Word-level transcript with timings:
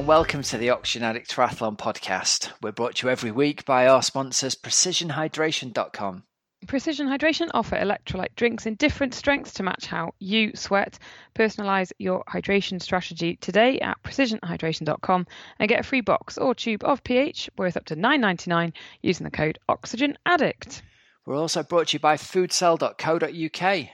and 0.00 0.08
welcome 0.08 0.42
to 0.42 0.56
the 0.56 0.70
Oxygen 0.70 1.02
Addict 1.02 1.30
Triathlon 1.30 1.76
podcast. 1.76 2.50
We're 2.62 2.72
brought 2.72 2.94
to 2.96 3.06
you 3.06 3.10
every 3.10 3.30
week 3.30 3.66
by 3.66 3.86
our 3.86 4.02
sponsors, 4.02 4.54
PrecisionHydration.com. 4.54 6.22
Precision 6.66 7.06
Hydration 7.06 7.50
offer 7.52 7.76
electrolyte 7.76 8.34
drinks 8.34 8.64
in 8.64 8.76
different 8.76 9.12
strengths 9.12 9.52
to 9.54 9.62
match 9.62 9.84
how 9.84 10.14
you 10.18 10.52
sweat. 10.54 10.98
Personalize 11.34 11.92
your 11.98 12.24
hydration 12.24 12.80
strategy 12.80 13.36
today 13.42 13.78
at 13.80 14.02
precisionhydration.com 14.02 15.26
and 15.58 15.68
get 15.68 15.80
a 15.80 15.82
free 15.82 16.00
box 16.00 16.38
or 16.38 16.54
tube 16.54 16.82
of 16.82 17.04
pH 17.04 17.50
worth 17.58 17.76
up 17.76 17.84
to 17.84 17.94
$9.99 17.94 18.72
using 19.02 19.24
the 19.24 19.30
code 19.30 19.58
OxygenAddict. 19.68 20.80
We're 21.26 21.36
also 21.36 21.62
brought 21.62 21.88
to 21.88 21.96
you 21.96 22.00
by 22.00 22.16
foodcell.co.uk. 22.16 23.90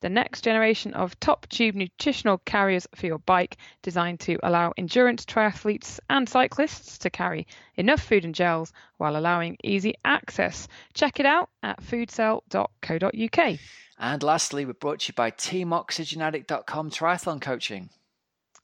The 0.00 0.08
next 0.08 0.42
generation 0.42 0.94
of 0.94 1.18
top 1.18 1.48
tube 1.48 1.74
nutritional 1.74 2.38
carriers 2.38 2.86
for 2.94 3.06
your 3.06 3.18
bike, 3.18 3.56
designed 3.82 4.20
to 4.20 4.38
allow 4.44 4.72
endurance 4.76 5.24
triathletes 5.24 5.98
and 6.08 6.28
cyclists 6.28 6.98
to 6.98 7.10
carry 7.10 7.48
enough 7.74 8.00
food 8.00 8.24
and 8.24 8.34
gels 8.34 8.72
while 8.96 9.16
allowing 9.16 9.56
easy 9.64 9.94
access. 10.04 10.68
Check 10.94 11.18
it 11.18 11.26
out 11.26 11.50
at 11.62 11.82
foodcell.co.uk. 11.82 13.58
And 13.98 14.22
lastly, 14.22 14.64
we're 14.64 14.74
brought 14.74 15.00
to 15.00 15.08
you 15.10 15.14
by 15.14 15.32
TeamOxygenAddict.com 15.32 16.90
Triathlon 16.90 17.40
Coaching. 17.40 17.90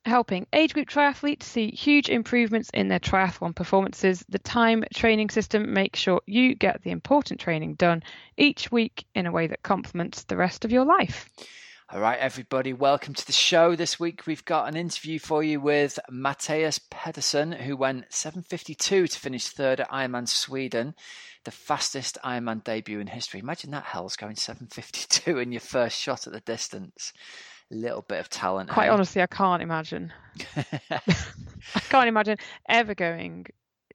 Helping 0.06 0.46
age 0.52 0.74
group 0.74 0.88
triathletes 0.88 1.44
see 1.44 1.70
huge 1.70 2.10
improvements 2.10 2.68
in 2.74 2.88
their 2.88 3.00
triathlon 3.00 3.54
performances. 3.54 4.22
The 4.28 4.38
time 4.38 4.84
training 4.94 5.30
system 5.30 5.72
makes 5.72 5.98
sure 5.98 6.20
you 6.26 6.54
get 6.54 6.82
the 6.82 6.90
important 6.90 7.40
training 7.40 7.76
done 7.76 8.02
each 8.36 8.70
week 8.70 9.06
in 9.14 9.24
a 9.24 9.32
way 9.32 9.46
that 9.46 9.62
complements 9.62 10.24
the 10.24 10.36
rest 10.36 10.66
of 10.66 10.70
your 10.70 10.84
life. 10.84 11.30
All 11.90 12.00
right, 12.00 12.18
everybody, 12.18 12.74
welcome 12.74 13.14
to 13.14 13.26
the 13.26 13.32
show. 13.32 13.76
This 13.76 13.98
week 13.98 14.26
we've 14.26 14.44
got 14.44 14.68
an 14.68 14.76
interview 14.76 15.18
for 15.18 15.42
you 15.42 15.58
with 15.58 15.98
Mathias 16.10 16.78
Petersen, 16.90 17.52
who 17.52 17.74
went 17.74 18.10
7.52 18.10 19.10
to 19.10 19.18
finish 19.18 19.48
third 19.48 19.80
at 19.80 19.90
Ironman 19.90 20.28
Sweden, 20.28 20.94
the 21.44 21.50
fastest 21.50 22.18
Ironman 22.22 22.62
debut 22.62 23.00
in 23.00 23.06
history. 23.06 23.40
Imagine 23.40 23.70
that, 23.70 23.84
Hells, 23.84 24.16
going 24.16 24.36
7.52 24.36 25.42
in 25.42 25.52
your 25.52 25.60
first 25.60 25.98
shot 25.98 26.26
at 26.26 26.34
the 26.34 26.40
distance. 26.40 27.14
Little 27.70 28.02
bit 28.02 28.20
of 28.20 28.28
talent. 28.28 28.70
Quite 28.70 28.88
eh? 28.88 28.92
honestly, 28.92 29.22
I 29.22 29.26
can't 29.26 29.62
imagine. 29.62 30.12
I 30.56 31.80
can't 31.88 32.08
imagine 32.08 32.38
ever 32.68 32.94
going, 32.94 33.46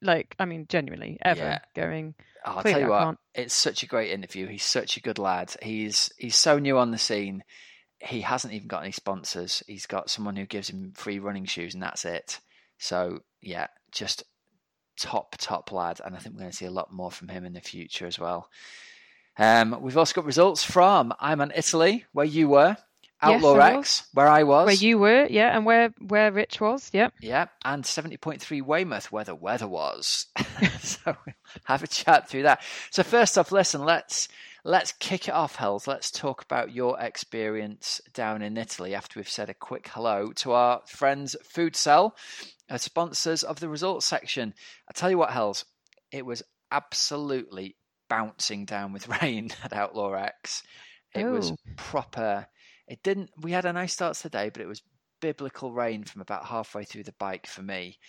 like, 0.01 0.35
I 0.39 0.45
mean, 0.45 0.65
genuinely, 0.67 1.17
ever 1.21 1.41
Yeah. 1.41 1.59
going. 1.75 2.15
Oh, 2.45 2.53
I'll 2.57 2.63
tell 2.63 2.79
you 2.79 2.87
what, 2.87 3.17
it's 3.35 3.53
such 3.53 3.83
a 3.83 3.85
great 3.85 4.11
interview. 4.11 4.47
He's 4.47 4.63
such 4.63 4.97
a 4.97 5.01
good 5.01 5.19
lad. 5.19 5.55
He's 5.61 6.11
he's 6.17 6.37
so 6.37 6.57
new 6.57 6.77
on 6.77 6.91
the 6.91 6.97
scene. 6.97 7.43
He 7.99 8.21
hasn't 8.21 8.53
even 8.53 8.67
got 8.69 8.83
any 8.83 8.93
sponsors. 8.93 9.61
He's 9.67 9.85
got 9.85 10.09
someone 10.09 10.37
who 10.37 10.45
gives 10.45 10.69
him 10.69 10.93
free 10.95 11.19
running 11.19 11.45
shoes, 11.45 11.73
and 11.73 11.83
that's 11.83 12.05
it. 12.05 12.39
So 12.77 13.19
yeah, 13.41 13.67
just 13.91 14.23
top 14.97 15.35
top 15.37 15.71
lad, 15.71 15.99
and 16.03 16.15
I 16.15 16.19
think 16.19 16.35
we're 16.35 16.41
going 16.41 16.51
to 16.51 16.57
see 16.57 16.65
a 16.65 16.71
lot 16.71 16.93
more 16.93 17.11
from 17.11 17.27
him 17.27 17.45
in 17.45 17.53
the 17.53 17.61
future 17.61 18.07
as 18.07 18.17
well. 18.17 18.49
Um, 19.37 19.77
we've 19.81 19.97
also 19.97 20.13
got 20.13 20.25
results 20.25 20.63
from 20.63 21.13
Ironman 21.21 21.51
Italy, 21.57 22.05
where 22.11 22.25
you 22.25 22.49
were, 22.49 22.77
Outlaw 23.21 23.55
I 23.55 23.77
X, 23.77 24.07
where 24.13 24.27
I 24.27 24.43
was, 24.43 24.65
Where 24.67 24.75
you 24.75 24.97
were, 24.97 25.27
yeah, 25.29 25.55
and 25.55 25.65
where 25.65 25.93
where 25.99 26.31
Rich 26.31 26.61
was, 26.61 26.89
yep. 26.93 27.13
yeah, 27.21 27.47
and 27.65 27.83
70.3 27.83 28.61
Weymouth, 28.61 29.11
where 29.11 29.25
the 29.25 29.35
weather 29.35 29.67
was. 29.67 30.27
so 30.79 30.99
we'll 31.25 31.35
have 31.65 31.83
a 31.83 31.87
chat 31.87 32.29
through 32.29 32.43
that. 32.43 32.61
So 32.91 33.03
first 33.03 33.37
off, 33.37 33.51
listen, 33.51 33.83
let's 33.83 34.29
let's 34.63 34.93
kick 34.93 35.27
it 35.27 35.33
off, 35.33 35.55
Hells. 35.57 35.85
Let's 35.87 36.11
talk 36.11 36.43
about 36.43 36.73
your 36.73 36.99
experience 36.99 37.99
down 38.13 38.41
in 38.41 38.55
Italy 38.57 38.95
after 38.95 39.19
we've 39.19 39.27
said 39.29 39.49
a 39.49 39.53
quick 39.53 39.89
hello 39.89 40.31
to 40.37 40.53
our 40.53 40.81
friends 40.87 41.35
Food 41.43 41.75
Cell, 41.75 42.15
uh, 42.69 42.77
sponsors 42.77 43.43
of 43.43 43.59
the 43.59 43.67
results 43.69 44.05
section. 44.05 44.53
I 44.89 44.93
tell 44.93 45.09
you 45.09 45.17
what, 45.17 45.31
Hells, 45.31 45.65
it 46.11 46.25
was 46.25 46.41
absolutely 46.71 47.75
bouncing 48.09 48.65
down 48.65 48.93
with 48.93 49.07
rain 49.21 49.49
at 49.63 49.73
Outlaw 49.73 50.13
X. 50.13 50.63
It 51.13 51.25
was 51.25 51.51
Oh. 51.51 51.55
proper. 51.75 52.47
It 52.89 53.03
didn't. 53.03 53.29
We 53.39 53.51
had 53.51 53.65
a 53.65 53.71
nice 53.71 53.93
start 53.93 54.15
to 54.17 54.23
the 54.23 54.29
day, 54.29 54.49
but 54.49 54.61
it 54.63 54.67
was 54.67 54.81
biblical 55.21 55.71
rain 55.71 56.03
from 56.03 56.21
about 56.21 56.45
halfway 56.45 56.83
through 56.83 57.03
the 57.03 57.13
bike 57.13 57.45
for 57.45 57.61
me. 57.61 57.99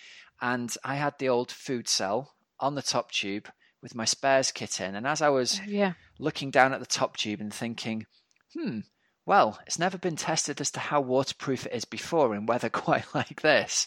And 0.41 0.75
I 0.83 0.95
had 0.95 1.13
the 1.19 1.29
old 1.29 1.51
food 1.51 1.87
cell 1.87 2.33
on 2.59 2.73
the 2.73 2.81
top 2.81 3.11
tube 3.11 3.47
with 3.81 3.93
my 3.93 4.05
spares 4.05 4.51
kit 4.51 4.81
in. 4.81 4.95
And 4.95 5.05
as 5.05 5.21
I 5.21 5.29
was 5.29 5.61
Yeah. 5.67 5.93
looking 6.19 6.49
down 6.49 6.73
at 6.73 6.79
the 6.79 6.85
top 6.87 7.17
tube 7.17 7.41
and 7.41 7.53
thinking, 7.53 8.07
hmm, 8.53 8.79
well, 9.25 9.59
it's 9.67 9.77
never 9.77 9.99
been 9.99 10.15
tested 10.15 10.59
as 10.59 10.71
to 10.71 10.79
how 10.79 10.99
waterproof 10.99 11.67
it 11.67 11.73
is 11.73 11.85
before 11.85 12.33
in 12.33 12.47
weather 12.47 12.69
quite 12.85 13.13
like 13.13 13.41
this. 13.41 13.85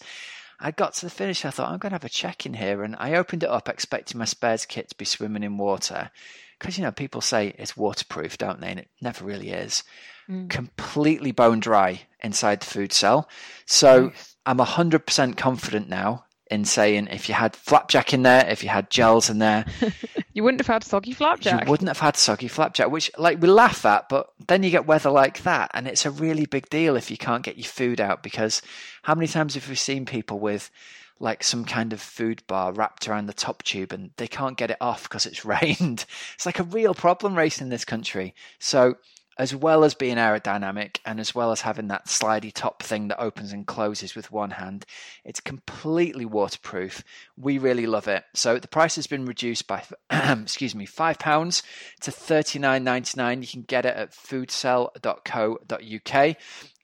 I 0.60 0.70
got 0.70 0.94
to 0.94 1.06
the 1.06 1.10
finish. 1.10 1.44
I 1.44 1.50
thought, 1.50 1.70
I'm 1.72 1.78
going 1.78 1.90
to 1.90 1.96
have 1.96 2.04
a 2.04 2.08
check 2.08 2.46
in 2.46 2.54
here. 2.54 2.84
And 2.84 2.94
I 3.00 3.14
opened 3.14 3.42
it 3.42 3.50
up 3.50 3.68
expecting 3.68 4.18
my 4.18 4.24
spares 4.26 4.64
kit 4.64 4.90
to 4.90 4.96
be 4.96 5.04
swimming 5.04 5.42
in 5.42 5.58
water. 5.58 6.12
Because, 6.58 6.78
you 6.78 6.84
know, 6.84 6.92
people 6.92 7.20
say 7.20 7.52
it's 7.58 7.76
waterproof, 7.76 8.38
don't 8.38 8.60
they? 8.60 8.70
And 8.70 8.78
it 8.80 8.88
never 9.00 9.24
really 9.24 9.50
is 9.50 9.82
Mm. 10.28 10.48
completely 10.48 11.32
bone 11.32 11.60
dry 11.60 12.02
inside 12.22 12.60
the 12.60 12.66
food 12.66 12.92
cell. 12.92 13.28
So 13.66 14.06
Nice. 14.06 14.36
I'm 14.46 14.58
100% 14.58 15.36
confident 15.36 15.88
now 15.88 16.24
in 16.50 16.64
saying 16.64 17.08
if 17.08 17.28
you 17.28 17.34
had 17.34 17.54
flapjack 17.56 18.14
in 18.14 18.22
there, 18.22 18.46
if 18.48 18.62
you 18.62 18.68
had 18.70 18.90
gels 18.90 19.28
in 19.30 19.38
there, 19.38 19.64
You 20.32 20.42
wouldn't 20.42 20.60
have 20.62 20.66
had 20.66 20.82
soggy 20.82 21.12
flapjack. 21.12 21.64
you 21.64 21.70
wouldn't 21.70 21.88
have 21.88 22.00
had 22.00 22.16
soggy 22.16 22.48
flapjack, 22.48 22.90
which 22.90 23.08
like 23.16 23.40
we 23.40 23.46
laugh 23.48 23.84
at, 23.86 24.08
but 24.08 24.30
then 24.48 24.64
you 24.64 24.70
get 24.70 24.84
weather 24.84 25.10
like 25.10 25.42
that, 25.44 25.70
and 25.74 25.86
it's 25.86 26.04
a 26.04 26.10
really 26.10 26.44
big 26.44 26.68
deal 26.70 26.96
if 26.96 27.08
you 27.10 27.16
can't 27.16 27.44
get 27.44 27.56
your 27.56 27.66
food 27.66 28.00
out 28.00 28.22
because 28.24 28.60
how 29.02 29.14
many 29.14 29.28
times 29.28 29.54
have 29.54 29.68
we 29.68 29.76
seen 29.76 30.04
people 30.06 30.40
with 30.40 30.70
like 31.20 31.44
some 31.44 31.64
kind 31.64 31.92
of 31.92 32.00
food 32.00 32.42
bar 32.48 32.72
wrapped 32.72 33.06
around 33.06 33.26
the 33.26 33.32
top 33.32 33.62
tube 33.62 33.92
and 33.92 34.10
they 34.16 34.26
can't 34.26 34.56
get 34.56 34.72
it 34.72 34.76
off 34.80 35.04
because 35.04 35.24
it's 35.24 35.44
rained? 35.54 36.04
It's 36.34 36.46
like 36.46 36.58
a 36.58 36.64
real 36.64 36.94
problem 36.94 37.36
racing 37.36 37.66
in 37.66 37.70
this 37.70 37.84
country. 37.84 38.34
So 38.58 38.96
as 39.38 39.54
well 39.54 39.84
as 39.84 39.94
being 39.94 40.16
aerodynamic 40.16 40.98
and 41.04 41.20
as 41.20 41.34
well 41.34 41.52
as 41.52 41.60
having 41.62 41.88
that 41.88 42.06
slidey 42.06 42.52
top 42.52 42.82
thing 42.82 43.08
that 43.08 43.20
opens 43.20 43.52
and 43.52 43.66
closes 43.66 44.14
with 44.14 44.30
one 44.30 44.52
hand, 44.52 44.86
it's 45.24 45.40
completely 45.40 46.24
waterproof. 46.24 47.02
We 47.36 47.58
really 47.58 47.86
love 47.86 48.08
it. 48.08 48.24
So 48.34 48.58
the 48.58 48.68
price 48.68 48.96
has 48.96 49.06
been 49.06 49.26
reduced 49.26 49.66
by, 49.66 49.82
excuse 50.10 50.74
me, 50.74 50.86
five 50.86 51.18
pounds 51.18 51.62
to 52.02 52.10
thirty 52.10 52.58
nine 52.58 52.84
ninety 52.84 53.16
nine. 53.16 53.40
You 53.42 53.48
can 53.48 53.62
get 53.62 53.86
it 53.86 53.96
at 53.96 54.12
foodcell.co.uk. 54.12 56.36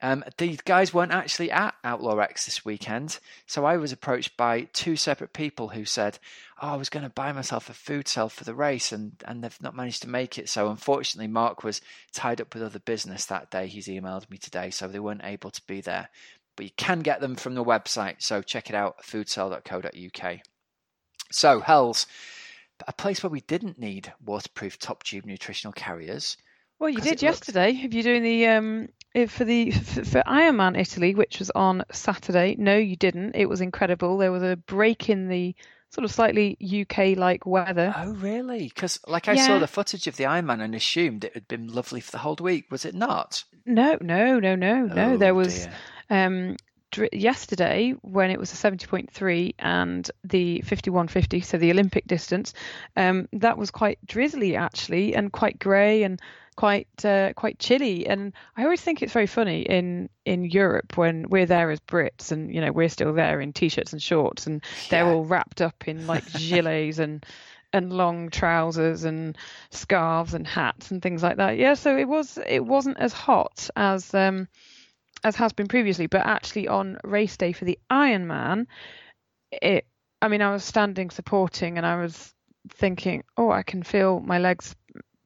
Um, 0.03 0.25
these 0.39 0.61
guys 0.63 0.95
weren't 0.95 1.13
actually 1.13 1.51
at 1.51 1.75
Outlaw 1.85 2.19
X 2.19 2.47
this 2.47 2.65
weekend, 2.65 3.19
so 3.47 3.65
I 3.67 3.77
was 3.77 3.93
approached 3.93 4.37
by 4.37 4.63
two 4.73 4.97
separate 4.97 5.33
people 5.35 5.69
who 5.69 5.85
said, 5.85 6.19
"Oh, 6.61 6.69
I 6.69 6.77
was 6.77 6.89
going 6.89 7.03
to 7.03 7.11
buy 7.11 7.33
myself 7.33 7.69
a 7.69 7.75
food 7.75 8.09
cell 8.09 8.29
for 8.31 8.45
the 8.45 8.55
race, 8.55 8.93
and 8.93 9.13
and 9.27 9.45
they've 9.45 9.63
not 9.63 9.77
managed 9.77 10.03
to 10.03 10.09
make 10.09 10.39
it." 10.39 10.49
So 10.49 10.71
unfortunately, 10.71 11.29
Mark 11.29 11.63
was 11.65 11.83
tied 12.13 12.41
up 12.41 12.55
with 12.55 12.63
other 12.63 12.79
business 12.79 13.27
that 13.27 13.51
day. 13.51 13.67
He's 13.67 13.89
emailed 13.89 14.31
me 14.31 14.39
today, 14.39 14.71
so 14.71 14.89
they 14.89 14.99
weren't 15.01 15.25
able 15.25 15.51
to 15.51 15.63
be 15.67 15.81
there. 15.83 16.09
But 16.57 16.65
you 16.65 16.73
can 16.77 17.01
get 17.01 17.21
them 17.21 17.37
from 17.37 17.55
the 17.55 17.65
website, 17.65 18.17
so 18.23 18.43
check 18.43 18.71
it 18.71 18.75
out, 18.77 19.03
foodcell.co.uk. 19.03 20.39
So, 21.31 21.61
Hells, 21.61 22.07
a 22.89 22.93
place 22.93 23.23
where 23.23 23.31
we 23.31 23.41
didn't 23.43 23.79
need 23.79 24.13
waterproof 24.25 24.79
top 24.79 25.03
tube 25.05 25.27
nutritional 25.27 25.73
carriers. 25.73 26.37
Well, 26.79 26.89
you 26.91 26.97
did 26.97 27.07
it 27.07 27.11
looked- 27.11 27.23
yesterday. 27.23 27.73
If 27.73 27.93
you're 27.93 28.03
doing 28.03 28.23
the 28.23 28.47
um 28.49 28.89
for 29.29 29.45
the 29.45 29.71
for, 29.71 30.23
Ironman 30.23 30.79
Italy, 30.79 31.15
which 31.15 31.39
was 31.39 31.51
on 31.51 31.83
Saturday, 31.93 32.57
no, 32.59 32.77
you 32.77 32.97
didn't. 32.97 33.35
It 33.35 33.49
was 33.49 33.61
incredible. 33.61 34.19
There 34.19 34.33
was 34.33 34.43
a 34.43 34.57
break 34.57 35.09
in 35.09 35.29
the 35.29 35.55
sort 35.91 36.05
of 36.05 36.13
slightly 36.13 36.57
UK-like 36.61 37.45
weather. 37.45 37.93
Oh, 37.97 38.13
really? 38.13 38.69
Because, 38.69 39.01
like, 39.09 39.27
I 39.27 39.35
saw 39.35 39.59
the 39.59 39.67
footage 39.67 40.07
of 40.07 40.17
the 40.17 40.25
Ironman 40.25 40.63
and 40.63 40.75
assumed 40.75 41.25
it 41.25 41.35
had 41.35 41.49
been 41.49 41.67
lovely 41.67 42.01
for 42.01 42.13
the 42.13 42.19
whole 42.19 42.37
week. 42.41 42.71
Was 42.71 42.85
it 42.85 42.95
not? 42.95 43.45
No, 43.67 43.99
no, 44.01 44.39
no, 44.39 44.55
no, 44.55 44.85
no. 44.87 45.13
Oh, 45.13 45.17
there 45.17 45.35
was 45.35 45.67
dear. 45.67 45.75
um 46.11 46.57
yesterday 47.13 47.95
when 48.03 48.31
it 48.31 48.39
was 48.39 48.53
a 48.53 48.57
70.3 48.57 49.55
and 49.59 50.11
the 50.25 50.63
51.50, 50.67 51.45
so 51.45 51.57
the 51.59 51.71
Olympic 51.71 52.07
distance. 52.07 52.53
Um, 52.97 53.29
that 53.33 53.59
was 53.59 53.71
quite 53.71 54.05
drizzly 54.07 54.57
actually, 54.57 55.15
and 55.15 55.33
quite 55.33 55.59
grey 55.59 56.03
and 56.03 56.21
quite 56.61 57.05
uh, 57.07 57.33
quite 57.33 57.59
chilly. 57.59 58.07
And 58.07 58.35
I 58.55 58.65
always 58.65 58.83
think 58.83 59.01
it's 59.01 59.15
very 59.15 59.27
funny 59.27 59.63
in 59.63 60.11
in 60.27 60.45
Europe 60.45 60.99
when 60.99 61.27
we're 61.31 61.47
there 61.47 61.71
as 61.71 61.81
Brits, 61.81 62.33
and 62.33 62.55
you 62.55 62.61
know 62.61 62.71
we're 62.71 62.91
still 62.91 63.15
there 63.15 63.41
in 63.41 63.55
t-shirts 63.55 63.95
and 63.95 64.03
shorts, 64.03 64.47
and 64.47 64.63
they're 64.91 65.07
Yeah. 65.07 65.15
all 65.15 65.25
wrapped 65.25 65.63
up 65.63 65.89
in 65.89 66.07
like 66.07 66.27
gilets 66.33 66.99
and 66.99 67.25
and 67.73 67.91
long 67.95 68.29
trousers 68.29 69.05
and 69.05 69.39
scarves 69.71 70.35
and 70.35 70.47
hats 70.47 70.91
and 70.91 71.01
things 71.01 71.23
like 71.23 71.39
that. 71.39 71.57
Yeah, 71.57 71.73
so 71.73 71.97
it 71.97 72.07
was 72.07 72.39
it 72.47 72.67
wasn't 72.67 72.99
as 72.99 73.15
hot 73.15 73.71
as 73.75 74.13
um 74.13 74.47
as 75.25 75.37
has 75.37 75.55
been 75.55 75.69
previously, 75.69 76.09
but 76.09 76.27
actually 76.27 76.69
on 76.69 76.99
race 77.05 77.39
day 77.39 77.53
for 77.53 77.65
the 77.65 77.79
Ironman, 77.91 78.67
it 79.51 79.87
I 80.21 80.29
mean 80.29 80.43
I 80.43 80.53
was 80.53 80.63
standing 80.63 81.09
supporting 81.09 81.79
and 81.79 81.87
I 81.87 82.03
was 82.03 82.35
thinking, 82.69 83.25
oh, 83.39 83.51
I 83.51 83.63
can 83.63 83.83
feel 83.83 84.21
my 84.21 84.39
legs 84.39 84.77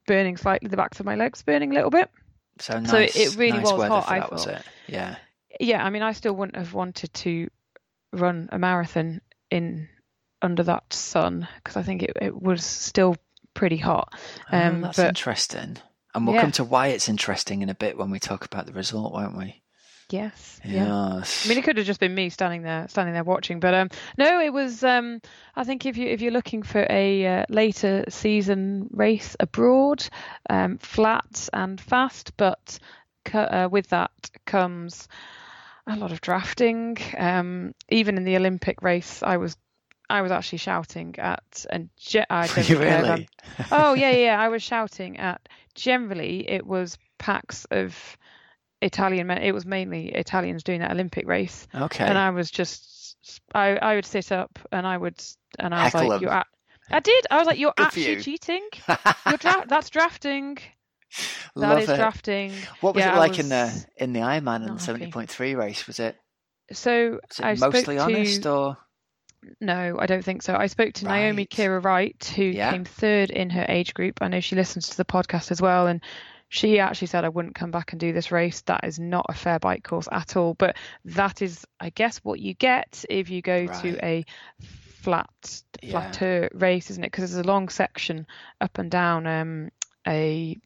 burning 0.05 0.37
slightly, 0.37 0.69
the 0.69 0.77
backs 0.77 0.99
of 0.99 1.05
my 1.05 1.15
legs 1.15 1.41
burning 1.41 1.71
a 1.71 1.73
little 1.75 1.89
bit. 1.89 2.09
So, 2.59 2.79
nice, 2.79 2.91
So 2.91 2.97
it- 2.97 3.15
it 3.15 3.35
really 3.35 3.57
nice 3.59 3.71
was 3.71 3.87
hot, 3.87 4.09
I 4.09 4.19
that, 4.19 4.31
was 4.31 4.45
thought. 4.45 4.53
it? 4.55 4.61
Yeah. 4.87 5.15
Yeah, 5.59 5.83
I 5.85 5.89
mean 5.89 6.01
I 6.01 6.11
still 6.13 6.33
wouldn't 6.33 6.57
have 6.57 6.73
wanted 6.73 7.13
to 7.13 7.49
run 8.13 8.49
a 8.51 8.59
marathon 8.59 9.21
in 9.49 9.87
under 10.41 10.63
that 10.63 10.91
sun 10.93 11.47
because 11.57 11.77
I 11.77 11.81
think 11.83 12.03
it, 12.03 12.11
it 12.21 12.41
was 12.41 12.63
still 12.63 13.15
pretty 13.53 13.77
hot. 13.77 14.13
Um, 14.51 14.77
oh, 14.77 14.81
that's 14.87 14.97
but, 14.97 15.07
interesting. 15.07 15.77
And 16.13 16.25
we'll 16.25 16.35
yeah. 16.35 16.41
come 16.41 16.51
to 16.53 16.63
why 16.63 16.87
it's 16.87 17.09
interesting 17.09 17.61
in 17.61 17.69
a 17.69 17.75
bit 17.75 17.97
when 17.97 18.09
we 18.09 18.19
talk 18.19 18.45
about 18.45 18.65
the 18.67 18.73
result, 18.73 19.11
won't 19.13 19.37
we? 19.37 19.61
Yes. 20.09 20.61
Yes. 20.63 20.73
Yeah. 20.73 21.25
I 21.43 21.47
mean, 21.47 21.57
it 21.57 21.63
could 21.63 21.77
have 21.77 21.85
just 21.85 21.99
been 21.99 22.13
me 22.13 22.29
standing 22.29 22.61
there, 22.61 22.87
standing 22.87 23.13
there 23.13 23.23
watching, 23.23 23.59
but 23.59 23.73
um, 23.73 23.89
no, 24.17 24.39
it 24.39 24.53
was. 24.53 24.83
Um, 24.83 25.21
I 25.55 25.63
think 25.63 25.85
if 25.85 25.97
you 25.97 26.07
if 26.07 26.21
you're 26.21 26.31
looking 26.31 26.63
for 26.63 26.85
a 26.89 27.25
uh, 27.25 27.45
later 27.49 28.03
season 28.09 28.87
race 28.91 29.35
abroad, 29.39 30.07
um, 30.49 30.77
flat 30.77 31.49
and 31.53 31.79
fast, 31.79 32.35
but 32.37 32.79
uh, 33.33 33.67
with 33.71 33.87
that 33.89 34.11
comes 34.45 35.07
a 35.87 35.95
lot 35.95 36.11
of 36.11 36.21
drafting. 36.21 36.97
Um, 37.17 37.73
even 37.89 38.17
in 38.17 38.23
the 38.23 38.35
Olympic 38.35 38.81
race, 38.81 39.21
I 39.23 39.37
was 39.37 39.57
I 40.09 40.21
was 40.21 40.31
actually 40.31 40.59
shouting 40.59 41.15
at 41.17 41.65
and 41.69 41.89
ge- 41.97 42.29
I 42.29 42.47
don't 42.55 42.69
really? 42.69 43.27
oh 43.71 43.93
yeah, 43.93 44.11
yeah, 44.11 44.39
I 44.39 44.49
was 44.49 44.63
shouting 44.71 45.17
at. 45.17 45.47
Generally, 45.73 46.49
it 46.49 46.65
was 46.65 46.97
packs 47.17 47.65
of 47.65 48.17
Italian 48.81 49.27
men. 49.27 49.39
It 49.39 49.53
was 49.53 49.65
mainly 49.65 50.09
Italians 50.09 50.63
doing 50.63 50.79
that 50.81 50.91
Olympic 50.91 51.27
race. 51.27 51.67
Okay. 51.73 52.03
And 52.05 52.17
I 52.17 52.29
was 52.31 52.51
just, 52.51 53.15
I, 53.53 53.75
I 53.77 53.95
would 53.95 54.05
sit 54.05 54.31
up 54.31 54.59
and 54.71 54.85
I 54.85 54.97
would, 54.97 55.21
and 55.59 55.73
I 55.73 55.85
was 55.85 55.93
Heckle 55.93 56.09
like, 56.09 56.15
them. 56.19 56.21
you're 56.23 56.33
at, 56.33 56.47
I 56.91 56.99
did. 56.99 57.25
I 57.31 57.37
was 57.37 57.47
like, 57.47 57.57
you're 57.57 57.73
Good 57.75 57.85
actually 57.87 58.09
you. 58.15 58.21
cheating. 58.21 58.61
You're 59.25 59.37
dra- 59.37 59.65
that's 59.67 59.89
drafting. 59.89 60.57
That 61.55 61.69
Love 61.69 61.79
is 61.79 61.89
it. 61.89 61.95
drafting. 61.95 62.51
What 62.81 62.93
was 62.95 63.03
Yeah, 63.05 63.15
it 63.15 63.19
like 63.19 63.39
in 63.39 63.47
the 63.47 63.85
in 63.95 64.11
the 64.11 64.19
Ironman 64.19 64.67
and 64.67 64.81
seventy 64.81 65.09
point 65.09 65.29
three 65.29 65.55
race? 65.55 65.87
Was 65.87 66.01
it, 66.01 66.17
So 66.73 67.19
was 67.29 67.39
it 67.39 67.45
I 67.45 67.55
mostly 67.55 67.97
honest 67.97 68.43
to, 68.43 68.51
or 68.51 68.77
No, 69.61 69.95
I 69.97 70.07
don't 70.07 70.25
think 70.25 70.41
so. 70.41 70.53
I 70.55 70.67
spoke 70.67 70.93
to 70.95 71.05
Naomi 71.05 71.45
Kira 71.45 71.81
Wright, 71.81 72.33
who 72.35 72.43
Yeah. 72.43 72.71
came 72.71 72.83
third 72.83 73.29
in 73.29 73.49
her 73.51 73.65
age 73.69 73.93
group. 73.93 74.17
I 74.21 74.27
know 74.27 74.41
she 74.41 74.57
listens 74.57 74.89
to 74.89 74.97
the 74.97 75.05
podcast 75.05 75.51
as 75.51 75.61
well, 75.61 75.87
and 75.87 76.01
she 76.55 76.79
actually 76.79 77.07
said 77.07 77.25
I 77.25 77.29
wouldn't 77.29 77.55
come 77.55 77.71
back 77.71 77.91
and 77.91 77.99
do 77.99 78.13
this 78.13 78.31
race. 78.31 78.61
That 78.61 78.85
is 78.85 78.97
not 78.97 79.25
a 79.27 79.33
fair 79.33 79.59
bike 79.59 79.83
course 79.83 80.07
at 80.11 80.37
all. 80.37 80.53
But 80.53 80.77
that 81.03 81.41
is, 81.41 81.65
I 81.79 81.89
guess, 81.89 82.19
what 82.19 82.39
you 82.39 82.53
get 82.53 83.03
if 83.09 83.29
you 83.29 83.41
go 83.41 83.65
Right. 83.65 83.81
to 83.81 84.05
a 84.05 84.25
flat, 85.01 85.29
Yeah. 85.81 85.91
flatter 85.91 86.49
race, 86.53 86.89
isn't 86.91 87.03
it? 87.03 87.07
Because 87.11 87.31
there's 87.31 87.45
a 87.45 87.47
long 87.47 87.69
section 87.69 88.25
up 88.61 88.77
and 88.77 88.89
down 88.89 89.27
um, 89.27 89.69
a, 90.07 90.57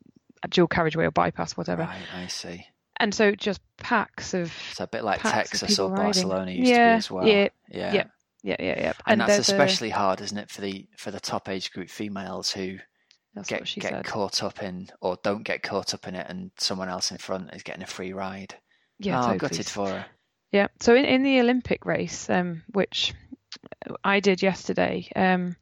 a 0.44 0.48
dual 0.48 0.68
carriageway 0.68 1.06
or 1.06 1.12
bypass, 1.12 1.58
whatever. 1.58 1.84
right? 1.84 2.02
I 2.16 2.28
see. 2.28 2.66
And 2.98 3.16
so 3.16 3.32
just 3.34 3.62
packs 3.78 4.34
of 4.34 4.54
It's 4.72 4.80
a 4.80 4.88
bit 4.88 5.04
like 5.04 5.22
Texas 5.22 5.80
or 5.80 5.90
riding. 5.90 6.06
Barcelona 6.06 6.52
used 6.52 6.70
to 6.70 6.76
be 6.76 6.80
as 6.80 7.10
well. 7.12 7.26
yeah, 7.28 7.48
yeah. 7.70 7.94
yeah. 7.94 8.04
yeah, 8.44 8.56
yeah, 8.60 8.82
yeah. 8.82 8.94
And, 9.08 9.22
that's 9.22 9.32
there's 9.32 9.50
a- 9.50 9.54
especially 9.54 9.90
hard, 9.90 10.22
isn't 10.22 10.38
it, 10.38 10.50
for 10.52 10.62
the 10.62 10.88
for 10.98 11.10
the 11.10 11.20
top 11.20 11.50
age 11.50 11.72
group 11.72 11.90
females 11.90 12.52
who 12.52 12.78
that's 13.34 13.50
get 13.50 13.62
what 13.62 13.68
she 13.68 13.80
get 13.80 13.92
said. 13.92 14.06
caught 14.06 14.44
up 14.44 14.62
in 14.64 14.90
or 15.02 15.18
don't 15.24 15.44
get 15.44 15.64
caught 15.64 15.94
up 15.94 16.08
in 16.08 16.16
it, 16.16 16.26
and 16.30 16.52
someone 16.58 16.90
else 16.90 17.12
in 17.12 17.18
front 17.18 17.54
is 17.54 17.64
getting 17.64 17.84
a 17.84 17.88
free 17.88 18.14
ride. 18.14 18.56
Yeah, 19.00 19.20
oh, 19.20 19.22
totally. 19.22 19.38
gutted 19.40 19.66
for 19.68 19.88
her. 19.90 20.06
Yeah. 20.52 20.68
So 20.82 20.96
in, 20.96 21.06
in 21.06 21.24
the 21.24 21.40
Olympic 21.40 21.86
race, 21.86 22.30
um, 22.30 22.64
which 22.74 23.14
I 24.04 24.20
did 24.20 24.42
yesterday, 24.42 25.08
um, 25.16 25.56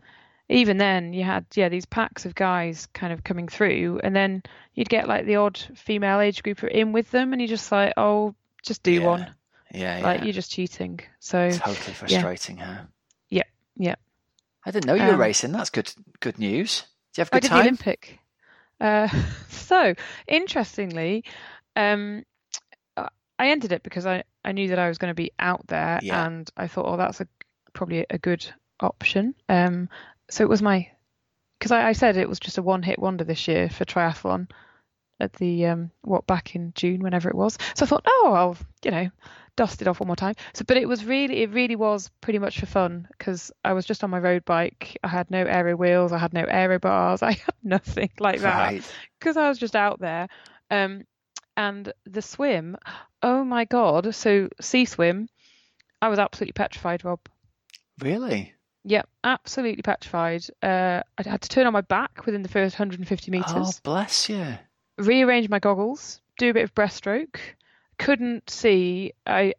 even 0.50 0.78
then 0.78 1.14
you 1.14 1.24
had 1.24 1.46
yeah 1.56 1.70
these 1.70 1.86
packs 1.86 2.26
of 2.26 2.34
guys 2.36 2.88
kind 2.94 3.12
of 3.14 3.24
coming 3.24 3.48
through, 3.48 4.00
and 4.04 4.16
then 4.16 4.44
you'd 4.74 4.90
get 4.90 5.08
like 5.08 5.26
the 5.26 5.36
odd 5.36 5.58
female 5.76 6.20
age 6.20 6.42
grouper 6.42 6.68
in 6.68 6.94
with 6.94 7.12
them, 7.12 7.34
and 7.34 7.42
you're 7.42 7.50
just 7.50 7.72
like, 7.72 7.94
oh, 7.98 8.34
just 8.64 8.82
do 8.84 8.94
Yeah, 8.94 9.06
one, 9.06 9.36
Yeah, 9.74 10.00
like 10.02 10.20
yeah. 10.20 10.24
you're 10.26 10.34
just 10.34 10.52
cheating. 10.52 11.00
So 11.20 11.52
Totally 11.52 11.94
frustrating, 11.94 12.58
huh? 12.58 12.84
Yeah, 13.30 13.44
yeah. 13.76 13.96
I 14.66 14.72
didn't 14.72 14.88
know 14.88 14.96
you 14.96 15.04
were 15.04 15.14
Um, 15.14 15.20
racing. 15.20 15.52
That's 15.52 15.70
good. 15.70 15.94
Good 16.22 16.40
news. 16.40 16.84
You 17.18 17.22
have 17.22 17.30
a 17.30 17.36
I 17.36 17.40
good 17.40 17.50
did 17.50 17.52
the? 17.52 17.62
Olympic. 17.62 18.20
Uh, 18.80 19.08
so 19.50 19.94
interestingly, 20.28 21.24
um, 21.76 22.24
I- 23.40 23.50
ended 23.50 23.72
it 23.72 23.84
because 23.84 24.06
I, 24.06 24.24
I 24.44 24.52
knew 24.52 24.70
that 24.70 24.80
I 24.80 24.88
was 24.88 24.98
going 24.98 25.12
to 25.12 25.16
be 25.16 25.32
out 25.40 25.66
there, 25.68 26.00
Yeah. 26.02 26.26
and 26.26 26.50
I 26.58 26.68
thought, 26.68 26.86
oh, 26.88 26.98
that's 26.98 27.22
a 27.22 27.28
probably 27.74 28.06
a 28.10 28.18
good 28.18 28.46
option. 28.80 29.36
Um, 29.50 29.90
so 30.30 30.44
it 30.44 30.50
was 30.50 30.62
my 30.62 30.90
because 31.60 31.72
I, 31.72 31.90
I 31.90 31.94
said 31.94 32.18
it 32.18 32.30
was 32.30 32.40
just 32.40 32.58
a 32.58 32.64
one 32.64 32.84
hit 32.84 33.00
wonder 33.00 33.24
this 33.24 33.48
year 33.48 33.70
for 33.70 33.86
triathlon 33.86 34.50
at 35.20 35.34
the 35.34 35.66
um 35.66 35.92
what 36.02 36.28
back 36.28 36.56
in 36.56 36.72
June 36.76 37.02
whenever 37.02 37.30
it 37.30 37.36
was. 37.36 37.58
So 37.76 37.86
I 37.86 37.88
thought, 37.88 38.06
oh, 38.08 38.34
I'll 38.36 38.58
you 38.84 38.92
know 38.92 39.10
dust 39.56 39.82
it 39.82 39.88
off 39.88 40.00
one 40.00 40.08
more 40.08 40.16
time. 40.16 40.36
So, 40.54 40.64
but 40.68 40.78
it 40.78 40.88
was 40.88 41.04
really 41.04 41.42
it 41.44 41.52
really 41.52 41.76
was 41.76 42.10
pretty 42.22 42.40
much 42.40 42.60
for 42.60 42.66
fun 42.68 43.08
because 43.18 43.52
I 43.66 43.74
was 43.74 43.86
just 43.86 44.04
on 44.04 44.10
my 44.10 44.20
road 44.20 44.46
bike. 44.46 44.98
I 45.04 45.08
had 45.08 45.32
no 45.32 45.44
aero 45.44 45.76
wheels, 45.76 46.12
I 46.12 46.18
had 46.20 46.34
no 46.34 46.44
aero 46.44 46.80
bars, 46.80 47.22
I 47.24 47.32
had 47.32 47.56
nothing 47.64 48.10
like 48.20 48.42
that 48.42 48.58
Right. 48.58 48.94
because 49.20 49.38
I 49.38 49.50
was 49.50 49.58
just 49.58 49.76
out 49.76 50.00
there. 50.00 50.28
Um, 50.70 51.06
and 51.56 51.92
the 52.06 52.22
swim, 52.22 52.78
oh 53.24 53.44
my 53.44 53.66
god! 53.66 54.14
So 54.14 54.48
sea 54.62 54.86
swim, 54.86 55.28
I 56.02 56.10
was 56.10 56.20
absolutely 56.20 56.54
petrified, 56.54 57.04
Rob. 57.04 57.20
Really? 58.00 58.54
Yeah, 58.84 59.02
absolutely 59.24 59.82
petrified. 59.82 60.46
Uh, 60.62 61.02
I 61.18 61.28
had 61.28 61.42
to 61.42 61.50
turn 61.50 61.66
on 61.66 61.74
my 61.74 61.82
back 61.82 62.26
within 62.28 62.44
the 62.44 62.48
first 62.50 62.76
150 62.76 63.32
meters. 63.32 63.52
Oh, 63.56 63.72
bless 63.84 64.30
you. 64.30 64.58
Rearrange 64.98 65.50
my 65.50 65.60
goggles, 65.60 66.22
do 66.38 66.50
a 66.50 66.54
bit 66.54 66.64
of 66.64 66.74
breaststroke. 66.76 67.38
Couldn't 68.00 68.50
see. 68.50 69.14
I 69.26 69.54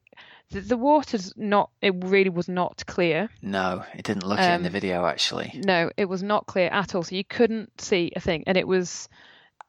the, 0.51 0.61
the 0.61 0.77
water's 0.77 1.35
not. 1.37 1.71
It 1.83 1.95
really 2.05 2.31
was 2.31 2.49
not 2.49 2.85
clear. 2.87 3.29
No, 3.43 3.85
it 3.95 4.05
didn't 4.05 4.25
look 4.27 4.39
it 4.39 4.45
in 4.51 4.63
the 4.63 4.69
Um, 4.69 4.73
video 4.73 5.05
actually. 5.07 5.53
No, 5.65 5.91
it 5.97 6.07
was 6.07 6.23
not 6.23 6.47
clear 6.47 6.69
at 6.69 6.95
all. 6.95 7.03
So 7.03 7.17
you 7.17 7.25
couldn't 7.25 7.81
see 7.81 8.13
a 8.17 8.21
thing, 8.21 8.45
and 8.47 8.57
it 8.57 8.67
was. 8.67 9.09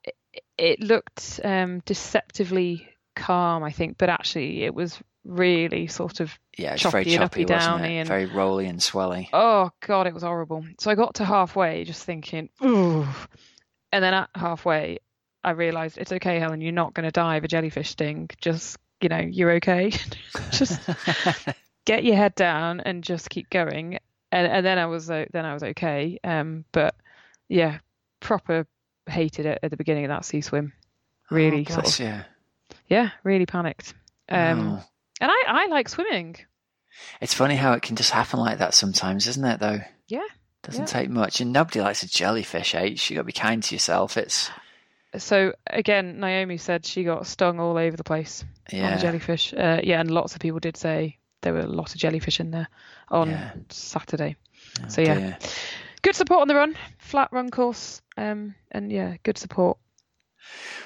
It, 0.04 0.16
it 0.58 0.80
looked 0.82 1.40
um, 1.44 1.80
deceptively 1.86 2.88
calm, 3.16 3.64
I 3.64 3.72
think, 3.72 3.98
but 3.98 4.10
actually 4.10 4.64
it 4.64 4.74
was 4.74 5.00
really 5.26 5.88
sort 5.88 6.20
of 6.22 6.38
Yeah, 6.58 6.74
it's 6.74 6.84
very 6.84 7.04
choppy 7.04 7.16
and 7.16 7.24
choppy, 7.24 7.44
uppy 7.44 7.54
wasn't 7.54 7.82
downy 7.82 7.98
it? 7.98 8.00
and- 8.02 8.08
Very 8.08 8.26
rolly 8.28 8.68
and 8.68 8.80
swelly. 8.80 9.28
Oh 9.34 9.72
god, 9.86 10.06
it 10.08 10.14
was 10.14 10.24
horrible. 10.24 10.66
So 10.80 10.92
I 10.92 10.96
got 10.96 11.16
to 11.16 11.26
halfway, 11.26 11.84
just 11.84 12.04
thinking, 12.06 12.50
ooh, 12.64 13.06
and 13.92 14.04
then 14.04 14.14
at 14.14 14.30
halfway, 14.36 15.00
I 15.44 15.52
realised 15.52 15.98
it's 15.98 16.12
okay, 16.12 16.40
Helen. 16.40 16.62
You're 16.62 16.72
not 16.74 16.94
going 16.94 17.06
to 17.06 17.12
die 17.12 17.38
of 17.38 17.44
a 17.44 17.48
jellyfish 17.48 17.90
sting. 17.92 18.30
Just 18.42 18.78
you 19.02 19.10
know, 19.10 19.20
you're 19.20 19.52
okay. 19.52 19.92
just 20.52 20.80
get 21.86 22.04
your 22.04 22.16
head 22.16 22.36
down 22.36 22.82
and 22.82 23.04
just 23.04 23.30
keep 23.30 23.50
going. 23.50 24.00
And 24.32 24.48
and 24.48 24.66
then 24.66 24.78
I 24.78 24.86
was 24.88 25.10
uh, 25.10 25.26
then 25.32 25.46
I 25.46 25.54
was 25.54 25.64
okay. 25.64 26.20
Um, 26.24 26.66
but 26.72 26.96
yeah, 27.48 27.80
proper 28.20 28.68
hated 29.08 29.46
it 29.46 29.60
at 29.64 29.72
the 29.72 29.78
beginning 29.78 30.06
of 30.06 30.10
that 30.10 30.26
sea 30.26 30.42
swim. 30.42 30.74
Really 31.32 31.66
oh, 31.70 31.74
sort 31.74 31.88
of 31.88 32.00
you. 32.00 32.22
yeah, 32.88 33.10
really 33.24 33.46
panicked. 33.46 33.94
Um, 34.30 34.60
Oh. 34.74 34.84
and 35.22 35.32
I 35.32 35.44
I 35.48 35.66
like 35.68 35.90
swimming. 35.90 36.36
It's 37.22 37.34
funny 37.34 37.56
how 37.56 37.74
it 37.74 37.82
can 37.82 37.96
just 37.96 38.12
happen 38.12 38.40
like 38.40 38.58
that 38.58 38.74
sometimes, 38.74 39.26
isn't 39.28 39.46
it? 39.46 39.60
Though 39.60 39.80
Yeah. 40.08 40.28
doesn't 40.64 40.82
yeah. 40.82 40.86
take 40.86 41.10
much, 41.10 41.40
and 41.40 41.54
nobody 41.54 41.82
likes 41.82 42.04
a 42.04 42.08
jellyfish. 42.10 42.76
H. 42.76 43.10
You 43.10 43.16
got 43.16 43.22
to 43.22 43.26
be 43.26 43.32
kind 43.32 43.64
to 43.64 43.74
yourself. 43.76 44.18
It's 44.18 44.50
So 45.18 45.54
again, 45.68 46.20
Naomi 46.20 46.58
said 46.58 46.86
she 46.86 47.04
got 47.04 47.26
stung 47.26 47.60
all 47.60 47.78
over 47.78 47.98
the 47.98 48.04
place 48.04 48.44
on 48.72 48.78
yeah, 48.80 48.96
the 48.96 49.02
jellyfish. 49.02 49.54
Uh, 49.54 49.80
yeah, 49.84 50.00
and 50.00 50.12
lots 50.12 50.36
of 50.36 50.42
people 50.42 50.60
did 50.60 50.78
say 50.78 51.18
there 51.42 51.54
were 51.54 51.62
a 51.62 51.68
lot 51.68 51.94
of 51.94 52.00
jellyfish 52.00 52.40
in 52.40 52.52
there 52.52 52.68
on 53.10 53.30
Yeah. 53.32 53.52
Saturday. 53.70 54.36
Oh, 54.84 54.88
so 54.88 55.02
yeah. 55.02 55.16
dear. 55.16 55.38
Good 56.02 56.16
support 56.16 56.42
on 56.42 56.48
the 56.48 56.56
run, 56.56 56.76
flat 56.98 57.30
run 57.32 57.50
course, 57.50 58.02
um, 58.18 58.56
and 58.72 58.92
yeah, 58.92 59.18
good 59.24 59.38
support. 59.38 59.78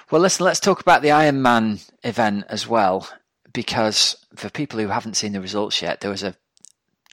Well, 0.10 0.22
listen, 0.22 0.46
let's 0.46 0.60
talk 0.60 0.80
about 0.82 1.02
the 1.02 1.10
Ironman 1.10 1.88
event 2.04 2.46
as 2.50 2.68
well, 2.68 3.08
because 3.52 4.16
for 4.36 4.50
people 4.50 4.80
who 4.80 4.88
haven't 4.88 5.18
seen 5.18 5.34
the 5.34 5.42
results 5.42 5.82
yet, 5.82 6.02
there 6.02 6.10
was 6.12 6.24
a 6.24 6.36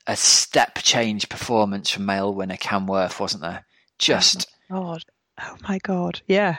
a 0.06 0.16
step 0.16 0.78
change 0.82 1.28
performance 1.28 1.90
from 1.90 2.06
male 2.06 2.32
winner 2.34 2.56
Cam 2.56 2.86
Wurf, 2.86 3.20
wasn't 3.20 3.42
there? 3.42 3.66
Just 3.98 4.46
God, 4.70 5.04
oh 5.42 5.56
my 5.68 5.78
God, 5.78 6.22
yeah. 6.26 6.56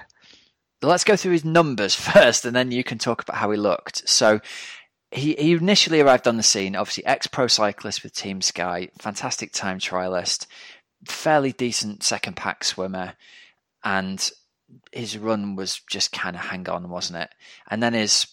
Let's 0.89 1.03
go 1.03 1.15
through 1.15 1.33
his 1.33 1.45
numbers 1.45 1.95
first, 2.13 2.45
and 2.45 2.55
then 2.55 2.71
you 2.71 2.83
can 2.83 2.97
talk 2.97 3.21
about 3.21 3.37
how 3.37 3.51
he 3.51 3.57
looked. 3.57 4.07
So. 4.07 4.39
He, 5.13 5.33
he 5.33 5.51
initially 5.51 5.99
arrived 5.99 6.25
on 6.25 6.37
the 6.37 6.41
scene, 6.41 6.73
obviously 6.73 7.05
ex 7.05 7.27
pro 7.27 7.47
cyclist 7.47 8.01
with 8.01 8.15
Team 8.15 8.41
Sky, 8.41 8.87
fantastic 8.97 9.51
time 9.51 9.77
trialist, 9.77 10.45
fairly 11.05 11.51
decent 11.51 12.01
second 12.01 12.37
pack 12.37 12.63
swimmer, 12.63 13.15
and 13.83 14.31
his 14.91 15.17
run 15.17 15.55
was 15.55 15.81
just 15.89 16.11
kind 16.11 16.35
of 16.35 16.43
hang 16.43 16.69
on, 16.69 16.89
wasn't 16.89 17.19
it? 17.19 17.29
And 17.69 17.81
then 17.81 17.93
his 17.93 18.27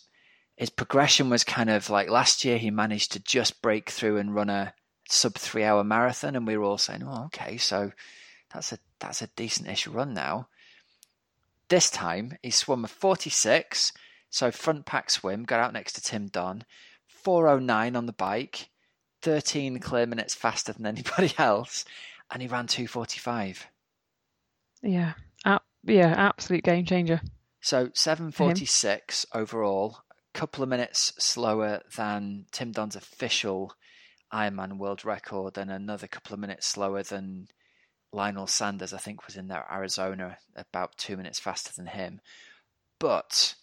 his 0.56 0.70
progression 0.70 1.30
was 1.30 1.44
kind 1.44 1.70
of 1.70 1.88
like 1.88 2.10
last 2.10 2.44
year 2.44 2.58
he 2.58 2.70
managed 2.70 3.12
to 3.12 3.20
just 3.20 3.62
break 3.62 3.90
through 3.90 4.18
and 4.18 4.34
run 4.34 4.50
a 4.50 4.74
sub 5.08 5.34
three 5.34 5.64
hour 5.64 5.84
marathon, 5.84 6.36
and 6.36 6.46
we 6.46 6.56
were 6.56 6.64
all 6.64 6.78
saying, 6.78 7.02
"Oh, 7.04 7.24
okay, 7.26 7.56
so 7.56 7.92
that's 8.52 8.72
a 8.72 8.78
that's 9.00 9.22
a 9.22 9.28
decent-ish 9.28 9.86
run 9.86 10.14
now." 10.14 10.48
This 11.68 11.90
time 11.90 12.38
he 12.42 12.50
swum 12.50 12.84
a 12.84 12.88
forty 12.88 13.30
six, 13.30 13.92
so 14.30 14.50
front 14.50 14.86
pack 14.86 15.10
swim, 15.10 15.44
got 15.44 15.60
out 15.60 15.72
next 15.72 15.92
to 15.94 16.02
Tim 16.02 16.28
Don, 16.28 16.64
four 17.06 17.48
oh 17.48 17.58
nine 17.58 17.96
on 17.96 18.06
the 18.06 18.12
bike, 18.12 18.70
13 19.22 19.78
clear 19.80 20.06
minutes 20.06 20.34
faster 20.34 20.72
than 20.72 20.86
anybody 20.96 21.32
else, 21.38 21.84
and 22.30 22.42
he 22.42 22.48
ran 22.48 22.66
245. 22.66 23.66
Yeah, 24.82 25.14
uh, 25.44 25.58
yeah, 25.84 26.14
absolute 26.16 26.62
game 26.62 26.84
changer. 26.84 27.20
So 27.60 27.90
746 27.94 29.26
overall, 29.34 29.98
a 30.10 30.38
couple 30.38 30.62
of 30.62 30.68
minutes 30.68 31.12
slower 31.18 31.82
than 31.96 32.46
Tim 32.52 32.72
Don's 32.72 32.96
official 32.96 33.74
Ironman 34.32 34.78
world 34.78 35.04
record, 35.04 35.58
and 35.58 35.70
another 35.70 36.06
couple 36.06 36.34
of 36.34 36.40
minutes 36.40 36.66
slower 36.66 37.02
than 37.02 37.48
Lionel 38.12 38.46
Sanders, 38.46 38.92
I 38.92 38.98
think, 38.98 39.26
was 39.26 39.36
in 39.36 39.48
there 39.48 39.66
Arizona, 39.70 40.38
about 40.56 40.96
two 40.96 41.16
minutes 41.16 41.38
faster 41.38 41.72
than 41.76 41.86
him. 41.86 42.20
But 42.98 43.54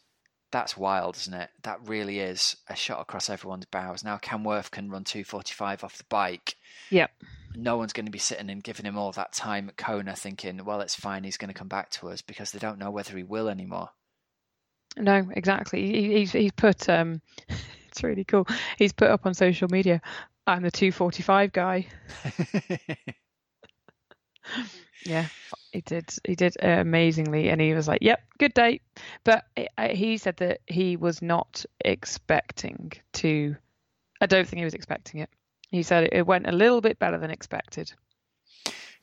that's 0.52 0.78
wild, 0.78 1.18
isn't 1.18 1.34
it? 1.34 1.50
That 1.64 1.88
really 1.88 2.20
is 2.20 2.56
a 2.70 2.76
shot 2.76 3.02
across 3.02 3.30
everyone's 3.30 3.66
bows. 3.66 4.04
Now 4.04 4.18
Cam 4.18 4.44
Wurf 4.44 4.72
can 4.72 4.90
run 4.90 5.04
245 5.04 5.84
off 5.84 5.98
the 5.98 6.06
bike. 6.10 6.56
Yep. 6.92 7.12
No 7.56 7.78
one's 7.78 7.94
going 7.94 8.06
to 8.06 8.12
be 8.12 8.20
sitting 8.20 8.50
and 8.50 8.64
giving 8.64 8.86
him 8.86 8.98
all 8.98 9.12
that 9.14 9.34
time 9.34 9.70
at 9.70 9.78
Kona 9.78 10.16
thinking, 10.16 10.64
well, 10.64 10.82
it's 10.82 10.96
fine, 10.96 11.24
he's 11.24 11.38
going 11.38 11.50
to 11.50 11.58
come 11.58 11.68
back 11.68 11.90
to 11.92 12.10
us 12.10 12.22
because 12.22 12.52
they 12.52 12.60
don't 12.60 12.80
know 12.80 12.92
whether 12.92 13.16
he 13.18 13.24
will 13.24 13.50
anymore. 13.50 13.90
No, 14.98 15.28
exactly. 15.32 15.92
He, 15.92 16.14
he's 16.20 16.32
he's 16.32 16.52
put 16.54 16.88
um, 16.88 17.22
it's 17.90 18.04
really 18.04 18.24
cool. 18.24 18.48
He's 18.78 18.94
put 18.94 19.10
up 19.10 19.26
on 19.26 19.34
social 19.34 19.68
media. 19.70 20.02
I'm 20.48 20.64
the 20.64 20.72
245 20.72 21.52
guy. 21.52 21.88
yeah, 25.06 25.28
he 25.72 25.82
did. 25.82 26.14
He 26.26 26.36
did 26.36 26.56
amazingly, 26.62 27.50
and 27.50 27.62
he 27.62 27.74
was 27.74 27.88
like, 27.88 28.02
"Yep, 28.02 28.22
good 28.40 28.54
day." 28.54 28.82
But 29.24 29.46
he 29.92 30.18
said 30.18 30.38
that 30.38 30.62
he 30.68 30.98
was 30.98 31.22
not 31.22 31.66
expecting 31.84 32.92
to. 33.14 33.56
I 34.22 34.26
don't 34.26 34.48
think 34.48 34.60
he 34.60 34.66
was 34.66 34.74
expecting 34.74 35.22
it. 35.22 35.30
He 35.70 35.84
said 35.84 36.10
it 36.12 36.26
went 36.26 36.48
a 36.48 36.52
little 36.52 36.82
bit 36.82 37.00
better 37.00 37.18
than 37.18 37.32
expected. 37.32 37.94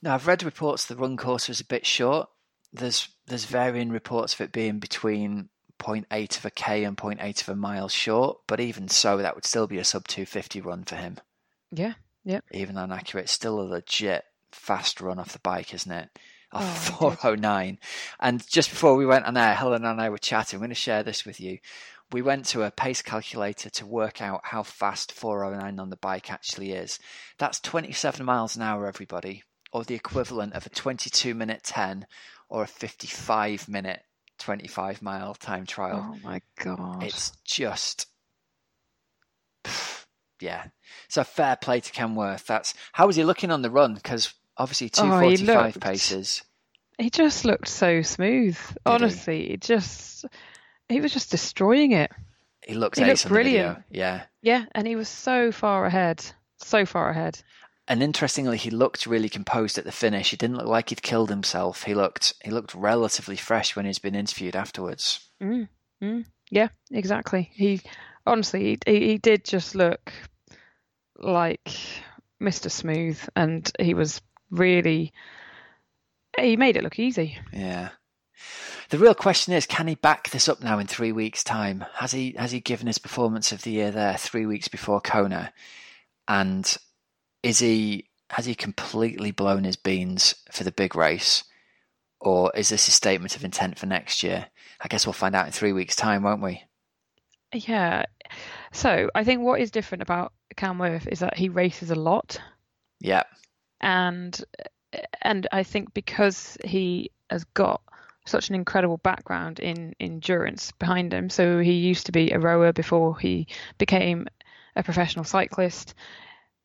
Now 0.01 0.15
I've 0.15 0.27
read 0.27 0.43
reports 0.43 0.85
the 0.85 0.95
run 0.95 1.17
course 1.17 1.47
was 1.47 1.61
a 1.61 1.65
bit 1.65 1.85
short. 1.85 2.29
There's 2.73 3.07
there's 3.27 3.45
varying 3.45 3.89
reports 3.89 4.33
of 4.33 4.41
it 4.41 4.51
being 4.51 4.79
between 4.79 5.49
0.8 5.79 6.37
of 6.37 6.45
a 6.45 6.51
k 6.51 6.83
and 6.83 6.97
0.8 6.97 7.41
of 7.41 7.49
a 7.49 7.55
mile 7.55 7.89
short, 7.89 8.39
but 8.47 8.59
even 8.59 8.87
so, 8.87 9.17
that 9.17 9.35
would 9.35 9.45
still 9.45 9.67
be 9.67 9.77
a 9.77 9.83
sub 9.83 10.07
250 10.07 10.61
run 10.61 10.83
for 10.83 10.95
him. 10.95 11.19
Yeah, 11.71 11.93
yeah. 12.23 12.39
Even 12.51 12.77
inaccurate, 12.77 13.29
still 13.29 13.59
a 13.59 13.63
legit 13.63 14.25
fast 14.53 15.01
run 15.01 15.19
off 15.19 15.33
the 15.33 15.39
bike, 15.39 15.73
isn't 15.73 15.91
it? 15.91 16.09
Oh, 16.51 16.59
409. 16.99 17.79
And 18.19 18.47
just 18.47 18.69
before 18.69 18.95
we 18.95 19.05
went 19.05 19.25
on 19.25 19.37
air, 19.37 19.55
Helen 19.55 19.85
and 19.85 19.99
I 19.99 20.09
were 20.09 20.17
chatting. 20.17 20.57
I'm 20.57 20.61
going 20.61 20.69
to 20.69 20.75
share 20.75 21.03
this 21.03 21.25
with 21.25 21.39
you. 21.39 21.59
We 22.11 22.21
went 22.21 22.45
to 22.47 22.61
a 22.61 22.71
pace 22.71 23.01
calculator 23.01 23.69
to 23.71 23.85
work 23.85 24.21
out 24.21 24.41
how 24.43 24.61
fast 24.61 25.11
409 25.11 25.79
on 25.79 25.89
the 25.89 25.97
bike 25.97 26.31
actually 26.31 26.73
is. 26.73 26.99
That's 27.39 27.59
27 27.59 28.23
miles 28.23 28.55
an 28.55 28.61
hour, 28.61 28.87
everybody, 28.87 29.43
or 29.71 29.83
the 29.83 29.95
equivalent 29.95 30.53
of 30.53 30.65
a 30.65 30.69
22 30.69 31.33
minute 31.33 31.63
10 31.63 32.05
or 32.49 32.63
a 32.63 32.67
55 32.67 33.67
minute 33.67 34.03
25 34.39 35.01
mile 35.01 35.33
time 35.33 35.65
trial. 35.65 36.13
Oh 36.13 36.19
my 36.23 36.41
god. 36.61 37.03
It's 37.03 37.31
just 37.43 38.07
yeah. 40.39 40.65
So 41.07 41.23
fair 41.23 41.55
play 41.55 41.79
to 41.79 41.91
Wurf. 41.91 42.45
That's 42.45 42.73
how 42.91 43.07
was 43.07 43.15
he 43.15 43.23
looking 43.23 43.51
on 43.51 43.63
the 43.63 43.71
run? 43.71 43.95
Because 43.95 44.33
obviously 44.57 44.89
two 44.89 45.03
Oh, 45.03 45.19
he 45.19 45.37
looked- 45.37 45.79
paces. 45.79 46.43
He 46.99 47.09
just 47.09 47.43
looked 47.43 47.67
so 47.67 48.01
smooth. 48.03 48.57
Honestly, 48.85 49.51
it 49.51 49.61
just 49.61 50.25
he 50.89 51.01
was 51.01 51.11
just 51.11 51.31
destroying 51.31 51.91
it. 51.91 52.11
He 52.65 52.75
looked 52.75 52.97
He 52.97 53.03
looked 53.05 53.25
on 53.25 53.31
the 53.31 53.35
video. 53.43 53.51
brilliant. 53.63 53.83
Yeah. 53.89 54.23
Yeah, 54.41 54.65
and 54.73 54.87
he 54.87 54.95
was 54.95 55.09
so 55.09 55.51
far 55.51 55.85
ahead. 55.85 56.23
So 56.59 56.85
far 56.85 57.09
ahead. 57.09 57.41
And 57.87 58.01
interestingly, 58.01 58.57
he 58.57 58.69
looked 58.69 59.05
really 59.05 59.27
composed 59.27 59.77
at 59.77 59.83
the 59.83 59.91
finish. 59.91 60.29
He 60.29 60.37
didn't 60.37 60.55
look 60.57 60.67
like 60.67 60.89
he'd 60.89 61.01
killed 61.01 61.29
himself. 61.29 61.83
He 61.83 61.93
looked 61.95 62.33
he 62.43 62.51
looked 62.51 62.73
relatively 62.75 63.35
fresh 63.37 63.75
when 63.75 63.85
he's 63.85 63.99
been 63.99 64.15
interviewed 64.15 64.55
afterwards. 64.55 65.27
Mm, 65.41 65.67
mm, 66.01 66.25
yeah, 66.51 66.69
exactly. 66.91 67.49
He 67.53 67.81
honestly 68.25 68.77
he, 68.85 69.07
he 69.07 69.17
did 69.17 69.43
just 69.43 69.73
look 69.75 70.13
like 71.17 71.69
Mr. 72.41 72.69
Smooth, 72.71 73.19
and 73.35 73.69
he 73.79 73.93
was 73.93 74.21
really 74.53 75.11
he 76.39 76.55
made 76.55 76.75
it 76.77 76.83
look 76.83 76.99
easy. 76.99 77.37
Yeah. 77.51 77.89
The 78.89 78.97
real 78.97 79.15
question 79.15 79.53
is, 79.53 79.65
can 79.65 79.87
he 79.87 79.95
back 79.95 80.29
this 80.29 80.49
up 80.49 80.61
now 80.61 80.79
in 80.79 80.87
three 80.87 81.11
weeks' 81.11 81.43
time? 81.43 81.85
Has 81.95 82.11
he 82.11 82.35
has 82.37 82.51
he 82.51 82.59
given 82.59 82.87
his 82.87 82.97
performance 82.97 83.51
of 83.51 83.63
the 83.63 83.71
year 83.71 83.91
there 83.91 84.17
three 84.17 84.45
weeks 84.45 84.67
before 84.67 85.01
Kona? 85.01 85.53
And 86.27 86.75
is 87.41 87.59
he 87.59 88.09
has 88.29 88.45
he 88.45 88.55
completely 88.55 89.31
blown 89.31 89.63
his 89.63 89.75
beans 89.75 90.35
for 90.51 90.63
the 90.63 90.71
big 90.71 90.95
race? 90.95 91.43
Or 92.19 92.51
is 92.55 92.69
this 92.69 92.87
a 92.87 92.91
statement 92.91 93.35
of 93.35 93.43
intent 93.43 93.77
for 93.77 93.85
next 93.85 94.23
year? 94.23 94.47
I 94.79 94.87
guess 94.87 95.05
we'll 95.05 95.13
find 95.13 95.35
out 95.35 95.45
in 95.45 95.51
three 95.51 95.73
weeks' 95.73 95.95
time, 95.95 96.23
won't 96.23 96.41
we? 96.41 96.63
Yeah. 97.53 98.05
So 98.71 99.09
I 99.13 99.23
think 99.23 99.41
what 99.41 99.59
is 99.61 99.71
different 99.71 100.01
about 100.01 100.33
Cam 100.55 100.77
Wurf 100.77 101.07
is 101.07 101.19
that 101.19 101.37
he 101.37 101.49
races 101.49 101.91
a 101.91 101.95
lot, 101.95 102.39
Yeah. 102.99 103.23
And 103.81 104.43
and 105.21 105.47
I 105.51 105.63
think 105.63 105.93
because 105.93 106.57
he 106.63 107.11
has 107.29 107.43
got 107.45 107.81
such 108.25 108.49
an 108.49 108.55
incredible 108.55 108.97
background 108.97 109.59
in 109.59 109.93
endurance 109.99 110.71
behind 110.73 111.13
him. 111.13 111.29
So 111.29 111.59
he 111.59 111.73
used 111.73 112.05
to 112.05 112.11
be 112.11 112.31
a 112.31 112.39
rower 112.39 112.71
before 112.71 113.19
he 113.19 113.47
became 113.77 114.27
a 114.75 114.83
professional 114.83 115.25
cyclist, 115.25 115.93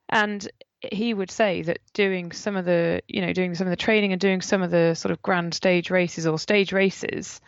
and 0.09 0.49
he 0.81 1.13
would 1.13 1.31
say 1.31 1.63
that 1.63 1.79
doing 1.93 2.31
some 2.33 2.57
of 2.57 2.65
the 2.65 3.03
you 3.09 3.21
know 3.21 3.33
doing 3.33 3.55
some 3.55 3.67
of 3.67 3.71
the 3.71 3.77
training 3.77 4.13
and 4.13 4.21
doing 4.21 4.41
some 4.41 4.63
of 4.63 4.71
the 4.71 4.95
sort 4.95 5.11
of 5.11 5.23
grand 5.23 5.53
stage 5.53 5.91
races 5.91 6.27
or 6.27 6.39
stage 6.39 6.73
races 6.73 7.41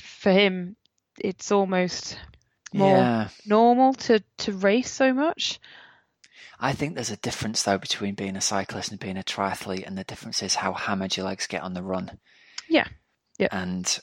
for 0.00 0.32
him 0.32 0.74
it's 1.20 1.52
almost 1.52 2.18
more 2.72 2.96
Yeah. 2.96 3.28
normal 3.46 3.92
to 3.94 4.22
to 4.38 4.52
race 4.52 4.90
so 4.90 5.12
much 5.12 5.60
I 6.60 6.72
think 6.72 6.94
there's 6.94 7.10
a 7.10 7.16
difference 7.16 7.62
though 7.62 7.78
between 7.78 8.14
being 8.14 8.36
a 8.36 8.40
cyclist 8.40 8.90
and 8.90 9.00
being 9.00 9.16
a 9.16 9.22
triathlete, 9.22 9.86
and 9.86 9.96
the 9.96 10.04
difference 10.04 10.42
is 10.42 10.56
how 10.56 10.72
hammered 10.72 11.16
your 11.16 11.26
legs 11.26 11.46
get 11.46 11.62
on 11.62 11.74
the 11.74 11.82
run. 11.82 12.18
Yeah. 12.68 12.88
Yeah. 13.38 13.48
And 13.52 13.98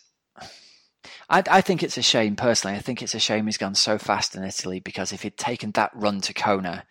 I, 1.30 1.44
I 1.50 1.62
think 1.62 1.84
it's 1.84 1.98
a 1.98 2.02
shame 2.02 2.36
personally. 2.36 2.78
I 2.78 2.82
think 2.82 3.02
it's 3.02 3.16
a 3.16 3.20
shame 3.20 3.46
he's 3.46 3.58
gone 3.58 3.76
so 3.76 3.98
fast 3.98 4.36
in 4.36 4.44
Italy 4.44 4.80
because 4.80 5.12
if 5.12 5.24
he'd 5.24 5.38
taken 5.38 5.72
that 5.72 5.92
run 5.94 6.22
to 6.22 6.34
Kona, 6.34 6.86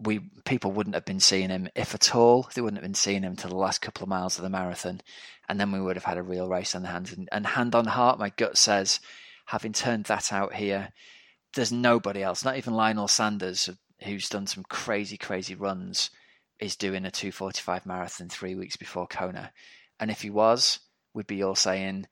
we 0.00 0.20
people 0.44 0.72
wouldn't 0.72 0.94
have 0.94 1.04
been 1.04 1.20
seeing 1.20 1.50
him, 1.50 1.68
if 1.74 1.94
at 1.94 2.14
all. 2.14 2.48
They 2.54 2.60
wouldn't 2.60 2.78
have 2.78 2.88
been 2.88 2.94
seeing 2.94 3.22
him 3.22 3.36
to 3.36 3.48
the 3.48 3.56
last 3.56 3.80
couple 3.80 4.02
of 4.02 4.08
miles 4.08 4.38
of 4.38 4.42
the 4.42 4.50
marathon, 4.50 5.00
and 5.48 5.60
then 5.60 5.72
we 5.72 5.80
would 5.80 5.96
have 5.96 6.04
had 6.04 6.18
a 6.18 6.22
real 6.22 6.48
race 6.48 6.74
on 6.74 6.82
the 6.82 6.88
hands. 6.88 7.12
And, 7.12 7.28
and 7.30 7.46
hand 7.46 7.74
on 7.74 7.86
heart, 7.86 8.18
my 8.18 8.30
gut 8.30 8.56
says, 8.56 8.98
having 9.46 9.72
turned 9.72 10.06
that 10.06 10.32
out 10.32 10.54
here, 10.54 10.88
there's 11.54 11.70
nobody 11.70 12.22
else, 12.22 12.44
not 12.44 12.56
even 12.56 12.74
Lionel 12.74 13.08
Sanders, 13.08 13.70
who's 14.04 14.28
done 14.28 14.46
some 14.46 14.64
crazy, 14.68 15.16
crazy 15.16 15.54
runs, 15.54 16.10
is 16.60 16.76
doing 16.76 17.04
a 17.04 17.10
245 17.10 17.86
marathon 17.86 18.28
three 18.28 18.54
weeks 18.54 18.76
before 18.76 19.06
Kona. 19.06 19.52
And 19.98 20.10
if 20.10 20.22
he 20.22 20.30
was, 20.30 20.80
we'd 21.14 21.26
be 21.26 21.42
all 21.42 21.54
saying 21.54 22.06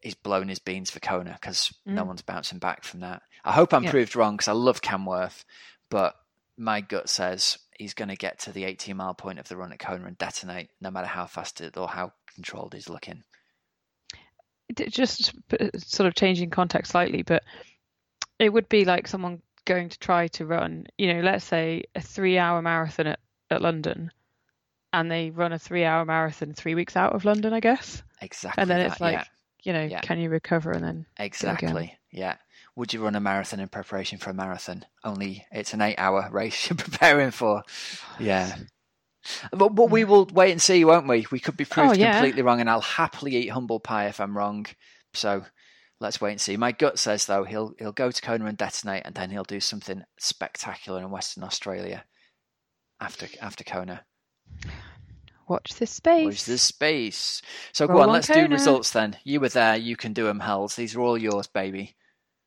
he's 0.00 0.14
blown 0.14 0.48
his 0.48 0.58
beans 0.58 0.90
for 0.90 1.00
Kona 1.00 1.32
because 1.40 1.72
no 1.86 2.04
Mm. 2.04 2.06
one's 2.08 2.22
bouncing 2.22 2.58
back 2.58 2.84
from 2.84 3.00
that. 3.00 3.22
I 3.44 3.52
hope 3.52 3.72
I'm 3.72 3.84
Yeah. 3.84 3.90
proved 3.90 4.16
wrong 4.16 4.36
because 4.36 4.48
I 4.48 4.52
love 4.52 4.82
Cam 4.82 5.04
Wurf, 5.04 5.44
but 5.90 6.14
my 6.56 6.80
gut 6.80 7.08
says 7.08 7.58
he's 7.78 7.94
going 7.94 8.08
to 8.08 8.16
get 8.16 8.38
to 8.40 8.52
the 8.52 8.64
18 8.64 8.96
mile 8.96 9.14
point 9.14 9.38
of 9.38 9.48
the 9.48 9.56
run 9.56 9.72
at 9.72 9.78
Kona 9.78 10.06
and 10.06 10.18
detonate, 10.18 10.70
no 10.80 10.90
matter 10.90 11.06
how 11.06 11.26
fast 11.26 11.60
it 11.60 11.76
or 11.76 11.88
how 11.88 12.12
controlled 12.34 12.74
he's 12.74 12.88
looking. 12.88 13.24
Just 14.88 15.32
sort 15.76 16.06
of 16.06 16.14
changing 16.14 16.50
context 16.50 16.92
slightly, 16.92 17.22
but 17.22 17.42
it 18.38 18.50
would 18.50 18.68
be 18.68 18.84
like 18.84 19.08
someone 19.08 19.42
going 19.70 19.88
to 19.88 19.98
try 20.00 20.26
to 20.26 20.44
run, 20.44 20.86
you 20.98 21.14
know, 21.14 21.20
let's 21.20 21.44
say 21.44 21.84
a 21.94 22.00
three 22.00 22.38
hour 22.38 22.60
marathon 22.60 23.06
at, 23.06 23.20
at 23.50 23.62
London 23.62 24.10
and 24.92 25.08
they 25.10 25.30
run 25.30 25.52
a 25.52 25.58
three 25.58 25.84
hour 25.84 26.04
marathon 26.04 26.52
three 26.52 26.74
weeks 26.74 26.96
out 26.96 27.14
of 27.14 27.24
London, 27.24 27.52
I 27.52 27.60
guess. 27.60 28.02
Exactly. 28.20 28.60
And 28.60 28.68
then 28.68 28.80
that, 28.80 28.90
it's 28.90 29.00
like, 29.00 29.14
yeah, 29.14 29.24
you 29.62 29.72
know, 29.72 29.84
Yeah. 29.84 30.00
can 30.00 30.18
you 30.18 30.28
recover 30.28 30.72
and 30.72 30.84
then 30.84 31.06
exactly. 31.18 31.96
Yeah. 32.10 32.34
Would 32.74 32.92
you 32.92 33.04
run 33.04 33.14
a 33.14 33.20
marathon 33.20 33.60
in 33.60 33.68
preparation 33.68 34.18
for 34.18 34.30
a 34.30 34.34
marathon? 34.34 34.84
Only 35.04 35.46
it's 35.52 35.72
an 35.72 35.82
eight 35.82 35.98
hour 35.98 36.28
race 36.32 36.68
you're 36.68 36.76
preparing 36.76 37.30
for. 37.30 37.62
Yeah. 38.18 38.54
But, 39.52 39.74
but 39.74 39.90
we 39.90 40.02
mm. 40.02 40.08
will 40.08 40.24
wait 40.32 40.50
and 40.50 40.62
see, 40.62 40.82
won't 40.84 41.06
we? 41.06 41.26
We 41.30 41.40
could 41.40 41.56
be 41.56 41.64
oh, 41.64 41.74
proved 41.74 41.90
Oh, 41.90 41.92
yeah. 41.92 42.12
completely 42.12 42.40
wrong, 42.42 42.60
and 42.60 42.70
I'll 42.70 42.80
happily 42.80 43.36
eat 43.36 43.48
humble 43.48 43.78
pie 43.78 44.06
if 44.06 44.18
I'm 44.18 44.34
wrong. 44.36 44.64
So 45.12 45.44
let's 46.00 46.20
wait 46.20 46.32
and 46.32 46.40
see. 46.40 46.56
My 46.56 46.72
gut 46.72 46.98
says 46.98 47.26
though 47.26 47.44
he'll 47.44 47.74
he'll 47.78 47.92
go 47.92 48.10
to 48.10 48.22
Kona 48.22 48.46
and 48.46 48.58
detonate, 48.58 49.02
and 49.04 49.14
then 49.14 49.30
he'll 49.30 49.44
do 49.44 49.60
something 49.60 50.02
spectacular 50.18 51.00
in 51.00 51.10
Western 51.10 51.44
Australia 51.44 52.04
after 53.00 53.26
after 53.40 53.64
Kona. 53.64 54.04
watch 55.48 55.74
this 55.74 55.90
space. 55.90 56.24
Watch 56.24 56.44
this 56.44 56.62
space. 56.62 57.42
So 57.72 57.86
go 57.86 57.98
on, 57.98 58.08
on 58.08 58.12
let's 58.14 58.28
do 58.28 58.46
results 58.46 58.90
then. 58.92 59.16
You 59.24 59.40
were 59.40 59.48
there, 59.48 59.76
you 59.76 59.96
can 59.96 60.12
do 60.12 60.24
them, 60.24 60.40
Hells. 60.40 60.76
These 60.76 60.94
are 60.96 61.00
all 61.00 61.18
yours, 61.18 61.46
baby. 61.46 61.96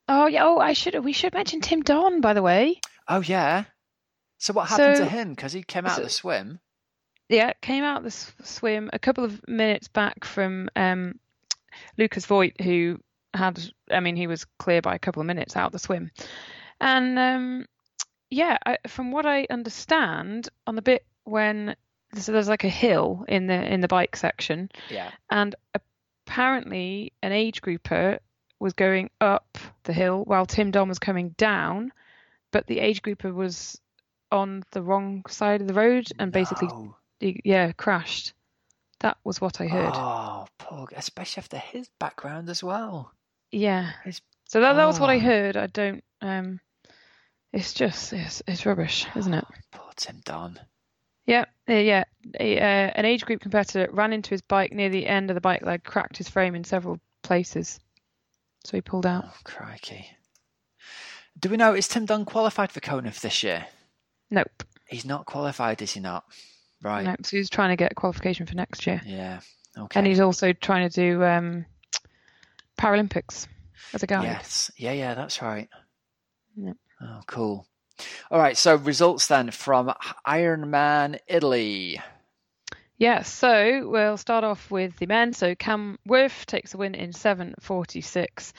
Oh 0.07 0.27
yeah, 0.27 0.45
oh 0.45 0.59
I 0.59 0.73
should 0.73 1.01
we 1.03 1.13
should 1.13 1.33
mention 1.33 1.61
Tim 1.61 1.81
Don 1.81 2.21
by 2.21 2.33
the 2.33 2.41
way. 2.41 2.79
Oh 3.07 3.21
yeah. 3.21 3.65
So 4.37 4.53
what 4.53 4.67
happened 4.69 4.97
So- 4.97 5.03
to 5.05 5.09
him? 5.09 5.33
Because 5.33 5.53
he 5.53 5.63
came 5.63 5.85
out 5.85 5.95
so- 5.95 6.01
of 6.01 6.07
the 6.07 6.09
swim. 6.13 6.59
Yeah, 7.29 7.53
came 7.61 7.83
out 7.85 7.99
of 7.99 8.03
the 8.03 8.45
swim 8.45 8.89
a 8.91 8.99
couple 8.99 9.23
of 9.23 9.41
minutes 9.47 9.87
back 9.87 10.25
from 10.25 10.69
um, 10.75 11.19
Lukasz 11.97 12.27
Wojt, 12.27 12.61
who 12.61 12.99
had, 13.33 13.61
I 13.91 13.99
mean, 13.99 14.15
he 14.15 14.27
was 14.27 14.45
clear 14.59 14.81
by 14.81 14.95
a 14.95 14.99
couple 14.99 15.21
of 15.21 15.25
minutes 15.27 15.55
out 15.55 15.71
the 15.71 15.79
swim. 15.79 16.11
And 16.81 17.17
um, 17.19 17.65
yeah, 18.29 18.57
I, 18.65 18.77
from 18.87 19.11
what 19.11 19.25
I 19.25 19.47
understand, 19.49 20.49
on 20.67 20.75
the 20.75 20.81
bit 20.81 21.05
when 21.23 21.75
so 22.15 22.31
there's 22.31 22.47
like 22.49 22.63
a 22.63 22.69
hill 22.69 23.25
in 23.27 23.47
the 23.47 23.53
in 23.73 23.81
the 23.81 23.87
bike 23.87 24.15
section, 24.15 24.69
Yeah. 24.89 25.09
and 25.31 25.55
apparently 26.27 27.13
an 27.21 27.31
age 27.31 27.61
grouper 27.61 28.19
was 28.59 28.73
going 28.73 29.09
up 29.19 29.57
the 29.83 29.93
hill 29.93 30.23
while 30.23 30.45
Tim 30.45 30.71
Don 30.71 30.87
was 30.89 30.99
coming 30.99 31.29
down, 31.37 31.91
but 32.51 32.67
the 32.67 32.79
age 32.79 33.01
grouper 33.01 33.33
was 33.33 33.79
on 34.31 34.63
the 34.71 34.81
wrong 34.81 35.23
side 35.27 35.61
of 35.61 35.67
the 35.67 35.73
road 35.73 36.07
and 36.19 36.31
basically 36.31 36.67
No. 36.69 36.95
he- 37.19 37.41
yeah, 37.43 37.71
crashed. 37.73 38.33
That 39.01 39.17
was 39.23 39.41
what 39.41 39.59
I 39.59 39.67
heard. 39.67 39.91
Oh, 39.93 40.47
poor, 40.57 40.87
especially 40.95 41.41
after 41.41 41.57
his 41.57 41.89
background 41.99 42.49
as 42.49 42.63
well. 42.63 43.11
Yeah. 43.53 43.91
His- 44.03 44.21
So 44.47 44.59
that 44.61 44.73
that 44.73 44.85
was 44.85 44.99
what 44.99 45.09
I 45.09 45.15
Oh. 45.17 45.19
heard. 45.19 45.57
I 45.57 45.67
don't 45.67 46.03
um 46.21 46.59
it's 47.51 47.73
just 47.73 48.11
it's 48.13 48.41
it's 48.47 48.65
rubbish, 48.65 49.05
isn't 49.15 49.33
it? 49.33 49.45
Poor 49.71 49.91
Tim 49.95 50.21
Don. 50.25 50.59
Yeah, 51.25 51.45
yeah. 51.67 52.03
A, 52.39 52.59
uh, 52.59 52.91
an 52.95 53.05
age 53.05 53.23
group 53.25 53.39
competitor 53.39 53.87
ran 53.93 54.11
into 54.11 54.31
his 54.31 54.41
bike 54.41 54.73
near 54.73 54.89
the 54.89 55.07
end 55.07 55.29
of 55.29 55.35
the 55.35 55.41
bike 55.41 55.61
leg, 55.61 55.83
cracked 55.83 56.17
his 56.17 56.27
frame 56.27 56.53
in 56.55 56.63
several 56.65 56.99
places. 57.21 57.79
So 58.65 58.75
he 58.75 58.81
pulled 58.81 59.05
out. 59.05 59.23
Oh, 59.27 59.33
crikey. 59.45 60.07
Do 61.39 61.47
we 61.49 61.55
know, 61.57 61.73
is 61.73 61.87
Tim 61.87 62.05
Don 62.05 62.25
qualified 62.25 62.71
for 62.71 62.81
Kona 62.81 63.11
for 63.11 63.21
this 63.21 63.41
year? 63.41 63.65
Nope. 64.31 64.63
He's 64.87 65.05
not 65.05 65.25
qualified, 65.25 65.81
is 65.81 65.93
he 65.93 65.99
not? 66.01 66.25
Right. 66.81 67.05
Nope. 67.05 67.25
So 67.25 67.37
he's 67.37 67.49
trying 67.49 67.69
to 67.69 67.77
get 67.77 67.95
qualification 67.95 68.45
for 68.45 68.55
next 68.55 68.85
year. 68.85 69.01
Yeah. 69.05 69.39
Okay. 69.77 69.97
And 69.99 70.05
he's 70.05 70.19
also 70.19 70.51
trying 70.53 70.89
to 70.89 70.93
do 70.93 71.23
um 71.23 71.65
Paralympics 72.77 73.47
as 73.93 74.03
a 74.03 74.07
guide. 74.07 74.23
Yes. 74.23 74.71
Yeah, 74.77 74.93
yeah, 74.93 75.13
that's 75.13 75.41
right. 75.41 75.69
Yep. 76.55 76.77
Oh, 77.01 77.21
cool. 77.27 77.67
All 78.31 78.39
right. 78.39 78.57
So 78.57 78.75
results 78.75 79.27
then 79.27 79.51
from 79.51 79.93
Ironman 80.27 81.19
Italy. 81.27 81.99
Yeah, 82.97 83.23
so 83.23 83.87
we'll 83.89 84.17
start 84.17 84.43
off 84.43 84.69
with 84.71 84.97
the 84.97 85.07
men. 85.07 85.33
So 85.33 85.55
Cam 85.55 85.97
Wurf 86.07 86.45
takes 86.45 86.71
the 86.71 86.77
win 86.77 86.95
in 86.95 87.11
7:46. 87.11 88.53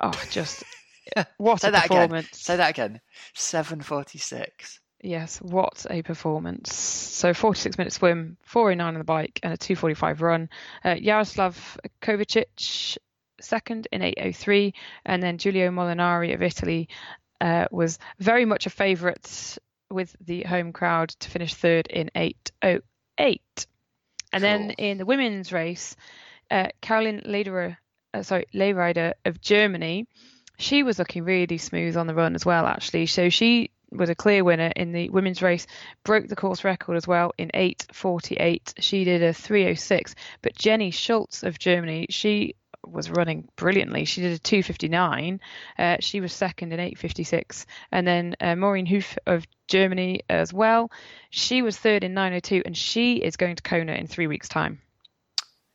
Oh, 0.00 0.22
just 0.30 0.64
what 1.36 1.60
Say 1.60 1.68
a 1.68 1.72
that 1.72 1.86
again. 1.86 2.08
performance! 2.08 2.28
Say 2.40 2.56
that 2.56 2.70
again. 2.70 3.00
746. 3.34 4.80
Yes, 5.02 5.38
what 5.42 5.84
a 5.90 6.00
performance! 6.02 6.74
So 6.74 7.34
46 7.34 7.76
minute 7.76 7.92
swim, 7.92 8.38
4:09 8.50 8.80
on 8.80 8.94
the 8.94 9.04
bike, 9.04 9.38
and 9.42 9.52
a 9.52 9.56
2:45 9.56 10.22
run. 10.22 10.48
Uh, 10.82 10.94
Jaroslav 10.94 11.76
Kovacic 12.00 12.96
second 13.44 13.88
in 13.92 14.02
8:03, 14.02 14.72
and 15.04 15.22
then 15.22 15.38
Giulio 15.38 15.70
Molinari 15.70 16.34
of 16.34 16.42
Italy 16.42 16.88
uh, 17.40 17.66
was 17.70 17.98
very 18.18 18.44
much 18.44 18.66
a 18.66 18.70
favourite 18.70 19.58
with 19.90 20.16
the 20.20 20.42
home 20.42 20.72
crowd 20.72 21.10
to 21.10 21.30
finish 21.30 21.54
third 21.54 21.86
in 21.86 22.10
8:08. 22.14 23.40
And 24.32 24.42
then 24.42 24.70
in 24.72 24.98
the 24.98 25.06
women's 25.06 25.52
race, 25.52 25.94
uh, 26.50 26.68
Caroline 26.80 27.22
Lederer, 27.24 27.78
uh, 28.12 28.22
sorry, 28.22 28.46
Lehrieder 28.52 29.12
of 29.24 29.40
Germany, 29.40 30.08
she 30.58 30.82
was 30.82 30.98
looking 30.98 31.24
really 31.24 31.58
smooth 31.58 31.96
on 31.96 32.06
the 32.06 32.14
run 32.14 32.34
as 32.34 32.44
well, 32.44 32.66
actually. 32.66 33.06
So 33.06 33.28
she 33.28 33.70
was 33.90 34.10
a 34.10 34.14
clear 34.14 34.42
winner 34.42 34.72
in 34.74 34.92
the 34.92 35.08
women's 35.10 35.42
race, 35.42 35.66
broke 36.02 36.26
the 36.26 36.36
course 36.36 36.64
record 36.64 36.96
as 36.96 37.06
well 37.06 37.32
in 37.38 37.50
8:48. 37.54 38.74
She 38.80 39.04
did 39.04 39.22
a 39.22 39.32
3:06, 39.32 40.14
but 40.42 40.56
Jenny 40.56 40.90
Schulz 40.90 41.44
of 41.44 41.58
Germany, 41.58 42.06
she 42.10 42.54
was 42.86 43.10
running 43.10 43.48
brilliantly. 43.56 44.04
She 44.04 44.20
did 44.20 44.32
a 44.32 44.38
2:59. 44.38 45.40
Uh, 45.78 45.96
she 46.00 46.20
was 46.20 46.32
second 46.32 46.72
in 46.72 46.80
8:56, 46.80 47.66
and 47.90 48.06
then 48.06 48.36
uh, 48.40 48.54
Mareen 48.54 48.88
Hufe 48.88 49.16
of 49.26 49.46
Germany 49.68 50.22
as 50.28 50.52
well. 50.52 50.90
She 51.30 51.62
was 51.62 51.76
third 51.76 52.04
in 52.04 52.14
9:02, 52.14 52.62
and 52.64 52.76
she 52.76 53.16
is 53.16 53.36
going 53.36 53.56
to 53.56 53.62
Kona 53.62 53.92
in 53.92 54.06
three 54.06 54.26
weeks' 54.26 54.48
time. 54.48 54.80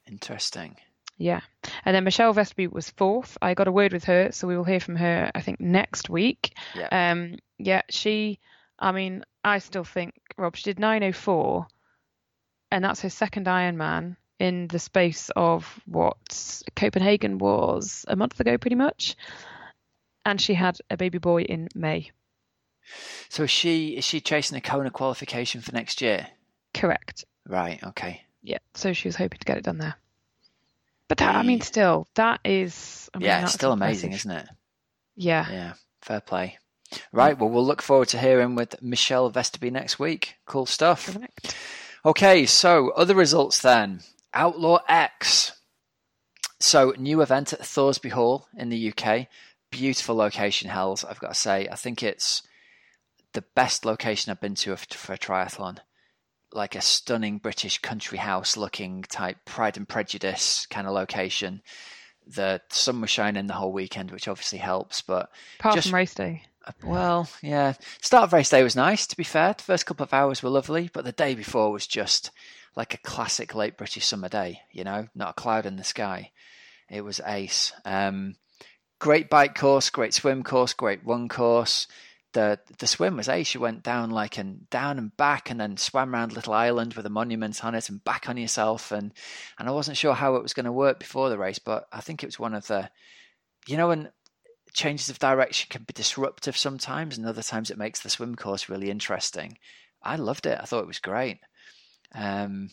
Interesting. 0.07 0.75
Yeah. 1.17 1.41
And 1.83 1.93
then 1.93 2.05
Michelle 2.05 2.33
Vesterby 2.33 2.71
was 2.71 2.89
fourth. 2.89 3.37
I 3.41 3.53
got 3.53 3.67
a 3.67 3.71
word 3.71 3.91
with 3.91 4.05
her, 4.05 4.31
so 4.31 4.47
we 4.47 4.55
will 4.55 4.63
hear 4.63 4.79
from 4.79 4.95
her, 4.95 5.29
I 5.35 5.41
think, 5.41 5.59
next 5.59 6.09
week. 6.09 6.55
Yeah. 6.73 7.11
Um, 7.11 7.35
yeah, 7.57 7.81
she, 7.89 8.39
I 8.79 8.93
mean, 8.93 9.25
I 9.43 9.59
still 9.59 9.83
think, 9.83 10.13
Rob, 10.37 10.55
she 10.55 10.63
did 10.63 10.79
904, 10.79 11.67
and 12.71 12.83
that's 12.83 13.01
her 13.01 13.09
second 13.09 13.47
Ironman 13.47 14.15
in 14.39 14.67
the 14.67 14.80
space 14.80 15.30
of 15.36 15.80
what 15.86 16.63
Copenhagen 16.75 17.38
was 17.38 18.06
a 18.08 18.15
month 18.15 18.39
ago, 18.39 18.58
pretty 18.58 18.75
much. 18.75 19.15
And 20.25 20.39
she 20.39 20.54
had 20.54 20.80
a 20.89 20.97
baby 20.97 21.17
boy 21.17 21.43
in 21.43 21.69
May. 21.75 22.12
So 23.30 23.43
is 23.43 23.52
she 23.52 23.97
is 23.97 24.04
she 24.04 24.21
chasing 24.21 24.58
a 24.58 24.62
Kona 24.62 24.89
qualification 24.89 25.62
for 25.62 25.71
next 25.73 26.02
year? 26.02 26.28
Correct. 26.73 27.25
Right. 27.47 27.84
Okay. 27.84 28.23
Yeah. 28.41 28.60
So 28.73 28.93
she 28.93 29.08
was 29.08 29.15
hoping 29.15 29.39
to 29.39 29.45
get 29.45 29.58
it 29.58 29.63
done 29.63 29.78
there. 29.78 29.95
But 31.08 31.17
that, 31.17 31.36
I 31.36 31.43
mean, 31.43 31.62
still, 31.62 32.08
that 32.15 32.39
is. 32.45 33.10
I 33.13 33.17
mean, 33.17 33.25
yeah, 33.25 33.43
it's 33.43 33.54
still 33.54 33.71
amazing, 33.71 34.13
isn't 34.13 34.30
it? 34.30 34.47
Yeah. 35.15 35.45
Yeah. 35.52 35.73
Fair 36.02 36.21
play. 36.21 36.58
Right. 37.12 37.38
Well, 37.38 37.49
we'll 37.49 37.65
look 37.65 37.82
forward 37.82 38.10
to 38.10 38.19
hearing 38.19 38.56
with 38.56 38.82
Michelle 38.82 39.32
Vesterby 39.32 39.71
next 39.71 39.99
week. 39.99 40.36
Cool 40.45 40.65
stuff. 40.65 41.13
Correct. 41.13 41.56
Okay, 42.06 42.45
so 42.45 42.91
other 42.91 43.15
results 43.15 43.62
then. 43.62 44.02
Outlaw 44.33 44.79
X. 44.87 45.53
So, 46.59 46.93
new 46.97 47.21
event 47.21 47.53
at 47.53 47.61
Thoresby 47.61 48.09
Hall 48.11 48.47
in 48.57 48.69
the 48.69 48.93
UK. 48.93 49.27
Beautiful 49.71 50.15
location, 50.15 50.69
Hells. 50.69 51.05
I've 51.05 51.19
got 51.19 51.29
to 51.29 51.39
say, 51.39 51.67
I 51.71 51.75
think 51.75 52.03
it's 52.03 52.43
the 53.33 53.43
best 53.55 53.85
location 53.85 54.31
I've 54.31 54.41
been 54.41 54.55
to 54.55 54.75
for 54.75 55.13
a 55.13 55.17
triathlon. 55.17 55.77
Like 56.51 56.75
a 56.75 56.81
stunning 56.81 57.37
British 57.37 57.77
country 57.79 58.17
house 58.17 58.57
looking 58.57 59.03
type 59.03 59.37
Pride 59.45 59.77
and 59.77 59.87
Prejudice 59.87 60.65
kind 60.69 60.87
of 60.87 60.93
location. 60.93 61.61
The 62.27 62.61
sun 62.69 63.01
was 63.01 63.09
shining 63.09 63.47
the 63.47 63.53
whole 63.53 63.71
weekend, 63.71 64.11
which 64.11 64.27
obviously 64.27 64.57
helps, 64.59 65.01
but 65.01 65.29
Apart 65.59 65.75
Just- 65.75 65.89
from 65.89 65.95
race 65.95 66.13
day. 66.15 66.43
well, 66.83 67.29
yeah. 67.41 67.73
Start 68.01 68.25
of 68.25 68.33
race 68.33 68.49
day 68.49 68.63
was 68.63 68.75
nice, 68.75 69.07
to 69.07 69.15
be 69.17 69.23
fair. 69.23 69.53
The 69.53 69.63
first 69.63 69.85
couple 69.85 70.03
of 70.03 70.13
hours 70.13 70.43
were 70.43 70.49
lovely, 70.49 70.89
but 70.91 71.05
the 71.05 71.11
day 71.11 71.35
before 71.35 71.71
was 71.71 71.87
just 71.87 72.31
like 72.75 72.93
a 72.93 72.99
classic 72.99 73.55
late 73.55 73.77
British 73.77 74.05
summer 74.05 74.29
day, 74.29 74.62
you 74.71 74.84
know, 74.84 75.08
not 75.15 75.32
a 75.32 75.34
cloud 75.34 75.65
in 75.65 75.75
the 75.75 75.84
sky. 75.84 76.32
It 76.89 77.01
was 77.01 77.21
ace. 77.25 77.73
Um, 77.86 78.36
great 78.99 79.29
bike 79.29 79.55
course, 79.55 79.89
great 79.89 80.13
swim 80.13 80.43
course, 80.43 80.73
great 80.73 81.05
run 81.05 81.29
course. 81.29 81.88
The 82.34 82.60
the 82.77 82.88
swim 82.88 83.17
was 83.17 83.27
ace. 83.27 83.53
You 83.55 83.60
went 83.60 83.82
down 83.82 84.12
like 84.12 84.38
and 84.38 84.69
down 84.69 84.99
and 84.99 85.15
back 85.17 85.49
and 85.49 85.60
then 85.60 85.77
swam 85.77 86.13
around 86.13 86.34
little 86.34 86.53
island 86.53 86.93
with 86.93 87.05
a 87.05 87.10
monument 87.10 87.65
on 87.65 87.73
it 87.73 87.89
and 87.89 88.03
back 88.03 88.29
on 88.29 88.38
yourself 88.38 88.91
and 88.91 89.13
and 89.58 89.67
I 89.67 89.71
wasn't 89.71 89.97
sure 89.97 90.13
how 90.13 90.36
it 90.36 90.43
was 90.43 90.53
going 90.53 90.67
to 90.67 90.71
work 90.71 90.99
before 90.99 91.29
the 91.29 91.39
race, 91.39 91.60
but 91.60 91.88
I 91.91 92.01
think 92.01 92.21
it 92.21 92.27
was 92.27 92.39
one 92.39 92.53
of 92.53 92.67
the 92.67 92.89
you 93.67 93.77
know 93.77 93.88
when 93.88 94.12
changes 94.73 95.10
of 95.10 95.19
direction 95.19 95.67
can 95.69 95.84
be 95.84 95.93
disruptive 95.93 96.58
sometimes, 96.58 97.17
and 97.17 97.25
other 97.25 97.41
times 97.41 97.71
it 97.71 97.77
makes 97.77 98.01
the 98.01 98.10
swim 98.10 98.36
course 98.36 98.69
really 98.69 98.89
interesting. 98.89 99.58
I 100.03 100.15
loved 100.15 100.45
it. 100.45 100.60
I 100.62 100.65
thought 100.65 100.84
it 100.84 100.88
was 100.88 100.99
great. 100.99 101.39
Um, 102.13 102.71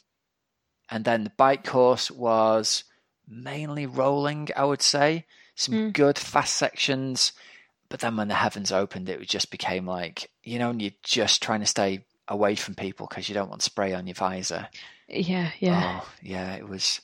and 0.91 1.05
then 1.05 1.25
the 1.25 1.31
bike 1.37 1.65
course 1.65 2.11
was 2.11 2.85
mainly 3.29 3.87
rolling, 3.87 4.49
I 4.57 4.65
would 4.65 4.83
say. 4.83 5.27
Some 5.55 5.75
Mm. 5.75 5.93
good 5.93 6.19
fast 6.19 6.55
sections, 6.55 7.33
but 7.89 8.01
then 8.01 8.17
when 8.17 8.29
the 8.29 8.35
heavens 8.35 8.71
opened, 8.73 9.09
it 9.09 9.21
just 9.29 9.51
became 9.51 9.87
like 9.87 10.31
you 10.43 10.59
know, 10.59 10.71
and 10.71 10.81
you're 10.83 10.93
just 11.03 11.43
trying 11.43 11.61
to 11.61 11.67
stay 11.67 12.05
away 12.29 12.55
from 12.55 12.75
people 12.75 13.07
because 13.09 13.29
you 13.29 13.35
don't 13.35 13.49
want 13.49 13.63
spray 13.63 13.95
on 13.95 14.07
your 14.07 14.15
visor. 14.15 14.69
Yeah, 15.09 15.51
yeah. 15.61 15.83
Oh, 16.01 16.09
yeah, 16.23 16.55
it 16.55 16.69
was 16.69 17.01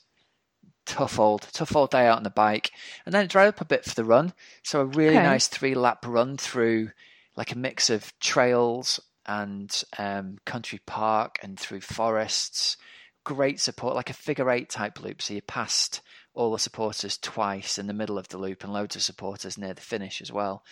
tough 0.84 1.18
old, 1.18 1.42
tough 1.52 1.74
old 1.74 1.90
day 1.90 2.06
out 2.06 2.18
on 2.18 2.24
the 2.24 2.30
bike, 2.30 2.72
and 3.06 3.14
then 3.14 3.24
it 3.24 3.30
dried 3.30 3.48
up 3.48 3.60
a 3.60 3.64
bit 3.64 3.84
for 3.84 3.94
the 3.94 4.04
run. 4.04 4.32
So 4.62 4.80
a 4.80 4.84
really 4.84 5.16
Okay. 5.16 5.24
nice 5.24 5.48
three 5.48 5.74
lap 5.74 6.04
run 6.06 6.36
through 6.36 6.90
like 7.36 7.52
a 7.52 7.58
mix 7.58 7.88
of 7.88 8.12
trails 8.20 9.00
and 9.26 9.82
um, 9.98 10.38
country 10.44 10.80
park 10.86 11.38
and 11.42 11.58
through 11.58 11.80
forests. 11.80 12.76
Great 13.24 13.60
support, 13.60 13.94
like 13.94 14.10
a 14.10 14.14
figure 14.14 14.50
eight 14.50 14.68
type 14.68 15.00
loop. 15.00 15.22
So 15.22 15.34
you 15.34 15.42
passed 15.42 16.00
all 16.34 16.50
the 16.52 16.58
supporters 16.58 17.18
twice 17.18 17.78
in 17.78 17.86
the 17.86 17.92
middle 17.92 18.18
of 18.18 18.28
the 18.28 18.38
loop, 18.38 18.64
and 18.64 18.72
loads 18.72 18.96
of 18.96 19.02
supporters 19.02 19.56
near 19.58 19.74
the 19.74 19.80
finish 19.80 20.20
as 20.20 20.32
well. 20.32 20.64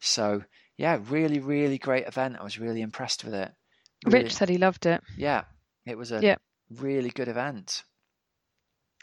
So 0.00 0.44
yeah, 0.76 0.98
really, 1.08 1.38
really 1.40 1.76
great 1.78 2.06
event. 2.06 2.36
I 2.40 2.44
was 2.44 2.58
really 2.58 2.80
impressed 2.80 3.24
with 3.24 3.34
it. 3.34 3.52
Really- 4.06 4.24
Rich 4.24 4.34
said 4.34 4.48
he 4.48 4.58
loved 4.58 4.86
it. 4.86 5.02
yeah, 5.16 5.42
it 5.84 5.98
was 5.98 6.12
a 6.12 6.20
Yeah. 6.22 6.36
really 6.70 7.10
good 7.10 7.28
event. 7.28 7.82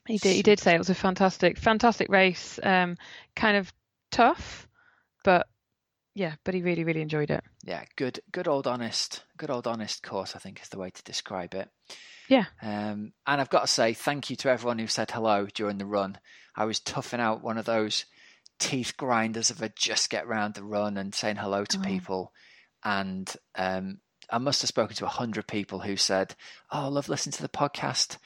He 0.07 0.17
did. 0.17 0.35
He 0.35 0.41
did 0.43 0.59
say 0.59 0.73
it 0.75 0.77
was 0.79 0.89
a 0.89 0.95
fantastic, 0.95 1.57
fantastic 1.57 2.09
race. 2.09 2.59
Um, 2.63 2.97
kind 3.35 3.57
of 3.57 3.73
tough, 4.11 4.67
but 5.23 5.47
yeah, 6.15 6.35
but 6.43 6.53
he 6.55 6.61
really, 6.61 6.83
really 6.83 7.01
enjoyed 7.01 7.29
it. 7.29 7.43
Yeah, 7.63 7.83
good, 7.95 8.19
good 8.31 8.47
old 8.47 8.65
honest, 8.65 9.23
good 9.37 9.51
old 9.51 9.67
honest 9.67 10.01
course. 10.01 10.35
I 10.35 10.39
think 10.39 10.61
is 10.61 10.69
the 10.69 10.79
way 10.79 10.89
to 10.89 11.03
describe 11.03 11.53
it. 11.53 11.69
Yeah. 12.27 12.45
Um, 12.63 13.13
and 13.27 13.39
I've 13.39 13.49
got 13.51 13.61
to 13.61 13.67
say 13.67 13.93
thank 13.93 14.29
you 14.31 14.35
to 14.37 14.49
everyone 14.49 14.79
who 14.79 14.87
said 14.87 15.11
hello 15.11 15.45
during 15.53 15.77
the 15.77 15.85
run. 15.85 16.17
I 16.55 16.65
was 16.65 16.79
toughing 16.79 17.19
out 17.19 17.43
one 17.43 17.57
of 17.59 17.65
those 17.65 18.05
teeth 18.57 18.95
grinders 18.97 19.49
of 19.51 19.61
a 19.61 19.69
just 19.69 20.09
get 20.09 20.27
round 20.27 20.55
the 20.55 20.63
run 20.63 20.97
and 20.97 21.13
saying 21.13 21.35
hello 21.35 21.65
to 21.65 21.77
Oh. 21.77 21.83
people, 21.83 22.33
and 22.83 23.31
um, 23.55 23.99
I 24.31 24.37
must 24.39 24.61
have 24.61 24.69
spoken 24.69 24.95
to 24.95 25.05
a 25.05 25.09
hundred 25.09 25.47
people 25.47 25.79
who 25.79 25.97
said, 25.97 26.35
"Oh, 26.71 26.85
I 26.85 26.87
love 26.87 27.09
listening 27.09 27.33
to 27.33 27.41
the 27.41 27.49
podcast." 27.49 28.17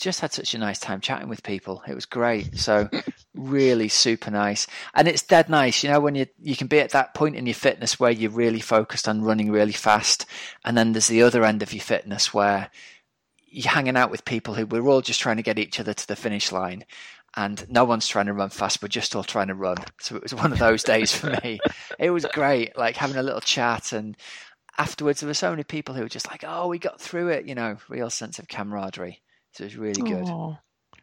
Just 0.00 0.20
had 0.20 0.32
such 0.32 0.54
a 0.54 0.58
nice 0.58 0.80
time 0.80 1.00
chatting 1.00 1.28
with 1.28 1.44
people. 1.44 1.82
It 1.86 1.94
was 1.94 2.04
great. 2.04 2.58
So 2.58 2.88
really 3.38 3.88
super 3.88 4.30
nice, 4.30 4.66
and 4.94 5.08
it's 5.08 5.22
dead 5.22 5.48
nice. 5.48 5.82
You 5.82 5.90
know 5.90 6.00
when 6.00 6.14
you 6.14 6.26
you 6.40 6.56
can 6.56 6.66
be 6.66 6.80
at 6.80 6.90
that 6.90 7.14
point 7.14 7.36
in 7.36 7.46
your 7.46 7.54
fitness 7.54 7.98
where 7.98 8.10
you're 8.10 8.30
really 8.30 8.60
focused 8.60 9.08
on 9.08 9.22
running 9.22 9.50
really 9.50 9.72
fast, 9.72 10.26
and 10.64 10.76
then 10.76 10.92
there's 10.92 11.08
the 11.08 11.22
other 11.22 11.44
end 11.44 11.62
of 11.62 11.72
your 11.72 11.82
fitness 11.82 12.34
where 12.34 12.70
you're 13.50 13.70
hanging 13.72 13.96
out 13.96 14.10
with 14.10 14.24
people 14.24 14.54
who 14.54 14.66
we're 14.66 14.86
all 14.86 15.00
just 15.00 15.20
trying 15.20 15.36
to 15.36 15.42
get 15.42 15.58
each 15.58 15.80
other 15.80 15.94
to 15.94 16.06
the 16.06 16.16
finish 16.16 16.52
line 16.52 16.84
and 17.36 17.66
no 17.68 17.84
one's 17.84 18.08
trying 18.08 18.26
to 18.26 18.32
run 18.32 18.50
fast 18.50 18.82
we're 18.82 18.88
just 18.88 19.14
all 19.14 19.24
trying 19.24 19.48
to 19.48 19.54
run 19.54 19.76
so 20.00 20.16
it 20.16 20.22
was 20.22 20.34
one 20.34 20.52
of 20.52 20.58
those 20.58 20.82
days 20.82 21.14
for 21.14 21.30
me 21.42 21.58
it 21.98 22.10
was 22.10 22.24
great 22.32 22.76
like 22.76 22.96
having 22.96 23.16
a 23.16 23.22
little 23.22 23.40
chat 23.40 23.92
and 23.92 24.16
afterwards 24.78 25.20
there 25.20 25.26
were 25.26 25.34
so 25.34 25.50
many 25.50 25.64
people 25.64 25.94
who 25.94 26.02
were 26.02 26.08
just 26.08 26.28
like 26.28 26.44
oh 26.46 26.68
we 26.68 26.78
got 26.78 27.00
through 27.00 27.28
it 27.28 27.46
you 27.46 27.54
know 27.54 27.76
real 27.88 28.10
sense 28.10 28.38
of 28.38 28.48
camaraderie 28.48 29.20
so 29.52 29.62
it 29.62 29.66
was 29.66 29.76
really 29.76 30.02
good 30.02 30.24
Aw. 30.24 30.56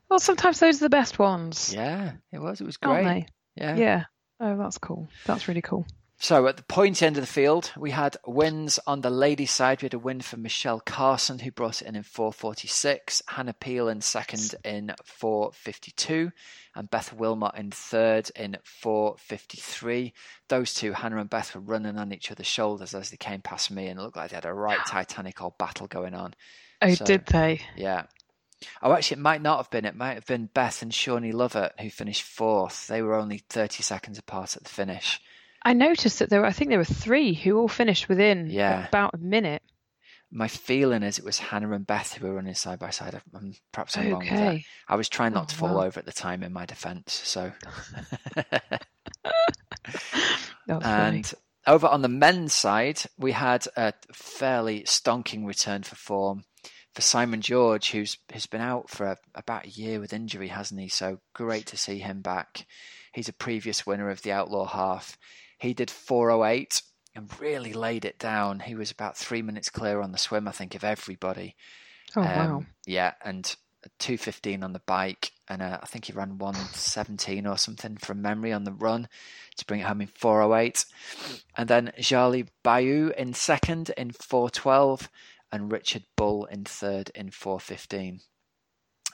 Well, 0.10 0.20
sometimes 0.20 0.60
those 0.60 0.78
are 0.82 0.86
the 0.86 0.90
best 0.90 1.20
ones, 1.20 1.74
yeah 1.74 2.14
it 2.32 2.40
was 2.40 2.62
it 2.62 2.66
was 2.66 2.78
aren't 2.82 3.04
great 3.06 3.14
they? 3.56 3.62
yeah 3.64 3.76
Yeah. 3.76 4.04
Oh, 4.40 4.58
that's 4.58 4.78
cool. 4.78 5.08
That's 5.26 5.48
really 5.48 5.62
cool. 5.62 5.86
So 6.18 6.48
at 6.48 6.56
the 6.58 6.64
point 6.64 7.04
end 7.04 7.18
of 7.18 7.22
the 7.24 7.28
field, 7.28 7.72
we 7.78 7.92
had 7.92 8.16
wins 8.26 8.80
on 8.88 9.02
the 9.02 9.10
ladies' 9.10 9.52
side. 9.52 9.82
We 9.82 9.88
had 9.88 9.94
a 9.94 10.00
win 10.00 10.22
for 10.22 10.38
Michelle 10.38 10.80
Carson, 10.80 11.40
who 11.40 11.52
brought 11.52 11.82
it 11.82 11.88
in 11.90 11.96
in 11.96 12.04
4:46. 12.04 13.22
Hannah 13.28 13.54
Peel 13.54 13.90
in 13.90 14.00
second 14.02 14.56
in 14.64 14.94
4:52, 15.04 16.32
and 16.74 16.90
Beth 16.90 17.12
Wilmot 17.14 17.56
in 17.56 17.72
third 17.72 18.32
in 18.36 18.58
4:53. 18.64 20.14
Those 20.48 20.74
two, 20.74 20.94
Hannah 20.94 21.20
and 21.20 21.30
Beth, 21.30 21.54
were 21.54 21.62
running 21.62 21.98
on 21.98 22.14
each 22.14 22.32
other's 22.32 22.48
shoulders 22.48 22.96
as 22.96 23.10
they 23.12 23.18
came 23.18 23.42
past 23.42 23.70
me, 23.72 23.88
and 23.88 24.00
it 24.00 24.04
looked 24.04 24.18
like 24.18 24.32
they 24.32 24.36
had 24.38 24.46
a 24.46 24.54
right 24.54 24.80
Titanic 24.88 25.42
old 25.42 25.58
battle 25.58 25.88
going 25.88 26.14
on. 26.14 26.34
Oh, 26.82 26.94
So- 26.94 27.06
did 27.06 27.26
they? 27.26 27.62
Yeah. 27.76 28.04
Oh, 28.82 28.94
actually, 28.94 29.18
it 29.18 29.22
might 29.24 29.42
not 29.42 29.58
have 29.58 29.70
been. 29.70 29.86
It 29.86 29.96
might 29.96 30.14
have 30.16 30.26
been 30.26 30.50
Beth 30.54 30.82
and 30.82 30.94
Shawnee 30.94 31.32
Lovett 31.34 31.74
who 31.80 31.90
finished 31.90 32.24
fourth. 32.24 32.88
They 32.88 33.02
were 33.02 33.16
only 33.16 33.40
30 33.50 33.84
seconds 33.84 34.18
apart 34.18 34.56
at 34.56 34.64
the 34.64 34.70
finish. 34.70 35.20
I 35.64 35.74
noticed 35.74 36.20
that 36.20 36.30
there 36.30 36.42
were, 36.42 36.46
I 36.48 36.52
think 36.52 36.70
there 36.70 36.78
were 36.80 36.86
three 36.86 37.34
who 37.34 37.58
all 37.58 37.68
finished 37.68 38.08
within 38.08 38.48
Yeah. 38.48 38.88
about 38.88 39.14
a 39.14 39.18
minute. 39.18 39.62
my 40.32 40.48
feeling 40.48 41.02
is 41.04 41.18
it 41.18 41.24
was 41.26 41.38
Hannah 41.40 41.72
and 41.72 41.86
Beth 41.88 42.14
who 42.14 42.28
were 42.28 42.34
running 42.34 42.56
side 42.56 42.80
by 42.80 42.90
side. 42.90 43.20
I'm, 43.34 43.56
perhaps 43.72 43.98
I'm 43.98 44.10
wrong 44.12 44.20
with 44.20 44.30
that. 44.30 44.36
Okay. 44.36 44.66
I 44.88 44.96
was 44.96 45.08
trying 45.10 45.34
not 45.34 45.44
Oh, 45.44 45.48
to 45.48 45.56
fall 45.56 45.76
wow. 45.76 45.84
over 45.86 46.00
at 46.00 46.06
the 46.06 46.12
time 46.12 46.44
in 46.44 46.52
my 46.54 46.66
defence. 46.66 47.14
So, 47.14 47.52
and 50.68 51.34
over 51.68 51.88
on 51.88 52.02
the 52.02 52.08
men's 52.10 52.54
side, 52.54 53.02
we 53.18 53.32
had 53.32 53.68
a 53.76 53.94
fairly 54.14 54.82
stonking 54.84 55.46
return 55.46 55.84
for 55.84 55.96
form 55.96 56.44
for 56.96 57.02
Simon 57.02 57.42
George, 57.42 57.92
who's 57.92 58.18
who's 58.32 58.48
been 58.48 58.62
out 58.62 58.90
for 58.90 59.06
a, 59.06 59.18
about 59.36 59.66
a 59.66 59.70
year 59.70 60.00
with 60.00 60.14
injury, 60.14 60.48
hasn't 60.48 60.80
he? 60.80 60.88
So 60.88 61.20
great 61.34 61.68
to 61.68 61.78
see 61.78 62.00
him 62.00 62.22
back. 62.22 62.66
He's 63.14 63.30
a 63.30 63.34
previous 63.34 63.86
winner 63.86 64.10
of 64.10 64.22
the 64.22 64.32
Outlaw 64.32 64.66
Half. 64.66 65.18
He 65.60 65.74
did 65.74 65.92
408 65.92 66.82
and 67.14 67.30
really 67.40 67.74
laid 67.74 68.06
it 68.06 68.18
down. 68.18 68.62
He 68.62 68.76
was 68.76 68.92
about 68.92 69.18
three 69.18 69.42
minutes 69.42 69.70
clear 69.70 70.02
on 70.02 70.12
the 70.12 70.18
swim, 70.18 70.48
I 70.48 70.52
think, 70.52 70.74
of 70.74 70.84
everybody. 70.84 71.56
Oh, 72.16 72.22
wow. 72.22 72.56
Um, 72.58 72.68
Yeah, 72.86 73.14
and 73.24 73.56
two 74.00 74.18
fifteen 74.18 74.64
on 74.64 74.74
the 74.74 74.82
bike, 74.86 75.32
and 75.48 75.62
uh, 75.62 75.80
I 75.82 75.86
think 75.86 76.06
he 76.06 76.14
ran 76.14 76.38
one 76.38 76.56
seventeen 76.56 77.46
or 77.46 77.58
something 77.58 77.98
from 77.98 78.22
memory 78.22 78.52
on 78.52 78.64
the 78.64 78.72
run 78.72 79.08
to 79.58 79.66
bring 79.66 79.82
it 79.82 79.86
home 79.86 80.02
in 80.02 80.08
four 80.08 80.42
oh 80.42 80.56
eight, 80.56 80.86
and 81.58 81.68
then 81.68 81.92
Jali 82.00 82.48
Bayou 82.64 83.12
in 83.18 83.34
second 83.34 83.92
in 83.98 84.12
four 84.12 84.50
twelve, 84.50 85.10
and 85.52 85.72
Richard 85.72 86.04
Bull 86.16 86.46
in 86.46 86.66
third 86.66 87.12
in 87.16 87.32
four 87.32 87.60
fifteen. 87.60 88.22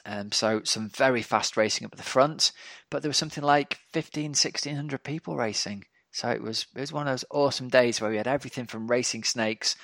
Um, 0.05 0.31
so 0.31 0.61
some 0.63 0.89
very 0.89 1.21
fast 1.21 1.55
racing 1.55 1.85
up 1.85 1.93
at 1.93 1.97
the 1.97 2.03
front, 2.03 2.51
but 2.89 3.01
there 3.01 3.09
was 3.09 3.17
something 3.17 3.43
like 3.43 3.77
15, 3.93 4.29
1600 4.29 5.03
people 5.03 5.35
racing. 5.35 5.85
So 6.11 6.29
it 6.29 6.41
was 6.41 6.65
it 6.75 6.79
was 6.79 6.91
one 6.91 7.07
of 7.07 7.13
those 7.13 7.25
awesome 7.31 7.69
days 7.69 8.01
where 8.01 8.09
we 8.09 8.17
had 8.17 8.27
everything 8.27 8.65
from 8.65 8.89
racing 8.89 9.23
snakes 9.23 9.75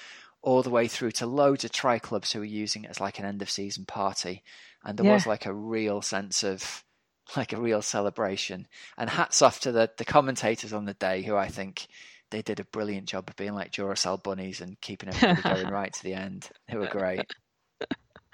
all 0.41 0.61
the 0.61 0.69
way 0.69 0.87
through 0.87 1.11
to 1.11 1.25
loads 1.25 1.63
of 1.63 1.71
tri 1.71 1.99
clubs 1.99 2.31
who 2.31 2.39
were 2.39 2.45
using 2.45 2.83
it 2.83 2.89
as 2.89 2.99
like 2.99 3.19
an 3.19 3.25
end 3.25 3.41
of 3.41 3.49
season 3.49 3.85
party, 3.85 4.43
and 4.83 4.97
there 4.97 5.11
was 5.11 5.25
like 5.25 5.45
a 5.45 5.53
real 5.53 6.01
sense 6.01 6.43
of 6.43 6.83
like 7.37 7.53
a 7.53 7.61
real 7.61 7.81
celebration. 7.81 8.67
And 8.97 9.09
hats 9.09 9.41
off 9.41 9.59
to 9.61 9.71
the 9.71 9.89
the 9.97 10.05
commentators 10.05 10.73
on 10.73 10.85
the 10.85 10.93
day 10.93 11.21
who 11.21 11.35
I 11.35 11.47
think 11.47 11.87
they 12.29 12.41
did 12.41 12.59
a 12.59 12.65
brilliant 12.65 13.07
job 13.07 13.29
of 13.29 13.35
being 13.35 13.53
like 13.53 13.71
Duracell 13.71 14.21
bunnies 14.21 14.61
and 14.61 14.79
keeping 14.81 15.09
everybody 15.09 15.41
going 15.55 15.69
right 15.69 15.93
to 15.93 16.03
the 16.03 16.13
end. 16.13 16.49
They 16.69 16.77
were 16.77 16.87
great. 16.87 17.25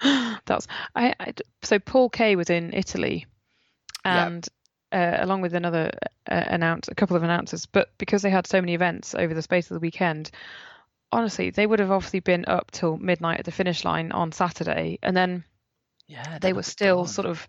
That's 0.00 0.66
I, 0.94 1.14
I 1.18 1.34
so 1.62 1.78
Paul 1.78 2.10
Kaye 2.10 2.36
was 2.36 2.50
in 2.50 2.72
Italy, 2.72 3.26
and 4.04 4.46
uh, 4.92 5.16
along 5.20 5.40
with 5.40 5.54
another 5.54 5.90
uh, 6.30 6.44
announce 6.46 6.88
a 6.88 6.94
couple 6.94 7.16
of 7.16 7.22
announcers, 7.22 7.66
but 7.66 7.90
because 7.98 8.22
they 8.22 8.30
had 8.30 8.46
so 8.46 8.60
many 8.60 8.74
events 8.74 9.14
over 9.14 9.34
the 9.34 9.42
space 9.42 9.70
of 9.70 9.74
the 9.74 9.80
weekend, 9.80 10.30
honestly, 11.10 11.50
they 11.50 11.66
would 11.66 11.78
have 11.78 11.90
obviously 11.90 12.20
been 12.20 12.44
up 12.46 12.70
till 12.70 12.96
midnight 12.98 13.38
at 13.38 13.44
the 13.44 13.52
finish 13.52 13.84
line 13.84 14.12
on 14.12 14.32
Saturday, 14.32 14.98
and 15.02 15.16
then 15.16 15.44
Yeah, 16.06 16.38
they 16.38 16.52
were 16.52 16.62
still 16.62 17.06
sort 17.06 17.26
of 17.26 17.46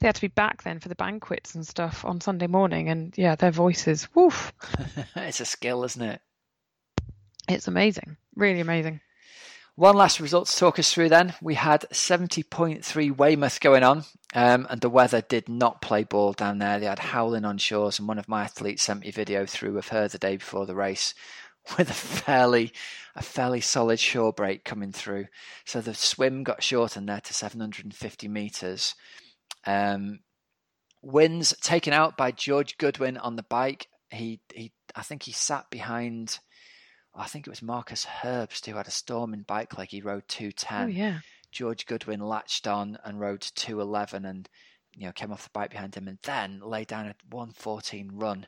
they 0.00 0.08
had 0.08 0.14
to 0.14 0.20
be 0.20 0.28
back 0.28 0.62
then 0.62 0.80
for 0.80 0.88
the 0.88 0.94
banquets 0.94 1.54
and 1.54 1.66
stuff 1.66 2.04
on 2.04 2.20
Sunday 2.20 2.46
morning, 2.46 2.88
and 2.88 3.14
yeah, 3.16 3.34
their 3.34 3.50
voices, 3.50 4.08
woof, 4.14 4.52
it's 5.16 5.40
a 5.40 5.44
skill, 5.44 5.84
isn't 5.84 6.02
it? 6.02 6.20
it's 7.48 7.68
amazing, 7.68 8.16
really 8.34 8.60
amazing. 8.60 9.00
One 9.76 9.94
last 9.96 10.20
result 10.20 10.48
to 10.48 10.56
talk 10.56 10.78
us 10.78 10.92
through 10.92 11.10
then. 11.10 11.34
We 11.42 11.54
had 11.54 11.84
70.3 11.92 13.14
Weymouth 13.14 13.60
going 13.60 13.82
on, 13.82 14.04
um, 14.34 14.66
and 14.70 14.80
the 14.80 14.88
weather 14.88 15.20
did 15.20 15.50
not 15.50 15.82
play 15.82 16.02
ball 16.02 16.32
down 16.32 16.58
there. 16.58 16.80
They 16.80 16.86
had 16.86 16.98
howling 16.98 17.44
on 17.44 17.58
shores, 17.58 17.98
and 17.98 18.08
one 18.08 18.18
of 18.18 18.28
my 18.28 18.44
athletes 18.44 18.84
sent 18.84 19.00
me 19.00 19.10
video 19.10 19.44
through 19.44 19.76
of 19.76 19.88
her 19.88 20.08
the 20.08 20.18
day 20.18 20.38
before 20.38 20.64
the 20.64 20.74
race 20.74 21.14
with 21.76 21.90
a 21.90 21.94
fairly 21.94 22.72
a 23.14 23.22
fairly 23.22 23.60
solid 23.60 23.98
shore 23.98 24.32
break 24.32 24.64
coming 24.64 24.92
through. 24.92 25.26
So 25.66 25.82
the 25.82 25.94
swim 25.94 26.42
got 26.42 26.62
shortened 26.62 27.08
there 27.08 27.20
to 27.20 27.34
750 27.34 28.28
metres. 28.28 28.94
Um, 29.66 30.20
wins 31.02 31.54
taken 31.60 31.92
out 31.92 32.16
by 32.16 32.32
George 32.32 32.78
Goodwin 32.78 33.16
on 33.16 33.36
the 33.36 33.42
bike. 33.42 33.88
He 34.10 34.40
he 34.52 34.72
I 34.94 35.02
think 35.02 35.24
he 35.24 35.32
sat 35.32 35.68
behind 35.70 36.38
I 37.14 37.26
think 37.26 37.46
it 37.46 37.50
was 37.50 37.62
Marcus 37.62 38.04
Herbst 38.22 38.66
who 38.66 38.76
had 38.76 38.86
a 38.86 38.90
storming 38.90 39.42
bike 39.42 39.76
leg. 39.78 39.88
He 39.90 40.00
rode 40.02 40.28
two 40.28 40.52
ten. 40.52 40.84
oh 40.84 40.88
yeah, 40.88 41.18
George 41.50 41.86
Goodwin 41.86 42.20
latched 42.20 42.66
on 42.66 42.98
and 43.04 43.20
rode 43.20 43.40
two 43.40 43.80
eleven, 43.80 44.24
and 44.24 44.48
you 44.94 45.06
know 45.06 45.12
came 45.12 45.32
off 45.32 45.44
the 45.44 45.50
bike 45.50 45.70
behind 45.70 45.94
him, 45.94 46.08
and 46.08 46.18
then 46.22 46.60
laid 46.62 46.88
down 46.88 47.06
a 47.06 47.14
one 47.30 47.52
fourteen 47.52 48.10
run. 48.12 48.46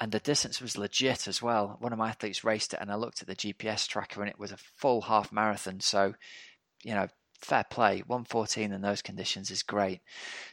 And 0.00 0.12
the 0.12 0.20
distance 0.20 0.60
was 0.60 0.78
legit 0.78 1.26
as 1.26 1.42
well. 1.42 1.76
One 1.80 1.92
of 1.92 1.98
my 1.98 2.10
athletes 2.10 2.44
raced 2.44 2.72
it, 2.72 2.78
and 2.80 2.90
I 2.90 2.94
looked 2.94 3.20
at 3.20 3.26
the 3.26 3.34
GPS 3.34 3.86
tracker, 3.88 4.20
and 4.20 4.30
it 4.30 4.38
was 4.38 4.52
a 4.52 4.56
full 4.56 5.02
half 5.02 5.32
marathon. 5.32 5.80
So, 5.80 6.14
you 6.84 6.94
know, 6.94 7.08
fair 7.38 7.64
play. 7.70 8.02
One 8.06 8.24
fourteen 8.24 8.72
in 8.72 8.82
those 8.82 9.02
conditions 9.02 9.50
is 9.50 9.62
great. 9.62 10.00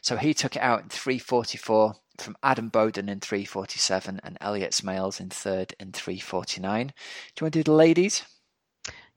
So 0.02 0.16
he 0.16 0.34
took 0.34 0.56
it 0.56 0.62
out 0.62 0.82
in 0.82 0.88
three 0.88 1.18
forty 1.18 1.58
four 1.58 1.94
from 2.18 2.36
Adam 2.42 2.68
Bowden 2.68 3.08
in 3.08 3.20
347 3.20 4.20
and 4.24 4.38
Elliot 4.40 4.72
Smales 4.72 5.20
in 5.20 5.28
third 5.28 5.74
in 5.78 5.92
349. 5.92 6.86
Do 6.86 6.92
you 6.92 7.44
want 7.44 7.52
to 7.52 7.58
do 7.58 7.62
the 7.62 7.72
ladies? 7.72 8.22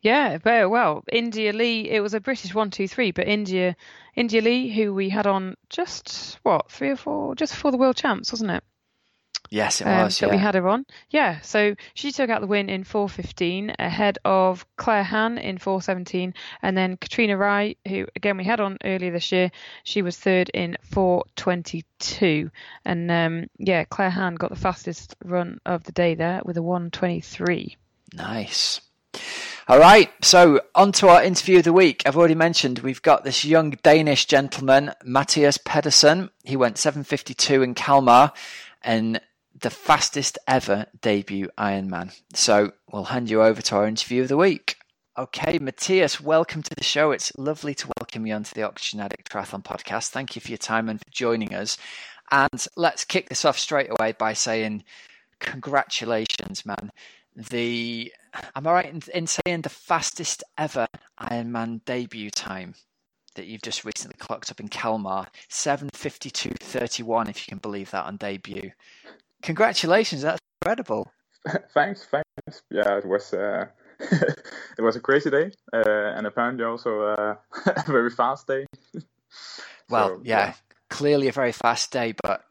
Yeah, 0.02 0.38
very 0.38 0.66
well. 0.66 1.04
India 1.12 1.52
Lee, 1.52 1.90
it 1.90 2.00
was 2.00 2.14
a 2.14 2.22
British 2.22 2.54
one, 2.54 2.72
two, 2.72 2.88
three, 2.88 3.12
but 3.12 3.28
India, 3.28 3.76
India 4.16 4.42
Lee, 4.42 4.70
who 4.74 4.94
we 4.94 5.10
had 5.10 5.28
on 5.28 5.56
just 5.70 6.40
what 6.44 6.72
three 6.72 6.90
or 6.90 6.96
four, 6.96 7.36
just 7.36 7.54
before 7.54 7.72
the 7.72 7.78
World 7.78 7.98
Champs, 7.98 8.32
wasn't 8.32 8.52
it? 8.52 8.64
Yes, 9.52 9.82
it 9.82 9.88
Um, 9.88 10.04
was. 10.04 10.20
that 10.20 10.28
yeah. 10.28 10.32
we 10.36 10.38
had 10.38 10.54
her 10.56 10.68
on. 10.70 10.86
Yeah, 11.10 11.40
so 11.42 11.74
she 11.96 12.12
took 12.12 12.30
out 12.30 12.42
the 12.42 12.48
win 12.48 12.70
in 12.70 12.84
4:15 12.84 13.74
ahead 13.80 14.20
of 14.24 14.64
Claire 14.78 15.04
Hann 15.04 15.38
in 15.40 15.58
4:17, 15.58 16.34
and 16.62 16.78
then 16.78 16.98
Katrina 16.98 17.36
Rai, 17.36 17.76
who 17.88 18.06
again 18.16 18.38
we 18.38 18.44
had 18.44 18.60
on 18.60 18.78
earlier 18.84 19.12
this 19.12 19.32
year, 19.32 19.50
she 19.84 20.02
was 20.04 20.18
third 20.18 20.50
in 20.54 20.78
4:22, 20.92 22.52
and 22.86 23.12
um, 23.12 23.48
yeah, 23.58 23.84
Claire 23.86 24.10
Hann 24.12 24.36
got 24.36 24.50
the 24.52 24.56
fastest 24.56 25.16
run 25.24 25.60
of 25.66 25.84
the 25.84 25.92
day 25.92 26.16
there 26.16 26.42
with 26.46 26.58
a 26.58 26.62
1:23. 26.62 27.76
Nice. 28.14 28.82
All 29.68 29.80
right, 29.80 30.12
so 30.24 30.62
on 30.74 30.92
to 30.94 31.08
our 31.10 31.24
interview 31.24 31.60
of 31.60 31.64
the 31.64 31.74
week. 31.74 32.02
I've 32.06 32.18
already 32.18 32.36
mentioned 32.36 32.80
we've 32.80 33.02
got 33.02 33.24
this 33.24 33.46
young 33.46 33.72
Danish 33.84 34.26
gentleman, 34.26 34.94
Mathias 35.04 35.58
Petersen. 35.58 36.30
He 36.44 36.56
went 36.56 36.78
752 36.80 37.62
in 37.62 37.76
Kalmar, 37.76 38.32
and 38.82 39.22
the 39.62 39.70
fastest 39.70 40.38
ever 40.48 40.86
debut 41.02 41.50
Ironman. 41.58 42.18
So 42.34 42.72
we'll 42.92 43.06
hand 43.06 43.30
you 43.30 43.42
over 43.42 43.62
to 43.62 43.76
our 43.76 43.88
interview 43.88 44.22
of 44.22 44.30
the 44.30 44.38
week. 44.38 44.78
Okay, 45.18 45.60
Mathias, 45.60 46.22
welcome 46.22 46.64
to 46.64 46.76
the 46.76 46.84
show. 46.84 47.12
It's 47.12 47.36
lovely 47.38 47.76
to 47.76 47.90
welcome 48.00 48.26
you 48.26 48.34
onto 48.34 48.54
the 48.54 48.64
Oxygen 48.64 49.02
Addict 49.02 49.30
Triathlon 49.30 49.64
podcast. 49.64 50.10
Thank 50.10 50.36
you 50.36 50.42
for 50.42 50.50
your 50.50 50.58
time 50.58 50.88
and 50.88 51.00
for 51.00 51.12
joining 51.12 51.54
us. 51.54 51.78
And 52.32 52.66
let's 52.78 53.04
kick 53.04 53.28
this 53.28 53.44
off 53.44 53.60
straight 53.60 53.90
away 53.90 54.14
by 54.14 54.34
saying 54.34 54.84
congratulations, 55.40 56.66
man. 56.66 56.92
The 57.36 58.14
am 58.56 58.68
I 58.68 58.72
right 58.72 58.94
in, 58.94 59.02
in 59.14 59.28
saying 59.28 59.62
the 59.62 59.70
fastest 59.70 60.44
ever 60.58 60.88
Ironman 61.20 61.84
debut 61.86 62.30
time 62.30 62.76
that 63.36 63.46
you've 63.46 63.62
just 63.62 63.86
recently 63.86 64.18
clocked 64.18 64.52
up 64.52 64.60
in 64.60 64.68
Kalmar, 64.68 65.28
seven 65.50 65.90
fifty 65.94 66.30
two 66.30 66.52
thirty 66.60 67.04
one, 67.04 67.28
if 67.28 67.46
you 67.48 67.52
can 67.52 67.60
believe 67.60 67.92
that 67.92 68.06
on 68.06 68.18
debut. 68.18 68.72
Congratulations, 69.44 70.22
that's 70.22 70.40
incredible. 70.62 71.12
thanks, 71.74 72.06
thanks. 72.06 72.64
Yeah, 72.70 72.98
it 72.98 73.06
was 73.06 73.34
uh, 73.34 73.66
it 74.00 74.82
was 74.82 74.96
a 74.96 75.00
crazy 75.00 75.30
day, 75.30 75.52
uh, 75.74 76.14
and 76.16 76.28
apparently 76.28 76.64
also 76.64 77.02
uh, 77.02 77.36
a 77.66 77.84
very 77.92 78.10
fast 78.10 78.48
day. 78.48 78.66
well, 79.90 80.10
so, 80.10 80.22
yeah, 80.24 80.48
yeah, 80.48 80.54
clearly 80.90 81.28
a 81.28 81.32
very 81.32 81.52
fast 81.52 81.92
day, 81.92 82.14
but 82.24 82.44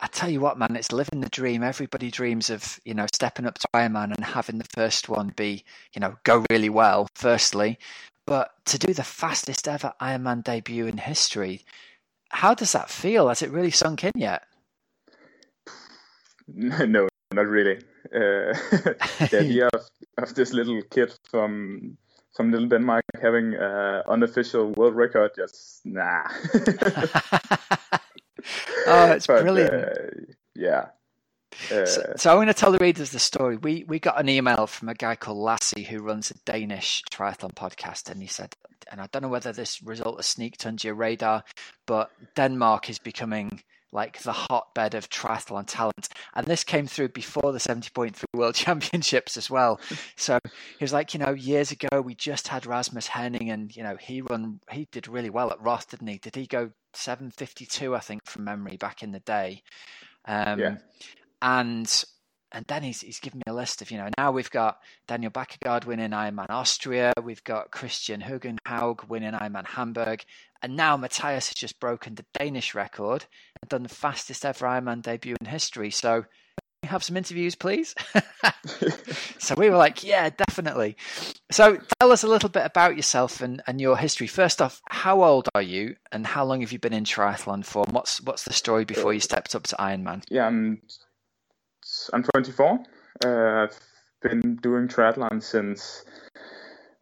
I 0.00 0.06
tell 0.06 0.30
you 0.30 0.40
what, 0.40 0.58
man, 0.58 0.76
it's 0.76 0.92
living 0.92 1.20
the 1.20 1.28
dream. 1.28 1.62
Everybody 1.62 2.10
dreams 2.10 2.50
of, 2.50 2.78
you 2.84 2.94
know, 2.94 3.06
stepping 3.12 3.46
up 3.46 3.58
to 3.58 3.68
Ironman 3.74 4.14
and 4.14 4.24
having 4.24 4.58
the 4.58 4.66
first 4.74 5.08
one 5.08 5.32
be, 5.36 5.64
you 5.92 6.00
know, 6.00 6.16
go 6.24 6.44
really 6.50 6.68
well, 6.68 7.08
firstly. 7.14 7.78
But 8.26 8.52
to 8.66 8.78
do 8.78 8.92
the 8.92 9.04
fastest 9.04 9.66
ever 9.66 9.92
Ironman 10.00 10.44
debut 10.44 10.86
in 10.86 10.98
history, 10.98 11.64
how 12.28 12.54
does 12.54 12.72
that 12.72 12.90
feel? 12.90 13.28
Has 13.28 13.42
it 13.42 13.50
really 13.50 13.70
sunk 13.70 14.04
in 14.04 14.12
yet? 14.14 14.44
No, 16.54 17.08
not 17.34 17.46
really. 17.46 17.76
Uh, 18.06 18.52
the 19.30 19.38
idea 19.40 19.68
of, 19.74 19.82
of 20.16 20.34
this 20.34 20.52
little 20.52 20.80
kid 20.90 21.12
from 21.30 21.96
from 22.34 22.52
little 22.52 22.68
Denmark 22.68 23.04
having 23.20 23.54
an 23.54 24.02
unofficial 24.06 24.70
world 24.72 24.94
record, 24.94 25.32
just 25.34 25.84
nah. 25.84 26.22
oh, 28.86 29.12
it's 29.12 29.26
but, 29.26 29.42
brilliant. 29.42 29.74
Uh, 29.74 30.32
yeah. 30.54 30.86
Uh, 31.72 31.84
so, 31.84 32.12
so, 32.16 32.30
I'm 32.30 32.36
going 32.36 32.46
to 32.46 32.54
tell 32.54 32.70
the 32.70 32.78
readers 32.78 33.10
the 33.10 33.18
story. 33.18 33.56
We 33.56 33.84
we 33.88 33.98
got 33.98 34.20
an 34.20 34.28
email 34.28 34.66
from 34.66 34.88
a 34.88 34.94
guy 34.94 35.16
called 35.16 35.38
Lassie 35.38 35.82
who 35.82 35.98
runs 35.98 36.30
a 36.30 36.34
Danish 36.44 37.02
triathlon 37.10 37.54
podcast, 37.54 38.10
and 38.10 38.22
he 38.22 38.28
said, 38.28 38.54
and 38.90 39.00
I 39.00 39.08
don't 39.10 39.22
know 39.22 39.28
whether 39.28 39.52
this 39.52 39.82
result 39.82 40.16
has 40.16 40.26
sneaked 40.26 40.66
under 40.66 40.86
your 40.86 40.94
radar, 40.94 41.44
but 41.86 42.10
Denmark 42.36 42.88
is 42.88 42.98
becoming 42.98 43.62
like 43.92 44.22
the 44.22 44.32
hotbed 44.32 44.94
of 44.94 45.08
triathlon 45.08 45.64
talent. 45.66 46.08
And 46.34 46.46
this 46.46 46.64
came 46.64 46.86
through 46.86 47.10
before 47.10 47.52
the 47.52 47.58
70.3 47.58 48.22
World 48.34 48.54
Championships 48.56 49.36
as 49.36 49.50
well. 49.50 49.80
So 50.16 50.38
he 50.44 50.84
was 50.84 50.92
like, 50.92 51.14
you 51.14 51.20
know, 51.20 51.32
years 51.32 51.70
ago 51.70 52.00
we 52.00 52.14
just 52.14 52.48
had 52.48 52.66
Rasmus 52.66 53.06
Henning 53.08 53.50
and, 53.50 53.74
you 53.74 53.82
know, 53.82 53.96
he 53.96 54.20
run 54.22 54.60
he 54.70 54.88
did 54.90 55.08
really 55.08 55.30
well 55.30 55.50
at 55.50 55.60
Roth, 55.60 55.90
didn't 55.90 56.08
he? 56.08 56.18
Did 56.18 56.36
he 56.36 56.46
go 56.46 56.70
752, 56.94 57.94
I 57.94 58.00
think, 58.00 58.26
from 58.26 58.44
memory 58.44 58.76
back 58.76 59.02
in 59.02 59.12
the 59.12 59.20
day? 59.20 59.62
Um, 60.26 60.58
yeah. 60.58 60.76
and 61.40 62.04
and 62.52 62.64
then 62.66 62.82
he's 62.82 63.00
he's 63.00 63.20
given 63.20 63.38
me 63.38 63.44
a 63.46 63.54
list 63.54 63.82
of 63.82 63.90
you 63.90 63.98
know 63.98 64.08
now 64.16 64.30
we've 64.32 64.50
got 64.50 64.78
Daniel 65.06 65.30
Baekkegård 65.30 65.84
winning 65.84 66.10
Ironman 66.10 66.50
Austria, 66.50 67.12
we've 67.22 67.44
got 67.44 67.70
Kristian 67.70 68.22
Høgenhaug 68.22 69.08
winning 69.08 69.32
Ironman 69.32 69.66
Hamburg, 69.66 70.24
and 70.62 70.76
now 70.76 70.96
Mathias 70.96 71.48
has 71.48 71.54
just 71.54 71.80
broken 71.80 72.14
the 72.14 72.24
Danish 72.38 72.74
record 72.74 73.26
and 73.60 73.68
done 73.68 73.82
the 73.82 73.88
fastest 73.88 74.44
ever 74.44 74.66
Ironman 74.66 75.02
debut 75.02 75.36
in 75.40 75.46
history. 75.46 75.90
So 75.90 76.24
we 76.82 76.88
have 76.88 77.02
some 77.02 77.16
interviews, 77.16 77.56
please. 77.56 77.94
so 79.38 79.54
we 79.56 79.68
were 79.68 79.76
like, 79.76 80.04
yeah, 80.04 80.30
definitely. 80.30 80.96
So 81.50 81.78
tell 81.98 82.12
us 82.12 82.22
a 82.22 82.28
little 82.28 82.48
bit 82.48 82.64
about 82.64 82.94
yourself 82.94 83.40
and, 83.40 83.60
and 83.66 83.80
your 83.80 83.96
history. 83.96 84.28
First 84.28 84.62
off, 84.62 84.80
how 84.88 85.24
old 85.24 85.48
are 85.56 85.62
you 85.62 85.96
and 86.12 86.24
how 86.24 86.44
long 86.44 86.60
have 86.60 86.70
you 86.70 86.78
been 86.78 86.92
in 86.92 87.04
triathlon 87.04 87.64
for? 87.64 87.84
And 87.84 87.94
what's 87.94 88.20
what's 88.20 88.44
the 88.44 88.52
story 88.52 88.84
before 88.84 89.12
you 89.12 89.20
stepped 89.20 89.56
up 89.56 89.64
to 89.64 89.76
Ironman? 89.76 90.22
Yeah, 90.28 90.46
I'm 90.46 90.80
I'm 92.12 92.22
24. 92.22 92.80
Uh, 93.24 93.28
I've 93.28 93.78
been 94.22 94.56
doing 94.56 94.88
triathlon 94.88 95.42
since 95.42 96.04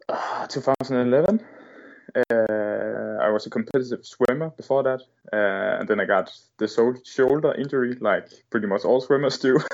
uh, 0.08 0.46
2011. 0.46 1.40
Uh, 2.14 3.22
I 3.22 3.28
was 3.30 3.46
a 3.46 3.50
competitive 3.50 4.04
swimmer 4.06 4.50
before 4.50 4.82
that, 4.84 5.02
uh, 5.32 5.80
and 5.80 5.88
then 5.88 6.00
I 6.00 6.04
got 6.04 6.32
the 6.58 6.68
so- 6.68 6.94
shoulder 7.04 7.52
injury, 7.54 7.96
like 8.00 8.28
pretty 8.50 8.66
much 8.66 8.84
all 8.84 9.00
swimmers 9.00 9.38
do. 9.38 9.58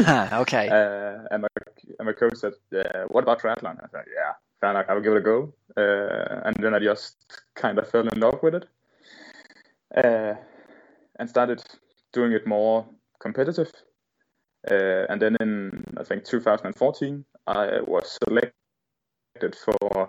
okay. 0.00 0.68
Uh, 0.68 1.26
and 1.30 1.42
my 1.42 1.48
and 1.98 2.06
my 2.06 2.12
coach 2.12 2.36
said, 2.36 2.54
"What 3.08 3.24
about 3.24 3.40
triathlon?" 3.40 3.78
I 3.82 3.88
said, 3.90 4.04
"Yeah, 4.14 4.32
fair 4.60 4.70
enough. 4.70 4.86
I 4.88 4.94
will 4.94 5.02
give 5.02 5.12
it 5.12 5.18
a 5.18 5.20
go." 5.20 5.52
Uh, 5.76 6.40
and 6.46 6.56
then 6.56 6.74
I 6.74 6.78
just 6.78 7.16
kind 7.54 7.78
of 7.78 7.88
fell 7.90 8.08
in 8.08 8.20
love 8.20 8.42
with 8.42 8.54
it, 8.54 8.64
uh, 9.96 10.34
and 11.18 11.28
started 11.28 11.62
doing 12.12 12.32
it 12.32 12.46
more 12.46 12.86
competitive. 13.20 13.70
Uh, 14.70 15.06
and 15.08 15.20
then 15.20 15.36
in 15.40 15.84
I 15.98 16.04
think 16.04 16.24
2014, 16.24 17.24
I 17.46 17.80
was 17.80 18.18
selected 18.24 19.56
for 19.56 19.76
uh, 20.02 20.06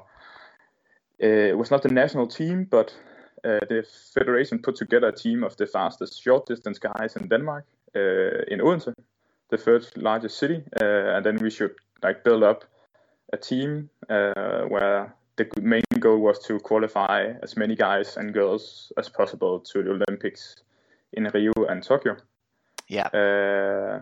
it 1.20 1.58
was 1.58 1.72
not 1.72 1.82
the 1.82 1.90
national 1.90 2.28
team, 2.28 2.68
but 2.70 2.94
uh, 3.44 3.60
the 3.70 3.86
federation 4.14 4.60
put 4.60 4.76
together 4.76 5.08
a 5.08 5.16
team 5.16 5.44
of 5.44 5.58
the 5.58 5.66
fastest 5.66 6.22
short 6.22 6.46
distance 6.46 6.80
guys 6.80 7.16
in 7.16 7.28
Denmark, 7.28 7.66
uh, 7.96 8.44
in 8.48 8.62
Odense, 8.62 8.94
the 9.50 9.58
third 9.58 9.86
largest 9.96 10.38
city, 10.38 10.64
and 10.80 11.26
then 11.26 11.38
we 11.38 11.50
should 11.50 11.76
like 12.02 12.24
build 12.24 12.44
up 12.44 12.66
a 13.32 13.38
team 13.38 13.90
where 14.08 15.16
the 15.36 15.48
main 15.62 15.84
goal 16.00 16.20
was 16.20 16.40
to 16.40 16.60
qualify 16.60 17.34
as 17.42 17.58
many 17.58 17.76
guys 17.76 18.18
and 18.18 18.34
girls 18.34 18.92
as 18.98 19.10
possible 19.10 19.60
to 19.60 19.84
the 19.84 19.92
Olympics 19.92 20.56
in 21.14 21.30
Rio 21.34 21.54
and 21.70 21.84
Tokyo. 21.84 22.18
Yeah. 22.88 23.08
Uh, 23.08 24.02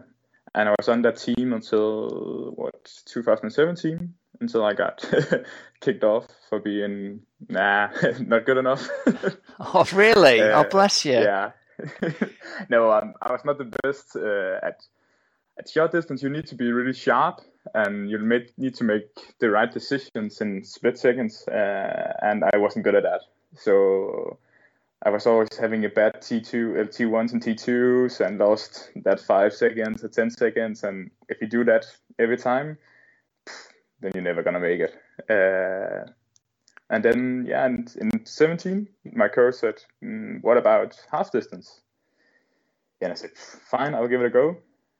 and 0.53 0.69
I 0.69 0.75
was 0.77 0.89
on 0.89 1.01
that 1.03 1.17
team 1.17 1.53
until 1.53 2.53
what 2.55 2.91
2017, 3.05 4.13
until 4.39 4.65
I 4.65 4.73
got 4.73 5.05
kicked 5.81 6.03
off 6.03 6.27
for 6.49 6.59
being 6.59 7.21
nah, 7.47 7.89
not 8.19 8.45
good 8.45 8.57
enough. 8.57 8.87
oh, 9.59 9.85
really? 9.93 10.41
Uh, 10.41 10.63
oh, 10.63 10.69
bless 10.69 11.05
you. 11.05 11.13
Yeah. 11.13 11.51
no, 12.69 12.91
um, 12.91 13.13
I 13.21 13.31
was 13.31 13.41
not 13.45 13.57
the 13.57 13.71
best 13.83 14.15
uh, 14.15 14.59
at 14.65 14.83
at 15.57 15.69
short 15.69 15.91
distance. 15.91 16.21
You 16.21 16.29
need 16.29 16.47
to 16.47 16.55
be 16.55 16.71
really 16.71 16.93
sharp, 16.93 17.41
and 17.73 18.09
you 18.09 18.19
need 18.57 18.75
to 18.75 18.83
make 18.83 19.07
the 19.39 19.49
right 19.49 19.71
decisions 19.71 20.41
in 20.41 20.63
split 20.63 20.97
seconds. 20.97 21.47
Uh, 21.47 22.13
and 22.21 22.43
I 22.53 22.57
wasn't 22.57 22.85
good 22.85 22.95
at 22.95 23.03
that. 23.03 23.21
So 23.55 24.37
I 25.03 25.09
was 25.09 25.25
always 25.25 25.49
having 25.59 25.83
a 25.85 25.89
bad 25.89 26.21
T2, 26.21 26.79
uh, 26.79 26.83
T1s 26.85 27.33
and 27.33 27.41
T2s, 27.41 28.19
and 28.25 28.37
lost 28.37 28.91
that 29.03 29.19
five 29.19 29.53
seconds 29.53 30.03
or 30.03 30.09
ten 30.09 30.29
seconds. 30.29 30.83
And 30.83 31.09
if 31.27 31.41
you 31.41 31.47
do 31.47 31.63
that 31.63 31.85
every 32.19 32.37
time, 32.37 32.77
then 33.99 34.11
you're 34.13 34.23
never 34.23 34.43
gonna 34.43 34.59
make 34.59 34.79
it. 34.79 34.93
Uh, 35.29 36.11
and 36.89 37.03
then 37.03 37.45
yeah, 37.47 37.65
and 37.65 37.95
in 37.99 38.25
17, 38.25 38.87
my 39.13 39.27
coach 39.27 39.55
said, 39.55 39.81
mm, 40.03 40.41
"What 40.43 40.57
about 40.57 40.99
half 41.11 41.31
distance?" 41.31 41.81
And 43.01 43.11
I 43.11 43.15
said, 43.15 43.31
"Fine, 43.35 43.95
I'll 43.95 44.07
give 44.07 44.21
it 44.21 44.27
a 44.27 44.29
go." 44.29 44.57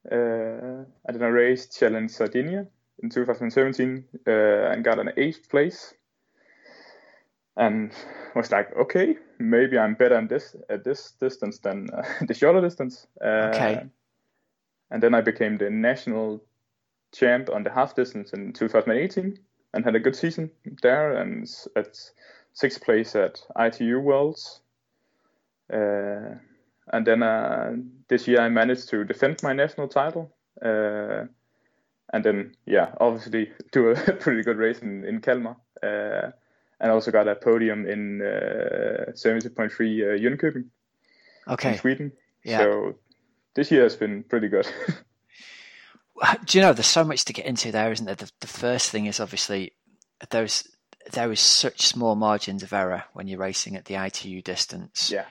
Uh, 0.10 0.84
and 1.06 1.16
then 1.16 1.22
I 1.22 1.28
raced 1.28 1.78
Challenge 1.78 2.10
Sardinia 2.10 2.66
in 3.04 3.10
2017 3.10 4.04
uh, 4.26 4.32
and 4.32 4.84
got 4.84 5.00
an 5.00 5.12
eighth 5.18 5.50
place. 5.50 5.94
And 7.58 7.92
was 8.36 8.52
like, 8.52 8.76
okay, 8.76 9.18
maybe 9.50 9.78
I'm 9.78 9.96
better 9.96 10.16
at 10.16 10.30
this 10.30 10.56
at 10.70 10.84
this 10.84 11.12
distance 11.20 11.60
than 11.60 11.90
uh, 11.94 12.04
the 12.28 12.34
shorter 12.34 12.62
distance. 12.62 13.08
Uh, 13.24 13.52
okay. 13.54 13.84
And 14.92 15.02
then 15.02 15.14
I 15.14 15.22
became 15.22 15.58
the 15.58 15.70
national 15.70 16.44
champ 17.14 17.50
on 17.50 17.64
the 17.64 17.72
half 17.72 17.96
distance 17.96 18.34
in 18.34 18.54
2018 18.54 19.38
and 19.74 19.86
had 19.86 19.96
a 19.96 20.00
good 20.00 20.16
season 20.16 20.52
there 20.82 21.16
and 21.18 21.50
at 21.76 21.98
sixth 22.54 22.84
place 22.84 23.16
at 23.16 23.42
ITU 23.58 24.00
Worlds. 24.00 24.62
Uh, 25.72 26.36
and 26.92 27.08
then 27.08 27.24
uh, 27.24 27.74
this 28.10 28.28
year 28.28 28.42
I 28.42 28.50
managed 28.50 28.90
to 28.90 29.06
defend 29.06 29.42
my 29.44 29.54
national 29.54 29.88
title. 29.88 30.34
Uh, 30.62 31.26
and 32.14 32.26
then, 32.26 32.56
yeah, 32.66 32.94
obviously 33.00 33.52
do 33.72 33.90
a 33.90 33.96
pretty 33.96 34.44
good 34.44 34.58
race 34.58 34.80
in, 34.80 35.06
in 35.06 35.22
Kalmar. 35.22 35.56
And 36.82 36.92
also 36.92 37.12
got 37.12 37.28
a 37.28 37.36
podium 37.36 37.88
in 37.88 38.22
uh, 38.22 39.12
70.3 39.12 39.54
uh, 39.54 39.80
Jönköping 40.20 40.66
okay. 41.48 41.74
in 41.74 41.78
Sweden. 41.78 42.12
Yeah. 42.44 42.58
So 42.58 42.96
this 43.54 43.72
year 43.72 43.84
has 43.84 43.96
been 43.96 44.24
pretty 44.24 44.48
good. 44.48 44.68
do 46.46 46.58
you 46.58 46.64
know 46.64 46.74
there's 46.74 46.88
so 46.88 47.04
much 47.04 47.26
to 47.26 47.34
get 47.34 47.46
into 47.46 47.72
there, 47.72 47.92
isn't 47.92 48.06
there? 48.06 48.16
The, 48.16 48.32
the 48.40 48.48
first 48.48 48.90
thing 48.90 49.06
is 49.06 49.20
obviously 49.20 49.74
there's 50.32 50.68
there 51.14 51.32
is 51.32 51.40
such 51.40 51.86
small 51.86 52.16
margins 52.16 52.64
of 52.64 52.74
error 52.74 53.04
when 53.14 53.28
you're 53.28 53.40
racing 53.40 53.76
at 53.76 53.86
the 53.86 53.96
ITU 53.96 54.42
distance. 54.42 55.12
Yeah. 55.12 55.26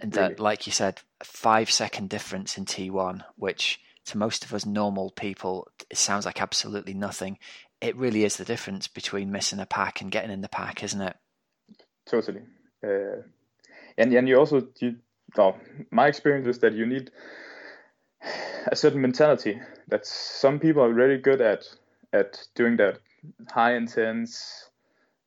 And 0.00 0.14
really. 0.14 0.28
that, 0.28 0.40
like 0.40 0.66
you 0.66 0.72
said, 0.72 1.00
a 1.20 1.24
five 1.24 1.70
second 1.70 2.10
difference 2.10 2.58
in 2.58 2.64
T1, 2.64 3.24
which 3.36 3.80
to 4.06 4.18
most 4.18 4.44
of 4.44 4.54
us 4.54 4.66
normal 4.66 5.10
people, 5.10 5.68
it 5.90 5.96
sounds 5.96 6.26
like 6.26 6.40
absolutely 6.40 6.94
nothing. 6.94 7.38
It 7.80 7.96
really 7.96 8.24
is 8.24 8.36
the 8.36 8.44
difference 8.44 8.88
between 8.88 9.30
missing 9.30 9.60
a 9.60 9.66
pack 9.66 10.00
and 10.00 10.10
getting 10.10 10.30
in 10.30 10.40
the 10.40 10.48
pack, 10.48 10.82
isn't 10.82 11.00
it? 11.00 11.16
Totally. 12.06 12.42
Uh, 12.82 13.22
and 13.96 14.12
and 14.12 14.28
you 14.28 14.36
also 14.36 14.66
you, 14.80 14.96
well, 15.36 15.58
my 15.90 16.06
experience 16.06 16.46
is 16.46 16.58
that 16.60 16.74
you 16.74 16.86
need 16.86 17.10
a 18.66 18.76
certain 18.76 19.00
mentality 19.00 19.60
that 19.88 20.06
some 20.06 20.58
people 20.58 20.82
are 20.82 20.92
really 20.92 21.18
good 21.18 21.40
at 21.40 21.64
at 22.12 22.46
doing 22.54 22.76
that 22.76 22.98
high 23.50 23.74
intense 23.74 24.70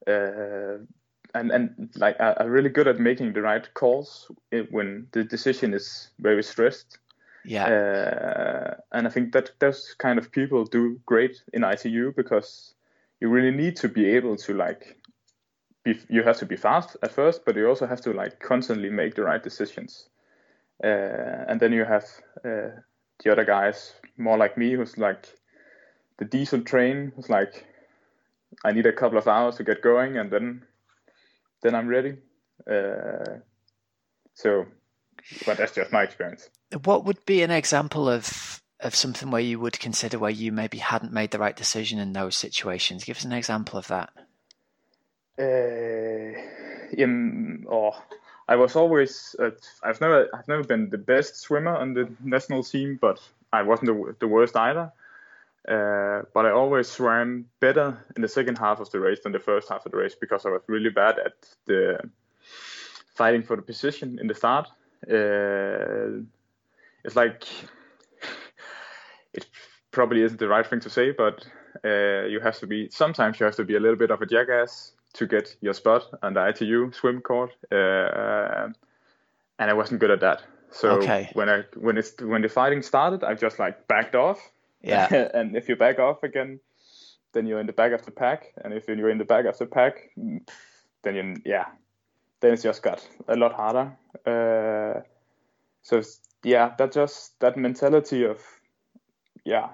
uh, 0.07 0.77
and 1.33 1.51
and 1.51 1.89
like 1.95 2.15
are 2.19 2.49
really 2.49 2.69
good 2.69 2.87
at 2.87 2.99
making 2.99 3.33
the 3.33 3.41
right 3.41 3.73
calls 3.73 4.31
when 4.69 5.07
the 5.11 5.23
decision 5.23 5.73
is 5.73 6.09
very 6.19 6.43
stressed. 6.43 6.99
Yeah. 7.45 7.65
Uh, 7.65 8.75
and 8.91 9.07
I 9.07 9.09
think 9.09 9.33
that 9.33 9.51
those 9.59 9.95
kind 9.97 10.19
of 10.19 10.31
people 10.31 10.65
do 10.65 10.99
great 11.05 11.41
in 11.53 11.63
ITU 11.63 12.13
because 12.15 12.73
you 13.19 13.29
really 13.29 13.55
need 13.55 13.75
to 13.77 13.89
be 13.89 14.05
able 14.11 14.35
to 14.37 14.53
like 14.53 14.97
be, 15.83 15.99
you 16.09 16.23
have 16.23 16.37
to 16.37 16.45
be 16.45 16.55
fast 16.55 16.97
at 17.01 17.11
first, 17.11 17.45
but 17.45 17.55
you 17.55 17.67
also 17.67 17.87
have 17.87 18.01
to 18.01 18.13
like 18.13 18.39
constantly 18.39 18.89
make 18.89 19.15
the 19.15 19.23
right 19.23 19.41
decisions. 19.41 20.09
Uh, 20.83 21.45
and 21.47 21.59
then 21.59 21.71
you 21.71 21.85
have 21.85 22.05
uh, 22.45 22.69
the 23.23 23.31
other 23.31 23.45
guys 23.45 23.93
more 24.17 24.37
like 24.37 24.57
me, 24.57 24.73
who's 24.73 24.97
like 24.97 25.27
the 26.17 26.25
diesel 26.25 26.61
train, 26.61 27.11
who's 27.15 27.29
like 27.29 27.65
I 28.63 28.71
need 28.71 28.85
a 28.85 28.93
couple 28.93 29.17
of 29.17 29.27
hours 29.27 29.55
to 29.57 29.63
get 29.63 29.81
going, 29.81 30.17
and 30.17 30.31
then 30.31 30.63
then 31.61 31.75
I'm 31.75 31.87
ready. 31.87 32.17
Uh, 32.69 33.39
so, 34.33 34.65
but 35.45 35.57
that's 35.57 35.73
just 35.73 35.91
my 35.91 36.03
experience. 36.03 36.49
What 36.83 37.05
would 37.05 37.25
be 37.25 37.41
an 37.43 37.51
example 37.51 38.09
of 38.09 38.61
of 38.79 38.95
something 38.95 39.29
where 39.29 39.41
you 39.41 39.59
would 39.59 39.79
consider 39.79 40.17
where 40.17 40.31
you 40.31 40.51
maybe 40.51 40.79
hadn't 40.79 41.13
made 41.13 41.31
the 41.31 41.39
right 41.39 41.55
decision 41.55 41.99
in 41.99 42.13
those 42.13 42.35
situations? 42.35 43.03
Give 43.03 43.17
us 43.17 43.25
an 43.25 43.33
example 43.33 43.77
of 43.77 43.87
that. 43.87 44.09
Uh, 45.37 46.33
or 47.67 47.95
I 48.47 48.55
was 48.55 48.75
always 48.75 49.35
uh, 49.39 49.51
I've 49.83 50.01
never 50.01 50.29
I've 50.33 50.47
never 50.47 50.63
been 50.63 50.89
the 50.89 50.97
best 50.97 51.37
swimmer 51.37 51.75
on 51.75 51.93
the 51.93 52.09
national 52.23 52.63
team, 52.63 52.97
but 52.99 53.19
I 53.53 53.61
wasn't 53.63 53.87
the, 53.87 54.15
the 54.19 54.27
worst 54.27 54.55
either. 54.55 54.91
Uh, 55.67 56.23
but 56.33 56.45
I 56.45 56.51
always 56.51 56.89
swam 56.89 57.45
better 57.59 58.03
in 58.15 58.23
the 58.23 58.27
second 58.27 58.57
half 58.57 58.79
of 58.79 58.89
the 58.89 58.99
race 58.99 59.19
than 59.23 59.31
the 59.31 59.39
first 59.39 59.69
half 59.69 59.85
of 59.85 59.91
the 59.91 59.97
race 59.97 60.15
because 60.15 60.45
I 60.45 60.49
was 60.49 60.63
really 60.67 60.89
bad 60.89 61.19
at 61.19 61.33
the 61.65 62.09
fighting 63.13 63.43
for 63.43 63.55
the 63.55 63.61
position 63.61 64.17
in 64.19 64.27
the 64.27 64.33
start. 64.33 64.67
Uh, 65.07 66.23
it's 67.03 67.15
like 67.15 67.45
it 69.33 69.45
probably 69.91 70.21
isn't 70.23 70.39
the 70.39 70.47
right 70.47 70.65
thing 70.65 70.79
to 70.81 70.89
say, 70.89 71.11
but 71.11 71.45
uh, 71.85 72.25
you 72.25 72.39
have 72.41 72.57
to 72.59 72.67
be 72.67 72.89
sometimes 72.89 73.39
you 73.39 73.45
have 73.45 73.55
to 73.55 73.63
be 73.63 73.75
a 73.75 73.79
little 73.79 73.97
bit 73.97 74.11
of 74.11 74.21
a 74.21 74.25
jackass 74.25 74.93
to 75.13 75.27
get 75.27 75.55
your 75.61 75.73
spot 75.73 76.03
on 76.23 76.33
the 76.33 76.47
ITU 76.47 76.91
swim 76.93 77.21
court, 77.21 77.51
uh, 77.71 78.69
and 79.59 79.69
I 79.69 79.73
wasn't 79.73 79.99
good 79.99 80.11
at 80.11 80.21
that. 80.21 80.43
So 80.71 80.91
okay. 80.91 81.29
when 81.33 81.49
I 81.49 81.63
when 81.75 81.97
it's 81.97 82.19
when 82.21 82.41
the 82.41 82.49
fighting 82.49 82.81
started, 82.81 83.23
I 83.23 83.33
just 83.33 83.59
like 83.59 83.87
backed 83.87 84.15
off. 84.15 84.39
Yeah. 84.81 85.07
and 85.33 85.55
if 85.55 85.69
you 85.69 85.75
back 85.75 85.99
off 85.99 86.23
again, 86.23 86.59
then 87.33 87.45
you're 87.45 87.59
in 87.59 87.67
the 87.67 87.73
back 87.73 87.91
of 87.91 88.05
the 88.05 88.11
pack, 88.11 88.53
and 88.63 88.73
if 88.73 88.87
you're 88.87 89.09
in 89.09 89.17
the 89.17 89.25
back 89.25 89.45
of 89.45 89.57
the 89.57 89.65
pack, 89.65 90.11
then 91.03 91.15
you 91.15 91.35
yeah, 91.45 91.65
then 92.39 92.53
it's 92.53 92.63
just 92.63 92.83
got 92.83 93.05
a 93.27 93.35
lot 93.35 93.53
harder. 93.53 93.97
Uh, 94.25 95.01
so 95.81 96.01
yeah, 96.43 96.73
that 96.77 96.91
just 96.91 97.39
that 97.39 97.57
mentality 97.57 98.23
of 98.23 98.39
yeah, 99.45 99.69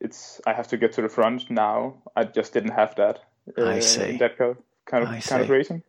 it's 0.00 0.40
I 0.46 0.52
have 0.52 0.68
to 0.68 0.76
get 0.76 0.92
to 0.94 1.02
the 1.02 1.08
front 1.08 1.50
now. 1.50 2.02
I 2.16 2.24
just 2.24 2.52
didn't 2.52 2.72
have 2.72 2.94
that. 2.96 3.20
Uh, 3.56 3.66
I 3.66 3.80
see. 3.80 4.16
that 4.18 4.36
kind 4.36 4.50
of 4.52 4.58
kind 4.86 5.04
of, 5.04 5.24
kind 5.24 5.42
of 5.42 5.50
racing. 5.50 5.82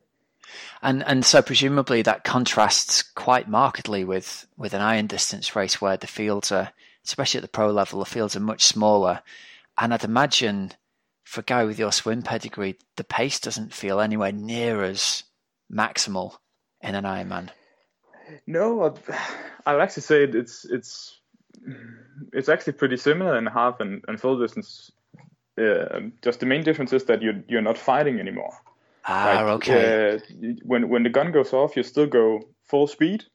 And 0.82 1.04
and 1.04 1.26
so 1.26 1.42
presumably 1.42 2.02
that 2.02 2.24
contrasts 2.24 3.02
quite 3.02 3.48
markedly 3.48 4.04
with 4.04 4.46
with 4.58 4.74
an 4.74 4.82
iron 4.82 5.08
distance 5.08 5.56
race 5.56 5.82
where 5.82 5.98
the 5.98 6.08
fields 6.08 6.52
are, 6.52 6.72
especially 7.06 7.40
at 7.40 7.44
the 7.44 7.48
pro 7.48 7.72
level, 7.72 8.00
the 8.00 8.06
fields 8.06 8.36
are 8.36 8.42
much 8.42 8.64
smaller. 8.64 9.22
And 9.78 9.94
I'd 9.94 10.04
imagine 10.04 10.74
for 11.24 11.42
a 11.42 11.44
guy 11.44 11.64
with 11.64 11.80
your 11.80 11.92
swim 11.92 12.22
pedigree, 12.22 12.78
the 12.96 13.04
pace 13.04 13.40
doesn't 13.40 13.74
feel 13.74 14.00
anywhere 14.00 14.32
near 14.32 14.84
as 14.84 15.24
maximal 15.72 16.38
in 16.82 16.94
an 16.96 17.06
Ironman. 17.06 17.50
No, 18.48 18.96
I 19.66 19.74
would 19.74 19.82
actually 19.82 20.04
say 20.04 20.24
it's 20.24 20.66
it's 20.66 21.20
it's 22.32 22.50
actually 22.50 22.74
pretty 22.74 22.98
similar 22.98 23.38
in 23.38 23.46
half 23.46 23.80
and, 23.80 24.04
and 24.08 24.20
full 24.20 24.40
distance. 24.40 24.92
Uh, 25.58 26.00
just 26.24 26.40
the 26.40 26.46
main 26.46 26.64
difference 26.64 26.94
is 26.94 27.06
that 27.06 27.22
you 27.22 27.44
you're 27.48 27.62
not 27.62 27.78
fighting 27.78 28.20
anymore. 28.20 28.54
Ah, 29.06 29.26
like, 29.26 29.56
okay. 29.56 30.16
Uh, 30.16 30.20
when 30.64 30.90
when 30.90 31.04
the 31.04 31.10
gun 31.10 31.32
goes 31.32 31.54
off, 31.54 31.76
you 31.76 31.84
still 31.84 32.08
go 32.08 32.42
full 32.64 32.88
speed, 32.88 33.26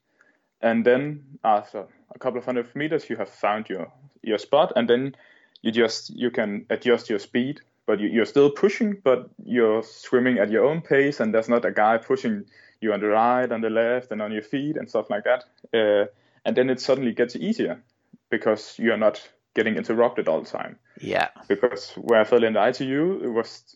and 0.61 0.85
then 0.85 1.23
after 1.43 1.87
a 2.13 2.19
couple 2.19 2.39
of 2.39 2.45
hundred 2.45 2.75
meters, 2.75 3.09
you 3.09 3.15
have 3.15 3.29
found 3.29 3.69
your 3.69 3.91
your 4.21 4.37
spot, 4.37 4.73
and 4.75 4.89
then 4.89 5.15
you 5.61 5.71
just 5.71 6.09
you 6.09 6.31
can 6.31 6.65
adjust 6.69 7.09
your 7.09 7.19
speed. 7.19 7.61
But 7.89 7.99
you, 7.99 8.07
you're 8.07 8.27
still 8.27 8.51
pushing, 8.51 8.97
but 9.03 9.31
you're 9.43 9.81
swimming 9.81 10.37
at 10.37 10.51
your 10.51 10.63
own 10.63 10.79
pace, 10.79 11.19
and 11.19 11.33
there's 11.33 11.49
not 11.49 11.65
a 11.65 11.71
guy 11.71 11.97
pushing 11.97 12.45
you 12.81 12.93
on 12.93 12.99
the 12.99 13.07
right, 13.07 13.51
on 13.51 13.61
the 13.61 13.71
left, 13.71 14.11
and 14.11 14.21
on 14.21 14.31
your 14.31 14.43
feet 14.43 14.77
and 14.77 14.87
stuff 14.87 15.09
like 15.09 15.23
that. 15.23 15.45
Uh, 15.73 16.05
and 16.45 16.55
then 16.55 16.69
it 16.69 16.79
suddenly 16.79 17.13
gets 17.13 17.35
easier 17.35 17.81
because 18.29 18.77
you're 18.77 18.95
not 18.95 19.27
getting 19.55 19.75
interrupted 19.75 20.27
all 20.27 20.39
the 20.39 20.47
time. 20.47 20.77
Yeah. 21.01 21.29
Because 21.47 21.89
where 21.93 22.21
I 22.21 22.25
fell 22.25 22.43
in 22.43 22.53
the 22.53 22.63
ITU, 22.63 23.21
it 23.23 23.29
was 23.29 23.75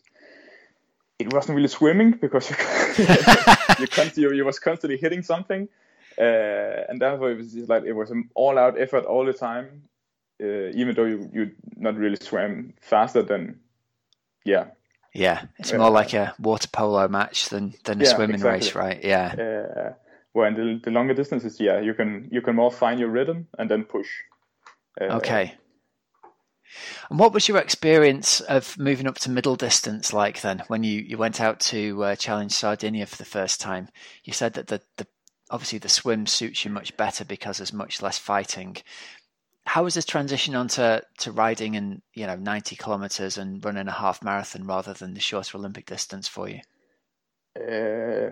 it 1.18 1.32
wasn't 1.32 1.56
really 1.56 1.66
swimming 1.66 2.12
because 2.12 2.48
you 2.50 2.56
you, 3.80 3.88
constantly, 3.88 4.36
you 4.36 4.44
was 4.44 4.60
constantly 4.60 4.96
hitting 4.96 5.22
something, 5.24 5.68
uh, 6.20 6.86
and 6.88 7.00
therefore 7.00 7.32
it 7.32 7.38
was 7.38 7.52
just 7.52 7.68
like 7.68 7.82
it 7.82 7.94
was 7.94 8.12
an 8.12 8.30
all-out 8.36 8.80
effort 8.80 9.06
all 9.06 9.24
the 9.24 9.32
time, 9.32 9.82
uh, 10.40 10.70
even 10.72 10.94
though 10.94 11.04
you 11.04 11.28
you 11.32 11.50
not 11.76 11.96
really 11.96 12.18
swam 12.20 12.74
faster 12.80 13.20
than, 13.20 13.58
yeah. 14.44 14.66
Yeah, 15.12 15.44
it's 15.58 15.72
more 15.72 15.90
like 15.90 16.12
a 16.12 16.34
water 16.40 16.66
polo 16.66 17.06
match 17.06 17.48
than 17.48 17.74
than 17.84 18.00
a 18.00 18.04
yeah, 18.04 18.14
swimming 18.14 18.34
exactly. 18.34 18.66
race, 18.66 18.74
right? 18.74 19.04
Yeah. 19.04 19.34
Uh, 19.38 19.92
well, 20.34 20.48
in 20.48 20.54
the, 20.54 20.80
the 20.82 20.90
longer 20.90 21.14
distances, 21.14 21.60
yeah, 21.60 21.80
you 21.80 21.94
can 21.94 22.28
you 22.32 22.42
can 22.42 22.56
more 22.56 22.72
find 22.72 22.98
your 22.98 23.10
rhythm 23.10 23.46
and 23.56 23.70
then 23.70 23.84
push. 23.84 24.08
Uh, 25.00 25.04
okay. 25.16 25.54
And 27.08 27.18
what 27.18 27.32
was 27.32 27.46
your 27.46 27.58
experience 27.58 28.40
of 28.40 28.76
moving 28.78 29.06
up 29.06 29.18
to 29.18 29.30
middle 29.30 29.54
distance 29.54 30.12
like 30.12 30.40
then 30.40 30.64
when 30.66 30.82
you, 30.82 31.00
you 31.00 31.16
went 31.16 31.40
out 31.40 31.60
to 31.60 32.02
uh, 32.02 32.16
challenge 32.16 32.52
Sardinia 32.52 33.06
for 33.06 33.16
the 33.16 33.24
first 33.24 33.60
time? 33.60 33.88
You 34.24 34.32
said 34.32 34.54
that 34.54 34.66
the, 34.66 34.80
the 34.96 35.06
obviously 35.50 35.78
the 35.78 35.88
swim 35.88 36.26
suits 36.26 36.64
you 36.64 36.70
much 36.70 36.96
better 36.96 37.24
because 37.24 37.58
there's 37.58 37.72
much 37.72 38.02
less 38.02 38.18
fighting. 38.18 38.78
How 39.66 39.82
was 39.84 39.94
this 39.94 40.04
transition 40.04 40.54
onto 40.54 41.00
to 41.18 41.32
riding 41.32 41.74
in 41.74 42.02
you 42.12 42.26
know 42.26 42.36
90 42.36 42.76
kilometers 42.76 43.38
and 43.38 43.64
running 43.64 43.88
a 43.88 43.92
half 43.92 44.22
marathon 44.22 44.66
rather 44.66 44.92
than 44.92 45.14
the 45.14 45.20
shorter 45.20 45.56
Olympic 45.58 45.86
distance 45.86 46.28
for 46.28 46.48
you? 46.48 46.60
Uh, 47.58 48.30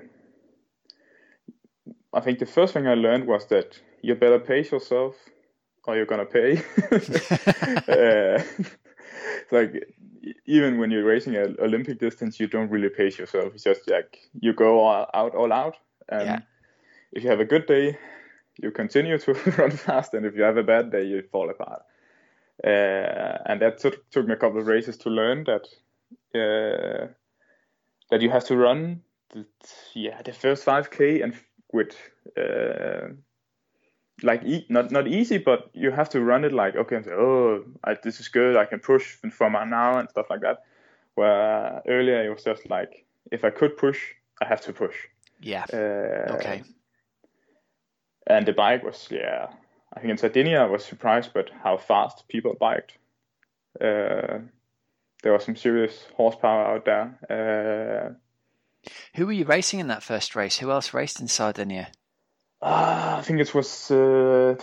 I 2.12 2.20
think 2.20 2.38
the 2.38 2.46
first 2.46 2.74
thing 2.74 2.86
I 2.86 2.94
learned 2.94 3.26
was 3.26 3.46
that 3.46 3.80
you 4.02 4.14
better 4.14 4.38
pace 4.38 4.70
yourself 4.72 5.16
or 5.84 5.96
you're 5.96 6.06
gonna 6.06 6.26
pay. 6.26 6.62
uh, 7.88 8.42
like 9.50 9.84
even 10.46 10.78
when 10.78 10.90
you're 10.90 11.04
racing 11.04 11.36
an 11.36 11.56
Olympic 11.60 11.98
distance, 11.98 12.38
you 12.38 12.46
don't 12.46 12.70
really 12.70 12.88
pace 12.90 13.18
yourself. 13.18 13.54
It's 13.54 13.64
just 13.64 13.90
like 13.90 14.18
you 14.40 14.52
go 14.52 14.80
all 14.80 15.06
out, 15.14 15.34
all 15.34 15.52
out, 15.52 15.76
and 16.08 16.26
Yeah. 16.26 16.40
if 17.12 17.24
you 17.24 17.30
have 17.30 17.40
a 17.40 17.44
good 17.44 17.66
day, 17.66 17.98
you 18.62 18.70
continue 18.70 19.18
to 19.18 19.32
run 19.58 19.70
fast, 19.72 20.14
and 20.14 20.24
if 20.24 20.34
you 20.34 20.42
have 20.42 20.56
a 20.56 20.62
bad 20.62 20.90
day, 20.90 21.04
you 21.04 21.22
fall 21.30 21.50
apart. 21.50 21.82
Uh, 22.64 23.38
and 23.46 23.60
that 23.60 23.78
took, 23.78 24.08
took 24.10 24.26
me 24.26 24.34
a 24.34 24.36
couple 24.36 24.60
of 24.60 24.66
races 24.66 24.96
to 24.98 25.10
learn 25.10 25.44
that 25.44 25.66
uh, 26.34 27.08
that 28.10 28.20
you 28.22 28.30
have 28.30 28.44
to 28.44 28.56
run, 28.56 29.02
the, 29.30 29.44
yeah, 29.94 30.22
the 30.22 30.32
first 30.32 30.64
5k 30.64 31.24
and 31.24 31.34
with 31.72 31.96
uh, 32.38 33.08
like 34.22 34.44
e- 34.44 34.66
not 34.68 34.90
not 34.90 35.08
easy, 35.08 35.38
but 35.38 35.70
you 35.72 35.90
have 35.90 36.08
to 36.10 36.20
run 36.20 36.44
it 36.44 36.52
like 36.52 36.76
okay, 36.76 37.02
oh, 37.10 37.64
I, 37.84 37.96
this 38.02 38.20
is 38.20 38.28
good, 38.28 38.56
I 38.56 38.66
can 38.66 38.78
push 38.78 39.16
from 39.30 39.52
now 39.52 39.98
and 39.98 40.08
stuff 40.08 40.26
like 40.30 40.42
that. 40.42 40.62
Where 41.14 41.82
earlier 41.88 42.24
it 42.24 42.30
was 42.30 42.44
just 42.44 42.68
like 42.70 43.04
if 43.30 43.44
I 43.44 43.50
could 43.50 43.76
push, 43.76 43.98
I 44.40 44.46
have 44.46 44.60
to 44.62 44.72
push. 44.72 44.96
Yeah. 45.40 45.64
Uh, 45.72 46.34
Okay. 46.34 46.62
And 48.26 48.46
the 48.46 48.52
bike 48.52 48.82
was 48.84 49.08
yeah, 49.10 49.48
I 49.92 50.00
think 50.00 50.10
in 50.10 50.18
Sardinia 50.18 50.62
I 50.62 50.66
was 50.66 50.84
surprised 50.84 51.30
but 51.34 51.50
how 51.62 51.76
fast 51.76 52.28
people 52.28 52.54
biked. 52.58 52.98
Uh, 53.80 54.38
there 55.22 55.32
was 55.32 55.44
some 55.44 55.56
serious 55.56 56.04
horsepower 56.16 56.74
out 56.74 56.84
there. 56.84 57.18
Uh, 57.30 58.90
Who 59.16 59.26
were 59.26 59.32
you 59.32 59.44
racing 59.44 59.80
in 59.80 59.88
that 59.88 60.02
first 60.02 60.34
race? 60.36 60.58
Who 60.58 60.70
else 60.70 60.92
raced 60.94 61.20
in 61.20 61.28
Sardinia? 61.28 61.88
Ah, 62.60 63.18
I 63.18 63.22
think 63.22 63.40
it 63.40 63.54
was 63.54 63.90
uh, 63.90 64.54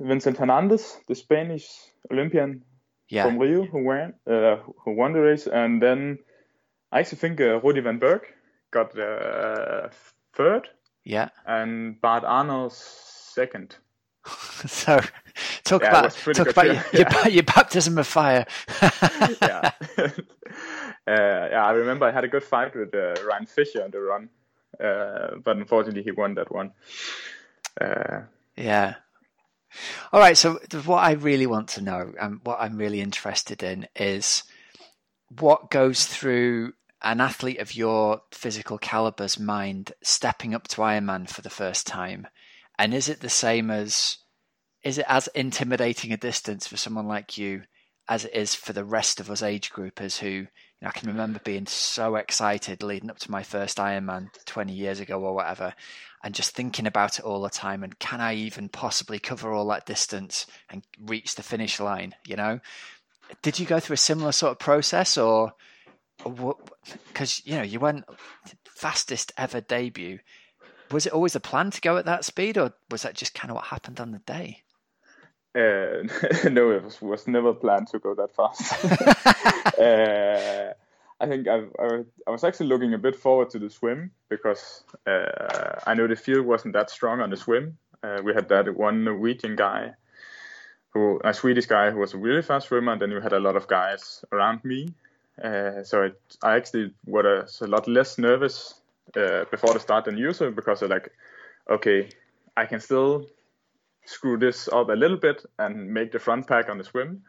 Vincent 0.00 0.38
Hernandez, 0.38 0.98
the 1.08 1.14
Spanish 1.14 1.66
Olympian 2.10 2.64
Yeah. 3.08 3.24
from 3.26 3.38
Rio, 3.38 3.64
who 3.66 3.84
won 3.84 4.14
uh, 4.26 4.56
who 4.84 4.92
won 4.96 5.12
the 5.12 5.20
race, 5.20 5.46
and 5.46 5.82
then 5.82 6.18
I 6.90 7.00
actually 7.00 7.18
think 7.18 7.40
uh, 7.40 7.60
Rudy 7.60 7.80
von 7.82 7.98
Berg 7.98 8.22
got 8.70 8.98
uh, 8.98 9.88
third, 10.34 10.68
Yeah. 11.04 11.28
and 11.46 12.00
Bart 12.00 12.24
Aernouts 12.24 12.72
second. 13.34 13.76
So, 14.66 15.00
talk 15.64 15.82
Yeah, 15.82 15.88
about 15.88 16.12
talk 16.34 16.48
about 16.48 16.66
your, 16.66 16.74
your, 16.74 17.06
Yeah. 17.10 17.26
your 17.28 17.42
baptism 17.42 17.98
of 17.98 18.06
fire. 18.06 18.46
yeah. 19.42 19.72
uh, 19.98 20.06
yeah, 21.06 21.64
I 21.64 21.72
remember 21.72 22.06
I 22.06 22.12
had 22.12 22.22
a 22.24 22.28
good 22.28 22.44
fight 22.44 22.76
with 22.76 22.94
uh, 22.94 23.14
Ryan 23.26 23.46
Fisher 23.46 23.82
on 23.82 23.90
the 23.90 24.00
run, 24.00 24.28
uh, 24.78 25.36
but 25.42 25.56
unfortunately 25.56 26.02
he 26.04 26.12
won 26.12 26.34
that 26.34 26.52
one. 26.52 26.72
Uh, 27.80 28.22
Yeah. 28.56 28.94
All 30.12 30.20
right. 30.20 30.36
So 30.36 30.60
what 30.84 31.02
I 31.02 31.12
really 31.12 31.46
want 31.46 31.68
to 31.70 31.80
know 31.80 32.12
and 32.20 32.40
what 32.44 32.58
I'm 32.60 32.76
really 32.76 33.00
interested 33.00 33.62
in 33.62 33.88
is 33.96 34.44
what 35.40 35.70
goes 35.70 36.04
through 36.06 36.74
an 37.02 37.20
athlete 37.20 37.58
of 37.58 37.74
your 37.74 38.22
physical 38.30 38.78
caliber's 38.78 39.38
mind 39.38 39.92
stepping 40.02 40.54
up 40.54 40.68
to 40.68 40.80
Ironman 40.80 41.28
for 41.28 41.42
the 41.42 41.50
first 41.50 41.86
time, 41.86 42.26
and 42.78 42.94
is 42.94 43.08
it 43.08 43.20
the 43.20 43.28
same 43.28 43.70
as 43.70 44.18
is 44.82 44.98
it 44.98 45.06
as 45.08 45.28
intimidating 45.28 46.12
a 46.12 46.16
distance 46.16 46.66
for 46.66 46.76
someone 46.76 47.06
like 47.06 47.38
you 47.38 47.62
as 48.08 48.24
it 48.24 48.34
is 48.34 48.54
for 48.54 48.72
the 48.72 48.84
rest 48.84 49.20
of 49.20 49.30
us 49.30 49.42
age 49.42 49.70
groupers 49.70 50.18
who 50.18 50.28
you 50.28 50.48
know, 50.82 50.88
I 50.88 50.98
can 50.98 51.08
remember 51.08 51.40
being 51.44 51.66
so 51.66 52.16
excited 52.16 52.82
leading 52.82 53.10
up 53.10 53.18
to 53.20 53.30
my 53.30 53.44
first 53.44 53.78
Ironman 53.78 54.28
20 54.44 54.72
years 54.72 54.98
ago 54.98 55.20
or 55.20 55.34
whatever 55.34 55.72
and 56.24 56.34
just 56.34 56.54
thinking 56.54 56.86
about 56.86 57.18
it 57.18 57.24
all 57.24 57.40
the 57.42 57.50
time 57.50 57.84
and 57.84 57.98
can 58.00 58.20
I 58.20 58.34
even 58.34 58.68
possibly 58.68 59.20
cover 59.20 59.52
all 59.52 59.68
that 59.68 59.86
distance 59.86 60.46
and 60.68 60.82
reach 61.00 61.36
the 61.36 61.44
finish 61.44 61.78
line 61.78 62.14
you 62.26 62.34
know? 62.34 62.58
Did 63.42 63.58
you 63.58 63.66
go 63.66 63.78
through 63.78 63.94
a 63.94 63.98
similar 63.98 64.32
sort 64.32 64.52
of 64.52 64.58
process 64.58 65.16
or 65.16 65.54
because 67.08 67.42
you 67.44 67.56
know 67.56 67.62
you 67.62 67.80
went 67.80 68.04
fastest 68.64 69.32
ever 69.36 69.60
debut 69.60 70.18
was 70.90 71.06
it 71.06 71.12
always 71.12 71.34
a 71.34 71.40
plan 71.40 71.70
to 71.70 71.80
go 71.80 71.96
at 71.96 72.04
that 72.04 72.24
speed 72.24 72.58
or 72.58 72.72
was 72.90 73.02
that 73.02 73.14
just 73.14 73.34
kind 73.34 73.50
of 73.50 73.56
what 73.56 73.66
happened 73.66 74.00
on 74.00 74.12
the 74.12 74.18
day 74.20 74.62
uh, 75.54 76.02
no, 76.50 76.70
it 76.70 76.82
was, 76.82 77.00
was 77.02 77.28
never 77.28 77.52
planned 77.52 77.88
to 77.88 77.98
go 77.98 78.14
that 78.14 78.34
fast. 78.34 78.72
uh, 79.78 80.72
I 81.20 81.26
think 81.26 81.46
I, 81.46 81.64
I, 81.78 82.04
I 82.26 82.30
was 82.30 82.42
actually 82.42 82.66
looking 82.66 82.94
a 82.94 82.98
bit 82.98 83.14
forward 83.14 83.50
to 83.50 83.58
the 83.58 83.68
swim 83.68 84.10
because 84.28 84.82
uh, 85.06 85.78
I 85.86 85.94
know 85.94 86.06
the 86.06 86.16
field 86.16 86.46
wasn't 86.46 86.72
that 86.74 86.90
strong 86.90 87.20
on 87.20 87.30
the 87.30 87.36
swim. 87.36 87.76
Uh, 88.02 88.20
we 88.24 88.34
had 88.34 88.48
that 88.48 88.76
one 88.76 89.04
Norwegian 89.04 89.54
guy, 89.54 89.92
who 90.90 91.20
a 91.22 91.32
Swedish 91.32 91.66
guy 91.66 91.90
who 91.90 91.98
was 91.98 92.14
a 92.14 92.18
really 92.18 92.42
fast 92.42 92.68
swimmer, 92.68 92.92
and 92.92 93.00
then 93.00 93.14
we 93.14 93.22
had 93.22 93.32
a 93.32 93.38
lot 93.38 93.54
of 93.54 93.68
guys 93.68 94.24
around 94.32 94.64
me. 94.64 94.88
Uh, 95.42 95.82
so 95.82 96.02
it, 96.02 96.20
I 96.42 96.56
actually 96.56 96.92
was 97.06 97.60
a 97.62 97.66
lot 97.66 97.88
less 97.88 98.18
nervous 98.18 98.74
uh, 99.16 99.44
before 99.50 99.74
the 99.74 99.80
start 99.80 100.04
than 100.04 100.16
usual 100.16 100.50
because 100.50 100.82
I'm 100.82 100.90
like, 100.90 101.10
okay, 101.70 102.08
I 102.56 102.66
can 102.66 102.80
still 102.80 103.26
screw 104.04 104.36
this 104.36 104.68
up 104.68 104.88
a 104.88 104.92
little 104.92 105.16
bit 105.16 105.44
and 105.58 105.92
make 105.92 106.12
the 106.12 106.18
front 106.18 106.46
pack 106.46 106.68
on 106.68 106.78
the 106.78 106.84
swim. 106.84 107.22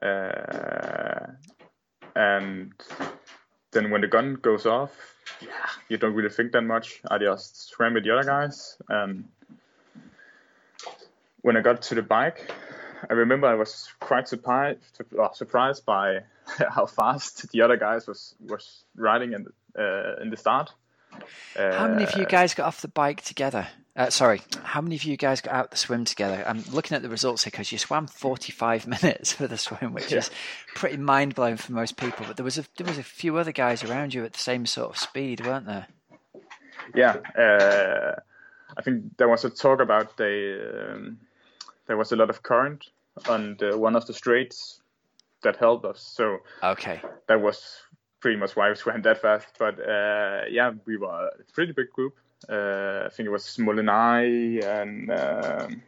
Uh, 0.00 1.32
and 2.14 2.72
then 3.72 3.90
when 3.90 4.00
the 4.00 4.08
gun 4.08 4.34
goes 4.34 4.66
off, 4.66 5.14
yeah, 5.40 5.48
you 5.88 5.96
don't 5.96 6.14
really 6.14 6.28
think 6.28 6.52
that 6.52 6.62
much. 6.62 7.00
I 7.10 7.18
just 7.18 7.70
swam 7.70 7.94
with 7.94 8.04
the 8.04 8.10
other 8.10 8.24
guys. 8.24 8.76
And 8.88 9.24
when 11.40 11.56
I 11.56 11.60
got 11.60 11.82
to 11.82 11.94
the 11.94 12.02
bike, 12.02 12.52
I 13.08 13.14
remember 13.14 13.46
I 13.46 13.54
was 13.54 13.88
quite 14.00 14.28
surprised, 14.28 14.80
surprised 15.34 15.84
by 15.84 16.20
how 16.70 16.86
fast 16.86 17.50
the 17.52 17.62
other 17.62 17.76
guys 17.76 18.06
was 18.06 18.34
was 18.40 18.84
riding 18.96 19.32
in 19.32 19.44
the, 19.44 19.82
uh, 19.82 20.22
in 20.22 20.30
the 20.30 20.36
start. 20.36 20.70
Uh, 21.56 21.72
how 21.78 21.88
many 21.88 22.04
of 22.04 22.14
you 22.16 22.24
guys 22.24 22.54
got 22.54 22.66
off 22.66 22.80
the 22.80 22.88
bike 22.88 23.22
together 23.22 23.68
uh, 23.94 24.08
sorry, 24.08 24.40
how 24.62 24.80
many 24.80 24.94
of 24.96 25.04
you 25.04 25.18
guys 25.18 25.42
got 25.42 25.52
out 25.52 25.70
the 25.70 25.76
swim 25.76 26.06
together? 26.06 26.42
I'm 26.46 26.64
looking 26.72 26.96
at 26.96 27.02
the 27.02 27.10
results 27.10 27.44
here 27.44 27.50
because 27.50 27.70
you 27.72 27.76
swam 27.76 28.06
45 28.06 28.86
minutes 29.02 29.34
for 29.34 29.46
the 29.46 29.58
swim, 29.58 29.92
which 29.92 30.10
Yeah. 30.10 30.18
is 30.18 30.30
pretty 30.74 30.96
mind 30.96 31.34
blowing 31.34 31.58
for 31.58 31.72
most 31.72 31.98
people. 31.98 32.24
But 32.26 32.36
there 32.36 32.44
was 32.44 32.56
a 32.56 32.64
there 32.78 32.86
was 32.86 32.96
a 32.98 33.02
few 33.02 33.36
other 33.36 33.52
guys 33.52 33.84
around 33.84 34.14
you 34.14 34.24
at 34.24 34.32
the 34.32 34.38
same 34.38 34.64
sort 34.64 34.90
of 34.90 34.96
speed, 34.96 35.44
weren't 35.44 35.66
there? 35.66 35.88
yeah, 36.94 37.16
uh, 37.38 38.18
I 38.76 38.82
think 38.82 39.18
there 39.18 39.28
was 39.28 39.44
a 39.44 39.50
talk 39.50 39.80
about 39.80 40.16
the 40.16 40.94
um, 40.94 41.18
there 41.86 41.98
was 41.98 42.12
a 42.12 42.16
lot 42.16 42.30
of 42.30 42.42
current 42.42 42.86
on 43.28 43.56
the, 43.58 43.76
one 43.76 43.94
of 43.94 44.06
the 44.06 44.14
straights 44.14 44.80
that 45.42 45.56
helped 45.56 45.84
us. 45.84 46.00
So 46.00 46.38
Okay, 46.62 47.00
that 47.28 47.40
was 47.40 47.82
pretty 48.20 48.38
much 48.38 48.56
why 48.56 48.68
we 48.70 48.74
swam 48.82 49.02
that 49.02 49.20
fast. 49.20 49.48
But 49.58 49.78
uh, 49.80 50.42
yeah, 50.50 50.72
we 50.86 50.96
were 50.96 51.28
a 51.28 51.52
pretty 51.52 51.72
big 51.72 51.90
group. 51.90 52.14
Uh, 52.48 53.04
I 53.06 53.08
think 53.12 53.26
it 53.26 53.30
was 53.30 53.56
Molinari 53.58 54.64
and 54.64 55.10
um 55.12 55.82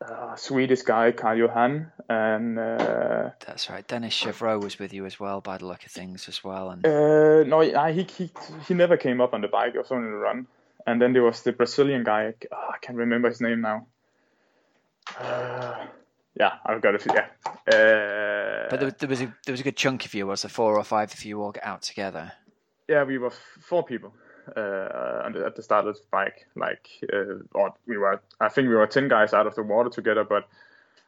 uh, 0.00 0.36
Swedish 0.36 0.82
guy 0.82 1.12
Karl 1.12 1.36
Johan 1.36 1.90
and 2.08 2.58
uh, 2.58 3.30
that's 3.44 3.68
right. 3.70 3.86
Denis 3.86 4.14
Chevrot 4.14 4.62
was 4.62 4.78
with 4.78 4.92
you 4.92 5.04
as 5.06 5.18
well, 5.18 5.40
by 5.40 5.58
the 5.58 5.66
look 5.66 5.84
of 5.84 5.90
things 5.90 6.28
as 6.28 6.42
well. 6.44 6.70
And 6.70 6.86
uh, 6.86 7.42
no, 7.44 7.60
he, 7.60 8.02
he 8.04 8.30
he 8.66 8.74
never 8.74 8.96
came 8.96 9.20
up 9.20 9.34
on 9.34 9.40
the 9.40 9.48
bike. 9.48 9.74
It 9.74 9.78
was 9.78 9.90
only 9.90 10.10
the 10.10 10.16
run. 10.16 10.46
And 10.86 11.02
then 11.02 11.12
there 11.12 11.22
was 11.22 11.42
the 11.42 11.52
Brazilian 11.52 12.04
guy. 12.04 12.34
Oh, 12.52 12.70
I 12.72 12.78
can't 12.80 12.96
remember 12.98 13.28
his 13.28 13.40
name 13.40 13.60
now. 13.60 13.86
Uh, 16.38 16.44
yeah, 16.44 16.52
I've 16.64 16.82
got 16.82 16.94
it. 16.94 17.06
Yeah. 17.06 17.26
Uh, 17.46 18.68
but 18.70 18.80
there, 18.80 18.90
there 18.90 19.08
was 19.08 19.22
a 19.22 19.34
there 19.44 19.52
was 19.52 19.60
a 19.60 19.64
good 19.64 19.76
chunk 19.76 20.04
of 20.04 20.14
you, 20.14 20.26
was 20.26 20.42
there 20.42 20.50
four 20.50 20.76
or 20.76 20.84
five 20.84 21.12
of 21.12 21.24
you 21.24 21.42
all 21.42 21.52
get 21.52 21.64
out 21.64 21.82
together? 21.82 22.32
yeah, 22.88 23.04
we 23.04 23.18
were 23.18 23.30
four 23.30 23.84
people 23.84 24.12
uh, 24.56 25.28
at 25.46 25.56
the 25.56 25.62
start 25.62 25.86
of 25.86 25.96
the 25.96 26.02
bike. 26.10 26.46
Like, 26.54 26.88
uh, 27.12 27.42
or 27.52 27.74
we 27.86 27.98
were, 27.98 28.20
I 28.40 28.48
think 28.48 28.68
we 28.68 28.74
were 28.74 28.86
ten 28.86 29.08
guys 29.08 29.32
out 29.32 29.46
of 29.46 29.54
the 29.54 29.62
water 29.62 29.90
together. 29.90 30.24
But 30.24 30.48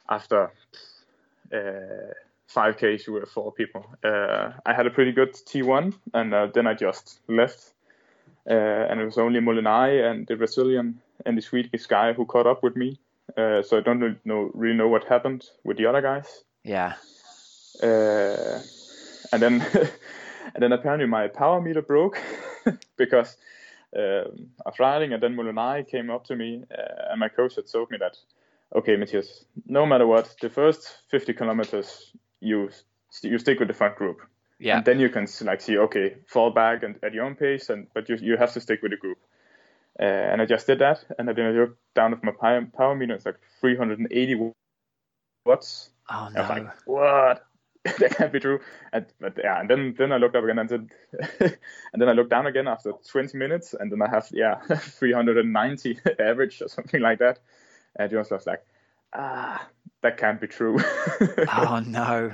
after 0.09 0.51
uh, 1.55 2.13
five 2.47 2.77
k's, 2.79 3.07
we 3.07 3.15
were 3.15 3.27
four 3.27 3.53
people. 3.53 3.87
Uh, 4.03 4.53
I 4.67 4.75
had 4.75 4.87
a 4.87 4.91
pretty 4.91 5.13
good 5.13 5.35
T1, 5.35 5.95
and 6.15 6.35
uh, 6.35 6.49
then 6.53 6.67
I 6.67 6.75
just 6.75 7.21
left. 7.29 7.73
Uh, 8.49 8.55
and 8.55 8.99
it 9.01 9.05
was 9.05 9.19
only 9.19 9.41
Molinari 9.41 10.11
and 10.11 10.27
the 10.27 10.35
Brazilian 10.35 11.01
and 11.27 11.37
the 11.37 11.43
Swedish 11.43 11.87
guy 11.87 12.15
who 12.15 12.25
caught 12.25 12.47
up 12.47 12.63
with 12.63 12.77
me. 12.77 12.99
Uh, 13.37 13.63
so 13.63 13.79
I 13.79 13.81
don't 13.81 14.01
really 14.01 14.19
know, 14.25 14.51
really 14.55 14.77
know 14.77 14.89
what 14.89 15.05
happened 15.05 15.45
with 15.65 15.77
the 15.77 15.87
other 15.87 16.03
guys. 16.03 16.45
Yeah. 16.65 16.95
Uh, 17.83 18.61
and 19.33 19.43
then 19.43 19.61
and 20.55 20.63
then 20.63 20.73
apparently 20.73 21.07
my 21.07 21.29
power 21.29 21.61
meter 21.61 21.83
broke 21.83 22.19
because 22.97 23.37
um, 23.97 24.49
I 24.65 24.71
was 24.71 24.79
riding 24.79 25.13
and 25.13 25.23
then 25.23 25.37
Molinari 25.37 25.87
came 25.89 26.11
up 26.11 26.25
to 26.27 26.37
me 26.37 26.65
uh, 26.77 27.11
and 27.11 27.21
my 27.21 27.29
coach 27.29 27.57
had 27.57 27.67
told 27.67 27.91
me 27.91 27.99
that 27.99 28.17
okay 28.75 28.97
Mathias 28.97 29.45
no 29.67 29.87
matter 29.87 30.07
what 30.07 30.35
the 30.41 30.49
first 30.51 30.99
50 31.09 31.33
kilometers 31.35 32.13
you 32.41 32.71
you 33.23 33.39
stick 33.39 33.59
with 33.59 33.69
the 33.69 33.75
front 33.75 33.97
group 33.97 34.21
Yeah. 34.59 34.77
and 34.79 34.85
then 34.85 34.99
you 35.01 35.09
can 35.09 35.27
like 35.43 35.61
see 35.61 35.79
okay 35.79 36.17
fall 36.27 36.51
back 36.51 36.83
and 36.83 36.97
at 37.03 37.15
your 37.15 37.25
own 37.25 37.35
pace 37.35 37.71
and 37.71 37.87
but 37.95 38.09
you 38.09 38.17
you 38.21 38.37
have 38.37 38.53
to 38.55 38.61
stick 38.61 38.83
with 38.83 38.91
the 38.91 38.99
group 38.99 39.19
uh, 40.01 40.05
and 40.05 40.41
I 40.43 40.47
just 40.47 40.67
did 40.67 40.79
that 40.81 41.05
and 41.19 41.29
then 41.29 41.47
I 41.47 41.51
looked 41.51 41.79
down 41.95 42.13
at 42.13 42.23
my 42.23 42.33
power, 42.33 42.67
power 42.77 42.95
meter 42.95 43.15
it's 43.15 43.27
like 43.27 43.41
380 43.61 44.53
watts 45.45 45.91
Oh 46.11 46.29
I 46.35 46.41
was 46.41 46.49
no. 46.49 46.49
like, 46.49 46.87
what? 46.87 47.45
that 47.85 48.17
can't 48.17 48.33
be 48.33 48.41
true. 48.41 48.61
And 48.93 49.07
but 49.21 49.39
yeah, 49.43 49.61
and 49.61 49.71
then 49.71 49.95
then 49.97 50.13
I 50.13 50.17
looked 50.17 50.37
up 50.37 50.45
again 50.45 50.59
and 50.59 50.69
said, 50.69 50.91
and 51.93 52.03
then 52.03 52.09
I 52.09 52.13
looked 52.13 52.31
down 52.31 52.47
again 52.47 52.67
after 52.67 52.93
20 52.93 53.37
minutes, 53.39 53.75
and 53.79 53.91
then 53.93 54.03
I 54.03 54.09
have 54.09 54.29
yeah 54.33 54.61
390 54.77 55.99
average 56.19 56.63
or 56.63 56.69
something 56.69 57.01
like 57.01 57.19
that. 57.21 57.39
And 57.97 58.11
Jonas 58.11 58.31
was 58.31 58.47
like, 58.47 58.65
ah, 59.15 59.67
that 60.03 60.17
can't 60.17 60.41
be 60.41 60.47
true. 60.47 60.79
oh 61.53 61.83
no. 61.87 62.33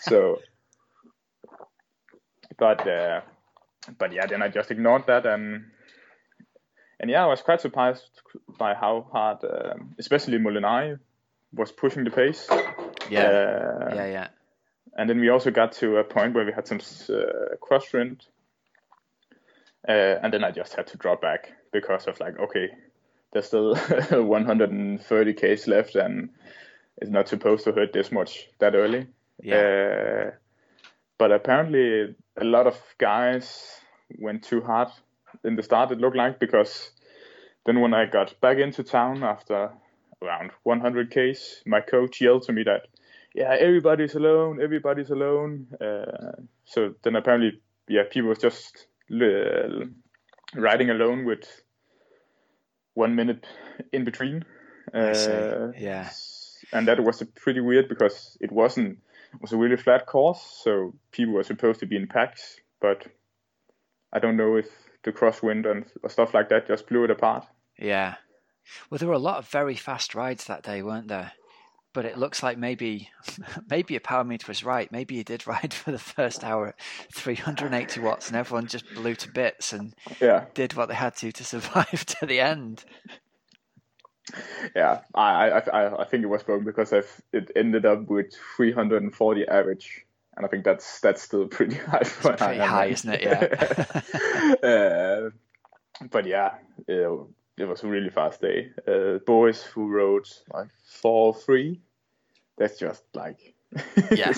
so, 0.00 0.40
but 2.58 2.86
uh, 2.86 3.20
but 3.98 4.12
yeah, 4.12 4.26
then 4.26 4.42
I 4.42 4.48
just 4.48 4.70
ignored 4.70 5.06
that 5.06 5.26
and. 5.26 5.64
And 7.00 7.10
yeah, 7.10 7.24
I 7.24 7.26
was 7.26 7.40
quite 7.40 7.62
surprised 7.62 8.20
by 8.58 8.74
how 8.74 9.06
hard, 9.10 9.38
um, 9.42 9.94
especially 9.98 10.38
Molinari, 10.38 10.98
was 11.54 11.72
pushing 11.72 12.04
the 12.04 12.10
pace. 12.10 12.46
yeah. 13.10 13.22
Uh, 13.22 13.94
yeah. 13.94 14.06
Yeah. 14.06 14.28
and 14.96 15.08
then 15.08 15.18
we 15.18 15.30
also 15.30 15.50
got 15.50 15.72
to 15.72 15.96
a 15.96 16.04
point 16.04 16.34
where 16.34 16.44
we 16.44 16.52
had 16.52 16.68
some 16.68 16.78
uh, 16.78 17.56
crosswind, 17.62 18.20
uh, 19.88 20.20
and 20.22 20.32
then 20.32 20.44
I 20.44 20.50
just 20.50 20.74
had 20.74 20.88
to 20.88 20.98
drop 20.98 21.22
back 21.22 21.52
because 21.72 22.06
of 22.06 22.20
like, 22.20 22.38
okay, 22.38 22.68
there's 23.32 23.46
still 23.46 23.74
130 24.10 25.32
k's 25.34 25.66
left, 25.66 25.94
and 25.96 26.28
it's 26.98 27.10
not 27.10 27.28
supposed 27.28 27.64
to 27.64 27.72
hurt 27.72 27.94
this 27.94 28.12
much 28.12 28.46
that 28.58 28.74
early. 28.74 29.06
Yeah. 29.42 29.56
Uh, 29.56 30.30
but 31.16 31.32
apparently, 31.32 32.14
a 32.36 32.44
lot 32.44 32.66
of 32.66 32.78
guys 32.98 33.80
went 34.18 34.42
too 34.42 34.60
hard 34.60 34.88
in 35.44 35.56
the 35.56 35.62
start. 35.62 35.90
It 35.90 35.98
looked 35.98 36.16
like 36.16 36.38
because 36.38 36.90
then 37.66 37.80
when 37.80 37.94
I 37.94 38.06
got 38.06 38.40
back 38.40 38.58
into 38.58 38.82
town 38.82 39.22
after 39.22 39.70
around 40.22 40.50
100 40.62 41.10
k's, 41.10 41.62
my 41.66 41.80
coach 41.80 42.20
yelled 42.20 42.42
to 42.44 42.52
me 42.52 42.62
that, 42.64 42.88
yeah, 43.34 43.56
everybody's 43.58 44.14
alone, 44.14 44.60
everybody's 44.62 45.10
alone. 45.10 45.66
Uh, 45.80 46.32
so 46.64 46.94
then 47.02 47.16
apparently, 47.16 47.60
yeah, 47.88 48.02
people 48.10 48.28
was 48.28 48.38
just 48.38 48.86
uh, 49.12 49.86
riding 50.54 50.90
alone 50.90 51.24
with 51.24 51.62
one 52.94 53.14
minute 53.14 53.46
in 53.92 54.04
between. 54.04 54.44
Uh, 54.92 55.72
yeah. 55.78 56.10
And 56.72 56.86
that 56.88 57.02
was 57.02 57.22
pretty 57.36 57.60
weird 57.60 57.88
because 57.88 58.36
it 58.40 58.52
wasn't 58.52 58.98
it 59.32 59.40
was 59.40 59.52
a 59.52 59.56
really 59.56 59.76
flat 59.76 60.06
course, 60.06 60.42
so 60.64 60.92
people 61.12 61.34
were 61.34 61.44
supposed 61.44 61.80
to 61.80 61.86
be 61.86 61.96
in 61.96 62.08
packs, 62.08 62.58
but 62.80 63.06
I 64.12 64.18
don't 64.18 64.36
know 64.36 64.56
if 64.56 64.66
the 65.04 65.12
crosswind 65.12 65.70
and 65.70 65.84
stuff 66.10 66.34
like 66.34 66.48
that 66.50 66.66
just 66.66 66.86
blew 66.86 67.04
it 67.04 67.10
apart. 67.10 67.46
Yeah. 67.78 68.16
Well, 68.88 68.98
there 68.98 69.08
were 69.08 69.14
a 69.14 69.18
lot 69.18 69.38
of 69.38 69.48
very 69.48 69.74
fast 69.74 70.14
rides 70.14 70.44
that 70.44 70.62
day, 70.62 70.82
weren't 70.82 71.08
there? 71.08 71.32
But 71.92 72.04
it 72.04 72.18
looks 72.18 72.42
like 72.42 72.56
maybe 72.56 73.10
maybe 73.70 73.96
a 73.96 74.00
power 74.00 74.22
meter 74.22 74.46
was 74.46 74.62
right. 74.62 74.90
Maybe 74.92 75.16
you 75.16 75.24
did 75.24 75.46
ride 75.46 75.74
for 75.74 75.90
the 75.90 75.98
first 75.98 76.44
hour 76.44 76.68
at 76.68 76.80
380 77.12 78.00
watts, 78.00 78.28
and 78.28 78.36
everyone 78.36 78.66
just 78.66 78.84
blew 78.94 79.14
to 79.16 79.30
bits 79.30 79.72
and 79.72 79.94
yeah. 80.20 80.44
did 80.54 80.74
what 80.74 80.88
they 80.88 80.94
had 80.94 81.16
to 81.16 81.32
to 81.32 81.44
survive 81.54 82.04
to 82.06 82.26
the 82.26 82.40
end. 82.40 82.84
Yeah, 84.76 85.00
I 85.14 85.50
I 85.50 86.02
I 86.02 86.04
think 86.04 86.22
it 86.22 86.28
was 86.28 86.46
wrong 86.46 86.62
because 86.64 86.92
I've, 86.92 87.20
it 87.32 87.50
ended 87.56 87.84
up 87.84 88.08
with 88.08 88.32
340 88.56 89.48
average, 89.48 90.06
and 90.36 90.46
I 90.46 90.48
think 90.48 90.64
that's 90.64 91.00
that's 91.00 91.22
still 91.22 91.46
pretty 91.48 91.76
high. 91.76 92.04
For 92.04 92.32
pretty 92.32 92.58
high, 92.58 92.86
isn't 92.86 93.12
it? 93.12 93.22
Yeah. 93.22 94.68
uh, 94.68 95.30
but 96.10 96.26
yeah, 96.26 96.54
it, 96.88 97.20
it, 97.58 97.64
was 97.64 97.82
a 97.82 97.88
really 97.88 98.10
fast 98.10 98.40
day. 98.40 98.70
Uh, 98.86 99.18
Boris 99.26 99.62
who 99.62 99.88
rode 99.88 100.28
like 100.52 100.68
four 100.84 101.34
three, 101.34 101.80
that's 102.56 102.78
just 102.78 103.02
like 103.14 103.54
yeah, 104.10 104.32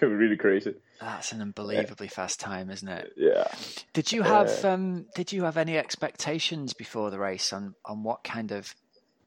really 0.00 0.36
crazy. 0.36 0.74
That's 1.00 1.32
an 1.32 1.42
unbelievably 1.42 2.06
yeah. 2.06 2.12
fast 2.12 2.40
time, 2.40 2.70
isn't 2.70 2.88
it? 2.88 3.12
Yeah. 3.16 3.48
Did 3.92 4.12
you 4.12 4.22
have 4.22 4.64
uh, 4.64 4.70
um, 4.70 5.06
Did 5.14 5.32
you 5.32 5.44
have 5.44 5.56
any 5.56 5.76
expectations 5.76 6.72
before 6.72 7.10
the 7.10 7.18
race 7.18 7.52
on 7.52 7.74
on 7.84 8.02
what 8.02 8.24
kind 8.24 8.52
of 8.52 8.74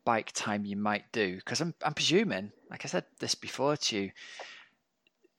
bike 0.03 0.31
time 0.33 0.65
you 0.65 0.77
might 0.77 1.11
do? 1.11 1.35
Because 1.35 1.61
I'm 1.61 1.75
I'm 1.83 1.93
presuming, 1.93 2.53
like 2.71 2.85
I 2.85 2.87
said 2.87 3.05
this 3.19 3.35
before 3.35 3.77
to 3.77 3.97
you, 3.97 4.11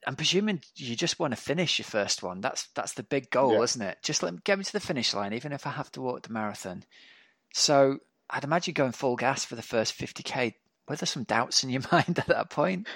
I'm 0.07 0.15
presuming 0.15 0.61
you 0.75 0.95
just 0.95 1.19
want 1.19 1.35
to 1.35 1.41
finish 1.41 1.77
your 1.77 1.85
first 1.85 2.23
one. 2.23 2.41
That's 2.41 2.67
that's 2.73 2.93
the 2.93 3.03
big 3.03 3.29
goal, 3.29 3.53
yeah. 3.53 3.61
isn't 3.61 3.81
it? 3.81 3.97
Just 4.03 4.23
let 4.23 4.33
me 4.33 4.39
get 4.43 4.57
me 4.57 4.63
to 4.63 4.73
the 4.73 4.79
finish 4.79 5.13
line, 5.13 5.33
even 5.33 5.51
if 5.51 5.67
I 5.67 5.71
have 5.71 5.91
to 5.91 6.01
walk 6.01 6.23
the 6.23 6.33
marathon. 6.33 6.83
So 7.53 7.99
I'd 8.29 8.43
imagine 8.43 8.73
going 8.73 8.93
full 8.93 9.15
gas 9.15 9.45
for 9.45 9.55
the 9.55 9.61
first 9.61 9.97
50k. 9.97 10.53
Were 10.87 10.95
there 10.95 11.05
some 11.05 11.23
doubts 11.23 11.63
in 11.63 11.69
your 11.69 11.83
mind 11.91 12.17
at 12.17 12.27
that 12.27 12.49
point? 12.49 12.87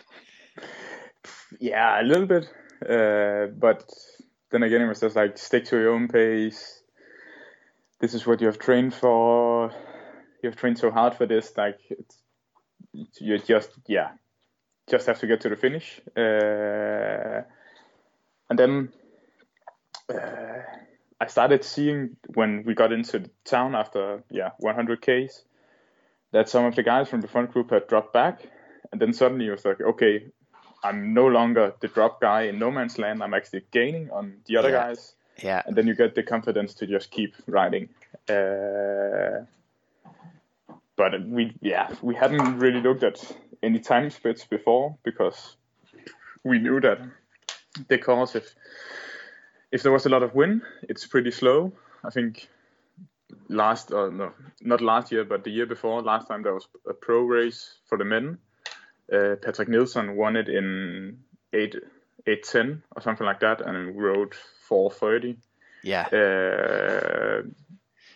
Yeah, 1.59 2.01
a 2.01 2.03
little 2.03 2.25
bit. 2.25 2.49
Uh, 2.81 3.47
but 3.47 3.87
then 4.49 4.63
again, 4.63 4.81
it 4.81 4.87
was 4.87 5.01
just 5.01 5.15
like 5.15 5.37
stick 5.37 5.65
to 5.65 5.77
your 5.77 5.93
own 5.93 6.07
pace. 6.07 6.81
This 7.99 8.15
is 8.15 8.25
what 8.25 8.41
you 8.41 8.47
have 8.47 8.57
trained 8.57 8.95
for 8.95 9.71
you've 10.41 10.55
trained 10.55 10.77
so 10.77 10.91
hard 10.91 11.13
for 11.13 11.25
this, 11.25 11.55
like 11.57 11.79
you're 13.19 13.37
just 13.37 13.69
yeah, 13.87 14.09
just 14.91 15.07
have 15.07 15.19
to 15.19 15.27
get 15.27 15.41
to 15.41 15.49
the 15.49 15.55
finish. 15.55 16.01
Uh, 16.15 17.41
and 18.49 18.59
then 18.59 18.89
uh, 20.13 20.61
I 21.19 21.27
started 21.27 21.63
seeing 21.63 22.17
when 22.35 22.63
we 22.65 22.75
got 22.75 22.91
into 22.91 23.19
the 23.19 23.29
town 23.45 23.73
after 23.73 24.23
yeah 24.29 24.51
100 24.59 25.01
k's 25.01 25.43
that 26.31 26.49
some 26.49 26.65
of 26.65 26.75
the 26.75 26.83
guys 26.83 27.09
from 27.09 27.21
the 27.21 27.27
front 27.27 27.51
group 27.51 27.71
had 27.71 27.87
dropped 27.87 28.13
back, 28.13 28.41
and 28.91 29.01
then 29.01 29.13
suddenly 29.13 29.47
it 29.47 29.51
was 29.51 29.65
like 29.65 29.81
okay. 29.81 30.27
I'm 30.83 31.13
no 31.13 31.27
longer 31.27 31.75
the 31.79 31.87
drop 31.87 32.19
guy 32.19 32.43
in 32.49 32.57
no 32.57 32.71
man's 32.71 32.97
land. 32.97 33.21
I'm 33.21 33.35
actually 33.35 33.65
gaining 33.69 34.09
on 34.09 34.37
the 34.47 34.57
other 34.57 34.71
yeah. 34.71 34.87
guys. 34.87 35.13
Yeah. 35.43 35.61
And 35.63 35.75
then 35.75 35.85
you 35.85 35.93
get 35.93 36.15
the 36.15 36.23
confidence 36.23 36.73
to 36.75 36.87
just 36.87 37.11
keep 37.11 37.35
riding. 37.45 37.89
Uh, 38.27 39.45
but 40.95 41.23
we 41.27 41.53
yeah 41.61 41.87
we 42.01 42.15
hadn't 42.15 42.59
really 42.59 42.81
looked 42.81 43.03
at 43.03 43.17
any 43.63 43.79
time 43.79 44.09
splits 44.09 44.45
before 44.45 44.97
because 45.03 45.55
we 46.43 46.59
knew 46.59 46.79
that 46.81 46.99
because 47.87 48.35
if 48.35 48.55
if 49.71 49.83
there 49.83 49.91
was 49.91 50.05
a 50.05 50.09
lot 50.09 50.23
of 50.23 50.35
wind, 50.35 50.61
it's 50.89 51.07
pretty 51.07 51.31
slow. 51.31 51.71
I 52.03 52.09
think 52.09 52.49
last 53.47 53.91
uh, 53.93 54.09
no 54.09 54.33
not 54.61 54.81
last 54.81 55.11
year 55.11 55.23
but 55.23 55.43
the 55.43 55.51
year 55.51 55.65
before 55.65 56.01
last 56.01 56.27
time 56.27 56.43
there 56.43 56.53
was 56.53 56.67
a 56.87 56.93
pro 56.93 57.21
race 57.21 57.75
for 57.85 57.97
the 57.97 58.05
men. 58.05 58.37
Uh, 59.11 59.35
Patrik 59.35 59.67
Nilsson 59.67 60.15
won 60.15 60.35
it 60.35 60.47
in 60.47 61.19
eight 61.53 61.75
eight 62.27 62.43
ten 62.43 62.83
or 62.95 63.01
something 63.01 63.25
like 63.25 63.39
that, 63.41 63.61
and 63.61 63.95
rode 63.97 64.33
four 64.67 64.91
thirty. 64.91 65.37
Yeah. 65.83 66.07
Uh, 66.07 67.41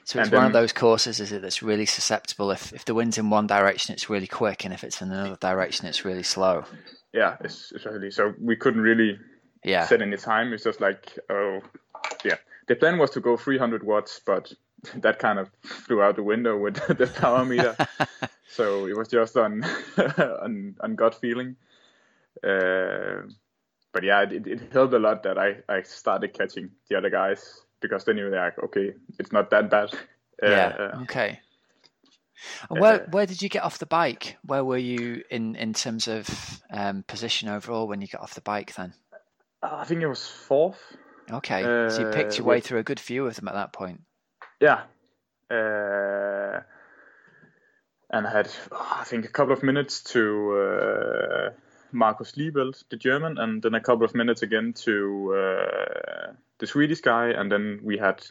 so 0.05 0.19
it's 0.19 0.27
and 0.27 0.33
one 0.35 0.43
then, 0.43 0.45
of 0.51 0.53
those 0.53 0.71
courses, 0.71 1.19
is 1.19 1.31
it, 1.31 1.41
that's 1.41 1.63
really 1.63 1.87
susceptible. 1.87 2.51
If 2.51 2.71
if 2.73 2.85
the 2.85 2.93
wind's 2.93 3.17
in 3.17 3.31
one 3.31 3.47
direction, 3.47 3.91
it's 3.93 4.07
really 4.07 4.27
quick, 4.27 4.63
and 4.63 4.71
if 4.71 4.83
it's 4.83 5.01
in 5.01 5.11
another 5.11 5.35
direction, 5.37 5.87
it's 5.87 6.05
really 6.05 6.21
slow. 6.21 6.63
Yeah, 7.11 7.37
it's, 7.41 7.71
it's 7.71 7.85
really 7.85 8.11
so 8.11 8.35
we 8.39 8.55
couldn't 8.55 8.81
really 8.81 9.17
yeah. 9.63 9.83
set 9.87 10.03
any 10.03 10.17
time. 10.17 10.53
It's 10.53 10.63
just 10.63 10.79
like 10.79 11.17
oh 11.31 11.61
yeah. 12.23 12.35
The 12.67 12.75
plan 12.75 12.99
was 12.99 13.09
to 13.11 13.19
go 13.19 13.35
300 13.35 13.83
watts, 13.83 14.21
but 14.23 14.53
that 14.97 15.17
kind 15.17 15.39
of 15.39 15.49
flew 15.63 16.03
out 16.03 16.17
the 16.17 16.23
window 16.23 16.55
with 16.55 16.75
the 16.87 17.07
power 17.07 17.43
meter. 17.43 17.75
so 18.47 18.85
it 18.85 18.95
was 18.95 19.07
just 19.07 19.35
on 19.35 19.63
on, 20.43 20.75
on 20.81 20.95
gut 20.95 21.15
feeling. 21.15 21.55
Uh, 22.43 23.23
but 23.91 24.03
yeah, 24.03 24.21
it, 24.21 24.45
it 24.45 24.71
helped 24.71 24.93
a 24.93 24.99
lot 24.99 25.23
that 25.23 25.39
I, 25.39 25.63
I 25.67 25.81
started 25.81 26.33
catching 26.33 26.69
the 26.89 26.97
other 26.97 27.09
guys 27.09 27.61
because 27.87 28.05
then 28.05 28.17
you're 28.17 28.29
like, 28.29 28.57
okay, 28.63 28.93
it's 29.19 29.31
not 29.31 29.49
that 29.51 29.69
bad. 29.69 29.89
Yeah. 30.43 30.75
Uh, 30.77 31.01
okay. 31.03 31.39
And 32.69 32.81
where 32.81 33.03
uh, 33.03 33.05
where 33.11 33.25
did 33.25 33.41
you 33.41 33.47
get 33.47 33.63
off 33.63 33.79
the 33.79 33.85
bike? 33.85 34.37
Where 34.43 34.65
were 34.65 34.77
you 34.77 35.23
in 35.29 35.55
in 35.55 35.73
terms 35.73 36.09
of 36.09 36.61
um, 36.69 37.03
position 37.07 37.47
overall 37.47 37.87
when 37.87 38.01
you 38.01 38.07
got 38.07 38.19
off 38.19 38.33
the 38.33 38.41
bike? 38.41 38.75
Then 38.75 38.93
I 39.63 39.85
think 39.85 40.01
it 40.01 40.07
was 40.07 40.27
fourth. 40.27 40.81
Okay, 41.31 41.63
uh, 41.63 41.89
so 41.89 42.01
you 42.01 42.11
picked 42.11 42.37
your 42.37 42.45
way 42.45 42.59
through 42.59 42.79
a 42.79 42.83
good 42.83 42.99
few 42.99 43.25
of 43.25 43.35
them 43.37 43.47
at 43.47 43.53
that 43.53 43.71
point. 43.71 44.01
Yeah, 44.59 44.83
uh, 45.49 46.59
and 48.09 48.27
I 48.27 48.31
had 48.31 48.51
oh, 48.71 48.97
I 48.99 49.05
think 49.05 49.23
a 49.23 49.29
couple 49.29 49.53
of 49.53 49.63
minutes 49.63 50.03
to 50.11 51.53
Markus 51.91 52.33
Liebelt, 52.33 52.83
the 52.89 52.97
German, 52.97 53.37
and 53.37 53.61
then 53.61 53.75
a 53.75 53.81
couple 53.81 54.05
of 54.05 54.15
minutes 54.15 54.41
again 54.41 54.73
to 54.73 55.33
uh, 55.35 56.33
the 56.59 56.67
Swedish 56.67 57.01
guy, 57.01 57.29
and 57.29 57.51
then 57.51 57.79
we 57.83 57.97
had 57.97 58.25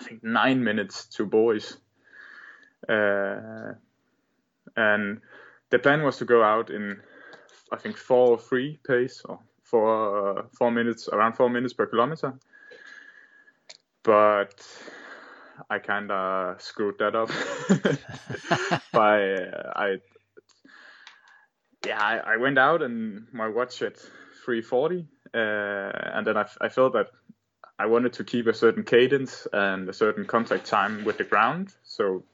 I 0.00 0.04
think 0.04 0.22
nine 0.22 0.62
minutes 0.64 1.06
to 1.16 1.26
Boris. 1.26 1.76
Uh, 2.88 3.74
and 4.76 5.20
the 5.70 5.78
plan 5.78 6.02
was 6.02 6.16
to 6.18 6.24
go 6.24 6.42
out 6.42 6.70
in 6.70 7.00
I 7.72 7.76
think 7.76 7.96
four 7.96 8.28
or 8.30 8.38
three 8.38 8.78
pace 8.86 9.22
or 9.24 9.38
four 9.62 10.38
uh, 10.38 10.42
four 10.56 10.70
minutes 10.70 11.08
around 11.08 11.34
four 11.34 11.50
minutes 11.50 11.74
per 11.74 11.86
kilometer. 11.86 12.34
But 14.02 14.66
I 15.68 15.78
kind 15.78 16.10
of 16.10 16.60
screwed 16.60 16.98
that 16.98 17.14
up 17.14 17.28
by 18.92 19.34
uh, 19.34 19.72
I 19.76 19.98
yeah, 21.86 22.00
I, 22.00 22.34
I, 22.34 22.36
went 22.36 22.58
out 22.58 22.82
and 22.82 23.26
my 23.32 23.48
watch 23.48 23.82
at 23.82 23.96
340, 24.44 25.06
uh, 25.32 25.38
and 25.38 26.26
then 26.26 26.36
I, 26.36 26.46
I 26.60 26.68
felt 26.68 26.92
that 26.92 27.08
I 27.78 27.86
wanted 27.86 28.12
to 28.14 28.24
keep 28.24 28.46
a 28.46 28.54
certain 28.54 28.84
cadence 28.84 29.46
and 29.52 29.88
a 29.88 29.92
certain 29.92 30.26
contact 30.26 30.66
time 30.66 31.04
with 31.04 31.16
the 31.16 31.24
ground. 31.24 31.74
So, 31.82 32.24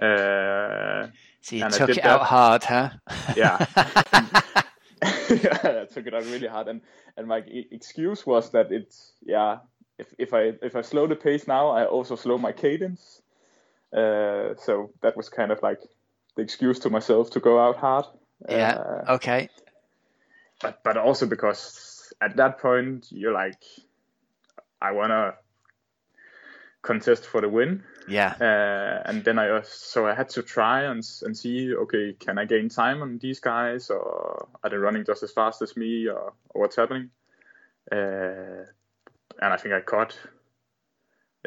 uh, 0.00 1.08
so 1.40 1.56
you 1.56 1.68
took 1.70 1.90
it 1.90 1.96
that. 1.96 2.06
out 2.06 2.22
hard, 2.22 2.62
huh? 2.62 2.90
Yeah. 3.36 3.66
yeah, 3.74 4.62
I 5.02 5.86
took 5.92 6.06
it 6.06 6.14
out 6.14 6.24
really 6.26 6.46
hard, 6.46 6.68
and 6.68 6.80
and 7.16 7.26
my 7.26 7.38
excuse 7.72 8.24
was 8.24 8.50
that 8.50 8.70
it's 8.70 9.12
yeah. 9.24 9.58
If 9.98 10.14
if 10.18 10.32
I 10.32 10.52
if 10.62 10.76
I 10.76 10.82
slow 10.82 11.06
the 11.08 11.16
pace 11.16 11.48
now, 11.48 11.70
I 11.70 11.84
also 11.84 12.14
slow 12.14 12.38
my 12.38 12.52
cadence. 12.52 13.22
Uh, 13.92 14.54
so 14.56 14.92
that 15.02 15.16
was 15.16 15.28
kind 15.28 15.50
of 15.50 15.60
like 15.62 15.80
the 16.36 16.42
excuse 16.42 16.78
to 16.80 16.90
myself 16.90 17.30
to 17.30 17.40
go 17.40 17.58
out 17.58 17.76
hard. 17.76 18.04
Yeah. 18.48 18.72
Uh, 18.72 19.14
okay. 19.14 19.48
But 20.60 20.82
but 20.82 20.96
also 20.96 21.26
because 21.26 22.12
at 22.20 22.36
that 22.36 22.58
point 22.58 23.06
you're 23.10 23.32
like, 23.32 23.62
I 24.80 24.92
wanna 24.92 25.34
contest 26.82 27.26
for 27.26 27.40
the 27.40 27.48
win. 27.48 27.82
Yeah. 28.08 28.34
Uh, 28.40 29.08
and 29.08 29.24
then 29.24 29.38
I 29.38 29.62
so 29.62 30.06
I 30.06 30.14
had 30.14 30.28
to 30.30 30.42
try 30.42 30.82
and 30.82 31.06
and 31.22 31.36
see 31.36 31.74
okay 31.74 32.14
can 32.18 32.38
I 32.38 32.44
gain 32.44 32.68
time 32.68 33.02
on 33.02 33.18
these 33.18 33.40
guys 33.40 33.90
or 33.90 34.48
are 34.62 34.70
they 34.70 34.76
running 34.76 35.04
just 35.04 35.22
as 35.22 35.32
fast 35.32 35.62
as 35.62 35.76
me 35.76 36.08
or, 36.08 36.32
or 36.50 36.62
what's 36.62 36.76
happening. 36.76 37.10
Uh, 37.90 38.64
and 39.40 39.52
I 39.52 39.56
think 39.56 39.74
I 39.74 39.80
caught 39.80 40.16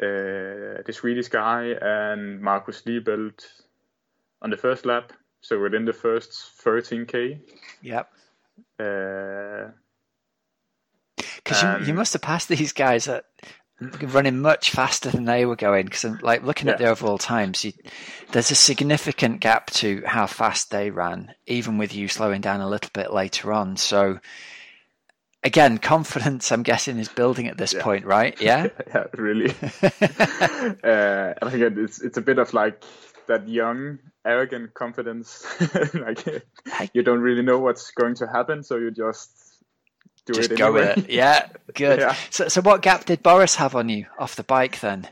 uh, 0.02 0.82
the 0.84 0.92
Swedish 0.92 1.28
guy, 1.28 1.74
and 1.80 2.40
Markus 2.40 2.82
Liebelt 2.82 3.46
on 4.42 4.50
the 4.50 4.56
first 4.56 4.84
lap. 4.84 5.12
So 5.44 5.60
within 5.60 5.84
the 5.84 5.92
first 5.92 6.30
13k. 6.64 7.38
Yep. 7.82 8.10
Uh, 8.80 9.72
Because 11.36 11.62
you, 11.62 11.88
you 11.88 11.92
must 11.94 12.14
have 12.14 12.22
passed 12.22 12.48
these 12.48 12.72
guys 12.72 13.08
at 13.08 13.26
running 14.00 14.40
much 14.40 14.70
faster 14.70 15.10
than 15.10 15.26
they 15.26 15.44
were 15.44 15.54
going. 15.54 15.84
Because 15.84 16.04
I'm 16.04 16.18
like 16.22 16.44
looking 16.44 16.68
at 16.70 16.78
the 16.78 16.86
overall 16.86 17.18
times, 17.18 17.62
you, 17.62 17.74
there's 18.32 18.50
a 18.50 18.54
significant 18.54 19.40
gap 19.40 19.68
to 19.72 20.02
how 20.06 20.26
fast 20.26 20.70
they 20.70 20.90
ran, 20.90 21.34
even 21.46 21.76
with 21.76 21.94
you 21.94 22.08
slowing 22.08 22.40
down 22.40 22.62
a 22.62 22.68
little 22.68 22.90
bit 22.94 23.12
later 23.12 23.52
on. 23.52 23.76
So 23.76 24.20
again, 25.42 25.76
confidence, 25.76 26.52
I'm 26.52 26.62
guessing, 26.62 26.98
is 26.98 27.10
building 27.10 27.48
at 27.48 27.58
this 27.58 27.74
Yeah. 27.74 27.82
point, 27.82 28.06
right? 28.06 28.34
Yeah. 28.40 28.68
yeah, 28.86 29.04
really. 29.12 29.50
uh, 30.82 31.34
I 31.42 31.50
think 31.50 31.76
it's 31.76 32.00
it's 32.00 32.16
a 32.16 32.22
bit 32.22 32.38
of 32.38 32.54
like 32.54 32.82
that 33.26 33.48
young, 33.48 33.98
arrogant 34.24 34.74
confidence. 34.74 35.44
like 35.94 36.24
you 36.92 37.02
don't 37.02 37.20
really 37.20 37.42
know 37.42 37.58
what's 37.58 37.90
going 37.92 38.14
to 38.16 38.26
happen, 38.26 38.62
so 38.62 38.76
you 38.76 38.90
just 38.90 39.30
do 40.26 40.32
Just 40.34 40.52
it 40.52 40.58
go 40.58 40.74
anyway. 40.74 40.94
with 40.96 41.04
it. 41.06 41.10
Yeah, 41.10 41.48
good. 41.74 42.00
Yeah. 42.00 42.16
So, 42.30 42.48
so 42.48 42.60
what 42.62 42.82
gap 42.82 43.04
did 43.04 43.22
Boris 43.22 43.56
have 43.56 43.74
on 43.74 43.88
you 43.88 44.06
off 44.18 44.36
the 44.36 44.44
bike 44.44 44.80
then? 44.80 45.08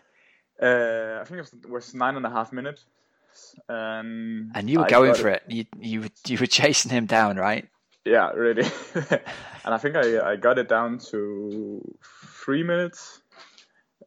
Uh, 0.61 1.19
I 1.21 1.25
think 1.25 1.39
it 1.39 1.43
was, 1.43 1.53
it 1.53 1.71
was 1.71 1.95
nine 1.95 2.17
and 2.17 2.25
a 2.25 2.31
half 2.31 2.53
minutes. 2.53 2.85
Um, 3.69 4.53
And 4.55 4.69
you 4.71 4.79
were 4.79 4.85
I 4.87 4.89
going 4.91 5.15
for 5.15 5.29
it. 5.29 5.43
You 5.49 5.65
you 5.81 6.01
were- 6.03 6.09
you 6.27 6.39
were 6.39 6.47
chasing 6.47 6.91
him 6.91 7.07
down, 7.07 7.37
right? 7.37 7.69
Yeah, 8.05 8.31
really. 8.33 8.65
and 9.65 9.75
I 9.75 9.79
think 9.79 9.97
I 9.97 10.33
I 10.33 10.37
got 10.37 10.59
it 10.59 10.69
down 10.69 10.99
to 11.11 11.81
three 12.45 12.63
minutes. 12.63 13.21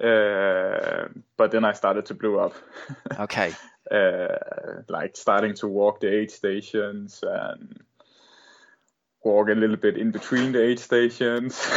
Uh, 0.03 1.08
but 1.38 1.51
then 1.51 1.64
I 1.64 1.72
started 1.74 2.06
to 2.08 2.14
blow 2.14 2.36
up. 2.39 2.53
Okay. 3.20 3.53
Uh, 3.92 4.82
like 4.90 5.16
starting 5.16 5.54
to 5.56 5.68
walk 5.68 6.00
the 6.00 6.08
aid 6.14 6.32
stations 6.32 7.24
and 7.28 7.82
walk 9.24 9.50
a 9.50 9.54
little 9.54 9.76
bit 9.76 9.98
in 9.98 10.12
between 10.12 10.52
the 10.52 10.64
aid 10.64 10.80
stations. 10.80 11.60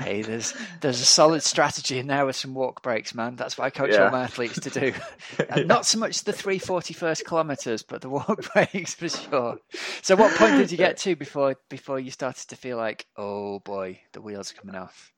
Hey, 0.00 0.22
there's 0.22 0.54
there's 0.80 1.00
a 1.00 1.04
solid 1.04 1.42
strategy 1.42 1.98
in 1.98 2.06
there 2.08 2.26
with 2.26 2.34
some 2.34 2.54
walk 2.54 2.82
breaks, 2.82 3.14
man. 3.14 3.36
That's 3.36 3.56
what 3.56 3.66
I 3.66 3.70
coach 3.70 3.90
Yeah. 3.92 4.04
all 4.06 4.10
my 4.10 4.24
athletes 4.24 4.58
to 4.60 4.70
do. 4.70 4.92
And 5.48 5.68
Not 5.68 5.86
so 5.86 5.98
much 5.98 6.24
the 6.24 6.32
340 6.32 6.94
first 6.94 7.24
kilometers, 7.24 7.82
but 7.82 8.00
the 8.00 8.08
walk 8.08 8.52
breaks 8.54 8.94
for 8.94 9.08
sure. 9.08 9.58
So, 10.02 10.16
what 10.16 10.36
point 10.36 10.56
did 10.56 10.72
you 10.72 10.76
get 10.78 10.96
to 10.98 11.14
before 11.14 11.56
before 11.68 12.00
you 12.00 12.10
started 12.10 12.48
to 12.48 12.56
feel 12.56 12.76
like, 12.76 13.06
oh 13.16 13.60
boy, 13.60 14.00
the 14.12 14.20
wheels 14.20 14.50
are 14.50 14.54
coming 14.54 14.74
off? 14.74 15.12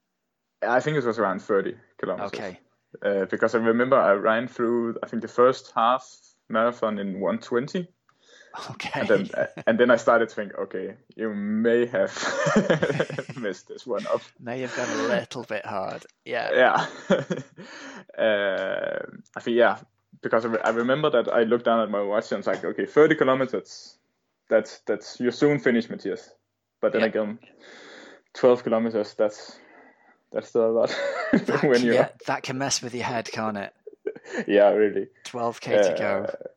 I 0.63 0.81
think 0.81 0.97
it 0.97 1.05
was 1.05 1.19
around 1.19 1.41
30 1.41 1.75
kilometers. 1.99 2.33
Okay. 2.35 2.61
Uh, 3.01 3.25
because 3.27 3.55
I 3.55 3.59
remember 3.59 3.97
I 3.97 4.13
ran 4.13 4.49
through, 4.49 4.97
I 5.03 5.07
think 5.07 5.23
the 5.23 5.29
first 5.29 5.73
half 5.75 6.05
marathon 6.49 6.99
in 6.99 7.21
120. 7.21 7.89
Okay. 8.71 9.01
And 9.01 9.09
then, 9.09 9.31
uh, 9.35 9.47
and 9.67 9.81
then 9.81 9.91
I 9.91 9.97
started 9.97 10.29
to 10.29 10.35
think, 10.35 10.53
okay, 10.59 10.97
you 11.17 11.33
may 11.33 11.87
have 11.87 12.13
missed 13.41 13.69
this 13.69 13.87
one 13.87 14.07
up. 14.09 14.21
May 14.39 14.61
have 14.61 14.77
gone 14.77 14.91
a 14.91 15.03
little 15.09 15.45
bit 15.45 15.65
hard. 15.65 16.05
Yeah. 16.27 16.51
yeah 17.09 17.17
uh, 18.19 18.99
I 19.37 19.41
think 19.41 19.57
yeah 19.57 19.79
because 20.21 20.45
I, 20.45 20.49
re- 20.49 20.61
I 20.65 20.71
remember 20.71 21.11
that 21.11 21.33
I 21.33 21.45
looked 21.45 21.65
down 21.65 21.81
at 21.81 21.91
my 21.91 22.03
watch 22.03 22.31
and 22.31 22.37
I 22.37 22.39
was 22.39 22.47
like 22.47 22.65
okay 22.65 22.87
30 22.87 23.15
kilometers 23.17 23.97
that's 24.49 24.81
that's 24.87 25.19
you're 25.19 25.33
soon 25.33 25.59
finished 25.59 25.91
Mathias 25.91 26.31
but 26.81 26.93
then 26.93 27.01
Yeah. 27.03 27.07
again 27.09 27.39
12 28.35 28.65
kilometers 28.65 29.15
that's 29.15 29.59
that's 30.33 30.49
still 30.49 30.71
a 30.71 30.73
lot 30.73 30.89
That, 31.33 31.63
when 31.63 31.83
you're 31.83 31.95
yeah, 31.95 32.09
that 32.27 32.43
can 32.43 32.59
mess 32.59 32.83
with 32.83 32.95
your 32.95 33.05
head, 33.05 33.31
can't 33.31 33.57
it? 33.57 33.73
yeah 34.47 34.71
really 34.71 35.09
12k 35.25 35.83
to 35.83 35.95
go. 35.99 36.27
Uh, 36.29 36.49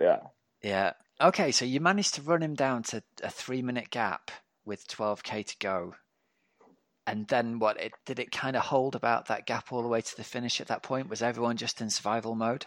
yeah 0.00 0.20
Yeah. 0.62 0.92
Okay, 1.20 1.52
so 1.52 1.64
you 1.64 1.80
managed 1.80 2.14
to 2.14 2.22
run 2.22 2.42
him 2.42 2.54
down 2.54 2.82
to 2.84 3.02
a 3.22 3.30
three 3.30 3.62
minute 3.62 3.90
gap 3.90 4.30
with 4.64 4.88
12k 4.88 5.46
to 5.46 5.56
go. 5.58 5.94
And 7.06 7.28
then 7.28 7.58
what? 7.58 7.78
It 7.80 7.92
did 8.06 8.18
it 8.18 8.32
kind 8.32 8.56
of 8.56 8.62
hold 8.62 8.94
about 8.96 9.26
that 9.26 9.46
gap 9.46 9.72
all 9.72 9.82
the 9.82 9.88
way 9.88 10.00
to 10.00 10.16
the 10.16 10.24
finish 10.24 10.60
at 10.60 10.68
that 10.68 10.82
point? 10.82 11.08
Was 11.10 11.22
everyone 11.22 11.56
just 11.56 11.80
in 11.80 11.90
survival 11.90 12.34
mode? 12.34 12.64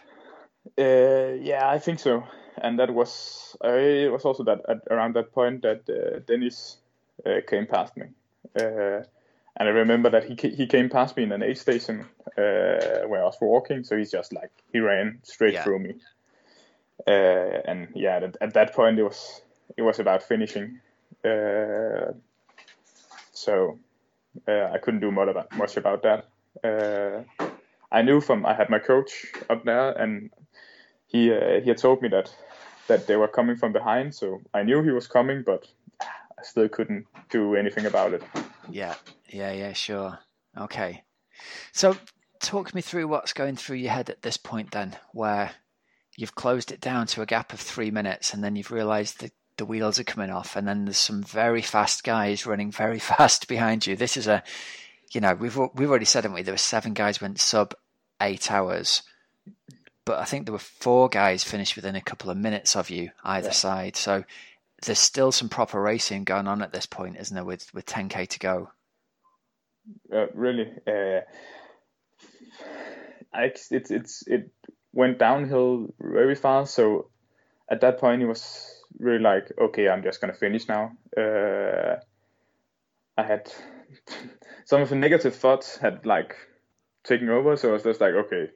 Uh, 0.78 1.34
yeah, 1.40 1.68
I 1.68 1.78
think 1.78 1.98
so. 1.98 2.24
And 2.56 2.78
that 2.78 2.92
was 2.92 3.56
uh, 3.64 3.68
it 3.68 4.12
was 4.12 4.24
also 4.24 4.44
that 4.44 4.60
at 4.68 4.78
around 4.90 5.14
that 5.16 5.32
point 5.32 5.62
that 5.62 5.88
uh, 5.90 6.20
Dennis 6.26 6.78
uh, 7.26 7.40
came 7.48 7.66
past 7.66 7.96
me. 7.96 8.06
And 9.58 9.68
I 9.68 9.72
remember 9.72 10.08
that 10.10 10.24
he 10.24 10.34
he 10.50 10.66
came 10.66 10.88
past 10.88 11.16
me 11.16 11.24
in 11.24 11.32
an 11.32 11.42
aid 11.42 11.58
station 11.58 12.06
uh, 12.38 13.06
where 13.08 13.22
I 13.22 13.24
was 13.24 13.36
walking. 13.40 13.84
So 13.84 13.96
he's 13.96 14.10
just 14.10 14.32
like 14.32 14.50
he 14.72 14.78
ran 14.80 15.18
straight 15.24 15.54
Yeah. 15.54 15.64
through 15.64 15.80
me. 15.80 15.94
Uh, 17.06 17.60
and 17.70 17.88
yeah, 17.94 18.16
at, 18.16 18.36
at 18.40 18.54
that 18.54 18.74
point 18.74 18.98
it 18.98 19.02
was 19.02 19.42
it 19.76 19.82
was 19.82 19.98
about 19.98 20.22
finishing. 20.22 20.80
Uh, 21.24 22.12
so 23.32 23.78
uh, 24.46 24.70
I 24.74 24.78
couldn't 24.78 25.00
do 25.00 25.10
much 25.10 25.28
about 25.28 25.56
much 25.56 25.76
about 25.76 26.02
that. 26.02 26.28
Uh, 26.62 27.22
I 27.90 28.02
knew 28.02 28.20
from 28.20 28.46
I 28.46 28.54
had 28.54 28.70
my 28.70 28.78
coach 28.78 29.26
up 29.50 29.64
there, 29.64 29.90
and 29.92 30.30
he 31.06 31.32
uh, 31.32 31.60
he 31.62 31.68
had 31.68 31.78
told 31.78 32.02
me 32.02 32.08
that 32.08 32.32
that 32.86 33.06
they 33.06 33.16
were 33.16 33.28
coming 33.28 33.56
from 33.56 33.72
behind, 33.72 34.14
so 34.14 34.40
I 34.54 34.62
knew 34.62 34.82
he 34.82 34.90
was 34.90 35.06
coming, 35.08 35.42
but 35.44 35.66
I 36.00 36.42
still 36.42 36.68
couldn't 36.68 37.06
do 37.30 37.54
anything 37.56 37.86
about 37.86 38.14
it. 38.14 38.22
Yeah, 38.70 38.94
yeah, 39.28 39.52
yeah, 39.52 39.72
sure. 39.72 40.18
Okay. 40.56 41.04
So 41.72 41.96
talk 42.40 42.74
me 42.74 42.80
through 42.80 43.08
what's 43.08 43.32
going 43.32 43.56
through 43.56 43.76
your 43.76 43.92
head 43.92 44.10
at 44.10 44.22
this 44.22 44.36
point 44.36 44.70
then, 44.72 44.96
where 45.12 45.50
you've 46.16 46.34
closed 46.34 46.72
it 46.72 46.80
down 46.80 47.06
to 47.08 47.22
a 47.22 47.26
gap 47.26 47.52
of 47.52 47.60
three 47.60 47.90
minutes 47.90 48.34
and 48.34 48.42
then 48.42 48.56
you've 48.56 48.70
realized 48.72 49.20
that 49.20 49.32
the 49.56 49.64
wheels 49.64 49.98
are 49.98 50.04
coming 50.04 50.30
off 50.30 50.56
and 50.56 50.66
then 50.66 50.84
there's 50.84 50.96
some 50.98 51.22
very 51.22 51.62
fast 51.62 52.04
guys 52.04 52.46
running 52.46 52.70
very 52.70 52.98
fast 53.12 53.48
behind 53.48 53.86
you. 53.86 53.96
This 53.96 54.16
is 54.16 54.26
a, 54.26 54.42
you 55.12 55.20
know, 55.20 55.34
we've, 55.34 55.56
we've 55.74 55.88
already 55.90 56.04
said, 56.04 56.24
haven't 56.24 56.34
we? 56.34 56.42
There 56.42 56.54
were 56.54 56.58
seven 56.58 56.92
guys 56.94 57.20
went 57.20 57.40
sub 57.40 57.74
eight 58.20 58.50
hours, 58.50 59.02
but 60.04 60.18
I 60.18 60.24
think 60.24 60.46
there 60.46 60.52
were 60.52 60.58
four 60.58 61.08
guys 61.08 61.44
finished 61.44 61.76
within 61.76 61.94
a 61.96 62.00
couple 62.00 62.30
of 62.30 62.36
minutes 62.36 62.74
of 62.76 62.90
you 62.90 63.10
either 63.24 63.48
Yeah. 63.48 63.52
side. 63.52 63.96
So 63.96 64.24
there's 64.84 64.98
still 64.98 65.32
some 65.32 65.48
proper 65.48 65.80
racing 65.80 66.24
going 66.24 66.46
on 66.46 66.62
at 66.62 66.72
this 66.72 66.86
point, 66.86 67.16
isn't 67.18 67.34
there? 67.34 67.44
With, 67.44 67.72
with 67.74 67.86
10k 67.86 68.28
to 68.28 68.38
go. 68.38 68.70
Uh, 70.12 70.26
really, 70.34 70.70
uh, 70.86 71.20
it's 73.34 73.70
it's 73.70 74.26
it 74.26 74.50
went 74.92 75.18
downhill 75.18 75.94
very 76.00 76.34
fast. 76.34 76.74
So 76.74 77.08
at 77.70 77.80
that 77.80 77.98
point, 77.98 78.22
it 78.22 78.26
was 78.26 78.82
really 78.98 79.22
like, 79.22 79.50
okay, 79.58 79.88
I'm 79.88 80.02
just 80.02 80.20
gonna 80.20 80.34
finish 80.34 80.68
now. 80.68 80.92
Uh, 81.16 81.96
I 83.16 83.22
had 83.22 83.50
some 84.64 84.82
of 84.82 84.90
the 84.90 84.96
negative 84.96 85.34
thoughts 85.34 85.78
had 85.78 86.04
like 86.04 86.36
taken 87.04 87.28
over, 87.30 87.56
so 87.56 87.70
I 87.70 87.72
was 87.72 87.82
just 87.82 88.00
like, 88.00 88.14
okay, 88.14 88.50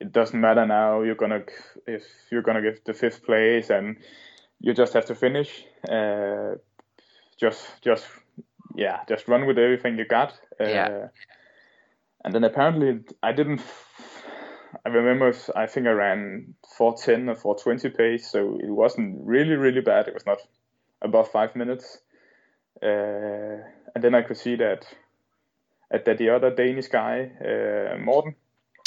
it 0.00 0.12
doesn't 0.12 0.40
matter 0.40 0.66
now. 0.66 1.02
You're 1.02 1.14
gonna 1.14 1.44
if 1.86 2.04
you're 2.30 2.42
gonna 2.42 2.62
get 2.62 2.84
the 2.84 2.94
fifth 2.94 3.24
place, 3.24 3.70
and 3.70 3.96
you 4.60 4.74
just 4.74 4.94
have 4.94 5.06
to 5.06 5.14
finish. 5.14 5.64
Uh, 5.88 6.56
just 7.36 7.82
just 7.82 8.06
yeah, 8.74 9.00
just 9.08 9.28
run 9.28 9.46
with 9.46 9.58
everything 9.58 9.98
you 9.98 10.06
got. 10.06 10.32
Uh, 10.60 10.64
Yeah. 10.64 11.08
And 12.24 12.34
then 12.34 12.44
apparently 12.44 13.00
I 13.22 13.32
didn't. 13.32 13.60
I 14.86 14.88
remember 14.88 15.32
I 15.54 15.66
think 15.66 15.86
I 15.86 15.90
ran 15.90 16.54
410 16.76 17.28
or 17.28 17.34
420 17.36 17.90
pace, 17.96 18.30
so 18.30 18.58
it 18.60 18.70
wasn't 18.70 19.18
really 19.24 19.56
really 19.56 19.80
bad. 19.82 20.08
It 20.08 20.14
was 20.14 20.26
not 20.26 20.38
above 21.02 21.30
five 21.30 21.54
minutes. 21.54 21.98
Uh, 22.82 23.62
and 23.94 24.02
then 24.02 24.14
I 24.14 24.22
could 24.22 24.36
see 24.36 24.56
that 24.56 24.86
that 25.90 26.18
the 26.18 26.30
other 26.30 26.50
Danish 26.50 26.88
guy, 26.88 27.30
uh, 27.40 27.98
Morten, 27.98 28.34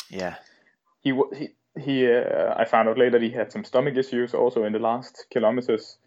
Yeah. 0.10 0.36
he 1.00 1.14
he 1.36 1.56
he. 1.80 2.12
Uh, 2.12 2.54
I 2.56 2.66
found 2.66 2.90
out 2.90 2.98
later 2.98 3.20
he 3.20 3.30
had 3.30 3.52
some 3.52 3.64
stomach 3.64 3.96
issues 3.98 4.34
also 4.34 4.64
in 4.64 4.74
the 4.74 4.80
last 4.80 5.26
kilometers. 5.30 5.98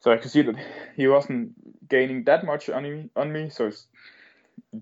So 0.00 0.12
I 0.12 0.18
could 0.18 0.30
see 0.30 0.42
that 0.42 0.56
he 0.96 1.08
wasn't 1.08 1.52
gaining 1.88 2.24
that 2.24 2.44
much 2.44 2.68
on 2.68 2.82
me. 2.82 3.10
On 3.16 3.32
me, 3.32 3.50
so 3.50 3.66
it's, 3.66 3.86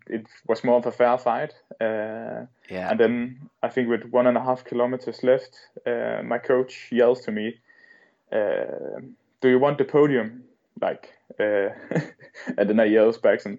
it 0.06 0.26
was 0.46 0.64
more 0.64 0.76
of 0.76 0.86
a 0.86 0.92
fair 0.92 1.18
fight. 1.18 1.54
Uh, 1.80 2.46
Yeah. 2.70 2.90
and 2.90 2.98
then 2.98 3.50
I 3.62 3.68
think 3.68 3.88
with 3.88 4.04
one 4.12 4.26
and 4.26 4.36
a 4.36 4.42
half 4.42 4.64
kilometers 4.64 5.22
left, 5.22 5.56
uh, 5.86 6.22
my 6.24 6.38
coach 6.38 6.88
yells 6.92 7.24
to 7.24 7.32
me, 7.32 7.60
uh, 8.32 9.00
"Do 9.40 9.48
you 9.48 9.58
want 9.58 9.78
the 9.78 9.84
podium?" 9.84 10.44
Like, 10.80 11.08
uh, 11.38 11.70
and 12.58 12.68
then 12.68 12.80
I 12.80 12.84
yells 12.84 13.18
back 13.18 13.46
and, 13.46 13.58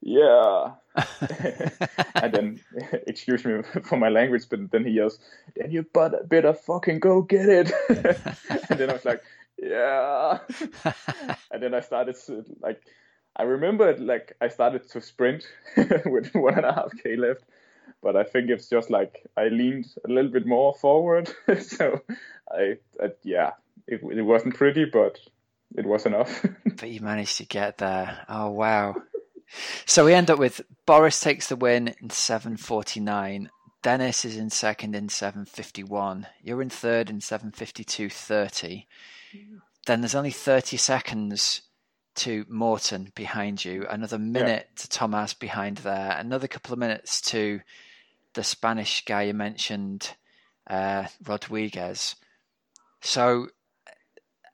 "Yeah." 0.00 0.74
and 2.14 2.32
then, 2.32 2.60
excuse 3.06 3.44
me 3.44 3.62
for 3.82 3.96
my 3.96 4.08
language, 4.08 4.44
but 4.48 4.70
then 4.70 4.84
he 4.84 4.92
yells, 4.92 5.18
"Then 5.56 5.70
you 5.70 5.82
better 5.82 6.54
fucking 6.54 7.00
go 7.00 7.22
get 7.22 7.48
it." 7.48 7.72
and 7.88 8.78
then 8.78 8.90
I 8.90 8.92
was 8.92 9.04
like, 9.04 9.22
"Yeah." 9.60 10.38
and 11.50 11.62
then 11.62 11.74
I 11.74 11.80
started 11.80 12.16
to, 12.26 12.44
like, 12.60 12.80
I 13.36 13.42
remember 13.42 13.88
it, 13.90 14.00
like 14.00 14.36
I 14.40 14.48
started 14.48 14.88
to 14.90 15.00
sprint 15.00 15.44
with 16.06 16.32
one 16.34 16.54
and 16.54 16.66
a 16.66 16.72
half 16.72 16.92
k 17.02 17.16
left, 17.16 17.42
but 18.00 18.16
I 18.16 18.22
think 18.22 18.50
it's 18.50 18.68
just 18.68 18.90
like 18.90 19.26
I 19.36 19.48
leaned 19.48 19.86
a 20.04 20.08
little 20.08 20.30
bit 20.30 20.46
more 20.46 20.74
forward. 20.74 21.32
so 21.60 22.00
I, 22.50 22.78
I 23.02 23.10
yeah, 23.24 23.52
it, 23.88 24.00
it 24.02 24.22
wasn't 24.22 24.54
pretty, 24.54 24.84
but 24.84 25.18
it 25.76 25.86
was 25.86 26.06
enough. 26.06 26.46
but 26.64 26.88
you 26.88 27.00
managed 27.00 27.38
to 27.38 27.44
get 27.46 27.78
there. 27.78 28.24
Oh 28.28 28.50
wow! 28.50 28.94
So 29.86 30.04
we 30.04 30.14
end 30.14 30.30
up 30.30 30.38
with 30.38 30.62
Boris 30.86 31.20
takes 31.20 31.48
the 31.48 31.56
win 31.56 31.94
in 32.00 32.08
7:49. 32.08 33.50
Dennis 33.82 34.24
is 34.24 34.36
in 34.36 34.50
second 34.50 34.94
in 34.94 35.08
7:51. 35.08 36.26
You're 36.42 36.62
in 36.62 36.70
third 36.70 37.10
in 37.10 37.20
7:52:30. 37.20 38.86
Then 39.86 40.00
there's 40.00 40.14
only 40.14 40.30
30 40.30 40.76
seconds 40.76 41.62
to 42.16 42.46
Morten 42.48 43.12
behind 43.14 43.64
you, 43.64 43.86
another 43.88 44.18
minute 44.18 44.68
yeah. 44.70 44.82
to 44.82 44.88
Thomas 44.88 45.34
behind 45.34 45.78
there, 45.78 46.16
another 46.16 46.48
couple 46.48 46.72
of 46.72 46.78
minutes 46.78 47.20
to 47.20 47.60
the 48.34 48.44
Spanish 48.44 49.04
guy 49.04 49.22
you 49.22 49.34
mentioned, 49.34 50.14
uh, 50.68 51.06
Rodriguez. 51.24 52.16
So 53.00 53.48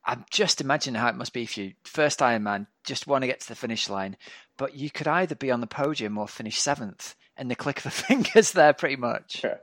I'm 0.04 0.24
just 0.30 0.60
imagining 0.60 1.00
how 1.00 1.08
it 1.08 1.16
must 1.16 1.32
be 1.32 1.46
for 1.46 1.60
you. 1.60 1.74
First 1.84 2.20
Ironman, 2.20 2.66
just 2.84 3.06
want 3.06 3.22
to 3.22 3.28
get 3.28 3.40
to 3.40 3.48
the 3.48 3.54
finish 3.54 3.88
line, 3.88 4.16
but 4.60 4.74
you 4.76 4.90
could 4.90 5.08
either 5.08 5.34
be 5.34 5.50
on 5.50 5.62
the 5.62 5.66
podium 5.66 6.18
or 6.18 6.28
finish 6.28 6.60
seventh 6.60 7.16
in 7.38 7.48
the 7.48 7.54
click 7.56 7.78
of 7.78 7.84
the 7.84 7.90
fingers 7.90 8.52
there, 8.52 8.74
pretty 8.74 8.96
much. 8.96 9.40
Yeah. 9.42 9.56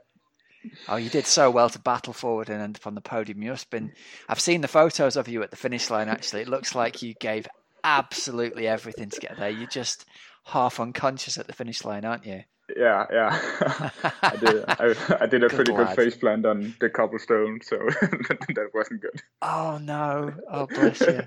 Oh, 0.88 0.96
you 0.96 1.08
did 1.08 1.24
so 1.24 1.52
well 1.52 1.70
to 1.70 1.78
battle 1.78 2.12
forward 2.12 2.50
and 2.50 2.60
end 2.60 2.76
up 2.76 2.86
on 2.88 2.96
the 2.96 3.00
podium. 3.00 3.40
You 3.40 3.50
must 3.50 3.66
have 3.66 3.70
been. 3.70 3.92
I've 4.28 4.40
seen 4.40 4.60
the 4.60 4.66
photos 4.66 5.16
of 5.16 5.28
you 5.28 5.40
at 5.44 5.52
the 5.52 5.56
finish 5.56 5.88
line. 5.88 6.08
Actually, 6.08 6.42
it 6.42 6.48
looks 6.48 6.74
like 6.74 7.00
you 7.00 7.14
gave 7.14 7.46
absolutely 7.84 8.66
everything 8.66 9.08
to 9.10 9.20
get 9.20 9.36
there. 9.38 9.50
You're 9.50 9.68
just 9.68 10.04
half 10.44 10.80
unconscious 10.80 11.38
at 11.38 11.46
the 11.46 11.52
finish 11.52 11.84
line, 11.84 12.04
aren't 12.04 12.26
you? 12.26 12.42
Yeah, 12.76 13.06
yeah. 13.12 13.90
I 14.20 14.36
did. 14.36 14.64
I, 14.66 15.16
I 15.20 15.26
did 15.26 15.44
a 15.44 15.48
good 15.48 15.54
pretty 15.54 15.72
lad. 15.72 15.86
good 15.86 15.96
face 15.96 16.16
plant 16.16 16.44
on 16.44 16.74
the 16.80 16.90
cobblestone, 16.90 17.60
so 17.62 17.76
that 17.78 18.70
wasn't 18.74 19.00
good. 19.00 19.22
Oh 19.42 19.78
no! 19.80 20.34
Oh 20.50 20.66
bless 20.66 21.00
you. 21.00 21.22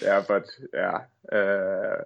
yeah, 0.00 0.22
but 0.26 0.46
yeah. 0.72 1.00
Uh, 1.36 2.04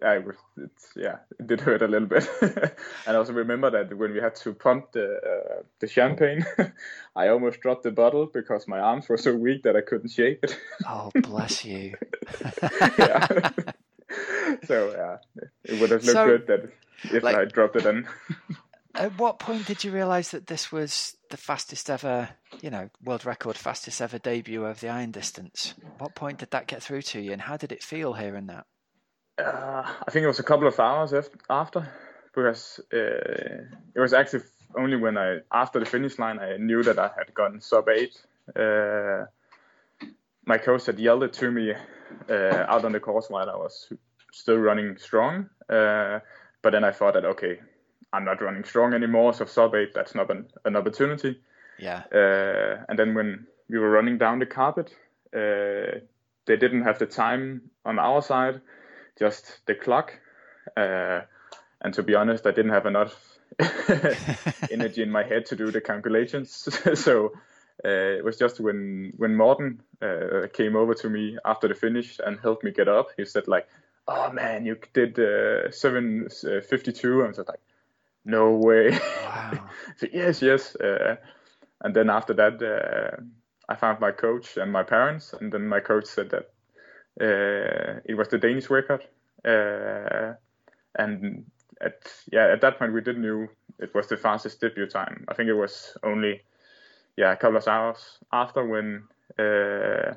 I 0.00 0.18
was, 0.18 0.36
it's, 0.56 0.88
yeah, 0.96 1.16
it 1.38 1.46
did 1.46 1.60
hurt 1.60 1.82
a 1.82 1.86
little 1.86 2.08
bit. 2.08 2.26
and 2.40 2.72
I 3.06 3.14
also 3.14 3.34
remember 3.34 3.70
that 3.70 3.94
when 3.96 4.12
we 4.12 4.20
had 4.20 4.34
to 4.36 4.54
pump 4.54 4.92
the 4.92 5.16
uh, 5.16 5.62
the 5.80 5.86
champagne, 5.86 6.46
I 7.16 7.28
almost 7.28 7.60
dropped 7.60 7.82
the 7.82 7.90
bottle 7.90 8.26
because 8.26 8.66
my 8.66 8.78
arms 8.78 9.08
were 9.08 9.18
so 9.18 9.34
weak 9.34 9.64
that 9.64 9.76
I 9.76 9.82
couldn't 9.82 10.08
shake 10.08 10.38
it. 10.42 10.58
oh, 10.88 11.10
bless 11.14 11.64
you. 11.64 11.94
yeah. 12.98 13.50
so 14.64 14.92
yeah, 14.96 15.16
it 15.64 15.80
would 15.80 15.90
have 15.90 16.04
looked 16.04 16.16
so, 16.16 16.26
good 16.26 16.46
that 16.46 16.72
if 17.14 17.22
like, 17.22 17.36
I 17.36 17.44
dropped 17.44 17.76
it 17.76 17.84
in. 17.84 18.06
at 18.94 19.18
what 19.18 19.38
point 19.38 19.66
did 19.66 19.84
you 19.84 19.90
realise 19.90 20.30
that 20.30 20.46
this 20.46 20.72
was 20.72 21.16
the 21.28 21.36
fastest 21.36 21.90
ever, 21.90 22.30
you 22.62 22.70
know, 22.70 22.88
world 23.04 23.26
record 23.26 23.56
fastest 23.56 24.00
ever 24.00 24.18
debut 24.18 24.64
of 24.64 24.80
the 24.80 24.88
iron 24.88 25.10
distance? 25.10 25.74
What 25.98 26.14
point 26.14 26.38
did 26.38 26.52
that 26.52 26.66
get 26.66 26.82
through 26.82 27.02
to 27.02 27.20
you, 27.20 27.32
and 27.32 27.42
how 27.42 27.58
did 27.58 27.72
it 27.72 27.82
feel 27.82 28.14
hearing 28.14 28.46
that? 28.46 28.64
Uh, 29.42 29.82
I 30.06 30.10
think 30.10 30.24
it 30.24 30.28
was 30.28 30.38
a 30.38 30.44
couple 30.44 30.68
of 30.68 30.78
hours 30.78 31.12
after, 31.50 31.88
because 32.34 32.80
uh, 32.92 33.64
it 33.94 34.00
was 34.00 34.12
actually 34.12 34.44
only 34.76 34.96
when 34.96 35.18
I 35.18 35.40
after 35.52 35.80
the 35.80 35.86
finish 35.86 36.18
line 36.18 36.38
I 36.38 36.56
knew 36.56 36.82
that 36.82 36.98
I 36.98 37.10
had 37.16 37.34
gotten 37.34 37.60
sub 37.60 37.88
eight. 37.88 38.20
Uh, 38.56 39.26
my 40.44 40.58
coach 40.58 40.86
had 40.86 40.98
yelled 40.98 41.24
it 41.24 41.32
to 41.34 41.50
me 41.50 41.74
uh, 42.30 42.64
out 42.68 42.84
on 42.84 42.92
the 42.92 43.00
course 43.00 43.28
while 43.30 43.48
I 43.48 43.56
was 43.56 43.92
still 44.32 44.58
running 44.58 44.96
strong. 44.98 45.48
Uh, 45.68 46.20
but 46.62 46.70
then 46.70 46.84
I 46.84 46.92
thought 46.92 47.14
that 47.14 47.24
okay, 47.24 47.58
I'm 48.12 48.24
not 48.24 48.40
running 48.40 48.64
strong 48.64 48.94
anymore, 48.94 49.34
so 49.34 49.44
sub 49.44 49.74
eight 49.74 49.92
that's 49.94 50.14
not 50.14 50.30
an, 50.30 50.46
an 50.64 50.76
opportunity. 50.76 51.40
Yeah. 51.78 52.02
Uh, 52.14 52.84
and 52.88 52.98
then 52.98 53.14
when 53.14 53.46
we 53.68 53.78
were 53.78 53.90
running 53.90 54.18
down 54.18 54.38
the 54.38 54.46
carpet, 54.46 54.94
they 55.32 56.56
didn't 56.56 56.82
have 56.82 56.98
the 56.98 57.06
time 57.06 57.62
on 57.84 57.98
our 57.98 58.22
side 58.22 58.60
just 59.18 59.60
the 59.66 59.74
clock. 59.74 60.18
Uh, 60.76 61.22
and 61.80 61.94
to 61.94 62.02
be 62.02 62.14
honest, 62.14 62.46
I 62.46 62.52
didn't 62.52 62.72
have 62.72 62.86
enough 62.86 63.38
energy 64.70 65.02
in 65.02 65.10
my 65.10 65.24
head 65.24 65.46
to 65.46 65.56
do 65.56 65.70
the 65.70 65.80
calculations. 65.80 66.68
so 66.94 67.32
uh, 67.84 67.88
it 68.18 68.24
was 68.24 68.36
just 68.36 68.60
when 68.60 69.12
when 69.16 69.36
Morten 69.36 69.82
uh, 70.00 70.46
came 70.52 70.76
over 70.76 70.94
to 70.94 71.10
me 71.10 71.38
after 71.44 71.68
the 71.68 71.74
finish 71.74 72.20
and 72.24 72.38
helped 72.40 72.64
me 72.64 72.70
get 72.70 72.88
up. 72.88 73.08
He 73.16 73.24
said 73.24 73.48
like, 73.48 73.68
"Oh 74.06 74.30
man, 74.30 74.64
you 74.64 74.76
did 74.92 75.18
uh, 75.18 75.70
7:52," 75.70 77.04
and 77.04 77.22
I 77.24 77.28
was 77.28 77.38
like, 77.38 77.60
"No 78.24 78.52
way!" 78.52 78.98
Wow. 79.22 79.70
so, 79.96 80.06
yes, 80.12 80.42
yes. 80.42 80.76
Uh, 80.76 81.16
and 81.80 81.94
then 81.94 82.10
after 82.10 82.34
that, 82.34 82.62
uh, 82.62 83.22
I 83.68 83.74
found 83.74 84.00
my 84.00 84.12
coach 84.12 84.56
and 84.56 84.70
my 84.70 84.84
parents, 84.84 85.32
and 85.32 85.52
then 85.52 85.66
my 85.66 85.80
coach 85.80 86.06
said 86.06 86.30
that 86.30 86.44
uh, 86.44 86.51
it 87.20 88.16
was 88.16 88.28
the 88.28 88.38
Danish 88.38 88.70
record, 88.70 89.02
uh, 89.44 90.34
and 90.96 91.44
at 91.80 92.12
yeah 92.32 92.52
at 92.52 92.60
that 92.60 92.78
point 92.78 92.92
we 92.92 93.00
didn't 93.00 93.22
know 93.22 93.48
it 93.78 93.94
was 93.94 94.06
the 94.08 94.16
fastest 94.16 94.60
debut 94.60 94.86
time. 94.86 95.24
I 95.28 95.34
think 95.34 95.48
it 95.48 95.54
was 95.54 95.96
only 96.02 96.42
yeah 97.16 97.32
a 97.32 97.36
couple 97.36 97.56
of 97.56 97.68
hours 97.68 98.18
after 98.32 98.64
when 98.64 99.04
uh, 99.38 100.14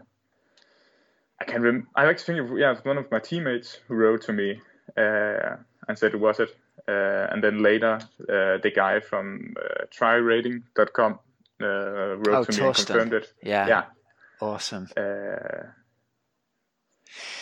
I 1.39 1.45
can 1.45 1.61
rem- 1.61 1.87
I 1.95 2.05
actually 2.05 2.39
think 2.39 2.59
yeah 2.59 2.75
one 2.83 2.97
of 2.97 3.11
my 3.11 3.19
teammates 3.19 3.79
who 3.87 3.95
wrote 3.95 4.21
to 4.23 4.33
me 4.33 4.61
uh, 4.97 5.57
and 5.87 5.97
said 5.97 6.13
it 6.13 6.19
was 6.19 6.39
it. 6.39 6.55
Uh, 6.87 7.27
and 7.31 7.43
then 7.43 7.63
later, 7.63 7.95
uh, 8.29 8.57
the 8.61 8.71
guy 8.75 8.99
from 8.99 9.55
uh, 9.57 9.85
trirating.com 9.85 11.19
uh, 11.61 11.65
wrote 11.65 12.27
oh, 12.27 12.43
to 12.43 12.51
me 12.51 12.57
Thorsten. 12.57 12.61
and 12.61 12.77
confirmed 13.09 13.13
it. 13.13 13.33
Yeah. 13.41 13.67
Yeah. 13.67 13.83
Awesome. 14.39 14.87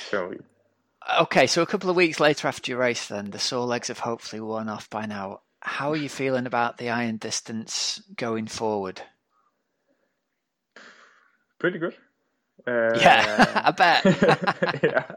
So 0.09 0.33
Okay, 1.19 1.47
so 1.47 1.61
a 1.61 1.65
couple 1.65 1.89
of 1.89 1.95
weeks 1.95 2.19
later 2.19 2.47
after 2.47 2.71
your 2.71 2.79
race, 2.79 3.07
then 3.07 3.31
the 3.31 3.39
sore 3.39 3.65
legs 3.65 3.89
have 3.89 3.99
hopefully 3.99 4.39
worn 4.39 4.69
off 4.69 4.89
by 4.89 5.05
now. 5.05 5.41
How 5.61 5.91
are 5.91 5.97
you 5.97 6.09
feeling 6.09 6.45
about 6.45 6.77
the 6.77 6.89
iron 6.89 7.17
distance 7.17 8.01
going 8.15 8.47
forward? 8.47 9.01
Pretty 11.59 11.79
good. 11.79 11.95
Uh, 12.65 12.97
yeah, 12.97 13.61
I 13.65 13.71
bet. 13.71 14.03
yeah. 14.83 15.11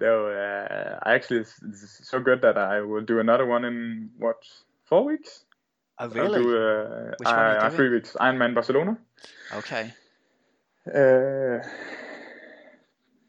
No, 0.00 0.26
uh, 0.26 0.98
I 1.02 1.14
actually 1.14 1.40
it's 1.40 2.08
so 2.08 2.20
good 2.20 2.40
that 2.42 2.56
I 2.56 2.80
will 2.80 3.02
do 3.02 3.20
another 3.20 3.44
one 3.44 3.64
in 3.64 4.10
what 4.18 4.36
four 4.84 5.04
weeks. 5.04 5.44
Oh 5.98 6.08
really? 6.08 6.38
I'll 6.38 6.42
do 6.42 6.56
uh, 6.56 7.14
Which 7.18 7.28
one 7.28 7.38
uh, 7.38 7.70
three 7.70 7.90
weeks. 7.90 8.16
Ironman 8.18 8.54
Barcelona. 8.54 8.96
Okay. 9.54 9.92
Uh, 10.86 11.58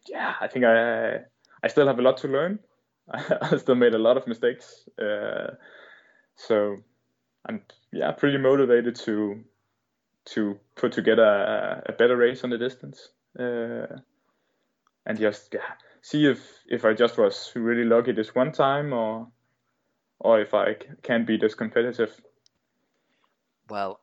yeah, 0.08 0.34
I 0.40 0.48
think 0.48 0.66
I 0.66 1.20
I 1.64 1.68
still 1.68 1.88
have 1.88 2.00
a 2.00 2.02
lot 2.02 2.18
to 2.18 2.28
learn. 2.28 2.60
I 3.12 3.58
still 3.58 3.76
made 3.76 3.94
a 3.94 4.00
lot 4.00 4.18
of 4.18 4.28
mistakes, 4.28 4.88
uh, 5.02 5.56
so 6.36 6.78
I'm 7.46 7.62
yeah 7.92 8.12
pretty 8.12 8.38
motivated 8.38 8.96
to 9.06 9.44
to 10.26 10.58
put 10.76 10.94
together 10.94 11.24
a, 11.24 11.84
a 11.88 11.92
better 11.94 12.16
race 12.16 12.44
on 12.44 12.50
the 12.50 12.58
distance, 12.58 13.10
uh, 13.38 14.00
and 15.06 15.20
just 15.20 15.54
yeah 15.54 15.74
see 16.02 16.28
if 16.28 16.40
if 16.68 16.86
I 16.86 16.94
just 16.94 17.18
was 17.18 17.52
really 17.56 17.86
lucky 17.86 18.12
this 18.12 18.36
one 18.36 18.52
time 18.52 18.94
or 18.94 19.28
or 20.20 20.40
if 20.40 20.54
I 20.54 20.76
can 21.02 21.26
be 21.26 21.38
this 21.38 21.56
competitive. 21.56 22.22
Well, 23.70 24.00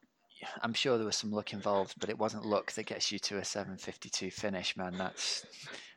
I'm 0.63 0.75
sure 0.75 0.97
there 0.97 1.07
was 1.07 1.17
some 1.17 1.33
luck 1.33 1.53
involved, 1.53 1.95
but 1.99 2.11
it 2.11 2.19
wasn't 2.19 2.47
luck 2.47 2.73
that 2.73 2.87
gets 2.87 3.13
you 3.13 3.19
to 3.21 3.39
a 3.39 3.43
7:52 3.43 4.33
finish, 4.33 4.77
man. 4.77 4.95
That's 4.97 5.47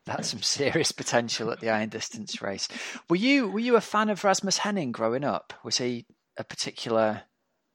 that's 0.05 0.29
some 0.29 0.41
serious 0.41 0.91
potential 0.91 1.51
at 1.51 1.59
the 1.59 1.69
iron 1.69 1.89
distance 1.89 2.41
race. 2.41 2.67
Were 3.09 3.15
you 3.15 3.47
were 3.47 3.59
you 3.59 3.75
a 3.75 3.81
fan 3.81 4.09
of 4.09 4.23
Rasmus 4.23 4.59
Henning 4.59 4.91
growing 4.91 5.23
up? 5.23 5.53
Was 5.63 5.77
he 5.77 6.05
a 6.37 6.43
particular 6.43 7.23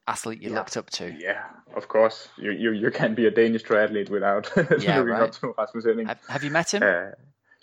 athlete 0.07 0.43
you 0.43 0.51
yeah. 0.51 0.57
looked 0.57 0.76
up 0.76 0.91
to? 0.91 1.14
Yeah, 1.18 1.45
of 1.74 1.89
course. 1.89 2.29
You 2.37 2.53
you, 2.53 2.72
you 2.72 2.91
can't 2.91 3.16
be 3.16 3.26
a 3.26 3.31
Danish 3.31 3.64
triathlete 3.64 4.11
without 4.11 4.51
yeah, 4.57 4.99
looking 4.99 5.05
right. 5.07 5.22
up 5.22 5.33
to 5.33 5.55
Rasmus 5.57 5.87
Henning. 5.87 6.07
Have, 6.07 6.20
have 6.29 6.45
you 6.45 6.51
met 6.51 6.74
him? 6.74 6.83
Uh, 6.83 7.12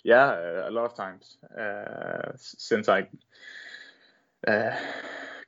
yeah, 0.02 0.68
a 0.68 0.70
lot 0.70 0.84
of 0.84 0.94
times 0.94 1.36
uh, 1.58 2.32
since 2.36 2.88
I 2.88 3.08
uh, 4.46 4.76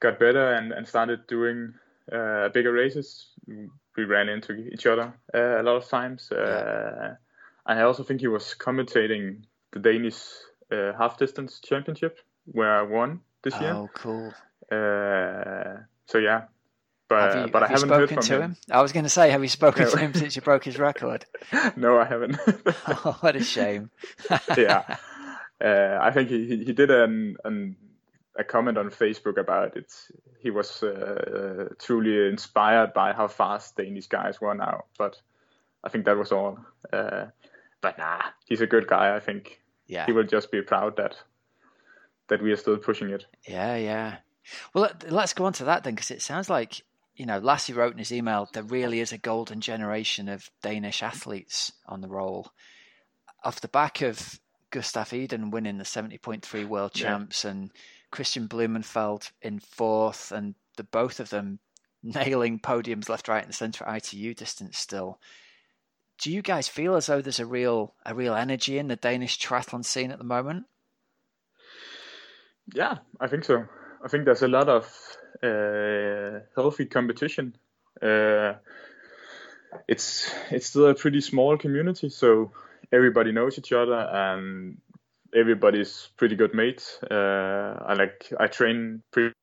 got 0.01 0.19
better 0.19 0.55
and, 0.55 0.73
and 0.73 0.87
started 0.87 1.27
doing 1.27 1.75
uh, 2.13 2.49
bigger 2.51 2.73
races. 2.73 3.29
We 3.97 4.05
ran 4.05 4.29
into 4.29 4.53
each 4.53 4.87
other 4.87 5.13
uh, 5.35 5.61
a 5.61 5.63
lot 5.63 5.77
of 5.77 5.89
times. 5.89 6.29
Yeah 6.31 6.39
uh, 6.39 7.15
I 7.69 7.83
also 7.83 8.03
think 8.03 8.21
he 8.21 8.29
was 8.29 8.55
commentating 8.59 9.43
the 9.73 9.79
Danish 9.79 10.17
uh, 10.73 10.93
half 10.99 11.19
distance 11.19 11.61
championship 11.61 12.19
where 12.47 12.75
I 12.79 12.83
won 12.83 13.21
this 13.43 13.61
year. 13.61 13.73
Oh, 13.73 13.91
cool. 13.95 14.33
Uh, 14.73 15.83
so 16.07 16.19
yeah, 16.19 16.45
but 17.09 17.35
have 17.35 17.47
you, 17.47 17.53
but 17.53 17.63
have 17.63 17.71
I 17.71 17.73
haven't 17.75 17.89
spoken 17.89 18.17
heard 18.17 18.25
to 18.25 18.35
him. 18.35 18.43
him. 18.43 18.57
I 18.71 18.81
was 18.81 18.93
going 18.93 19.05
to 19.05 19.11
say, 19.11 19.31
have 19.31 19.43
you 19.43 19.49
spoken 19.49 19.85
no. 19.85 19.91
to 19.91 19.99
him 19.99 20.15
since 20.15 20.35
you 20.37 20.43
broke 20.43 20.65
his 20.65 20.79
record? 20.79 21.27
no, 21.77 21.99
I 21.99 22.05
haven't. 22.05 22.39
oh, 22.87 23.17
what 23.21 23.37
a 23.37 23.45
shame. 23.45 23.91
yeah, 24.57 24.97
uh, 25.63 25.99
I 26.01 26.11
think 26.11 26.31
he 26.31 26.65
he 26.65 26.73
did 26.73 26.91
an, 26.91 27.37
an 27.45 27.77
a 28.37 28.45
comment 28.45 28.79
on 28.79 28.91
Facebook 28.91 29.39
about 29.39 29.77
it. 29.77 29.93
He 30.41 30.51
was 30.51 30.83
uh, 30.83 31.69
truly 31.79 32.29
inspired 32.29 32.95
by 32.95 33.13
how 33.13 33.29
fast 33.29 33.77
Danish 33.77 34.07
guys 34.07 34.41
were 34.41 34.55
now, 34.55 34.85
but 34.97 35.21
I 35.85 35.89
think 35.89 36.05
that 36.07 36.17
was 36.17 36.33
all. 36.33 36.59
Uh, 36.93 37.27
but 37.81 37.99
nah, 37.99 38.23
he's 38.47 38.61
a 38.61 38.67
good 38.67 38.87
guy. 38.87 39.15
I 39.15 39.21
think 39.21 39.61
Yeah. 39.87 40.07
he 40.07 40.13
will 40.13 40.25
just 40.25 40.51
be 40.51 40.63
proud 40.63 40.97
that 40.97 41.17
that 42.29 42.43
we 42.43 42.53
are 42.53 42.57
still 42.57 42.77
pushing 42.77 43.11
it. 43.11 43.25
Yeah, 43.47 43.77
yeah. 43.77 44.17
Well, 44.75 44.83
let- 44.85 45.11
let's 45.11 45.33
go 45.33 45.45
on 45.47 45.53
to 45.55 45.65
that 45.65 45.85
then, 45.85 45.95
because 45.95 46.11
it 46.11 46.23
sounds 46.23 46.51
like 46.51 46.83
you 47.17 47.27
know 47.27 47.39
Lassie 47.39 47.73
wrote 47.73 47.93
in 47.93 47.99
his 47.99 48.13
email 48.13 48.49
there 48.53 48.63
really 48.63 49.01
is 49.01 49.13
a 49.13 49.19
golden 49.19 49.61
generation 49.61 50.29
of 50.29 50.51
Danish 50.63 51.03
athletes 51.03 51.73
on 51.87 52.01
the 52.01 52.09
roll. 52.09 52.53
Off 53.45 53.61
the 53.61 53.69
back 53.69 54.03
of 54.03 54.41
Gustav 54.71 55.13
Iden 55.13 55.51
winning 55.51 55.79
the 55.79 55.85
seventy 55.85 56.19
point 56.19 56.45
three 56.45 56.65
world 56.65 56.93
Yeah. 56.95 57.07
champs 57.09 57.45
and 57.45 57.71
Kristian 58.13 58.49
Blummenfelt 58.49 59.33
in 59.43 59.59
fourth, 59.61 60.33
and 60.33 60.55
the 60.77 60.85
both 60.85 61.21
of 61.21 61.31
them 61.31 61.59
nailing 62.03 62.59
podiums 62.61 63.09
left, 63.09 63.29
right, 63.29 63.45
and 63.45 63.55
centre 63.55 63.85
at 63.87 63.97
ITU 64.13 64.35
distance 64.35 64.79
still. 64.79 65.19
Do 66.21 66.33
you 66.33 66.43
guys 66.43 66.67
feel 66.67 66.97
as 66.97 67.07
though 67.07 67.21
there's 67.21 67.41
a 67.41 67.47
real 67.47 67.95
a 68.05 68.15
real 68.15 68.35
energy 68.35 68.79
in 68.79 68.89
the 68.89 68.97
Danish 68.97 69.39
triathlon 69.39 69.85
scene 69.85 70.11
at 70.11 70.19
the 70.19 70.25
moment? 70.25 70.67
Yeah, 72.75 72.99
I 73.21 73.29
think 73.29 73.45
so. 73.45 73.65
I 74.05 74.09
think 74.09 74.25
there's 74.25 74.43
a 74.43 74.49
lot 74.49 74.69
of 74.69 74.85
uh, 75.43 76.41
healthy 76.55 76.87
competition. 76.87 77.57
Uh, 78.03 78.55
it's 79.87 80.31
it's 80.51 80.67
still 80.67 80.87
a 80.87 80.95
pretty 80.95 81.21
small 81.21 81.57
community, 81.57 82.09
so 82.09 82.53
everybody 82.93 83.33
knows 83.33 83.59
each 83.59 83.73
other 83.73 83.95
and 83.95 84.79
everybody's 85.35 86.09
pretty 86.17 86.37
good 86.37 86.55
mates. 86.55 86.99
Uh, 87.03 87.83
I 87.87 87.95
like 87.95 88.33
I 88.39 88.47
train 88.47 89.03
pretty, 89.11 89.35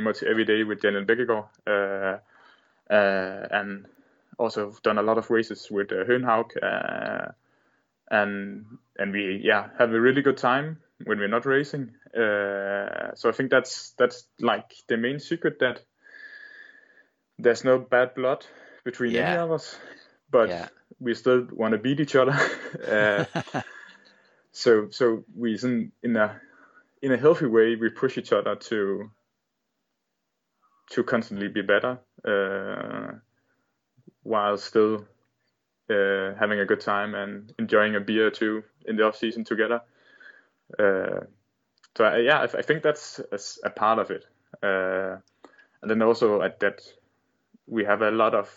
much 0.00 0.22
every 0.22 0.44
day 0.44 0.64
with 0.64 0.80
Daniel 0.80 1.04
Bekkegaard, 1.04 1.48
uh, 1.66 2.18
uh, 2.92 3.48
and 3.50 3.86
also 4.38 4.70
have 4.70 4.82
done 4.82 4.98
a 4.98 5.02
lot 5.02 5.18
of 5.18 5.30
races 5.30 5.68
with 5.70 5.92
uh, 5.92 6.04
uh, 6.62 7.32
and 8.10 8.66
and 8.98 9.12
we 9.12 9.40
yeah 9.42 9.68
have 9.78 9.92
a 9.92 10.00
really 10.00 10.22
good 10.22 10.36
time 10.36 10.80
when 11.04 11.18
we're 11.18 11.28
not 11.28 11.46
racing. 11.46 11.94
Uh, 12.14 13.14
so 13.14 13.28
I 13.28 13.32
think 13.32 13.50
that's 13.50 13.90
that's 13.98 14.26
like 14.40 14.74
the 14.88 14.96
main 14.96 15.18
secret 15.18 15.58
that 15.60 15.82
there's 17.38 17.64
no 17.64 17.78
bad 17.78 18.14
blood 18.14 18.46
between 18.84 19.16
any 19.16 19.34
of 19.36 19.50
us, 19.50 19.76
but 20.30 20.50
Yeah. 20.50 20.68
we 21.00 21.14
still 21.14 21.46
want 21.52 21.72
to 21.72 21.78
beat 21.78 22.00
each 22.00 22.14
other. 22.14 22.32
uh, 23.54 23.60
so 24.52 24.88
so 24.90 25.24
we 25.36 25.58
in, 25.62 25.92
in 26.02 26.16
a 26.16 26.40
in 27.02 27.12
a 27.12 27.16
healthy 27.16 27.46
way 27.46 27.76
we 27.76 27.90
push 27.90 28.16
each 28.18 28.32
other 28.32 28.54
to 28.56 29.10
to 30.90 31.02
constantly 31.02 31.48
be 31.48 31.62
better 31.62 31.98
uh, 32.24 33.18
while 34.24 34.56
still 34.58 35.06
uh, 35.88 36.34
having 36.38 36.58
a 36.58 36.66
good 36.66 36.80
time 36.80 37.14
and 37.14 37.52
enjoying 37.58 37.94
a 37.94 38.00
beer 38.00 38.26
or 38.26 38.30
two 38.30 38.64
in 38.86 38.96
the 38.96 39.04
off 39.04 39.16
season 39.16 39.44
together. 39.44 39.80
Uh, 40.78 41.20
so 41.96 42.04
I, 42.04 42.18
yeah, 42.18 42.40
I, 42.40 42.44
I 42.44 42.62
think 42.62 42.82
that's 42.82 43.20
a 43.62 43.70
part 43.70 43.98
of 43.98 44.10
it, 44.10 44.26
uh, 44.62 45.16
and 45.82 45.90
then 45.90 46.02
also 46.02 46.42
at 46.42 46.58
that 46.60 46.80
we 47.66 47.84
have 47.84 48.02
a 48.02 48.10
lot 48.10 48.34
of 48.34 48.50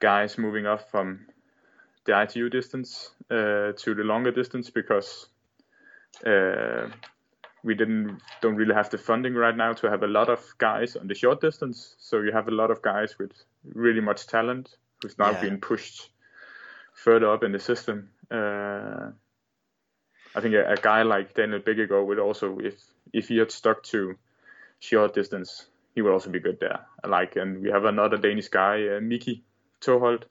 guys 0.00 0.36
moving 0.36 0.66
up 0.66 0.90
from 0.90 1.26
the 2.04 2.22
ITU 2.22 2.50
distance 2.50 3.10
uh, 3.30 3.72
to 3.76 3.94
the 3.94 4.04
longer 4.04 4.30
distance 4.30 4.70
because 4.70 5.28
uh, 6.24 6.88
we 7.62 7.74
didn't 7.74 8.20
don't 8.40 8.54
really 8.56 8.74
have 8.74 8.90
the 8.90 8.98
funding 8.98 9.34
right 9.34 9.56
now 9.56 9.72
to 9.72 9.90
have 9.90 10.02
a 10.02 10.06
lot 10.06 10.28
of 10.28 10.54
guys 10.58 10.96
on 10.96 11.08
the 11.08 11.14
short 11.14 11.40
distance. 11.40 11.96
So 11.98 12.20
you 12.20 12.32
have 12.32 12.48
a 12.48 12.52
lot 12.54 12.70
of 12.70 12.82
guys 12.82 13.18
with 13.18 13.32
really 13.74 14.00
much 14.00 14.26
talent 14.26 14.76
who's 15.02 15.18
now 15.18 15.32
Yeah. 15.32 15.40
being 15.40 15.60
pushed 15.60 16.10
further 16.94 17.30
up 17.32 17.42
in 17.42 17.52
the 17.52 17.58
system. 17.58 18.10
Uh, 18.30 19.10
I 20.34 20.40
think 20.40 20.54
a, 20.54 20.72
a 20.72 20.76
guy 20.76 21.02
like 21.02 21.34
Daniel 21.34 21.60
Bekkegaard 21.60 22.06
would 22.06 22.18
also, 22.18 22.58
if 22.58 22.74
if 23.12 23.28
he 23.28 23.38
had 23.38 23.50
stuck 23.50 23.82
to 23.84 24.16
short 24.80 25.14
distance, 25.14 25.66
he 25.94 26.02
would 26.02 26.12
also 26.12 26.30
be 26.30 26.40
good 26.40 26.60
there. 26.60 26.86
Like, 27.04 27.36
and 27.36 27.62
we 27.62 27.70
have 27.70 27.84
another 27.84 28.18
Danish 28.18 28.48
guy, 28.48 28.86
uh, 28.96 29.00
Miki 29.00 29.42
Taagholt. 29.80 30.24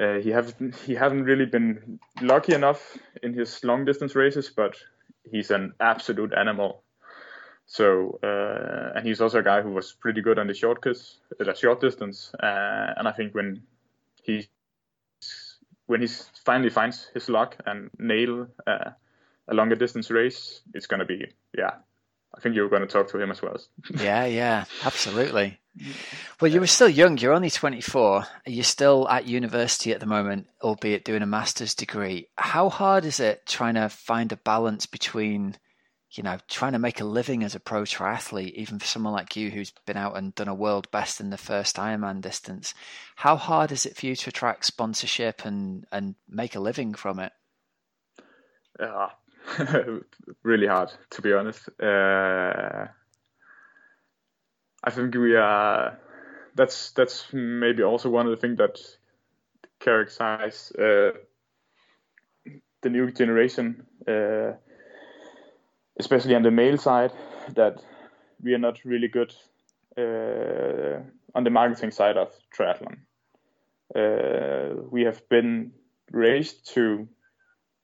Uh, 0.00 0.18
he 0.20 0.30
haven't 0.30 0.74
he 0.86 0.94
hasn't 0.94 1.24
really 1.26 1.46
been 1.46 2.00
lucky 2.20 2.54
enough 2.54 2.96
in 3.22 3.34
his 3.34 3.62
long 3.62 3.84
distance 3.84 4.14
races, 4.16 4.50
but 4.50 4.76
he's 5.30 5.50
an 5.50 5.74
absolute 5.80 6.32
animal. 6.34 6.82
So 7.66 8.18
uh, 8.22 8.96
and 8.96 9.06
he's 9.06 9.20
also 9.20 9.38
a 9.38 9.42
guy 9.42 9.62
who 9.62 9.70
was 9.70 9.92
pretty 9.92 10.20
good 10.20 10.38
on 10.38 10.46
the 10.46 10.54
short 10.54 10.82
kiss, 10.82 11.18
uh, 11.40 11.44
the 11.44 11.54
short 11.54 11.80
distance. 11.80 12.32
Uh, 12.34 12.94
and 12.96 13.08
I 13.08 13.12
think 13.12 13.34
when 13.34 13.62
he 14.22 14.48
when 15.86 16.00
he 16.00 16.08
finally 16.44 16.70
finds 16.70 17.08
his 17.14 17.28
luck 17.28 17.56
and 17.66 17.90
nail 17.98 18.48
uh, 18.66 18.90
a 19.48 19.54
longer 19.54 19.76
distance 19.76 20.10
race, 20.10 20.60
it's 20.74 20.86
gonna 20.86 21.04
be 21.04 21.26
yeah. 21.56 21.76
I 22.36 22.40
think 22.40 22.54
you 22.54 22.62
were 22.62 22.68
going 22.68 22.82
to 22.82 22.88
talk 22.88 23.08
to 23.10 23.20
him 23.20 23.30
as 23.30 23.42
well. 23.42 23.56
Yeah, 24.00 24.24
yeah, 24.26 24.64
absolutely. 24.84 25.58
Well, 26.40 26.52
you 26.52 26.60
were 26.60 26.68
still 26.68 26.88
young. 26.88 27.18
You're 27.18 27.32
only 27.32 27.50
24. 27.50 28.26
You're 28.46 28.62
still 28.62 29.08
at 29.08 29.26
university 29.26 29.92
at 29.92 29.98
the 29.98 30.06
moment, 30.06 30.46
albeit 30.62 31.04
doing 31.04 31.22
a 31.22 31.26
master's 31.26 31.74
degree. 31.74 32.28
How 32.36 32.68
hard 32.68 33.04
is 33.04 33.18
it 33.18 33.46
trying 33.46 33.74
to 33.74 33.88
find 33.88 34.30
a 34.30 34.36
balance 34.36 34.86
between, 34.86 35.56
you 36.12 36.22
know, 36.22 36.38
trying 36.48 36.72
to 36.72 36.78
make 36.78 37.00
a 37.00 37.04
living 37.04 37.42
as 37.42 37.56
a 37.56 37.60
pro 37.60 37.82
triathlete, 37.82 38.52
even 38.52 38.78
for 38.78 38.86
someone 38.86 39.14
like 39.14 39.34
you 39.34 39.50
who's 39.50 39.72
been 39.84 39.96
out 39.96 40.16
and 40.16 40.34
done 40.34 40.48
a 40.48 40.54
world 40.54 40.88
best 40.92 41.20
in 41.20 41.30
the 41.30 41.38
first 41.38 41.76
Ironman 41.76 42.20
distance? 42.20 42.74
How 43.16 43.36
hard 43.36 43.72
is 43.72 43.84
it 43.86 43.96
for 43.96 44.06
you 44.06 44.14
to 44.14 44.30
attract 44.30 44.66
sponsorship 44.66 45.44
and, 45.44 45.86
and 45.90 46.14
make 46.28 46.54
a 46.54 46.60
living 46.60 46.94
from 46.94 47.18
it? 47.18 47.32
Uh, 48.78 49.08
really 50.42 50.66
hard, 50.66 50.92
to 51.10 51.22
be 51.22 51.32
honest. 51.32 51.68
Uh, 51.80 52.86
I 54.82 54.90
think 54.90 55.14
we 55.14 55.36
are. 55.36 55.98
That's 56.54 56.92
that's 56.92 57.32
maybe 57.32 57.82
also 57.82 58.10
one 58.10 58.26
of 58.26 58.30
the 58.30 58.36
things 58.36 58.58
that 58.58 58.78
characterize 59.80 60.72
uh, 60.72 61.12
the 62.82 62.90
new 62.90 63.10
generation, 63.10 63.86
uh, 64.06 64.52
especially 65.98 66.34
on 66.34 66.42
the 66.42 66.50
male 66.50 66.78
side, 66.78 67.12
that 67.54 67.82
we 68.42 68.54
are 68.54 68.58
not 68.58 68.84
really 68.84 69.08
good 69.08 69.34
uh, 69.98 71.00
on 71.34 71.44
the 71.44 71.50
marketing 71.50 71.90
side 71.90 72.16
of 72.16 72.30
triathlon. 72.56 72.98
Uh, 73.94 74.82
we 74.90 75.02
have 75.02 75.28
been 75.28 75.72
raised 76.10 76.74
to 76.74 77.08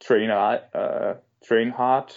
train 0.00 0.30
uh, 0.30 1.14
train 1.42 1.70
hard, 1.70 2.12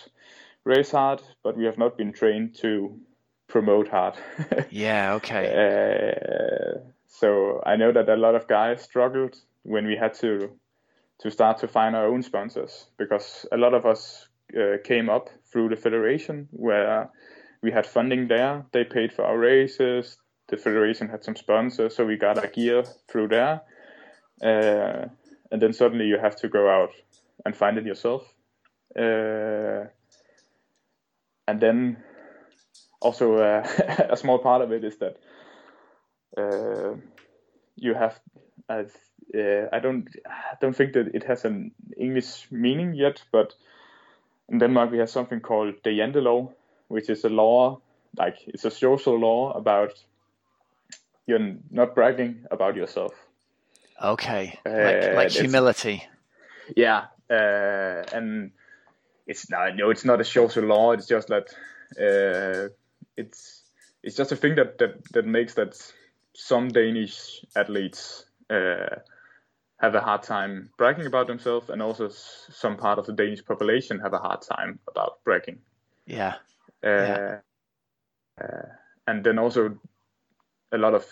race 0.63 0.91
hard, 0.91 1.21
but 1.43 1.57
we 1.57 1.65
have 1.65 1.77
not 1.77 1.97
been 1.97 2.13
trained 2.13 2.55
to 2.61 2.99
promote 3.47 3.87
hard. 3.87 4.15
Yeah, 4.69 5.13
okay. 5.15 5.45
Uh, 5.53 6.79
so 7.07 7.61
I 7.65 7.75
know 7.75 7.91
that 7.91 8.09
a 8.09 8.15
lot 8.15 8.35
of 8.35 8.47
guys 8.47 8.81
struggled 8.81 9.35
when 9.63 9.85
we 9.85 9.95
had 9.95 10.13
to 10.15 10.51
to 11.19 11.31
start 11.31 11.59
to 11.59 11.67
find 11.67 11.95
our 11.95 12.07
own 12.07 12.23
sponsors 12.23 12.87
because 12.97 13.45
a 13.51 13.57
lot 13.57 13.73
of 13.73 13.85
us 13.85 14.27
uh, 14.57 14.77
came 14.83 15.09
up 15.09 15.29
through 15.51 15.69
the 15.69 15.75
federation 15.75 16.47
where 16.51 17.09
we 17.61 17.71
had 17.71 17.85
funding 17.85 18.27
there. 18.27 18.65
They 18.71 18.83
paid 18.83 19.13
for 19.13 19.23
our 19.23 19.37
races. 19.37 20.17
The 20.47 20.57
federation 20.57 21.07
had 21.07 21.23
some 21.23 21.35
sponsors, 21.35 21.95
so 21.95 22.05
we 22.05 22.17
got 22.17 22.37
our 22.37 22.47
gear 22.47 22.83
through 23.07 23.29
there. 23.29 23.61
Uh, 24.43 25.07
and 25.51 25.61
then 25.61 25.71
suddenly 25.71 26.05
you 26.05 26.17
have 26.17 26.35
to 26.37 26.49
go 26.49 26.67
out 26.67 26.89
and 27.45 27.55
find 27.55 27.77
it 27.77 27.85
yourself. 27.85 28.32
Uh, 28.95 29.87
and 31.47 31.59
then 31.59 31.97
also 33.01 33.37
uh, 33.37 33.67
a 34.09 34.17
small 34.17 34.39
part 34.39 34.61
of 34.61 34.71
it 34.71 34.83
is 34.83 34.97
that 34.97 35.17
uh, 36.37 36.95
you 37.75 37.93
have 37.93 38.19
uh, 38.69 38.83
I 39.71 39.79
don't 39.79 40.07
I 40.25 40.55
don't 40.61 40.75
think 40.75 40.93
that 40.93 41.13
it 41.13 41.23
has 41.23 41.45
an 41.45 41.71
English 41.97 42.47
meaning 42.51 42.93
yet, 42.93 43.23
but 43.31 43.53
in 44.49 44.59
Denmark 44.59 44.91
we 44.91 44.99
have 44.99 45.09
something 45.09 45.41
called 45.41 45.75
the 45.83 45.89
Jante 45.89 46.21
law, 46.21 46.51
which 46.87 47.09
is 47.09 47.25
a 47.25 47.29
law 47.29 47.79
like 48.17 48.37
it's 48.47 48.65
a 48.65 48.71
social 48.71 49.17
law 49.19 49.51
about 49.53 49.91
you're 51.27 51.55
not 51.71 51.95
bragging 51.95 52.45
about 52.51 52.75
yourself. 52.75 53.13
Okay. 54.01 54.59
Like, 54.65 55.03
Uh, 55.03 55.15
like 55.15 55.31
humility. 55.31 56.03
Yeah, 56.75 57.05
uh, 57.29 58.03
and 58.13 58.51
it's 59.27 59.49
not 59.49 59.75
no, 59.75 59.89
it's 59.89 60.05
not 60.05 60.21
a 60.21 60.23
social 60.23 60.63
law. 60.65 60.91
It's 60.91 61.07
just 61.07 61.27
that 61.29 61.47
uh, 61.99 62.69
it's 63.17 63.63
it's 64.03 64.15
just 64.15 64.31
a 64.31 64.35
thing 64.35 64.55
that 64.55 64.77
that 64.77 65.03
that 65.13 65.25
makes 65.25 65.53
that 65.53 65.75
some 66.33 66.69
Danish 66.69 67.45
athletes 67.55 68.25
uh, 68.49 68.95
have 69.77 69.95
a 69.95 70.01
hard 70.01 70.23
time 70.23 70.69
bragging 70.77 71.05
about 71.05 71.27
themselves, 71.27 71.69
and 71.69 71.81
also 71.81 72.07
s- 72.07 72.47
some 72.51 72.77
part 72.77 72.99
of 72.99 73.05
the 73.05 73.13
Danish 73.13 73.45
population 73.45 73.99
have 73.99 74.13
a 74.13 74.19
hard 74.19 74.41
time 74.41 74.79
about 74.87 75.23
bragging. 75.23 75.59
Yeah. 76.05 76.35
Uh, 76.83 76.89
yeah. 76.89 77.39
Uh, 78.41 78.67
and 79.07 79.23
then 79.23 79.39
also 79.39 79.77
a 80.71 80.77
lot 80.77 80.93
of 80.93 81.05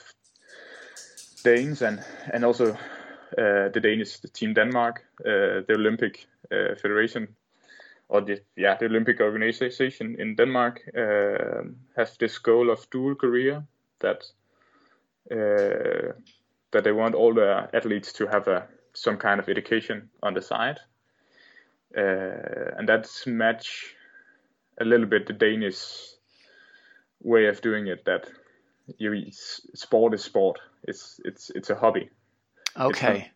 Danes 1.44 1.82
and 1.82 2.04
and 2.34 2.44
also 2.44 2.74
uh, 3.38 3.70
the 3.74 3.80
Danish 3.82 4.20
team 4.34 4.54
Denmark, 4.54 5.06
the 5.24 5.66
Olympic 5.70 6.28
Federation 6.50 7.28
or 8.12 8.22
the 8.22 8.42
yeah 8.58 8.76
the 8.78 8.86
Olympic 8.86 9.22
organization 9.22 10.16
in 10.20 10.36
Denmark 10.36 10.82
uh, 10.98 11.64
has 11.96 12.18
this 12.18 12.38
goal 12.40 12.70
of 12.70 12.90
dual 12.92 13.16
career 13.16 13.64
that 14.00 14.24
uh, 15.32 16.14
that 16.72 16.84
they 16.84 16.92
want 16.92 17.16
all 17.16 17.34
the 17.34 17.70
athletes 17.74 18.14
to 18.14 18.28
have 18.28 18.48
a 18.48 18.68
some 18.94 19.18
kind 19.18 19.40
of 19.40 19.48
education 19.48 20.10
on 20.22 20.34
the 20.34 20.42
side, 20.42 20.80
uh, 21.98 22.78
and 22.78 22.88
that's 22.90 23.26
match 23.26 23.96
a 24.82 24.86
little 24.86 25.08
bit 25.08 25.28
the 25.28 25.34
Danish 25.34 26.18
way 27.24 27.48
of 27.48 27.62
doing 27.62 27.88
it. 27.88 28.04
That 28.06 28.30
you 28.98 29.32
sport 29.74 30.14
is 30.14 30.24
sport. 30.24 30.60
It's 30.84 31.22
it's 31.24 31.50
it's 31.56 31.70
a 31.70 31.76
hobby. 31.76 32.10
Okay. 32.78 33.32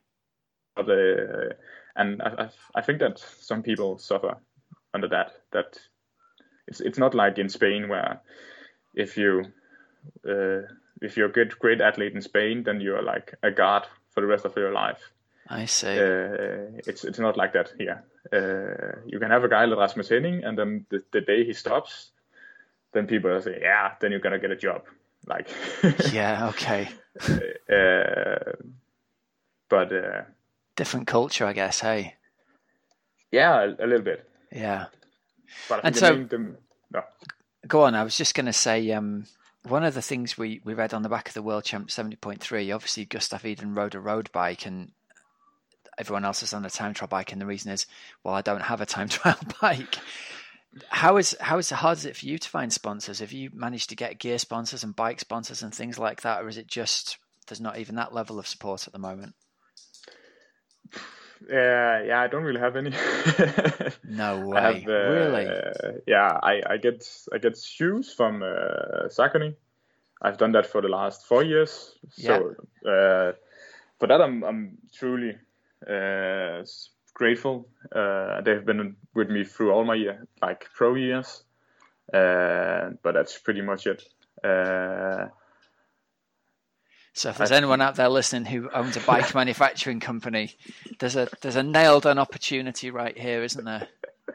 The, 0.75 1.55
and 1.95 2.21
I, 2.21 2.49
I 2.75 2.81
think 2.81 2.99
that 2.99 3.19
some 3.19 3.63
people 3.63 3.97
suffer 3.97 4.37
under 4.95 5.07
that. 5.09 5.33
That 5.51 5.77
it's 6.67 6.81
it's 6.81 6.97
not 6.97 7.13
like 7.13 7.37
in 7.37 7.49
Spain 7.49 7.87
where 7.87 8.21
if 8.95 9.17
you 9.17 9.45
uh, 10.27 10.61
if 11.01 11.17
you're 11.17 11.29
a 11.29 11.31
good 11.31 11.57
great 11.59 11.81
athlete 11.81 12.13
in 12.13 12.21
Spain, 12.21 12.63
then 12.63 12.81
you're 12.81 13.03
like 13.03 13.35
a 13.43 13.51
god 13.51 13.85
for 14.11 14.21
the 14.21 14.27
rest 14.27 14.45
of 14.45 14.55
your 14.55 14.71
life. 14.71 15.11
I 15.47 15.65
see. 15.65 15.99
Uh, 15.99 16.81
it's 16.87 17.03
it's 17.03 17.19
not 17.19 17.37
like 17.37 17.53
that 17.53 17.71
here. 17.77 18.03
Uh, 18.33 18.99
you 19.05 19.19
can 19.19 19.29
have 19.29 19.43
a 19.43 19.49
guy 19.49 19.65
like 19.65 19.77
Rasmus 19.77 20.09
Henning, 20.09 20.43
and 20.43 20.57
then 20.57 20.85
the, 20.89 21.03
the 21.11 21.21
day 21.21 21.45
he 21.45 21.53
stops, 21.53 22.11
then 22.93 23.05
people 23.05 23.39
say, 23.41 23.59
"Yeah, 23.61 23.91
then 23.99 24.11
you're 24.11 24.21
gonna 24.21 24.39
get 24.39 24.51
a 24.51 24.55
job." 24.55 24.83
Like, 25.27 25.49
yeah, 26.11 26.49
okay. 26.49 26.89
uh, 27.69 28.53
but 29.69 29.93
uh, 29.93 30.21
different 30.75 31.07
culture, 31.07 31.45
I 31.45 31.53
guess. 31.53 31.79
Hey. 31.79 32.15
Yeah, 33.31 33.63
a, 33.63 33.85
a 33.85 33.87
little 33.87 34.05
bit. 34.05 34.27
Yeah. 34.55 34.85
and 35.83 35.95
so, 35.95 36.23
them, 36.23 36.57
no. 36.91 37.01
go 37.67 37.83
on. 37.83 37.93
I 37.93 38.03
was 38.03 38.17
just 38.17 38.35
going 38.35 38.45
to 38.45 38.53
say, 38.53 38.89
um, 38.91 39.25
one 39.63 39.83
of 39.83 39.93
the 39.93 40.01
things 40.01 40.37
we, 40.37 40.61
we 40.63 40.73
read 40.73 40.93
on 40.93 41.01
the 41.01 41.09
back 41.09 41.27
of 41.27 41.33
the 41.33 41.41
World 41.41 41.65
Champ 41.65 41.89
70.3, 41.89 42.73
obviously 42.73 43.05
Gustav 43.05 43.45
Iden 43.45 43.75
rode 43.75 43.95
a 43.95 43.99
road 43.99 44.31
bike 44.31 44.65
and 44.65 44.91
everyone 45.97 46.25
else 46.25 46.41
is 46.41 46.53
on 46.53 46.65
a 46.65 46.69
time 46.69 46.93
trial 46.93 47.09
bike. 47.09 47.33
And 47.33 47.41
the 47.41 47.45
reason 47.45 47.71
is, 47.71 47.85
well, 48.23 48.33
I 48.33 48.41
don't 48.41 48.61
have 48.61 48.79
a 48.79 48.85
time 48.85 49.09
trial 49.09 49.37
bike. 49.61 49.97
How 50.89 51.17
is 51.17 51.37
how 51.39 51.57
is 51.57 51.69
hard 51.69 51.97
is 51.97 52.05
it 52.05 52.17
for 52.17 52.25
you 52.25 52.37
to 52.37 52.49
find 52.49 52.71
sponsors? 52.71 53.19
Have 53.19 53.31
you 53.31 53.49
managed 53.53 53.89
to 53.89 53.95
get 53.95 54.19
gear 54.19 54.37
sponsors 54.37 54.83
and 54.83 54.95
bike 54.95 55.21
sponsors 55.21 55.63
and 55.63 55.73
things 55.73 55.97
like 55.97 56.21
that, 56.21 56.43
or 56.43 56.49
is 56.49 56.57
it 56.57 56.67
just 56.67 57.17
there's 57.47 57.61
not 57.61 57.77
even 57.77 57.95
that 57.95 58.13
level 58.13 58.39
of 58.39 58.47
support 58.47 58.85
at 58.85 58.91
the 58.91 58.99
moment? 58.99 59.35
Yeah, 61.49 62.03
yeah, 62.03 62.21
I 62.21 62.27
don't 62.27 62.43
really 62.43 62.59
have 62.59 62.75
any. 62.75 62.91
no 64.03 64.47
way. 64.47 64.61
Have, 64.61 64.87
uh, 64.87 65.09
really? 65.09 66.01
Yeah, 66.07 66.39
I, 66.41 66.61
I 66.67 66.77
get 66.77 67.07
I 67.33 67.37
get 67.37 67.57
shoes 67.57 68.13
from 68.13 68.41
uh, 68.41 69.07
Saucony. 69.09 69.55
I've 70.21 70.37
done 70.37 70.53
that 70.53 70.65
for 70.65 70.81
the 70.81 70.87
last 70.87 71.25
four 71.25 71.43
years. 71.43 71.93
So 72.11 72.55
yeah. 72.83 72.91
uh, 72.91 73.33
for 73.99 74.07
that, 74.07 74.21
I'm 74.21 74.43
I'm 74.43 74.77
truly 74.93 75.37
uh, 75.87 76.63
grateful. 77.13 77.67
Uh, 77.93 78.41
they've 78.41 78.65
been 78.65 78.95
with 79.13 79.29
me 79.29 79.43
through 79.43 79.71
all 79.71 79.83
my 79.83 80.17
like 80.41 80.67
pro 80.73 80.95
years, 80.95 81.43
uh, 82.13 82.91
but 83.03 83.13
that's 83.13 83.37
pretty 83.37 83.61
much 83.61 83.87
it. 83.87 84.03
So 87.15 87.29
if 87.29 87.37
there's 87.37 87.53
anyone 87.53 87.79
out 87.79 87.95
there 87.95 88.09
listening 88.09 88.43
who 88.43 88.69
owns 88.71 88.97
a 88.97 88.99
bike 88.99 89.33
manufacturing 89.35 90.01
company, 90.01 90.53
there's 90.99 91.15
a 91.15 91.29
there's 91.41 91.55
a 91.55 91.63
nailed 91.63 92.05
on 92.05 92.19
opportunity 92.19 92.91
right 92.91 93.17
here, 93.17 93.41
isn't 93.41 93.63
there? 93.63 93.87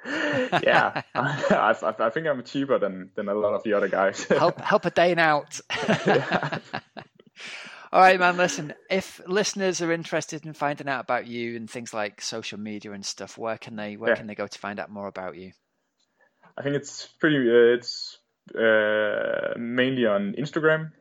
yeah, 0.06 1.02
I, 1.14 1.76
I, 1.82 1.94
I, 2.06 2.08
think 2.08 2.26
I'm 2.26 2.42
cheaper 2.42 2.78
than 2.78 3.10
than 3.16 3.28
a 3.28 3.34
lot 3.34 3.52
of 3.52 3.62
the 3.64 3.74
other 3.74 3.88
guys. 3.88 4.24
help 4.24 4.58
help 4.62 4.86
a 4.86 4.90
Dane 4.90 5.18
out. 5.18 5.60
All 7.92 8.00
right, 8.00 8.18
man. 8.18 8.38
Listen, 8.38 8.72
if 8.88 9.20
listeners 9.26 9.82
are 9.82 9.92
interested 9.92 10.46
in 10.46 10.54
finding 10.54 10.88
out 10.88 11.00
about 11.00 11.26
you 11.26 11.56
and 11.56 11.68
things 11.68 11.92
like 11.92 12.22
social 12.22 12.58
media 12.58 12.92
and 12.92 13.04
stuff, 13.04 13.36
where 13.36 13.58
can 13.58 13.76
they 13.76 13.98
where 13.98 14.12
yeah. 14.12 14.16
can 14.16 14.26
they 14.26 14.34
go 14.34 14.46
to 14.46 14.58
find 14.58 14.80
out 14.80 14.90
more 14.90 15.06
about 15.06 15.36
you? 15.36 15.52
I 16.56 16.62
think 16.62 16.76
it's 16.76 17.08
pretty. 17.18 17.36
Uh, 17.36 17.74
it's 17.76 18.16
uh, 18.54 19.52
mainly 19.58 20.06
on 20.06 20.34
Instagram. 20.38 20.92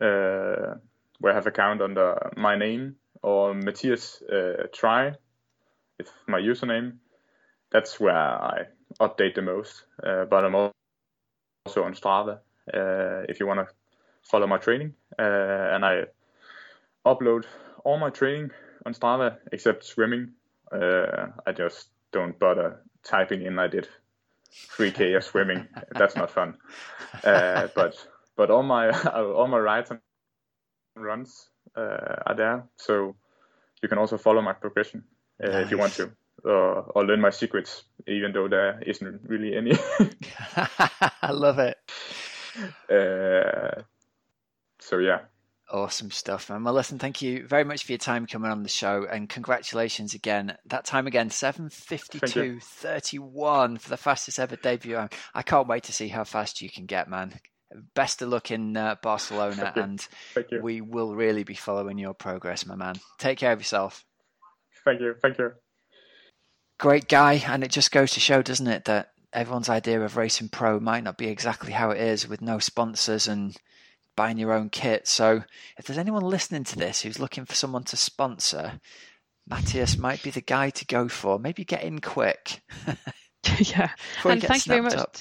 Uh, 0.00 0.76
where 1.20 1.32
I 1.32 1.36
have 1.36 1.46
account 1.46 1.82
under 1.82 2.30
my 2.36 2.56
name 2.56 2.96
or 3.22 3.54
Mathias 3.54 4.22
uh, 4.22 4.66
Try, 4.72 5.14
if 5.98 6.08
my 6.26 6.40
username. 6.40 6.98
That's 7.70 8.00
where 8.00 8.16
I 8.16 8.66
update 9.00 9.34
the 9.34 9.42
most. 9.42 9.84
Uh, 10.02 10.24
but 10.24 10.44
I'm 10.44 10.54
also 10.54 11.84
on 11.84 11.94
Strava 11.94 12.38
uh, 12.72 13.26
if 13.28 13.40
you 13.40 13.46
want 13.46 13.60
to 13.60 13.74
follow 14.22 14.46
my 14.46 14.58
training. 14.58 14.94
Uh, 15.18 15.22
and 15.22 15.84
I 15.84 16.04
upload 17.04 17.44
all 17.84 17.98
my 17.98 18.10
training 18.10 18.50
on 18.86 18.94
Strava 18.94 19.36
except 19.52 19.84
swimming. 19.84 20.32
Uh, 20.72 21.28
I 21.46 21.52
just 21.52 21.88
don't 22.12 22.38
bother 22.38 22.80
typing 23.04 23.42
in 23.42 23.58
I 23.58 23.66
did 23.68 23.88
3k 24.76 25.16
of 25.16 25.24
swimming. 25.24 25.68
That's 25.92 26.16
not 26.16 26.30
fun. 26.30 26.56
Uh, 27.24 27.68
but 27.74 27.96
but 28.36 28.50
all 28.50 28.62
my 28.62 28.90
all 29.14 29.48
my 29.48 29.58
rides 29.58 29.90
runs 31.00 31.48
uh, 31.76 32.16
are 32.26 32.34
there. 32.34 32.64
So 32.76 33.14
you 33.82 33.88
can 33.88 33.98
also 33.98 34.16
follow 34.18 34.42
my 34.42 34.52
progression 34.52 35.04
uh, 35.42 35.48
nice. 35.48 35.64
if 35.66 35.70
you 35.70 35.78
want 35.78 35.92
to, 35.94 36.10
or, 36.44 36.82
or 36.94 37.04
learn 37.04 37.20
my 37.20 37.30
secrets, 37.30 37.84
even 38.06 38.32
though 38.32 38.46
there 38.48 38.80
isn't 38.86 39.20
really 39.24 39.56
any. 39.56 39.72
I 41.22 41.32
love 41.32 41.58
it. 41.58 41.76
Uh, 42.90 43.82
so 44.80 44.98
yeah. 44.98 45.20
Awesome 45.70 46.10
stuff, 46.10 46.50
man. 46.50 46.64
Well, 46.64 46.74
listen, 46.74 46.98
thank 46.98 47.22
you 47.22 47.46
very 47.46 47.62
much 47.62 47.84
for 47.84 47.92
your 47.92 48.00
time 48.00 48.26
coming 48.26 48.50
on 48.50 48.64
the 48.64 48.68
show 48.68 49.06
and 49.08 49.28
congratulations 49.28 50.12
again. 50.12 50.56
That 50.66 50.84
time 50.84 51.06
again, 51.06 51.28
7.52.31 51.28 53.80
for 53.80 53.88
the 53.88 53.96
fastest 53.96 54.40
ever 54.40 54.56
debut. 54.56 55.08
I 55.34 55.42
can't 55.42 55.68
wait 55.68 55.84
to 55.84 55.92
see 55.92 56.08
how 56.08 56.24
fast 56.24 56.62
you 56.62 56.68
can 56.68 56.86
get, 56.86 57.08
man 57.08 57.38
best 57.94 58.22
of 58.22 58.28
luck 58.28 58.50
in 58.50 58.76
uh, 58.76 58.96
Barcelona, 59.02 59.72
and 59.76 60.06
we 60.62 60.80
will 60.80 61.14
really 61.14 61.44
be 61.44 61.54
following 61.54 61.98
your 61.98 62.14
progress, 62.14 62.66
my 62.66 62.76
man. 62.76 62.96
Take 63.18 63.38
care 63.38 63.52
of 63.52 63.60
yourself. 63.60 64.04
Thank 64.84 65.00
you. 65.00 65.14
Thank 65.20 65.38
you. 65.38 65.52
Great 66.78 67.08
guy, 67.08 67.42
and 67.46 67.64
it 67.64 67.70
just 67.70 67.92
goes 67.92 68.12
to 68.12 68.20
show, 68.20 68.42
doesn't 68.42 68.68
it, 68.68 68.84
that 68.84 69.10
everyone's 69.32 69.68
idea 69.68 70.00
of 70.00 70.16
racing 70.16 70.48
pro 70.48 70.80
might 70.80 71.04
not 71.04 71.18
be 71.18 71.28
exactly 71.28 71.72
how 71.72 71.90
it 71.90 72.00
is 72.00 72.28
with 72.28 72.40
no 72.40 72.58
sponsors 72.58 73.28
and 73.28 73.56
buying 74.16 74.38
your 74.38 74.52
own 74.52 74.70
kit. 74.70 75.06
So, 75.06 75.42
if 75.76 75.86
there's 75.86 75.98
anyone 75.98 76.22
listening 76.22 76.64
to 76.64 76.76
this 76.76 77.02
who's 77.02 77.20
looking 77.20 77.44
for 77.44 77.54
someone 77.54 77.84
to 77.84 77.96
sponsor, 77.96 78.80
Mathias 79.48 79.96
might 79.96 80.22
be 80.22 80.30
the 80.30 80.40
guy 80.40 80.70
to 80.70 80.86
go 80.86 81.08
for. 81.08 81.38
Maybe 81.38 81.64
get 81.64 81.82
in 81.82 82.00
quick. 82.00 82.60
yeah, 83.58 83.90
and 84.24 84.42
thank 84.42 84.66
you 84.66 84.70
very 84.70 84.82
much. 84.82 84.94
Up. 84.94 85.16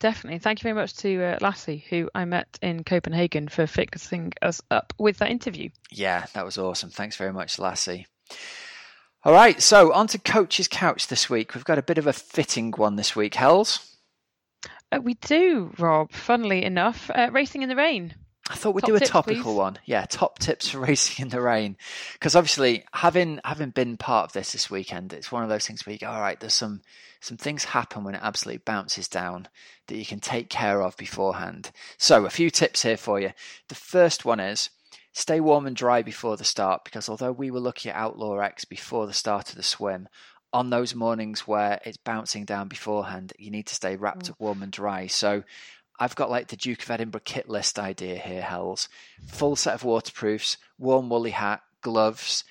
Definitely. 0.00 0.38
Thank 0.38 0.60
you 0.60 0.62
very 0.62 0.74
much 0.74 0.94
to 0.98 1.22
uh, 1.22 1.38
Lassie, 1.40 1.84
who 1.90 2.08
I 2.14 2.24
met 2.24 2.58
in 2.62 2.84
Copenhagen 2.84 3.48
for 3.48 3.66
fixing 3.66 4.32
us 4.42 4.62
up 4.70 4.92
with 4.98 5.18
that 5.18 5.30
interview. 5.30 5.70
Yeah, 5.90 6.26
that 6.34 6.44
was 6.44 6.56
awesome. 6.56 6.90
Thanks 6.90 7.16
very 7.16 7.32
much, 7.32 7.58
Lassie. 7.58 8.06
All 9.24 9.32
right, 9.32 9.60
so 9.60 9.92
on 9.92 10.06
to 10.08 10.18
Coach's 10.18 10.68
Couch 10.68 11.08
this 11.08 11.28
week. 11.28 11.54
We've 11.54 11.64
got 11.64 11.78
a 11.78 11.82
bit 11.82 11.98
of 11.98 12.06
a 12.06 12.12
fitting 12.12 12.72
one 12.76 12.94
this 12.94 13.16
week. 13.16 13.34
Hells? 13.34 13.96
Uh, 14.92 15.00
we 15.02 15.14
do, 15.14 15.72
Rob. 15.78 16.12
Funnily 16.12 16.64
enough, 16.64 17.10
uh, 17.12 17.28
Racing 17.32 17.62
in 17.62 17.68
the 17.68 17.76
Rain. 17.76 18.14
I 18.50 18.54
thought 18.54 18.74
we'd 18.74 18.82
top 18.82 18.88
do 18.88 18.96
a 18.96 19.00
topical 19.00 19.54
one. 19.54 19.78
Yeah, 19.84 20.06
top 20.06 20.38
tips 20.38 20.70
for 20.70 20.78
racing 20.86 21.24
in 21.24 21.28
the 21.28 21.40
rain. 21.40 21.76
Because 22.14 22.34
obviously, 22.34 22.84
having 22.92 23.40
having 23.44 23.70
been 23.70 23.96
part 23.96 24.24
of 24.24 24.32
this 24.32 24.52
this 24.52 24.70
weekend, 24.70 25.12
it's 25.12 25.30
one 25.30 25.42
of 25.42 25.48
those 25.48 25.66
things 25.66 25.84
where 25.84 25.92
you 25.92 25.98
go, 25.98 26.08
all 26.08 26.20
right, 26.20 26.38
there's 26.40 26.54
some 26.54 26.80
some 27.20 27.36
things 27.36 27.64
happen 27.64 28.04
when 28.04 28.14
it 28.14 28.22
absolutely 28.22 28.62
bounces 28.64 29.08
down 29.08 29.48
that 29.88 29.96
you 29.96 30.06
can 30.06 30.20
take 30.20 30.48
care 30.48 30.82
of 30.82 30.96
beforehand. 30.96 31.70
So, 31.96 32.24
a 32.24 32.30
few 32.30 32.50
tips 32.50 32.82
here 32.82 32.96
for 32.96 33.20
you. 33.20 33.32
The 33.68 33.74
first 33.74 34.24
one 34.24 34.40
is 34.40 34.70
stay 35.12 35.40
warm 35.40 35.66
and 35.66 35.76
dry 35.76 36.02
before 36.02 36.36
the 36.36 36.44
start 36.44 36.84
because 36.84 37.08
although 37.08 37.32
we 37.32 37.50
were 37.50 37.60
looking 37.60 37.90
at 37.90 37.96
Outlaw 37.96 38.38
X 38.38 38.64
before 38.64 39.06
the 39.06 39.12
start 39.12 39.50
of 39.50 39.56
the 39.56 39.62
swim, 39.62 40.08
on 40.52 40.70
those 40.70 40.94
mornings 40.94 41.46
where 41.46 41.80
it's 41.84 41.98
bouncing 41.98 42.44
down 42.44 42.68
beforehand, 42.68 43.32
you 43.38 43.50
need 43.50 43.66
to 43.66 43.74
stay 43.74 43.96
wrapped 43.96 44.26
mm. 44.26 44.30
up 44.30 44.36
warm 44.40 44.62
and 44.62 44.72
dry. 44.72 45.06
So 45.06 45.42
I've 45.98 46.16
got 46.16 46.30
like 46.30 46.48
the 46.48 46.56
Duke 46.56 46.82
of 46.82 46.90
Edinburgh 46.90 47.22
kit 47.24 47.48
list 47.48 47.78
idea 47.78 48.16
here, 48.16 48.42
Hells. 48.42 48.88
Full 49.26 49.56
set 49.56 49.74
of 49.74 49.84
waterproofs, 49.84 50.56
warm 50.78 51.08
woolly 51.08 51.32
hat, 51.32 51.62
gloves, 51.82 52.44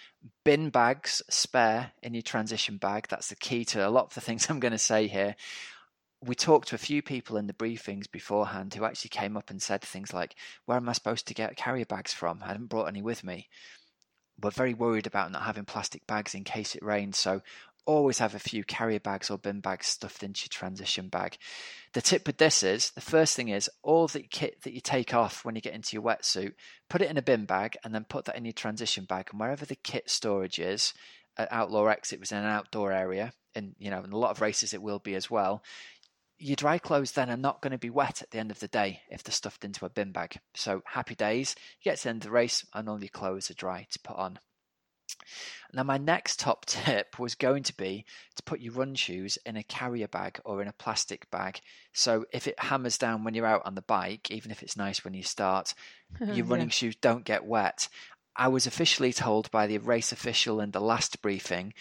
bin 0.43 0.69
bags 0.69 1.21
spare 1.29 1.91
in 2.03 2.13
your 2.13 2.23
transition 2.23 2.77
bag. 2.77 3.07
That's 3.09 3.29
the 3.29 3.35
key 3.35 3.63
to 3.65 3.87
a 3.87 3.89
lot 3.89 4.05
of 4.05 4.13
the 4.13 4.21
things 4.27 4.49
I'm 4.49 4.59
going 4.59 4.73
to 4.73 4.77
say 4.77 5.07
here. 5.07 5.35
we 6.21 6.35
talked 6.35 6.69
to 6.69 6.75
a 6.75 6.79
few 6.79 7.01
people 7.01 7.37
in 7.37 7.47
the 7.47 7.53
briefings 7.53 8.11
beforehand 8.11 8.73
who 8.73 8.83
actually 8.83 9.09
came 9.09 9.37
up 9.37 9.49
and 9.49 9.61
said 9.61 9.81
things 9.81 10.13
like, 10.13 10.35
Where 10.65 10.77
am 10.77 10.89
I 10.89 10.93
supposed 10.93 11.27
to 11.27 11.33
get 11.33 11.55
carrier 11.55 11.85
bags 11.85 12.13
from? 12.13 12.41
I 12.43 12.47
haven't 12.47 12.67
brought 12.67 12.87
any 12.87 13.01
with 13.01 13.23
me. 13.23 13.47
We're 14.41 14.51
very 14.51 14.73
worried 14.73 15.07
about 15.07 15.31
not 15.31 15.43
having 15.43 15.65
plastic 15.65 16.05
bags 16.05 16.35
in 16.35 16.43
case 16.43 16.75
it 16.75 16.83
rains, 16.83 17.17
so 17.17 17.41
always 17.87 18.19
have 18.19 18.35
a 18.35 18.39
few 18.39 18.63
carrier 18.63 18.99
bags 18.99 19.31
or 19.31 19.37
bin 19.37 19.61
bags 19.61 19.87
stuffed 19.87 20.21
into 20.21 20.41
your 20.43 20.49
transition 20.49 21.07
bag. 21.07 21.37
The 21.93 22.01
tip 22.01 22.27
with 22.27 22.37
this 22.37 22.61
is 22.61 22.91
the 22.91 23.01
first 23.01 23.35
thing 23.35 23.47
is 23.47 23.69
all 23.81 24.07
the 24.07 24.21
kit 24.21 24.61
that 24.63 24.73
you 24.73 24.81
take 24.81 25.13
off 25.13 25.43
when 25.43 25.55
you 25.55 25.61
get 25.61 25.73
into 25.73 25.95
your 25.95 26.03
wetsuit, 26.03 26.53
put 26.89 27.01
it 27.01 27.09
in 27.09 27.17
a 27.17 27.21
bin 27.21 27.45
bag 27.45 27.77
and 27.83 27.95
then 27.95 28.03
put 28.03 28.25
that 28.25 28.35
in 28.35 28.45
your 28.45 28.51
transition 28.51 29.05
bag. 29.05 29.29
And 29.31 29.39
wherever 29.39 29.65
the 29.65 29.75
kit 29.75 30.09
storage 30.09 30.59
is, 30.59 30.93
uh, 31.39 31.43
at 31.43 31.51
Outlaw 31.51 31.85
X, 31.87 32.11
it 32.11 32.19
was 32.19 32.31
in 32.31 32.39
an 32.39 32.45
outdoor 32.45 32.91
area, 32.91 33.31
and 33.55 33.75
you 33.79 33.89
know, 33.89 34.03
in 34.03 34.11
a 34.11 34.17
lot 34.17 34.31
of 34.31 34.41
races 34.41 34.73
it 34.73 34.81
will 34.81 34.99
be 34.99 35.15
as 35.15 35.31
well. 35.31 35.63
Your 36.39 36.55
dry 36.55 36.77
clothes 36.77 37.13
then 37.13 37.31
are 37.31 37.37
not 37.37 37.61
going 37.61 37.71
to 37.71 37.79
be 37.79 37.89
wet 37.89 38.21
at 38.21 38.29
the 38.29 38.37
end 38.37 38.51
of 38.51 38.59
the 38.59 38.67
day 38.67 39.01
if 39.09 39.23
they're 39.23 39.31
stuffed 39.31 39.63
into 39.63 39.85
a 39.85 39.89
bin 39.89 40.11
bag. 40.11 40.39
So 40.53 40.83
happy 40.85 41.15
days. 41.15 41.55
You 41.79 41.89
get 41.89 41.97
to 41.97 42.03
the 42.03 42.09
end 42.09 42.23
of 42.23 42.27
the 42.27 42.31
race 42.31 42.63
and 42.73 42.87
all 42.87 42.99
your 42.99 43.09
clothes 43.09 43.49
are 43.49 43.55
dry 43.55 43.87
to 43.89 43.99
put 43.99 44.17
on. 44.17 44.37
Now, 45.73 45.83
my 45.83 45.97
next 45.97 46.39
top 46.39 46.65
tip 46.67 47.19
was 47.19 47.35
going 47.35 47.63
to 47.63 47.75
be 47.75 48.05
to 48.35 48.43
put 48.43 48.59
your 48.59 48.73
run 48.73 48.95
shoes 48.95 49.37
in 49.45 49.57
a 49.57 49.63
carrier 49.63 50.07
bag 50.07 50.39
or 50.45 50.61
in 50.61 50.67
a 50.67 50.73
plastic 50.73 51.29
bag. 51.31 51.61
So 51.93 52.25
if 52.31 52.47
it 52.47 52.59
hammers 52.59 52.97
down 52.97 53.23
when 53.23 53.33
you're 53.33 53.45
out 53.45 53.65
on 53.65 53.75
the 53.75 53.81
bike, 53.81 54.31
even 54.31 54.51
if 54.51 54.63
it's 54.63 54.77
nice 54.77 55.03
when 55.03 55.13
you 55.13 55.23
start, 55.23 55.73
your 56.19 56.45
running 56.45 56.67
yeah. 56.67 56.73
shoes 56.73 56.95
don't 56.95 57.25
get 57.25 57.45
wet. 57.45 57.87
I 58.35 58.49
was 58.49 58.67
officially 58.67 59.13
told 59.13 59.49
by 59.49 59.67
the 59.67 59.79
race 59.79 60.11
official 60.11 60.59
in 60.61 60.71
the 60.71 60.79
last 60.79 61.21
briefing 61.21 61.73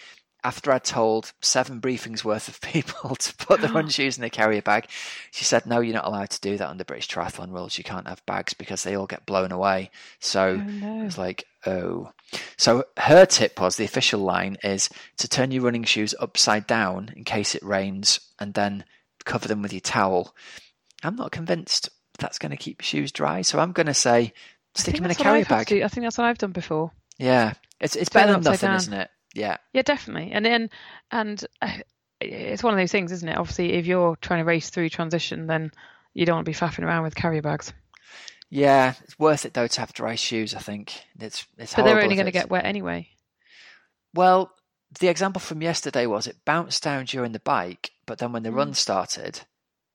after 0.43 0.71
I'd 0.71 0.83
told 0.83 1.33
seven 1.41 1.81
briefings 1.81 2.23
worth 2.23 2.47
of 2.47 2.61
people 2.61 3.15
to 3.15 3.35
put 3.35 3.61
their 3.61 3.71
run 3.71 3.89
shoes 3.89 4.17
in 4.17 4.23
the 4.23 4.29
carrier 4.29 4.61
bag, 4.61 4.87
she 5.31 5.43
said, 5.43 5.65
No, 5.65 5.79
you're 5.79 5.93
not 5.93 6.05
allowed 6.05 6.29
to 6.31 6.41
do 6.41 6.57
that 6.57 6.69
under 6.69 6.83
British 6.83 7.07
triathlon 7.07 7.51
rules. 7.51 7.77
You 7.77 7.83
can't 7.83 8.07
have 8.07 8.25
bags 8.25 8.53
because 8.53 8.83
they 8.83 8.95
all 8.95 9.07
get 9.07 9.25
blown 9.25 9.51
away. 9.51 9.91
So 10.19 10.49
oh, 10.49 10.55
no. 10.57 11.05
it's 11.05 11.17
like, 11.17 11.45
oh. 11.65 12.11
So 12.57 12.85
her 12.97 13.25
tip 13.25 13.59
was 13.59 13.77
the 13.77 13.85
official 13.85 14.21
line 14.21 14.57
is 14.63 14.89
to 15.17 15.27
turn 15.27 15.51
your 15.51 15.63
running 15.63 15.83
shoes 15.83 16.13
upside 16.19 16.67
down 16.67 17.11
in 17.15 17.23
case 17.23 17.55
it 17.55 17.63
rains 17.63 18.19
and 18.39 18.53
then 18.53 18.83
cover 19.25 19.47
them 19.47 19.61
with 19.61 19.73
your 19.73 19.81
towel. 19.81 20.35
I'm 21.03 21.15
not 21.15 21.31
convinced 21.31 21.89
that's 22.19 22.39
going 22.39 22.51
to 22.51 22.57
keep 22.57 22.81
your 22.81 22.85
shoes 22.85 23.11
dry. 23.11 23.41
So 23.41 23.59
I'm 23.59 23.71
going 23.71 23.87
to 23.87 23.93
say 23.93 24.33
stick 24.75 24.95
them 24.95 25.05
in 25.05 25.11
a 25.11 25.15
carrier 25.15 25.45
bag. 25.45 25.71
I 25.71 25.87
think 25.87 26.05
that's 26.05 26.17
what 26.17 26.25
I've 26.25 26.37
done 26.37 26.51
before. 26.51 26.91
Yeah. 27.17 27.53
It's, 27.79 27.95
it's 27.95 28.09
better 28.09 28.33
than 28.33 28.41
nothing, 28.41 28.67
down. 28.67 28.77
isn't 28.77 28.93
it? 28.93 29.09
Yeah. 29.37 29.57
Yeah, 29.71 29.83
definitely. 29.83 30.31
And 30.31 30.43
then, 30.43 30.69
and 31.11 31.45
uh, 31.61 31.77
it's 32.19 32.63
one 32.63 32.73
of 32.73 32.79
those 32.79 32.91
things, 32.91 33.11
isn't 33.11 33.29
it? 33.29 33.37
Obviously, 33.37 33.73
if 33.73 33.85
you're 33.85 34.15
trying 34.15 34.39
to 34.39 34.45
race 34.45 34.71
through 34.71 34.89
transition, 34.89 35.45
then 35.45 35.71
you 36.13 36.25
don't 36.25 36.37
want 36.37 36.45
to 36.45 36.51
be 36.51 36.57
faffing 36.57 36.83
around 36.83 37.03
with 37.03 37.15
carrier 37.15 37.43
bags. 37.43 37.71
Yeah, 38.49 38.93
it's 39.03 39.19
worth 39.19 39.45
it 39.45 39.53
though 39.53 39.67
to 39.67 39.79
have 39.81 39.93
dry 39.93 40.15
shoes. 40.15 40.55
I 40.55 40.59
think 40.59 40.93
it's 41.19 41.45
it's. 41.57 41.75
But 41.75 41.83
they're 41.83 42.01
only 42.01 42.15
going 42.15 42.25
to 42.25 42.31
get 42.31 42.49
wet 42.49 42.65
anyway. 42.65 43.09
Well, 44.13 44.51
the 44.99 45.09
example 45.09 45.41
from 45.41 45.61
yesterday 45.61 46.05
was 46.05 46.27
it 46.27 46.37
bounced 46.45 46.81
down 46.81 47.05
during 47.05 47.33
the 47.33 47.39
bike, 47.39 47.91
but 48.05 48.17
then 48.17 48.31
when 48.31 48.43
the 48.43 48.49
mm. 48.49 48.55
run 48.55 48.73
started, 48.73 49.41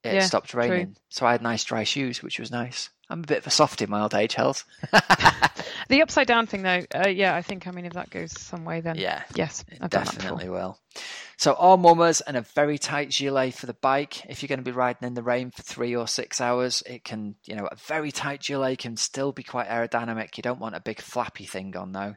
it 0.04 0.14
yeah, 0.14 0.20
stopped 0.20 0.54
raining. 0.54 0.86
True. 0.86 0.94
So 1.08 1.26
I 1.26 1.32
had 1.32 1.42
nice 1.42 1.64
dry 1.64 1.84
shoes, 1.84 2.22
which 2.22 2.38
was 2.38 2.50
nice. 2.50 2.90
I'm 3.08 3.24
a 3.24 3.26
bit 3.26 3.38
of 3.38 3.46
a 3.46 3.50
softy 3.50 3.84
in 3.84 3.90
my 3.90 4.02
old 4.02 4.14
age, 4.14 4.34
Hells. 4.34 4.64
the 5.88 6.02
upside 6.02 6.26
down 6.26 6.46
thing, 6.46 6.62
though, 6.62 6.82
uh, 6.94 7.08
yeah, 7.08 7.34
I 7.34 7.42
think, 7.42 7.66
I 7.66 7.70
mean, 7.70 7.84
if 7.84 7.94
that 7.94 8.10
goes 8.10 8.32
some 8.38 8.64
way, 8.64 8.80
then 8.80 8.96
yeah, 8.96 9.22
yes, 9.34 9.64
I've 9.80 9.90
definitely 9.90 10.48
will. 10.48 10.78
So, 11.36 11.52
all 11.52 11.76
mummers 11.76 12.20
and 12.20 12.36
a 12.36 12.42
very 12.42 12.78
tight 12.78 13.10
gilet 13.10 13.54
for 13.54 13.66
the 13.66 13.74
bike. 13.74 14.24
If 14.26 14.42
you're 14.42 14.48
going 14.48 14.58
to 14.58 14.70
be 14.70 14.76
riding 14.76 15.06
in 15.06 15.14
the 15.14 15.22
rain 15.22 15.50
for 15.50 15.62
three 15.62 15.96
or 15.96 16.06
six 16.06 16.40
hours, 16.40 16.82
it 16.86 17.04
can, 17.04 17.36
you 17.44 17.56
know, 17.56 17.66
a 17.66 17.76
very 17.76 18.12
tight 18.12 18.42
gilet 18.42 18.78
can 18.78 18.96
still 18.96 19.32
be 19.32 19.42
quite 19.42 19.68
aerodynamic. 19.68 20.36
You 20.36 20.42
don't 20.42 20.60
want 20.60 20.76
a 20.76 20.80
big 20.80 21.00
flappy 21.00 21.44
thing 21.44 21.76
on, 21.76 21.92
though. 21.92 22.14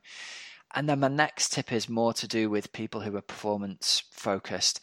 And 0.74 0.90
then 0.90 1.00
my 1.00 1.08
next 1.08 1.54
tip 1.54 1.72
is 1.72 1.88
more 1.88 2.14
to 2.14 2.28
do 2.28 2.50
with 2.50 2.74
people 2.74 3.02
who 3.02 3.16
are 3.16 3.22
performance 3.22 4.04
focused 4.12 4.82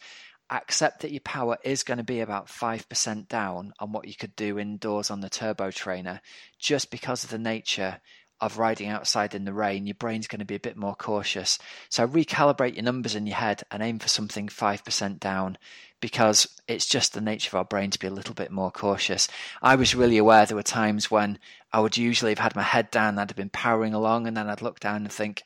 accept 0.49 1.01
that 1.01 1.11
your 1.11 1.21
power 1.21 1.57
is 1.63 1.83
going 1.83 1.97
to 1.97 2.03
be 2.03 2.19
about 2.19 2.47
5% 2.47 3.27
down 3.27 3.73
on 3.79 3.91
what 3.91 4.07
you 4.07 4.15
could 4.15 4.35
do 4.35 4.59
indoors 4.59 5.09
on 5.09 5.21
the 5.21 5.29
turbo 5.29 5.71
trainer 5.71 6.21
just 6.59 6.91
because 6.91 7.23
of 7.23 7.29
the 7.29 7.39
nature 7.39 7.99
of 8.45 8.57
riding 8.57 8.87
outside 8.87 9.33
in 9.33 9.45
the 9.45 9.53
rain 9.53 9.85
your 9.85 9.95
brain's 9.95 10.27
going 10.27 10.39
to 10.39 10.45
be 10.45 10.55
a 10.55 10.59
bit 10.59 10.77
more 10.77 10.95
cautious 10.95 11.57
so 11.89 12.07
recalibrate 12.07 12.75
your 12.75 12.83
numbers 12.83 13.15
in 13.15 13.25
your 13.25 13.35
head 13.35 13.63
and 13.71 13.81
aim 13.81 13.99
for 13.99 14.07
something 14.07 14.47
5% 14.47 15.19
down 15.19 15.57
because 15.99 16.47
it's 16.67 16.85
just 16.85 17.13
the 17.13 17.21
nature 17.21 17.49
of 17.49 17.55
our 17.55 17.65
brain 17.65 17.89
to 17.89 17.99
be 17.99 18.07
a 18.07 18.11
little 18.11 18.35
bit 18.35 18.51
more 18.51 18.71
cautious 18.71 19.27
i 19.61 19.75
was 19.75 19.95
really 19.95 20.17
aware 20.17 20.45
there 20.45 20.55
were 20.55 20.63
times 20.63 21.09
when 21.09 21.39
i 21.71 21.79
would 21.79 21.97
usually 21.97 22.31
have 22.31 22.39
had 22.39 22.55
my 22.55 22.63
head 22.63 22.91
down 22.91 23.17
i'd 23.17 23.29
have 23.29 23.37
been 23.37 23.49
powering 23.49 23.93
along 23.93 24.27
and 24.27 24.35
then 24.37 24.49
i'd 24.49 24.61
look 24.61 24.79
down 24.79 25.03
and 25.03 25.11
think 25.11 25.43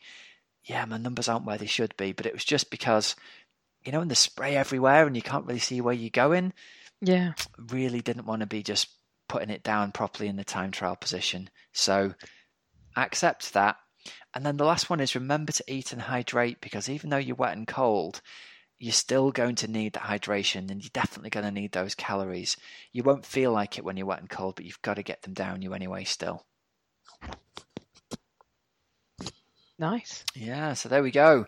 yeah 0.63 0.83
my 0.85 0.97
numbers 0.97 1.27
aren't 1.27 1.45
where 1.45 1.57
they 1.57 1.65
should 1.65 1.95
be 1.97 2.11
but 2.11 2.25
it 2.25 2.33
was 2.33 2.43
just 2.43 2.69
because 2.71 3.15
you 3.87 3.93
know, 3.93 4.01
and 4.01 4.11
the 4.11 4.15
spray 4.15 4.57
everywhere 4.57 5.07
and 5.07 5.15
you 5.15 5.21
can't 5.21 5.45
really 5.45 5.59
see 5.59 5.79
where 5.79 5.93
you're 5.93 6.09
going. 6.09 6.51
Yeah. 7.01 7.33
Really 7.71 8.01
didn't 8.01 8.25
want 8.25 8.41
to 8.41 8.45
be 8.45 8.61
just 8.61 8.89
putting 9.29 9.49
it 9.49 9.63
down 9.63 9.93
properly 9.93 10.27
in 10.27 10.35
the 10.35 10.43
time 10.43 10.71
trial 10.71 10.97
position. 10.97 11.49
So 11.71 12.13
accept 13.05 13.53
that. 13.53 13.77
And 14.33 14.45
then 14.45 14.57
the 14.57 14.65
last 14.65 14.89
one 14.89 14.99
is 14.99 15.15
remember 15.15 15.51
to 15.51 15.63
eat 15.67 15.91
and 15.91 16.01
hydrate 16.01 16.61
because 16.61 16.89
even 16.89 17.09
though 17.09 17.17
you're 17.17 17.35
wet 17.35 17.55
and 17.55 17.67
cold, 17.67 18.21
you're 18.79 18.93
still 18.93 19.31
going 19.31 19.55
to 19.55 19.67
need 19.67 19.93
that 19.93 20.03
hydration 20.03 20.69
and 20.69 20.81
you're 20.81 20.91
definitely 20.93 21.29
going 21.29 21.45
to 21.45 21.51
need 21.51 21.71
those 21.71 21.95
calories. 21.95 22.57
You 22.91 23.03
won't 23.03 23.25
feel 23.25 23.51
like 23.51 23.77
it 23.77 23.83
when 23.83 23.97
you're 23.97 24.05
wet 24.05 24.19
and 24.19 24.29
cold, 24.29 24.55
but 24.55 24.65
you've 24.65 24.81
got 24.81 24.95
to 24.95 25.03
get 25.03 25.23
them 25.23 25.33
down 25.33 25.61
you 25.61 25.73
anyway 25.73 26.03
still. 26.03 26.45
Nice. 29.79 30.25
Yeah, 30.33 30.73
so 30.73 30.89
there 30.89 31.03
we 31.03 31.11
go. 31.11 31.45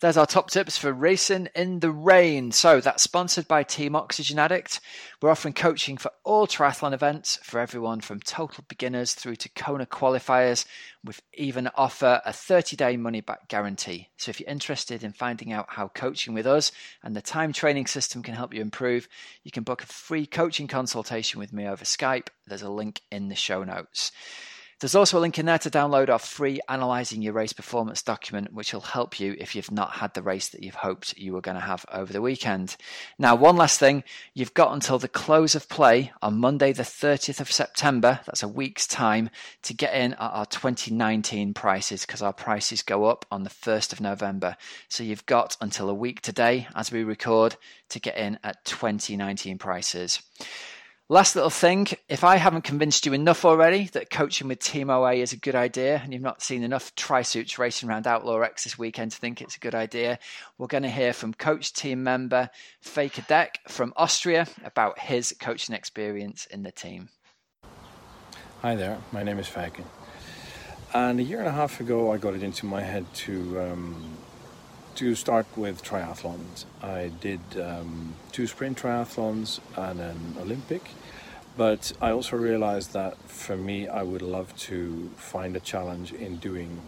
There's 0.00 0.18
our 0.18 0.26
top 0.26 0.50
tips 0.50 0.76
for 0.76 0.92
racing 0.92 1.48
in 1.54 1.80
the 1.80 1.90
rain. 1.90 2.52
So 2.52 2.78
that's 2.78 3.02
sponsored 3.02 3.48
by 3.48 3.62
Team 3.62 3.96
Oxygen 3.96 4.38
Addict. 4.38 4.80
We're 5.22 5.30
offering 5.30 5.54
coaching 5.54 5.96
for 5.96 6.10
all 6.22 6.46
triathlon 6.46 6.92
events 6.92 7.38
for 7.42 7.58
everyone 7.58 8.02
from 8.02 8.20
total 8.20 8.64
beginners 8.68 9.14
through 9.14 9.36
to 9.36 9.48
Kona 9.48 9.86
qualifiers. 9.86 10.66
We've 11.02 11.22
even 11.32 11.70
offer 11.74 12.20
a 12.26 12.34
30 12.34 12.76
day 12.76 12.98
money 12.98 13.22
back 13.22 13.48
guarantee. 13.48 14.08
So 14.18 14.28
if 14.28 14.40
you're 14.40 14.50
interested 14.50 15.02
in 15.02 15.12
finding 15.12 15.50
out 15.50 15.70
how 15.70 15.88
coaching 15.88 16.34
with 16.34 16.46
us 16.46 16.72
and 17.02 17.16
the 17.16 17.22
time 17.22 17.54
training 17.54 17.86
system 17.86 18.22
can 18.22 18.34
help 18.34 18.52
you 18.52 18.60
improve, 18.60 19.08
you 19.42 19.50
can 19.50 19.62
book 19.62 19.82
a 19.82 19.86
free 19.86 20.26
coaching 20.26 20.66
consultation 20.66 21.40
with 21.40 21.54
me 21.54 21.66
over 21.66 21.84
Skype. 21.84 22.28
There's 22.46 22.60
a 22.60 22.70
link 22.70 23.00
in 23.10 23.28
the 23.28 23.34
show 23.34 23.64
notes. 23.64 24.12
There's 24.80 24.94
also 24.94 25.18
a 25.18 25.20
link 25.20 25.38
in 25.38 25.44
there 25.44 25.58
to 25.58 25.68
download 25.68 26.08
our 26.08 26.18
free 26.18 26.58
Analyzing 26.66 27.20
Your 27.20 27.34
Race 27.34 27.52
Performance 27.52 28.02
document, 28.02 28.54
which 28.54 28.72
will 28.72 28.80
help 28.80 29.20
you 29.20 29.36
if 29.38 29.54
you've 29.54 29.70
not 29.70 29.90
had 29.90 30.14
the 30.14 30.22
race 30.22 30.48
that 30.48 30.62
you've 30.62 30.74
hoped 30.74 31.18
you 31.18 31.34
were 31.34 31.42
going 31.42 31.56
to 31.56 31.60
have 31.60 31.84
over 31.92 32.10
the 32.10 32.22
weekend. 32.22 32.78
Now, 33.18 33.34
one 33.34 33.58
last 33.58 33.78
thing 33.78 34.04
you've 34.32 34.54
got 34.54 34.72
until 34.72 34.98
the 34.98 35.06
close 35.06 35.54
of 35.54 35.68
play 35.68 36.12
on 36.22 36.40
Monday, 36.40 36.72
the 36.72 36.82
30th 36.82 37.40
of 37.40 37.52
September, 37.52 38.20
that's 38.24 38.42
a 38.42 38.48
week's 38.48 38.86
time, 38.86 39.28
to 39.64 39.74
get 39.74 39.92
in 39.92 40.14
at 40.14 40.18
our 40.18 40.46
2019 40.46 41.52
prices 41.52 42.06
because 42.06 42.22
our 42.22 42.32
prices 42.32 42.80
go 42.80 43.04
up 43.04 43.26
on 43.30 43.42
the 43.42 43.50
1st 43.50 43.92
of 43.92 44.00
November. 44.00 44.56
So 44.88 45.04
you've 45.04 45.26
got 45.26 45.58
until 45.60 45.90
a 45.90 45.94
week 45.94 46.22
today, 46.22 46.68
as 46.74 46.90
we 46.90 47.04
record, 47.04 47.56
to 47.90 48.00
get 48.00 48.16
in 48.16 48.38
at 48.42 48.64
2019 48.64 49.58
prices. 49.58 50.22
Last 51.10 51.34
little 51.34 51.50
thing, 51.50 51.88
if 52.08 52.22
I 52.22 52.36
haven't 52.36 52.62
convinced 52.62 53.04
you 53.04 53.12
enough 53.12 53.44
already 53.44 53.86
that 53.94 54.10
coaching 54.10 54.46
with 54.46 54.60
Team 54.60 54.90
OA 54.90 55.14
is 55.14 55.32
a 55.32 55.36
good 55.36 55.56
idea, 55.56 56.00
and 56.04 56.12
you've 56.12 56.22
not 56.22 56.40
seen 56.40 56.62
enough 56.62 56.94
tri-suits 56.94 57.58
racing 57.58 57.88
around 57.88 58.06
Outlaw 58.06 58.38
X 58.42 58.62
this 58.62 58.78
weekend 58.78 59.10
to 59.10 59.18
think 59.18 59.42
it's 59.42 59.56
a 59.56 59.58
good 59.58 59.74
idea, 59.74 60.20
we're 60.56 60.68
going 60.68 60.84
to 60.84 60.88
hear 60.88 61.12
from 61.12 61.34
coach 61.34 61.72
team 61.72 62.04
member 62.04 62.48
Faker 62.80 63.22
Deck 63.22 63.58
from 63.66 63.92
Austria 63.96 64.46
about 64.64 65.00
his 65.00 65.34
coaching 65.40 65.74
experience 65.74 66.46
in 66.46 66.62
the 66.62 66.70
team. 66.70 67.08
Hi 68.62 68.76
there, 68.76 68.98
my 69.10 69.24
name 69.24 69.40
is 69.40 69.48
Faker. 69.48 69.82
And 70.94 71.18
a 71.18 71.24
year 71.24 71.40
and 71.40 71.48
a 71.48 71.52
half 71.52 71.80
ago, 71.80 72.12
I 72.12 72.18
got 72.18 72.34
it 72.34 72.44
into 72.44 72.66
my 72.66 72.82
head 72.82 73.12
to 73.14 73.60
um, 73.60 74.16
to 75.00 75.14
start 75.14 75.46
with 75.56 75.82
triathlons. 75.82 76.66
I 76.82 77.10
did 77.20 77.40
um, 77.58 78.14
two 78.32 78.46
sprint 78.46 78.82
triathlons 78.82 79.58
and 79.76 79.98
an 79.98 80.36
Olympic 80.38 80.82
but 81.60 81.92
I 82.00 82.10
also 82.12 82.38
realized 82.38 82.94
that 82.94 83.18
for 83.28 83.54
me, 83.54 83.86
I 83.86 84.02
would 84.02 84.22
love 84.22 84.56
to 84.70 85.10
find 85.16 85.54
a 85.54 85.60
challenge 85.60 86.10
in 86.10 86.38
doing 86.38 86.80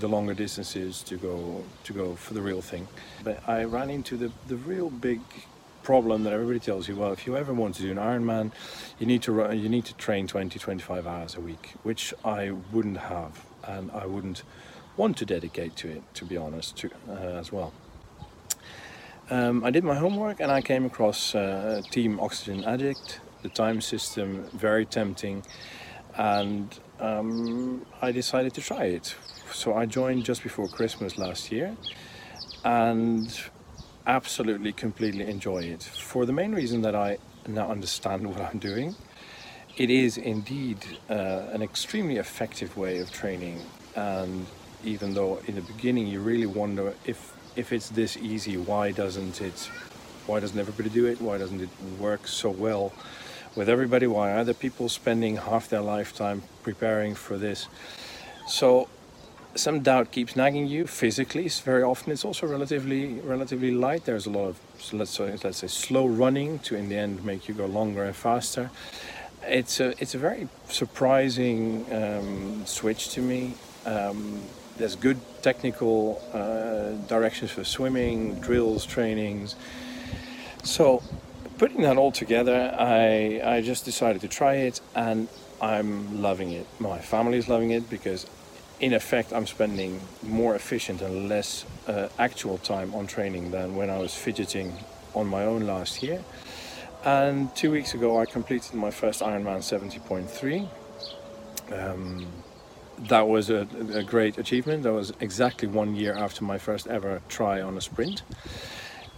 the 0.00 0.08
longer 0.08 0.34
distances 0.34 1.04
to 1.04 1.16
go 1.16 1.62
to 1.84 1.92
go 1.92 2.16
for 2.16 2.34
the 2.34 2.42
real 2.42 2.60
thing. 2.60 2.88
But 3.22 3.48
I 3.48 3.62
ran 3.62 3.88
into 3.88 4.16
the, 4.16 4.32
the 4.48 4.56
real 4.56 4.90
big 4.90 5.20
problem 5.84 6.24
that 6.24 6.32
everybody 6.32 6.58
tells 6.58 6.88
you 6.88 6.96
well 6.96 7.12
if 7.12 7.24
you 7.26 7.36
ever 7.36 7.54
want 7.54 7.76
to 7.76 7.82
do 7.82 7.90
an 7.90 7.96
ironman 7.96 8.50
you 8.98 9.06
need 9.06 9.22
to 9.22 9.32
run, 9.32 9.58
you 9.58 9.68
need 9.68 9.86
to 9.86 9.94
train 9.94 10.26
20 10.26 10.58
25 10.58 11.06
hours 11.06 11.36
a 11.36 11.40
week 11.40 11.72
which 11.82 12.12
i 12.22 12.50
wouldn't 12.70 12.98
have 12.98 13.46
and 13.66 13.90
i 13.92 14.04
wouldn't 14.04 14.42
want 14.98 15.16
to 15.16 15.24
dedicate 15.24 15.74
to 15.76 15.88
it 15.88 16.02
to 16.12 16.26
be 16.26 16.36
honest 16.36 16.76
to, 16.76 16.90
uh, 17.08 17.40
as 17.42 17.50
well 17.50 17.72
um, 19.30 19.64
I 19.64 19.70
did 19.70 19.84
my 19.84 19.94
homework 19.94 20.40
and 20.40 20.50
I 20.50 20.60
came 20.60 20.84
across 20.84 21.36
uh, 21.36 21.82
Team 21.92 22.18
Oxygen 22.18 22.64
Addict, 22.64 23.20
the 23.42 23.48
time 23.48 23.80
system, 23.80 24.44
very 24.52 24.86
tempting, 24.86 25.42
and 26.16 26.78
um, 26.98 27.84
I 28.02 28.12
decided 28.12 28.54
to 28.54 28.60
try 28.60 28.84
it. 28.84 29.14
So 29.52 29.74
I 29.74 29.86
joined 29.86 30.24
just 30.24 30.42
before 30.42 30.68
Christmas 30.68 31.18
last 31.18 31.50
year 31.50 31.76
and 32.64 33.40
absolutely, 34.06 34.72
completely 34.72 35.26
enjoy 35.26 35.62
it 35.64 35.82
for 35.82 36.26
the 36.26 36.32
main 36.32 36.52
reason 36.52 36.82
that 36.82 36.94
I 36.94 37.18
now 37.46 37.70
understand 37.70 38.26
what 38.30 38.40
I'm 38.40 38.58
doing. 38.58 38.94
It 39.76 39.90
is 39.90 40.18
indeed 40.18 40.78
uh, 41.08 41.46
an 41.52 41.62
extremely 41.62 42.16
effective 42.16 42.76
way 42.76 42.98
of 42.98 43.10
training, 43.10 43.60
and 43.94 44.46
even 44.84 45.14
though 45.14 45.40
in 45.46 45.54
the 45.54 45.62
beginning 45.62 46.06
you 46.06 46.20
really 46.20 46.46
wonder 46.46 46.94
if 47.06 47.32
if 47.56 47.72
it's 47.72 47.88
this 47.88 48.16
easy, 48.16 48.56
why 48.56 48.92
doesn't 48.92 49.40
it? 49.40 49.70
Why 50.26 50.38
doesn't 50.40 50.58
everybody 50.58 50.90
do 50.90 51.06
it? 51.06 51.20
Why 51.20 51.38
doesn't 51.38 51.60
it 51.60 51.68
work 51.98 52.26
so 52.26 52.50
well 52.50 52.92
with 53.60 53.68
everybody? 53.68 54.06
Why 54.06 54.32
are 54.32 54.42
there 54.42 54.54
people 54.54 54.88
spending 54.88 55.36
half 55.36 55.68
their 55.68 55.82
lifetime 55.82 56.42
preparing 56.62 57.14
for 57.14 57.36
this? 57.36 57.68
So 58.48 58.88
some 59.54 59.80
doubt 59.80 60.12
keeps 60.12 60.34
nagging 60.34 60.66
you 60.66 60.86
physically. 60.86 61.44
It's 61.44 61.60
Very 61.60 61.82
often, 61.82 62.10
it's 62.10 62.24
also 62.24 62.46
relatively 62.46 63.20
relatively 63.34 63.70
light. 63.70 64.06
There's 64.06 64.24
a 64.24 64.30
lot 64.30 64.46
of 64.48 64.56
let's 64.94 65.10
say, 65.10 65.36
let's 65.44 65.58
say 65.58 65.66
slow 65.66 66.06
running 66.06 66.60
to 66.60 66.74
in 66.74 66.88
the 66.88 66.96
end 66.96 67.22
make 67.22 67.48
you 67.48 67.54
go 67.54 67.66
longer 67.66 68.02
and 68.02 68.16
faster. 68.16 68.70
It's 69.46 69.78
a 69.78 69.88
it's 70.02 70.14
a 70.14 70.18
very 70.18 70.48
surprising 70.70 71.60
um, 71.92 72.64
switch 72.64 73.10
to 73.10 73.20
me. 73.20 73.40
Um, 73.84 74.40
there's 74.78 74.96
good 74.96 75.20
technical 75.42 76.22
uh, 76.32 76.92
directions 77.14 77.50
for 77.50 77.64
swimming, 77.64 78.40
drills, 78.40 78.86
trainings. 78.86 79.54
So, 80.62 81.02
putting 81.60 81.82
that 81.82 81.98
all 81.98 82.10
together, 82.10 82.74
I, 82.78 83.38
I 83.44 83.60
just 83.60 83.84
decided 83.84 84.22
to 84.22 84.28
try 84.28 84.54
it 84.54 84.80
and 84.94 85.28
I'm 85.60 86.22
loving 86.22 86.52
it. 86.52 86.66
My 86.78 86.98
family 86.98 87.36
is 87.36 87.50
loving 87.50 87.70
it 87.70 87.90
because, 87.90 88.26
in 88.80 88.94
effect, 88.94 89.30
I'm 89.30 89.46
spending 89.46 90.00
more 90.22 90.54
efficient 90.54 91.02
and 91.02 91.28
less 91.28 91.66
uh, 91.86 92.08
actual 92.18 92.56
time 92.56 92.94
on 92.94 93.06
training 93.06 93.50
than 93.50 93.76
when 93.76 93.90
I 93.90 93.98
was 93.98 94.14
fidgeting 94.14 94.72
on 95.14 95.26
my 95.26 95.44
own 95.44 95.66
last 95.66 96.02
year. 96.02 96.24
And 97.04 97.54
two 97.54 97.70
weeks 97.70 97.92
ago, 97.92 98.18
I 98.18 98.24
completed 98.24 98.72
my 98.72 98.90
first 98.90 99.20
Ironman 99.20 99.60
70.3. 99.60 100.66
Um, 101.78 102.26
that 103.00 103.28
was 103.28 103.50
a, 103.50 103.66
a, 103.92 104.02
great 104.02 104.38
achievement. 104.38 104.84
That 104.84 104.94
was 104.94 105.12
exactly 105.20 105.68
one 105.68 105.94
year 105.94 106.14
after 106.14 106.42
my 106.42 106.56
first 106.56 106.86
ever 106.86 107.20
try 107.28 107.60
on 107.60 107.76
a 107.76 107.82
sprint. 107.82 108.22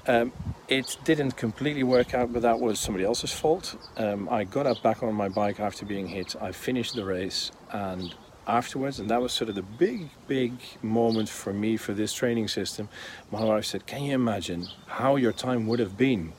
Um, 0.06 0.32
it 0.68 0.96
didn't 1.04 1.36
completely 1.36 1.84
work 1.84 2.14
out, 2.14 2.32
but 2.32 2.42
that 2.42 2.58
was 2.58 2.80
somebody 2.80 3.04
else's 3.04 3.32
fault. 3.32 3.76
Um, 3.96 4.28
I 4.28 4.44
got 4.44 4.66
up 4.66 4.82
back 4.82 5.02
on 5.02 5.14
my 5.14 5.28
bike 5.28 5.60
after 5.60 5.84
being 5.84 6.08
hit. 6.08 6.34
I 6.40 6.52
finished 6.52 6.94
the 6.94 7.04
race, 7.04 7.52
and 7.70 8.14
afterwards, 8.46 8.98
and 8.98 9.08
that 9.10 9.20
was 9.20 9.32
sort 9.32 9.48
of 9.48 9.54
the 9.54 9.62
big, 9.62 10.08
big 10.26 10.52
moment 10.82 11.28
for 11.28 11.52
me 11.52 11.76
for 11.76 11.92
this 11.92 12.12
training 12.12 12.48
system. 12.48 12.88
My 13.30 13.44
wife 13.44 13.66
said, 13.66 13.86
Can 13.86 14.02
you 14.02 14.14
imagine 14.14 14.68
how 14.86 15.16
your 15.16 15.32
time 15.32 15.66
would 15.68 15.78
have 15.78 15.96
been 15.96 16.32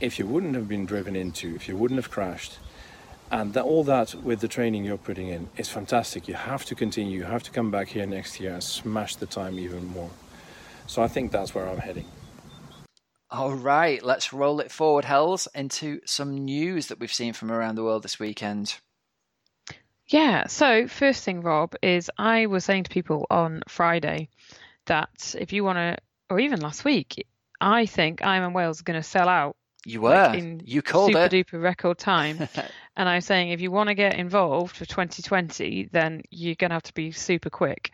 if 0.00 0.18
you 0.18 0.26
wouldn't 0.26 0.54
have 0.54 0.68
been 0.68 0.86
driven 0.86 1.16
into, 1.16 1.54
if 1.54 1.68
you 1.68 1.76
wouldn't 1.76 1.98
have 1.98 2.10
crashed? 2.10 2.58
and 3.30 3.52
that, 3.54 3.64
all 3.64 3.82
that 3.84 4.14
with 4.14 4.40
the 4.40 4.48
training 4.48 4.84
you're 4.84 4.96
putting 4.96 5.28
in 5.28 5.48
is 5.56 5.68
fantastic. 5.68 6.28
You 6.28 6.34
have 6.34 6.64
to 6.66 6.74
continue. 6.74 7.18
You 7.18 7.24
have 7.24 7.42
to 7.44 7.50
come 7.50 7.70
back 7.70 7.88
here 7.88 8.06
next 8.06 8.38
year 8.38 8.52
and 8.52 8.62
smash 8.62 9.16
the 9.16 9.26
time 9.26 9.58
even 9.58 9.86
more. 9.88 10.10
So 10.86 11.02
I 11.02 11.08
think 11.08 11.32
that's 11.32 11.54
where 11.54 11.68
I'm 11.68 11.78
heading. 11.78 12.06
All 13.34 13.52
right, 13.52 14.00
let's 14.00 14.32
roll 14.32 14.60
it 14.60 14.70
forward, 14.70 15.04
Hells, 15.04 15.48
into 15.56 16.00
some 16.04 16.44
news 16.44 16.86
that 16.86 17.00
we've 17.00 17.12
seen 17.12 17.32
from 17.32 17.50
around 17.50 17.74
the 17.74 17.82
world 17.82 18.04
this 18.04 18.20
weekend. 18.20 18.76
Yeah, 20.06 20.46
so 20.46 20.86
first 20.86 21.24
thing, 21.24 21.40
Rob, 21.40 21.74
is 21.82 22.12
I 22.16 22.46
was 22.46 22.64
saying 22.64 22.84
to 22.84 22.90
people 22.90 23.26
on 23.28 23.64
Friday 23.66 24.28
that 24.86 25.34
if 25.36 25.52
you 25.52 25.64
want 25.64 25.78
to, 25.78 25.96
or 26.30 26.38
even 26.38 26.60
last 26.60 26.84
week, 26.84 27.26
I 27.60 27.86
think 27.86 28.20
Ironman 28.20 28.54
Wales 28.54 28.76
is 28.76 28.82
going 28.82 29.00
to 29.00 29.02
sell 29.02 29.28
out 29.28 29.56
you 29.84 30.00
were. 30.00 30.10
Like 30.10 30.38
in 30.38 30.62
you 30.64 30.80
called 30.80 31.08
super 31.08 31.24
it. 31.24 31.32
duper 31.32 31.60
record 31.60 31.98
time. 31.98 32.38
and 32.96 33.08
I 33.08 33.16
was 33.16 33.24
saying 33.24 33.50
if 33.50 33.60
you 33.60 33.72
want 33.72 33.88
to 33.88 33.94
get 33.94 34.14
involved 34.14 34.76
for 34.76 34.84
2020, 34.84 35.88
then 35.90 36.22
you're 36.30 36.54
going 36.54 36.70
to 36.70 36.74
have 36.74 36.84
to 36.84 36.94
be 36.94 37.10
super 37.10 37.50
quick. 37.50 37.90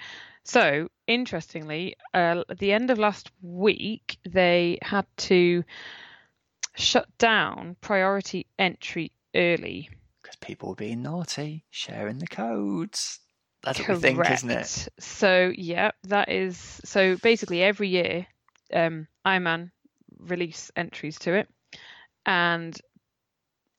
So, 0.51 0.89
interestingly, 1.06 1.94
uh, 2.12 2.43
at 2.48 2.59
the 2.59 2.72
end 2.72 2.90
of 2.90 2.98
last 2.98 3.31
week, 3.40 4.18
they 4.28 4.78
had 4.82 5.06
to 5.28 5.62
shut 6.74 7.06
down 7.18 7.77
priority 7.81 8.48
entry 8.59 9.12
early. 9.32 9.90
Because 10.20 10.35
people 10.40 10.70
were 10.70 10.74
being 10.74 11.02
naughty, 11.02 11.66
sharing 11.70 12.18
the 12.18 12.27
codes. 12.27 13.20
That's 13.62 13.78
Correct. 13.78 14.02
what 14.02 14.16
we 14.16 14.24
think, 14.24 14.28
isn't 14.28 14.51
it? 14.51 14.89
So, 14.98 15.52
yeah, 15.55 15.93
that 16.09 16.28
is. 16.28 16.81
So, 16.85 17.16
basically, 17.18 17.62
every 17.62 17.86
year, 17.86 18.27
um, 18.74 19.06
Ironman 19.24 19.70
release 20.18 20.72
entries 20.74 21.20
to 21.20 21.35
it 21.35 21.48
and 22.27 22.77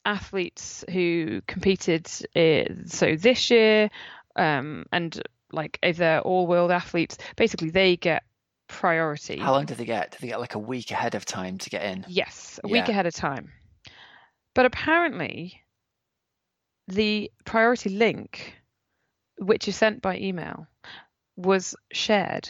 athletes 0.06 0.86
who 0.90 1.42
competed 1.46 2.08
uh, 2.34 2.72
so 2.86 3.14
this 3.14 3.50
year 3.50 3.90
um, 4.36 4.86
and 4.90 5.20
like 5.52 5.78
if 5.82 5.96
they're 5.96 6.20
all 6.20 6.46
world 6.46 6.70
athletes? 6.70 7.18
Basically 7.36 7.70
they 7.70 7.96
get 7.96 8.24
priority. 8.68 9.38
How 9.38 9.52
long 9.52 9.66
do 9.66 9.74
they 9.74 9.84
get? 9.84 10.12
Do 10.12 10.18
they 10.20 10.28
get 10.28 10.40
like 10.40 10.54
a 10.54 10.58
week 10.58 10.90
ahead 10.90 11.14
of 11.14 11.24
time 11.24 11.58
to 11.58 11.70
get 11.70 11.82
in? 11.82 12.04
Yes 12.08 12.58
a 12.64 12.68
yeah. 12.68 12.72
week 12.72 12.88
ahead 12.88 13.06
of 13.06 13.14
time. 13.14 13.52
But 14.54 14.66
apparently 14.66 15.60
the 16.88 17.30
priority 17.44 17.90
link 17.90 18.56
which 19.38 19.68
is 19.68 19.76
sent 19.76 20.02
by 20.02 20.18
email 20.18 20.66
was 21.36 21.74
shared. 21.92 22.48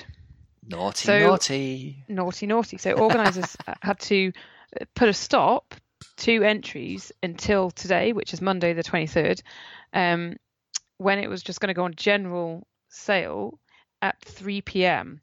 Naughty 0.66 1.06
so, 1.06 1.18
naughty. 1.18 2.04
naughty 2.08 2.46
naughty. 2.46 2.78
So 2.78 2.92
organizers 2.92 3.56
had 3.82 3.98
to 4.00 4.32
put 4.94 5.08
a 5.08 5.12
stop 5.12 5.74
to 6.18 6.42
entries 6.42 7.12
until 7.22 7.70
today, 7.70 8.12
which 8.12 8.32
is 8.32 8.40
Monday 8.40 8.72
the 8.72 8.82
23rd, 8.82 9.42
um, 9.92 10.36
when 10.98 11.18
it 11.18 11.28
was 11.28 11.42
just 11.42 11.60
going 11.60 11.68
to 11.68 11.74
go 11.74 11.84
on 11.84 11.94
general 11.96 12.66
sale 12.92 13.58
at 14.00 14.20
3 14.20 14.60
p.m. 14.62 15.20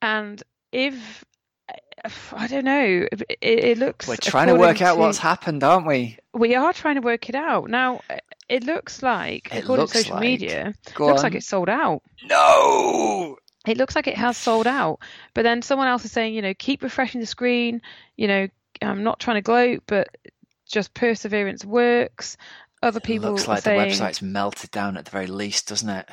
And 0.00 0.42
if 0.72 1.24
I 2.32 2.46
don't 2.48 2.64
know, 2.64 3.06
it, 3.10 3.38
it 3.40 3.78
looks. 3.78 4.08
We're 4.08 4.16
trying 4.16 4.48
to 4.48 4.56
work 4.56 4.82
out 4.82 4.94
to, 4.94 5.00
what's 5.00 5.18
happened, 5.18 5.62
aren't 5.62 5.86
we? 5.86 6.18
We 6.34 6.54
are 6.54 6.72
trying 6.72 6.96
to 6.96 7.00
work 7.00 7.28
it 7.28 7.34
out 7.34 7.70
now. 7.70 8.00
It 8.48 8.64
looks 8.64 9.02
like, 9.02 9.54
it 9.54 9.60
according 9.64 9.82
looks 9.82 9.92
to 9.92 9.98
social 9.98 10.14
like, 10.14 10.20
media, 10.20 10.74
it 10.86 10.98
looks 10.98 11.18
on. 11.20 11.22
like 11.22 11.34
it's 11.34 11.46
sold 11.46 11.68
out. 11.68 12.02
No, 12.24 13.36
it 13.66 13.76
looks 13.76 13.94
like 13.94 14.08
it 14.08 14.16
has 14.16 14.36
sold 14.36 14.66
out. 14.66 15.00
But 15.34 15.42
then 15.42 15.62
someone 15.62 15.88
else 15.88 16.04
is 16.04 16.12
saying, 16.12 16.34
you 16.34 16.42
know, 16.42 16.54
keep 16.54 16.82
refreshing 16.82 17.20
the 17.20 17.26
screen, 17.26 17.80
you 18.16 18.26
know, 18.26 18.48
I'm 18.80 19.04
not 19.04 19.20
trying 19.20 19.36
to 19.36 19.42
gloat, 19.42 19.84
but 19.86 20.08
just 20.66 20.92
perseverance 20.94 21.64
works. 21.64 22.36
Other 22.82 23.00
people 23.00 23.28
it 23.28 23.32
looks 23.32 23.46
like 23.46 23.62
saying, 23.62 23.78
the 23.78 23.94
website's 23.94 24.22
melted 24.22 24.72
down 24.72 24.96
at 24.96 25.04
the 25.04 25.10
very 25.12 25.28
least, 25.28 25.68
doesn't 25.68 25.88
it? 25.88 26.08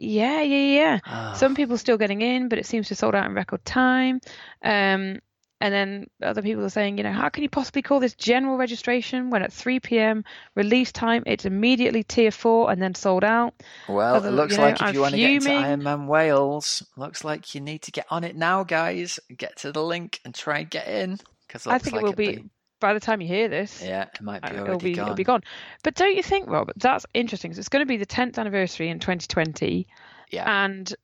Yeah, 0.00 0.42
yeah, 0.42 0.74
yeah. 0.80 0.98
Oh. 1.06 1.34
Some 1.34 1.54
people 1.54 1.76
still 1.76 1.98
getting 1.98 2.22
in, 2.22 2.48
but 2.48 2.58
it 2.58 2.66
seems 2.66 2.88
to 2.88 2.94
sold 2.94 3.14
out 3.14 3.26
in 3.26 3.34
record 3.34 3.64
time. 3.64 4.20
Um, 4.62 5.20
and 5.60 5.74
then 5.74 6.06
other 6.22 6.40
people 6.40 6.64
are 6.64 6.70
saying, 6.70 6.98
you 6.98 7.04
know, 7.04 7.12
how 7.12 7.28
can 7.30 7.42
you 7.42 7.48
possibly 7.48 7.82
call 7.82 7.98
this 7.98 8.14
general 8.14 8.56
registration 8.56 9.30
when 9.30 9.42
at 9.42 9.52
3 9.52 9.80
p.m. 9.80 10.24
release 10.54 10.92
time 10.92 11.24
it's 11.26 11.44
immediately 11.44 12.04
tier 12.04 12.30
four 12.30 12.70
and 12.70 12.80
then 12.80 12.94
sold 12.94 13.24
out? 13.24 13.54
Well, 13.88 14.14
other, 14.14 14.28
it 14.28 14.32
looks 14.32 14.52
you 14.52 14.58
know, 14.58 14.64
like 14.64 14.76
if 14.76 14.82
I'm 14.82 14.94
you 14.94 15.00
want 15.00 15.12
to 15.12 15.18
get 15.18 15.30
into 15.30 15.50
Ironman 15.50 16.06
Wales, 16.06 16.86
looks 16.96 17.24
like 17.24 17.56
you 17.56 17.60
need 17.60 17.82
to 17.82 17.90
get 17.90 18.06
on 18.08 18.22
it 18.22 18.36
now, 18.36 18.62
guys. 18.62 19.18
Get 19.36 19.56
to 19.58 19.72
the 19.72 19.82
link 19.82 20.20
and 20.24 20.32
try 20.32 20.60
and 20.60 20.70
get 20.70 20.86
in. 20.86 21.18
Because 21.48 21.66
I 21.66 21.78
think 21.78 21.96
like 21.96 22.02
it 22.02 22.06
will 22.06 22.12
be, 22.12 22.36
be, 22.36 22.50
by 22.80 22.94
the 22.94 23.00
time 23.00 23.20
you 23.20 23.28
hear 23.28 23.48
this. 23.48 23.82
Yeah, 23.82 24.06
it 24.14 24.20
might 24.20 24.42
be 24.42 24.56
uh, 24.56 24.64
it'll 24.64 24.78
be 24.78 24.92
gone. 24.92 25.04
it'll 25.04 25.14
be 25.14 25.24
gone. 25.24 25.42
But 25.82 25.94
don't 25.94 26.14
you 26.14 26.22
think, 26.22 26.48
Rob? 26.48 26.70
That's 26.76 27.06
interesting. 27.14 27.52
So 27.54 27.60
it's 27.60 27.68
going 27.68 27.82
to 27.82 27.86
be 27.86 27.96
the 27.96 28.06
10th 28.06 28.38
anniversary 28.38 28.88
in 28.88 28.98
2020. 28.98 29.86
Yeah. 30.30 30.64
And 30.64 30.94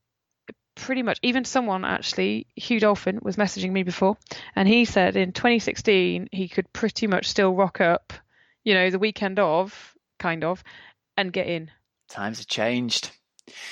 pretty 0.75 1.03
much 1.03 1.19
even 1.21 1.45
someone 1.45 1.85
actually 1.85 2.47
Hugh 2.55 2.79
Dolphin 2.79 3.19
was 3.21 3.37
messaging 3.37 3.71
me 3.71 3.83
before 3.83 4.17
and 4.57 4.67
he 4.67 4.83
said 4.83 5.15
in 5.15 5.31
2016 5.31 6.27
he 6.33 6.49
could 6.49 6.71
pretty 6.73 7.07
much 7.07 7.27
still 7.29 7.55
rock 7.55 7.79
up 7.79 8.11
you 8.65 8.73
know 8.73 8.89
the 8.89 8.99
weekend 8.99 9.39
of 9.39 9.95
kind 10.19 10.43
of 10.43 10.63
and 11.15 11.31
get 11.31 11.47
in 11.47 11.71
times 12.09 12.39
have 12.39 12.47
changed 12.47 13.11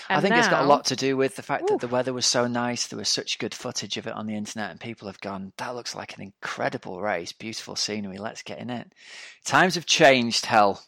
and 0.09 0.17
I 0.17 0.21
think 0.21 0.31
now, 0.33 0.39
it's 0.39 0.47
got 0.47 0.63
a 0.63 0.67
lot 0.67 0.85
to 0.85 0.95
do 0.95 1.17
with 1.17 1.35
the 1.35 1.41
fact 1.41 1.67
that 1.67 1.79
the 1.79 1.87
weather 1.87 2.13
was 2.13 2.25
so 2.25 2.47
nice. 2.47 2.87
There 2.87 2.97
was 2.99 3.09
such 3.09 3.39
good 3.39 3.53
footage 3.53 3.97
of 3.97 4.07
it 4.07 4.13
on 4.13 4.27
the 4.27 4.35
internet, 4.35 4.71
and 4.71 4.79
people 4.79 5.07
have 5.07 5.19
gone, 5.19 5.53
that 5.57 5.75
looks 5.75 5.95
like 5.95 6.15
an 6.15 6.21
incredible 6.23 7.01
race, 7.01 7.31
beautiful 7.31 7.75
scenery, 7.75 8.17
let's 8.17 8.43
get 8.43 8.59
in 8.59 8.69
it. 8.69 8.91
Times 9.45 9.75
have 9.75 9.85
changed, 9.85 10.45
hell. 10.45 10.83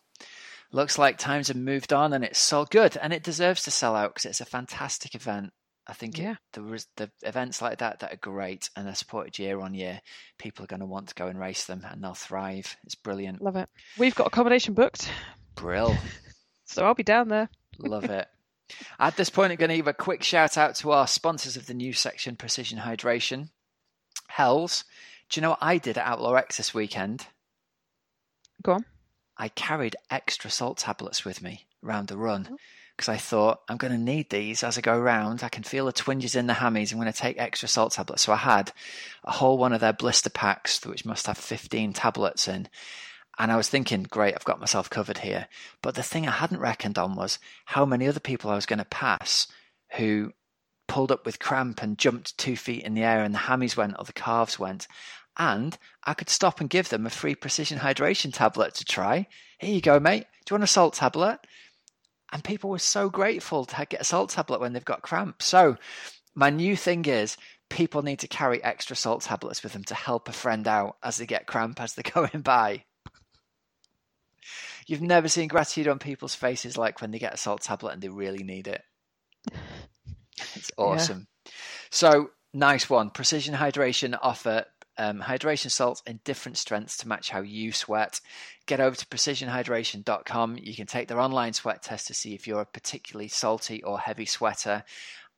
Looks 0.71 0.97
like 0.97 1.17
times 1.17 1.47
have 1.47 1.57
moved 1.57 1.93
on, 1.93 2.13
and 2.13 2.23
it's 2.23 2.39
so 2.39 2.65
good, 2.65 2.97
and 2.97 3.13
it 3.13 3.23
deserves 3.23 3.63
to 3.63 3.71
sell 3.71 3.95
out 3.95 4.13
because 4.13 4.25
it's 4.25 4.41
a 4.41 4.45
fantastic 4.45 5.15
event. 5.15 5.51
I 5.87 5.93
think 5.93 6.17
Yeah. 6.17 6.31
it, 6.31 6.37
there 6.53 6.63
was 6.63 6.87
the 6.97 7.11
events 7.21 7.61
like 7.61 7.77
that 7.77 7.99
that 7.99 8.11
are 8.11 8.17
great 8.17 8.71
and 8.75 8.87
they're 8.87 8.95
supported 8.95 9.37
year 9.37 9.59
on 9.61 9.75
year. 9.75 10.01
People 10.39 10.63
are 10.63 10.67
going 10.67 10.79
to 10.79 10.85
want 10.87 11.09
to 11.09 11.15
go 11.15 11.27
and 11.27 11.39
race 11.39 11.65
them, 11.65 11.85
and 11.89 12.03
they'll 12.03 12.15
thrive. 12.15 12.75
It's 12.83 12.95
brilliant. 12.95 13.41
Love 13.41 13.55
it. 13.55 13.69
We've 13.97 14.15
got 14.15 14.27
accommodation 14.27 14.73
booked, 14.73 15.09
Brill. 15.53 15.95
so 16.65 16.83
I'll 16.85 16.95
be 16.95 17.03
down 17.03 17.29
there. 17.29 17.49
Love 17.77 18.05
it. 18.05 18.27
At 18.99 19.15
this 19.17 19.29
point, 19.29 19.51
I'm 19.51 19.57
going 19.57 19.69
to 19.69 19.75
give 19.75 19.87
a 19.87 19.93
quick 19.93 20.23
shout 20.23 20.57
out 20.57 20.75
to 20.75 20.91
our 20.91 21.07
sponsors 21.07 21.57
of 21.57 21.67
the 21.67 21.73
new 21.73 21.93
section, 21.93 22.35
Precision 22.35 22.79
Hydration. 22.79 23.49
Hells, 24.27 24.83
do 25.29 25.39
you 25.39 25.41
know 25.41 25.51
what 25.51 25.59
I 25.61 25.77
did 25.77 25.97
at 25.97 26.05
Outlaw 26.05 26.33
X 26.33 26.57
this 26.57 26.73
weekend? 26.73 27.27
Go 28.63 28.73
on. 28.73 28.85
I 29.37 29.49
carried 29.49 29.95
extra 30.09 30.49
salt 30.49 30.77
tablets 30.77 31.25
with 31.25 31.41
me 31.41 31.65
around 31.83 32.07
the 32.07 32.17
run 32.17 32.47
oh. 32.51 32.57
because 32.95 33.09
I 33.09 33.17
thought 33.17 33.61
I'm 33.67 33.77
going 33.77 33.93
to 33.93 33.99
need 33.99 34.29
these 34.29 34.63
as 34.63 34.77
I 34.77 34.81
go 34.81 34.97
around. 34.97 35.43
I 35.43 35.49
can 35.49 35.63
feel 35.63 35.85
the 35.85 35.91
twinges 35.91 36.35
in 36.35 36.47
the 36.47 36.53
hammies. 36.53 36.91
I'm 36.91 36.99
going 36.99 37.11
to 37.11 37.17
take 37.17 37.37
extra 37.37 37.67
salt 37.67 37.93
tablets. 37.93 38.23
So 38.23 38.33
I 38.33 38.37
had 38.37 38.71
a 39.23 39.31
whole 39.31 39.57
one 39.57 39.73
of 39.73 39.81
their 39.81 39.93
blister 39.93 40.29
packs, 40.29 40.83
which 40.85 41.05
must 41.05 41.27
have 41.27 41.37
15 41.37 41.93
tablets 41.93 42.47
in. 42.47 42.67
And 43.37 43.51
I 43.51 43.57
was 43.57 43.69
thinking, 43.69 44.03
great, 44.03 44.33
I've 44.33 44.45
got 44.45 44.59
myself 44.59 44.89
covered 44.89 45.19
here. 45.19 45.47
But 45.81 45.95
the 45.95 46.03
thing 46.03 46.27
I 46.27 46.31
hadn't 46.31 46.59
reckoned 46.59 46.97
on 46.97 47.15
was 47.15 47.39
how 47.65 47.85
many 47.85 48.07
other 48.07 48.19
people 48.19 48.49
I 48.49 48.55
was 48.55 48.65
going 48.65 48.79
to 48.79 48.85
pass 48.85 49.47
who 49.97 50.33
pulled 50.87 51.11
up 51.11 51.25
with 51.25 51.39
cramp 51.39 51.81
and 51.81 51.97
jumped 51.97 52.37
two 52.37 52.55
feet 52.55 52.83
in 52.83 52.93
the 52.93 53.03
air 53.03 53.23
and 53.23 53.33
the 53.33 53.39
hammies 53.39 53.75
went 53.75 53.95
or 53.99 54.05
the 54.05 54.13
calves 54.13 54.57
went. 54.57 54.87
And 55.37 55.77
I 56.03 56.13
could 56.13 56.29
stop 56.29 56.61
and 56.61 56.69
give 56.69 56.89
them 56.89 57.05
a 57.05 57.09
free 57.09 57.35
precision 57.35 57.79
hydration 57.79 58.33
tablet 58.33 58.75
to 58.75 58.85
try. 58.85 59.27
Here 59.59 59.73
you 59.73 59.81
go, 59.81 59.99
mate. 59.99 60.25
Do 60.45 60.53
you 60.53 60.55
want 60.55 60.63
a 60.63 60.67
salt 60.67 60.93
tablet? 60.93 61.39
And 62.31 62.43
people 62.43 62.69
were 62.69 62.79
so 62.79 63.09
grateful 63.09 63.65
to 63.65 63.85
get 63.89 64.01
a 64.01 64.05
salt 64.05 64.29
tablet 64.29 64.61
when 64.61 64.73
they've 64.73 64.83
got 64.85 65.01
cramp. 65.01 65.41
So, 65.41 65.77
my 66.33 66.49
new 66.49 66.75
thing 66.75 67.05
is 67.05 67.37
people 67.69 68.01
need 68.01 68.19
to 68.19 68.27
carry 68.27 68.63
extra 68.63 68.95
salt 68.95 69.21
tablets 69.21 69.63
with 69.63 69.73
them 69.73 69.83
to 69.85 69.95
help 69.95 70.27
a 70.27 70.33
friend 70.33 70.67
out 70.67 70.97
as 71.01 71.17
they 71.17 71.25
get 71.25 71.47
cramp 71.47 71.81
as 71.81 71.93
they're 71.93 72.11
going 72.13 72.41
by. 72.41 72.83
You've 74.85 75.01
never 75.01 75.27
seen 75.27 75.47
gratitude 75.47 75.87
on 75.87 75.99
people's 75.99 76.35
faces 76.35 76.77
like 76.77 77.01
when 77.01 77.11
they 77.11 77.19
get 77.19 77.33
a 77.33 77.37
salt 77.37 77.61
tablet 77.61 77.93
and 77.93 78.01
they 78.01 78.09
really 78.09 78.43
need 78.43 78.67
it. 78.67 78.81
It's 80.55 80.71
awesome. 80.77 81.27
So, 81.89 82.31
nice 82.53 82.89
one. 82.89 83.09
Precision 83.09 83.55
Hydration 83.55 84.17
offer 84.21 84.65
um, 84.97 85.21
hydration 85.21 85.71
salts 85.71 86.01
in 86.05 86.19
different 86.23 86.57
strengths 86.57 86.97
to 86.97 87.07
match 87.07 87.29
how 87.29 87.41
you 87.41 87.71
sweat. 87.71 88.21
Get 88.65 88.79
over 88.79 88.95
to 88.95 89.05
precisionhydration.com. 89.05 90.57
You 90.61 90.75
can 90.75 90.87
take 90.87 91.07
their 91.07 91.19
online 91.19 91.53
sweat 91.53 91.83
test 91.83 92.07
to 92.07 92.13
see 92.13 92.33
if 92.33 92.47
you're 92.47 92.61
a 92.61 92.65
particularly 92.65 93.27
salty 93.27 93.83
or 93.83 93.99
heavy 93.99 94.25
sweater. 94.25 94.83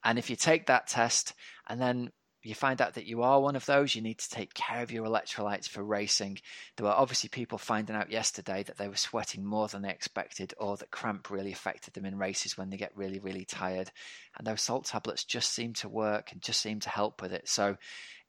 And 0.04 0.20
if 0.20 0.30
you 0.30 0.36
take 0.36 0.68
that 0.68 0.88
test 0.88 1.34
and 1.68 1.82
then 1.82 2.12
you 2.48 2.56
find 2.56 2.82
out 2.82 2.94
that 2.94 3.06
you 3.06 3.24
are 3.24 3.42
one 3.42 3.56
of 3.56 3.66
those, 3.66 3.94
you 3.94 4.02
need 4.02 4.20
to 4.20 4.30
take 4.30 4.54
care 4.54 4.82
of 4.82 4.92
your 4.92 5.06
electrolytes 5.06 5.68
for 5.68 5.84
racing. 5.84 6.40
There 6.76 6.86
were 6.86 6.94
obviously 6.94 7.30
people 7.30 7.58
finding 7.58 7.96
out 7.96 8.10
yesterday 8.10 8.64
that 8.64 8.78
they 8.78 8.88
were 8.88 8.96
sweating 8.96 9.44
more 9.44 9.68
than 9.68 9.82
they 9.82 9.90
expected 9.90 10.54
or 10.58 10.78
that 10.78 10.90
cramp 10.90 11.30
really 11.30 11.52
affected 11.52 11.94
them 11.94 12.06
in 12.06 12.18
races 12.18 12.58
when 12.58 12.70
they 12.70 12.78
get 12.78 12.96
really, 12.96 13.20
really 13.20 13.44
tired. 13.44 13.92
And 14.38 14.48
those 14.48 14.62
salt 14.62 14.86
tablets 14.86 15.26
just 15.26 15.54
seem 15.54 15.74
to 15.74 15.90
work 15.90 16.32
and 16.32 16.42
just 16.42 16.62
seem 16.62 16.80
to 16.80 16.90
help 16.90 17.22
with 17.22 17.34
it. 17.34 17.50
So 17.50 17.76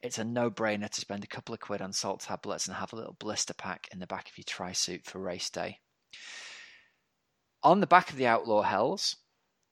it's 0.03 0.19
a 0.19 0.25
no 0.25 0.51
brainer 0.51 0.91
to 0.91 1.01
spend 1.01 1.23
a 1.23 1.29
couple 1.29 1.55
of 1.55 1.61
quid 1.61 1.81
on 1.81 1.93
salt 1.93 2.21
tablets 2.21 2.67
and 2.67 2.77
have 2.77 2.93
a 2.93 2.97
little 2.97 3.17
blister 3.19 3.55
pack 3.55 3.89
in 3.93 4.01
the 4.01 4.07
back 4.07 4.29
of 4.29 4.37
your 4.37 4.45
tri 4.47 4.73
suit 4.73 5.05
for 5.05 5.21
race 5.21 5.51
day. 5.51 5.79
On 7.63 7.81
the 7.81 7.87
back 7.87 8.11
of 8.11 8.17
the 8.17 8.27
Outlaw 8.27 8.63
Hells, 8.63 9.17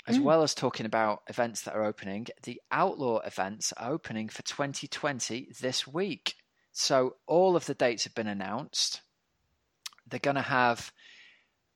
as 0.07 0.19
Mm. 0.19 0.23
well 0.23 0.43
as 0.43 0.55
talking 0.55 0.87
about 0.87 1.23
events 1.29 1.63
that 1.63 1.75
are 1.75 1.85
opening, 1.85 2.27
the 2.43 2.61
Outlaw 2.71 3.19
events 3.21 3.73
are 3.73 3.91
opening 3.91 4.29
for 4.29 4.43
2020 4.43 5.49
this 5.61 5.87
week. 5.87 6.37
So 6.73 7.17
all 7.27 7.57
of 7.57 7.67
the 7.67 7.75
dates 7.75 8.05
have 8.05 8.15
been 8.15 8.27
announced. 8.27 9.03
They're 10.07 10.21
going 10.21 10.37
to 10.37 10.43
have, 10.43 10.93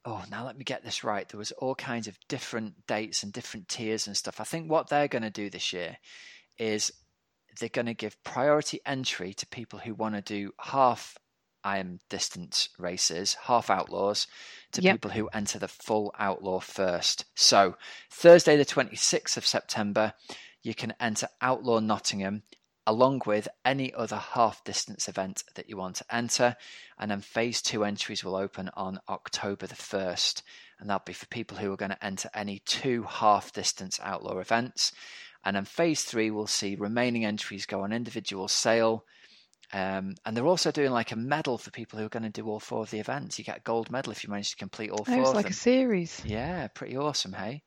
oh, 0.05 0.25
now 0.31 0.45
let 0.45 0.57
me 0.57 0.65
get 0.65 0.85
this 0.85 1.03
right. 1.03 1.29
There 1.29 1.39
was 1.39 1.53
all 1.53 1.75
kinds 1.75 2.07
of 2.07 2.19
different 2.29 2.87
dates 2.87 3.23
and 3.23 3.33
different 3.33 3.69
tiers 3.69 4.07
and 4.07 4.17
stuff. 4.17 4.41
I 4.41 4.45
think 4.45 4.71
what 4.71 4.89
they're 4.89 5.09
going 5.09 5.23
to 5.23 5.31
do 5.31 5.51
this 5.51 5.73
year 5.73 5.99
is 6.59 6.93
they're 7.59 7.69
going 7.69 7.87
to 7.87 7.95
give 7.95 8.23
priority 8.23 8.81
entry 8.87 9.35
to 9.35 9.47
people 9.47 9.79
who 9.81 9.95
want 9.95 10.15
to 10.15 10.23
do 10.23 10.53
half 10.61 11.19
Iron 11.65 12.01
distance 12.09 12.69
races, 12.79 13.35
half 13.45 13.71
outlaws, 13.71 14.27
to 14.73 14.83
Yep. 14.83 14.95
people 14.95 15.11
who 15.13 15.29
enter 15.29 15.59
the 15.59 15.69
full 15.69 16.15
outlaw 16.19 16.61
first. 16.61 17.25
So, 17.35 17.77
Thursday, 18.11 18.57
the 18.57 18.65
26th 18.65 19.37
of 19.37 19.47
September, 19.47 20.15
you 20.63 20.75
can 20.75 20.95
enter 21.01 21.29
Outlaw 21.41 21.81
Nottingham 21.81 22.43
along 22.87 23.23
with 23.27 23.47
any 23.65 23.93
other 23.95 24.17
half 24.17 24.65
distance 24.65 25.09
event 25.09 25.45
that 25.55 25.69
you 25.69 25.77
want 25.77 25.97
to 25.97 26.15
enter. 26.15 26.57
And 26.99 27.11
then 27.11 27.21
phase 27.21 27.63
two 27.63 27.85
entries 27.85 28.25
will 28.25 28.37
open 28.37 28.71
on 28.75 29.01
October 29.09 29.67
the 29.67 29.75
1st. 29.75 30.43
And 30.79 30.89
that'll 30.89 31.05
be 31.05 31.13
for 31.13 31.27
people 31.27 31.59
who 31.59 31.73
are 31.73 31.77
going 31.77 31.91
to 31.93 32.05
enter 32.05 32.31
any 32.35 32.61
two 32.61 33.05
half 33.05 33.53
distance 33.53 34.01
outlaw 34.03 34.39
events. 34.39 34.93
And 35.45 35.57
then 35.57 35.65
phase 35.65 36.05
three 36.05 36.31
will 36.31 36.47
see 36.47 36.75
remaining 36.75 37.25
entries 37.25 37.67
go 37.67 37.83
on 37.83 37.93
individual 37.93 38.49
sale. 38.49 39.05
Um, 39.73 40.17
and 40.27 40.37
they're 40.37 40.47
also 40.47 40.73
doing 40.73 40.91
like 40.91 41.13
a 41.13 41.17
medal 41.17 41.57
for 41.57 41.71
people 41.71 41.99
who 41.99 42.05
are 42.07 42.11
going 42.11 42.25
to 42.25 42.29
do 42.31 42.47
all 42.49 42.59
four 42.59 42.81
of 42.83 42.91
the 42.91 42.99
events. 42.99 43.39
You 43.39 43.45
get 43.45 43.59
a 43.59 43.63
gold 43.63 43.91
medal 43.91 44.11
if 44.13 44.25
you 44.25 44.31
manage 44.31 44.51
to 44.51 44.57
complete 44.57 44.91
all 44.91 45.03
Oh, 45.03 45.05
four 45.05 45.21
it's 45.21 45.33
like 45.35 45.45
them. 45.45 45.53
a 45.53 45.55
series. 45.55 46.21
Yeah, 46.25 46.67
pretty 46.69 46.97
awesome, 46.97 47.33
hey? 47.33 47.63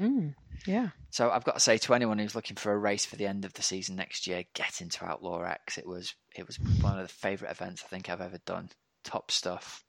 Mm, 0.00 0.34
yeah. 0.66 0.88
So 1.10 1.30
I've 1.30 1.44
got 1.44 1.54
to 1.54 1.60
say 1.60 1.76
to 1.78 1.94
anyone 1.94 2.18
who's 2.18 2.34
looking 2.34 2.56
for 2.56 2.72
a 2.72 2.78
race 2.78 3.04
for 3.06 3.16
the 3.16 3.26
end 3.26 3.44
of 3.44 3.52
the 3.52 3.62
season 3.62 3.94
next 3.96 4.26
year, 4.26 4.44
get 4.54 4.80
into 4.80 5.04
Outlaw 5.04 5.42
X. 5.42 5.78
It 5.78 5.86
was 5.86 6.14
it 6.34 6.46
was 6.46 6.58
one 6.80 6.98
of 6.98 7.06
the 7.06 7.12
favourite 7.14 7.52
events 7.52 7.82
I 7.84 7.88
think 7.88 8.08
I've 8.10 8.20
ever 8.20 8.38
done. 8.44 8.70
Top 9.04 9.30
stuff. 9.30 9.84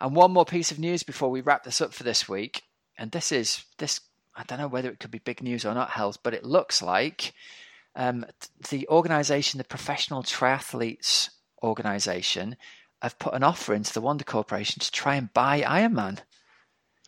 And 0.00 0.14
one 0.14 0.32
more 0.32 0.44
piece 0.44 0.70
of 0.70 0.78
news 0.78 1.02
before 1.02 1.30
we 1.30 1.40
wrap 1.40 1.64
this 1.64 1.80
up 1.80 1.94
for 1.94 2.02
this 2.02 2.28
week. 2.28 2.62
And 2.98 3.10
this 3.10 3.32
is 3.32 3.64
this 3.78 4.00
I 4.34 4.42
don't 4.44 4.58
know 4.58 4.68
whether 4.68 4.90
it 4.90 5.00
could 5.00 5.10
be 5.10 5.18
big 5.18 5.42
news 5.42 5.64
or 5.64 5.72
not, 5.72 5.90
Hells, 5.90 6.18
but 6.18 6.34
it 6.34 6.44
looks 6.44 6.82
like 6.82 7.32
um, 7.96 8.26
the 8.70 8.86
organisation, 8.88 9.58
the 9.58 9.64
Professional 9.64 10.22
Triathletes 10.22 11.30
Organisation, 11.62 12.56
have 13.02 13.18
put 13.18 13.34
an 13.34 13.42
offer 13.42 13.74
into 13.74 13.92
the 13.92 14.00
Wanda 14.00 14.24
Corporation 14.24 14.80
to 14.80 14.90
try 14.90 15.16
and 15.16 15.32
buy 15.32 15.62
Ironman. 15.62 16.18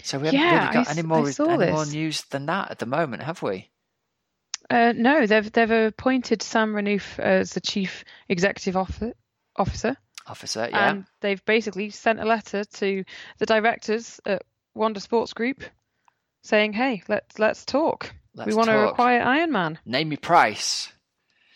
So 0.02 0.18
we 0.18 0.26
haven't 0.26 0.40
Yeah, 0.40 0.60
really 0.60 0.72
got 0.74 0.88
I 0.88 0.92
any 0.92 1.02
more 1.02 1.28
any 1.28 1.72
more 1.72 1.86
news 1.86 2.22
than 2.22 2.46
that 2.46 2.70
at 2.70 2.78
the 2.78 2.86
moment, 2.86 3.22
have 3.22 3.42
we? 3.42 3.70
Uh, 4.70 4.92
no, 4.94 5.26
they've 5.26 5.50
they've 5.50 5.70
appointed 5.70 6.42
Sam 6.42 6.74
Renouf 6.74 7.18
as 7.18 7.52
the 7.52 7.60
chief 7.60 8.04
executive 8.28 8.76
officer, 8.76 9.14
officer 9.56 9.96
Officer, 10.26 10.68
yeah. 10.70 10.90
and 10.90 11.04
they've 11.20 11.44
basically 11.46 11.90
sent 11.90 12.20
a 12.20 12.24
letter 12.24 12.64
to 12.64 13.02
the 13.38 13.46
directors 13.46 14.20
at 14.26 14.42
Wanda 14.74 15.00
Sports 15.00 15.32
Group 15.32 15.64
saying, 16.42 16.74
"Hey, 16.74 17.02
let's 17.08 17.38
let's 17.38 17.64
talk. 17.64 18.14
Let's 18.38 18.48
we 18.48 18.54
want 18.54 18.68
to 18.68 18.88
acquire 18.88 19.20
Iron 19.20 19.50
Man. 19.50 19.80
Name 19.84 20.12
your 20.12 20.18
price. 20.18 20.92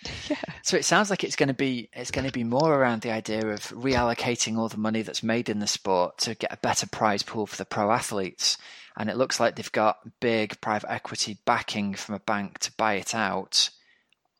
Yeah. 0.29 0.37
So 0.65 0.77
it 0.77 0.85
sounds 0.85 1.11
like 1.11 1.23
it's 1.23 1.37
going 1.37 1.47
to 1.47 1.55
be 1.55 1.89
it's 1.93 2.11
going 2.11 2.27
to 2.27 2.33
be 2.33 2.43
more 2.43 2.75
around 2.75 3.03
the 3.03 3.13
idea 3.13 3.47
of 3.47 3.61
reallocating 3.69 4.59
all 4.59 4.69
the 4.69 4.77
money 4.77 5.03
that's 5.03 5.23
made 5.23 5.49
in 5.49 5.61
the 5.61 5.69
sport 5.69 6.19
to 6.19 6.35
get 6.35 6.53
a 6.53 6.57
better 6.57 6.89
prize 6.89 7.23
pool 7.23 7.47
for 7.47 7.57
the 7.57 7.65
pro 7.65 7.93
athletes. 7.93 8.59
And 8.97 9.09
it 9.09 9.17
looks 9.17 9.39
like 9.39 9.55
they've 9.55 9.71
got 9.71 10.01
big 10.19 10.61
private 10.61 10.91
equity 10.91 11.39
backing 11.45 11.95
from 11.95 12.17
a 12.17 12.21
bank 12.21 12.59
to 12.61 12.73
buy 12.77 12.95
it 12.95 13.15
out, 13.15 13.71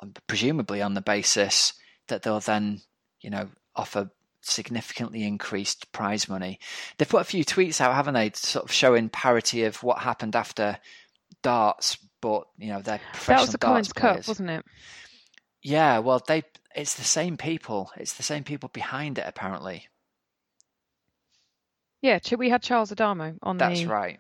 um, 0.01 0.15
presumably 0.27 0.83
on 0.83 0.95
the 0.95 1.01
basis 1.01 1.75
that 2.09 2.23
they'll 2.23 2.41
then, 2.41 2.81
you 3.21 3.31
know, 3.31 3.49
offer 3.77 4.11
significantly 4.41 5.23
increased 5.23 5.93
prize 5.93 6.29
money. 6.29 6.59
They've 6.99 7.09
put 7.09 7.23
a 7.23 7.25
few 7.25 7.45
tweets 7.45 7.81
out, 7.81 7.95
haven't 7.95 8.15
they, 8.15 8.33
sort 8.35 8.65
of 8.65 8.73
showing 8.73 9.11
parity 9.11 9.63
of 9.63 9.83
what 9.85 9.99
happened 9.99 10.35
after 10.35 10.79
darts 11.43 11.99
bought, 12.23 12.49
you 12.57 12.69
know, 12.69 12.81
their 12.81 13.01
professional 13.13 13.37
That 13.37 13.41
was 13.43 13.53
the 13.53 13.59
Collins 13.59 13.93
Cup, 13.93 14.27
wasn't 14.27 14.49
it? 14.49 14.65
Yeah, 15.63 15.99
well, 15.99 16.23
they 16.27 16.45
it's 16.75 16.95
the 16.95 17.05
same 17.05 17.37
people. 17.37 17.91
It's 17.99 18.15
the 18.15 18.23
same 18.23 18.45
people 18.45 18.71
behind 18.73 19.19
it, 19.19 19.25
apparently. 19.27 19.89
Yeah, 22.01 22.19
we 22.37 22.49
had 22.49 22.63
Charles 22.63 22.91
Adamo 22.91 23.35
on 23.43 23.59
That's 23.59 23.81
the 23.81 23.87
right. 23.87 24.19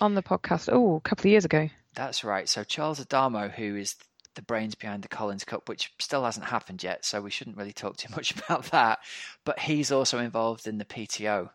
on 0.00 0.14
the 0.14 0.22
podcast. 0.22 0.68
Oh, 0.72 0.96
a 0.96 1.00
couple 1.00 1.22
of 1.22 1.30
years 1.32 1.44
ago. 1.44 1.68
That's 1.94 2.24
right. 2.24 2.48
So 2.48 2.64
Charles 2.64 3.00
Adamo, 3.00 3.48
who 3.48 3.76
is 3.76 3.96
the 4.34 4.42
brains 4.42 4.74
behind 4.74 5.02
the 5.02 5.08
Collins 5.08 5.44
Cup, 5.44 5.68
which 5.68 5.92
still 5.98 6.24
hasn't 6.24 6.46
happened 6.46 6.82
yet, 6.82 7.04
so 7.04 7.20
we 7.20 7.30
shouldn't 7.30 7.58
really 7.58 7.72
talk 7.72 7.96
too 7.98 8.08
much 8.16 8.30
about 8.30 8.64
that. 8.70 9.00
But 9.44 9.58
he's 9.58 9.92
also 9.92 10.18
involved 10.18 10.66
in 10.66 10.78
the 10.78 10.86
PTO. 10.86 11.50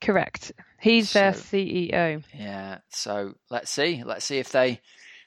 Correct. 0.00 0.52
He's 0.80 1.12
their 1.12 1.32
CEO. 1.32 2.22
Yeah. 2.34 2.78
So 2.90 3.34
let's 3.50 3.70
see. 3.70 4.02
Let's 4.04 4.24
see 4.24 4.38
if 4.38 4.50
they 4.50 4.80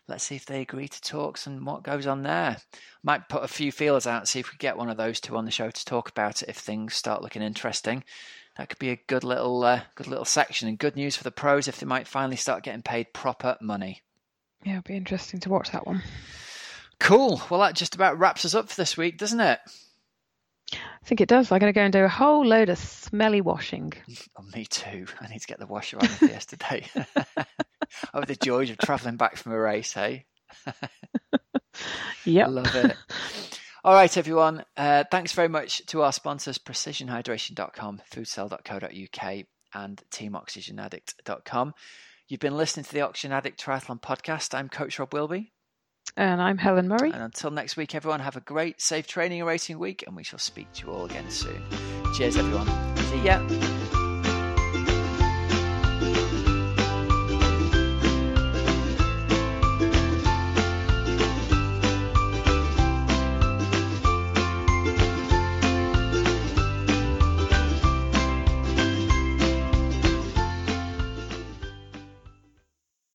let's 0.09 0.23
see 0.23 0.35
if 0.35 0.45
they 0.45 0.61
agree 0.61 0.87
to 0.87 1.01
talks 1.01 1.47
and 1.47 1.65
what 1.65 1.83
goes 1.83 2.07
on 2.07 2.23
there. 2.23 2.57
Might 3.03 3.29
put 3.29 3.43
a 3.43 3.47
few 3.47 3.71
feelers 3.71 4.07
out, 4.07 4.27
see 4.27 4.39
if 4.39 4.51
we 4.51 4.57
get 4.57 4.77
one 4.77 4.89
of 4.89 4.97
those 4.97 5.19
two 5.19 5.37
on 5.37 5.45
the 5.45 5.51
show 5.51 5.69
to 5.69 5.85
talk 5.85 6.09
about 6.09 6.41
it 6.41 6.49
if 6.49 6.57
things 6.57 6.93
start 6.95 7.21
looking 7.21 7.41
interesting. 7.41 8.03
That 8.57 8.69
could 8.69 8.79
be 8.79 8.89
a 8.89 8.99
good 9.07 9.23
little 9.23 9.63
uh, 9.63 9.81
good 9.95 10.07
little 10.07 10.25
section 10.25 10.67
and 10.67 10.77
good 10.77 10.95
news 10.95 11.15
for 11.15 11.23
the 11.23 11.31
pros 11.31 11.67
if 11.67 11.79
they 11.79 11.85
might 11.85 12.07
finally 12.07 12.35
start 12.35 12.63
getting 12.63 12.81
paid 12.81 13.13
proper 13.13 13.55
money. 13.61 14.01
Yeah, 14.65 14.73
it'll 14.73 14.83
be 14.83 14.97
interesting 14.97 15.39
to 15.41 15.49
watch 15.49 15.71
that 15.71 15.87
one. 15.87 16.03
Cool. 16.99 17.41
Well, 17.49 17.61
that 17.61 17.75
just 17.75 17.95
about 17.95 18.19
wraps 18.19 18.43
us 18.43 18.55
up 18.55 18.67
for 18.67 18.75
this 18.75 18.97
week, 18.97 19.17
doesn't 19.17 19.39
it? 19.39 19.59
I 20.73 21.05
think 21.05 21.21
it 21.21 21.29
does. 21.29 21.51
I'm 21.51 21.59
going 21.59 21.73
to 21.73 21.77
go 21.77 21.83
and 21.83 21.93
do 21.93 22.03
a 22.03 22.09
whole 22.09 22.45
load 22.45 22.69
of 22.69 22.77
smelly 22.77 23.41
washing. 23.41 23.93
Oh, 24.37 24.43
me 24.55 24.65
too. 24.65 25.05
I 25.19 25.27
need 25.27 25.39
to 25.41 25.47
get 25.47 25.59
the 25.59 25.67
washer 25.67 25.97
on 25.97 26.07
yesterday. 26.21 26.85
oh, 28.13 28.23
the 28.25 28.35
joys 28.35 28.69
of 28.69 28.77
travelling 28.77 29.17
back 29.17 29.37
from 29.37 29.51
a 29.51 29.59
race, 29.59 29.93
hey? 29.93 30.25
yep. 32.25 32.47
I 32.47 32.49
love 32.49 32.75
it. 32.75 32.95
All 33.83 33.93
right, 33.93 34.15
everyone. 34.17 34.63
Uh, 34.75 35.05
thanks 35.09 35.31
very 35.31 35.47
much 35.47 35.85
to 35.87 36.01
our 36.01 36.11
sponsors, 36.11 36.57
precisionhydration.com, 36.57 38.01
foodsell.co.uk, 38.11 39.45
and 39.73 40.03
teamoxygenaddict.com. 40.11 41.73
You've 42.27 42.39
been 42.39 42.57
listening 42.57 42.83
to 42.83 42.93
the 42.93 43.01
Oxygen 43.01 43.31
Addict 43.31 43.63
Triathlon 43.63 44.01
podcast. 44.01 44.53
I'm 44.53 44.69
Coach 44.69 44.99
Rob 44.99 45.13
Wilby. 45.13 45.53
And 46.17 46.41
I'm 46.41 46.57
Helen 46.57 46.87
Murray. 46.87 47.11
And 47.11 47.23
until 47.23 47.51
next 47.51 47.77
week, 47.77 47.95
everyone, 47.95 48.19
have 48.19 48.35
a 48.35 48.41
great, 48.41 48.81
safe 48.81 49.07
training 49.07 49.41
and 49.41 49.47
racing 49.47 49.79
week, 49.79 50.03
and 50.05 50.15
we 50.15 50.23
shall 50.23 50.39
speak 50.39 50.71
to 50.73 50.87
you 50.87 50.93
all 50.93 51.05
again 51.05 51.29
soon. 51.29 51.63
Cheers, 52.15 52.37
everyone. 52.37 52.67
See 52.97 53.21
ya. 53.21 53.98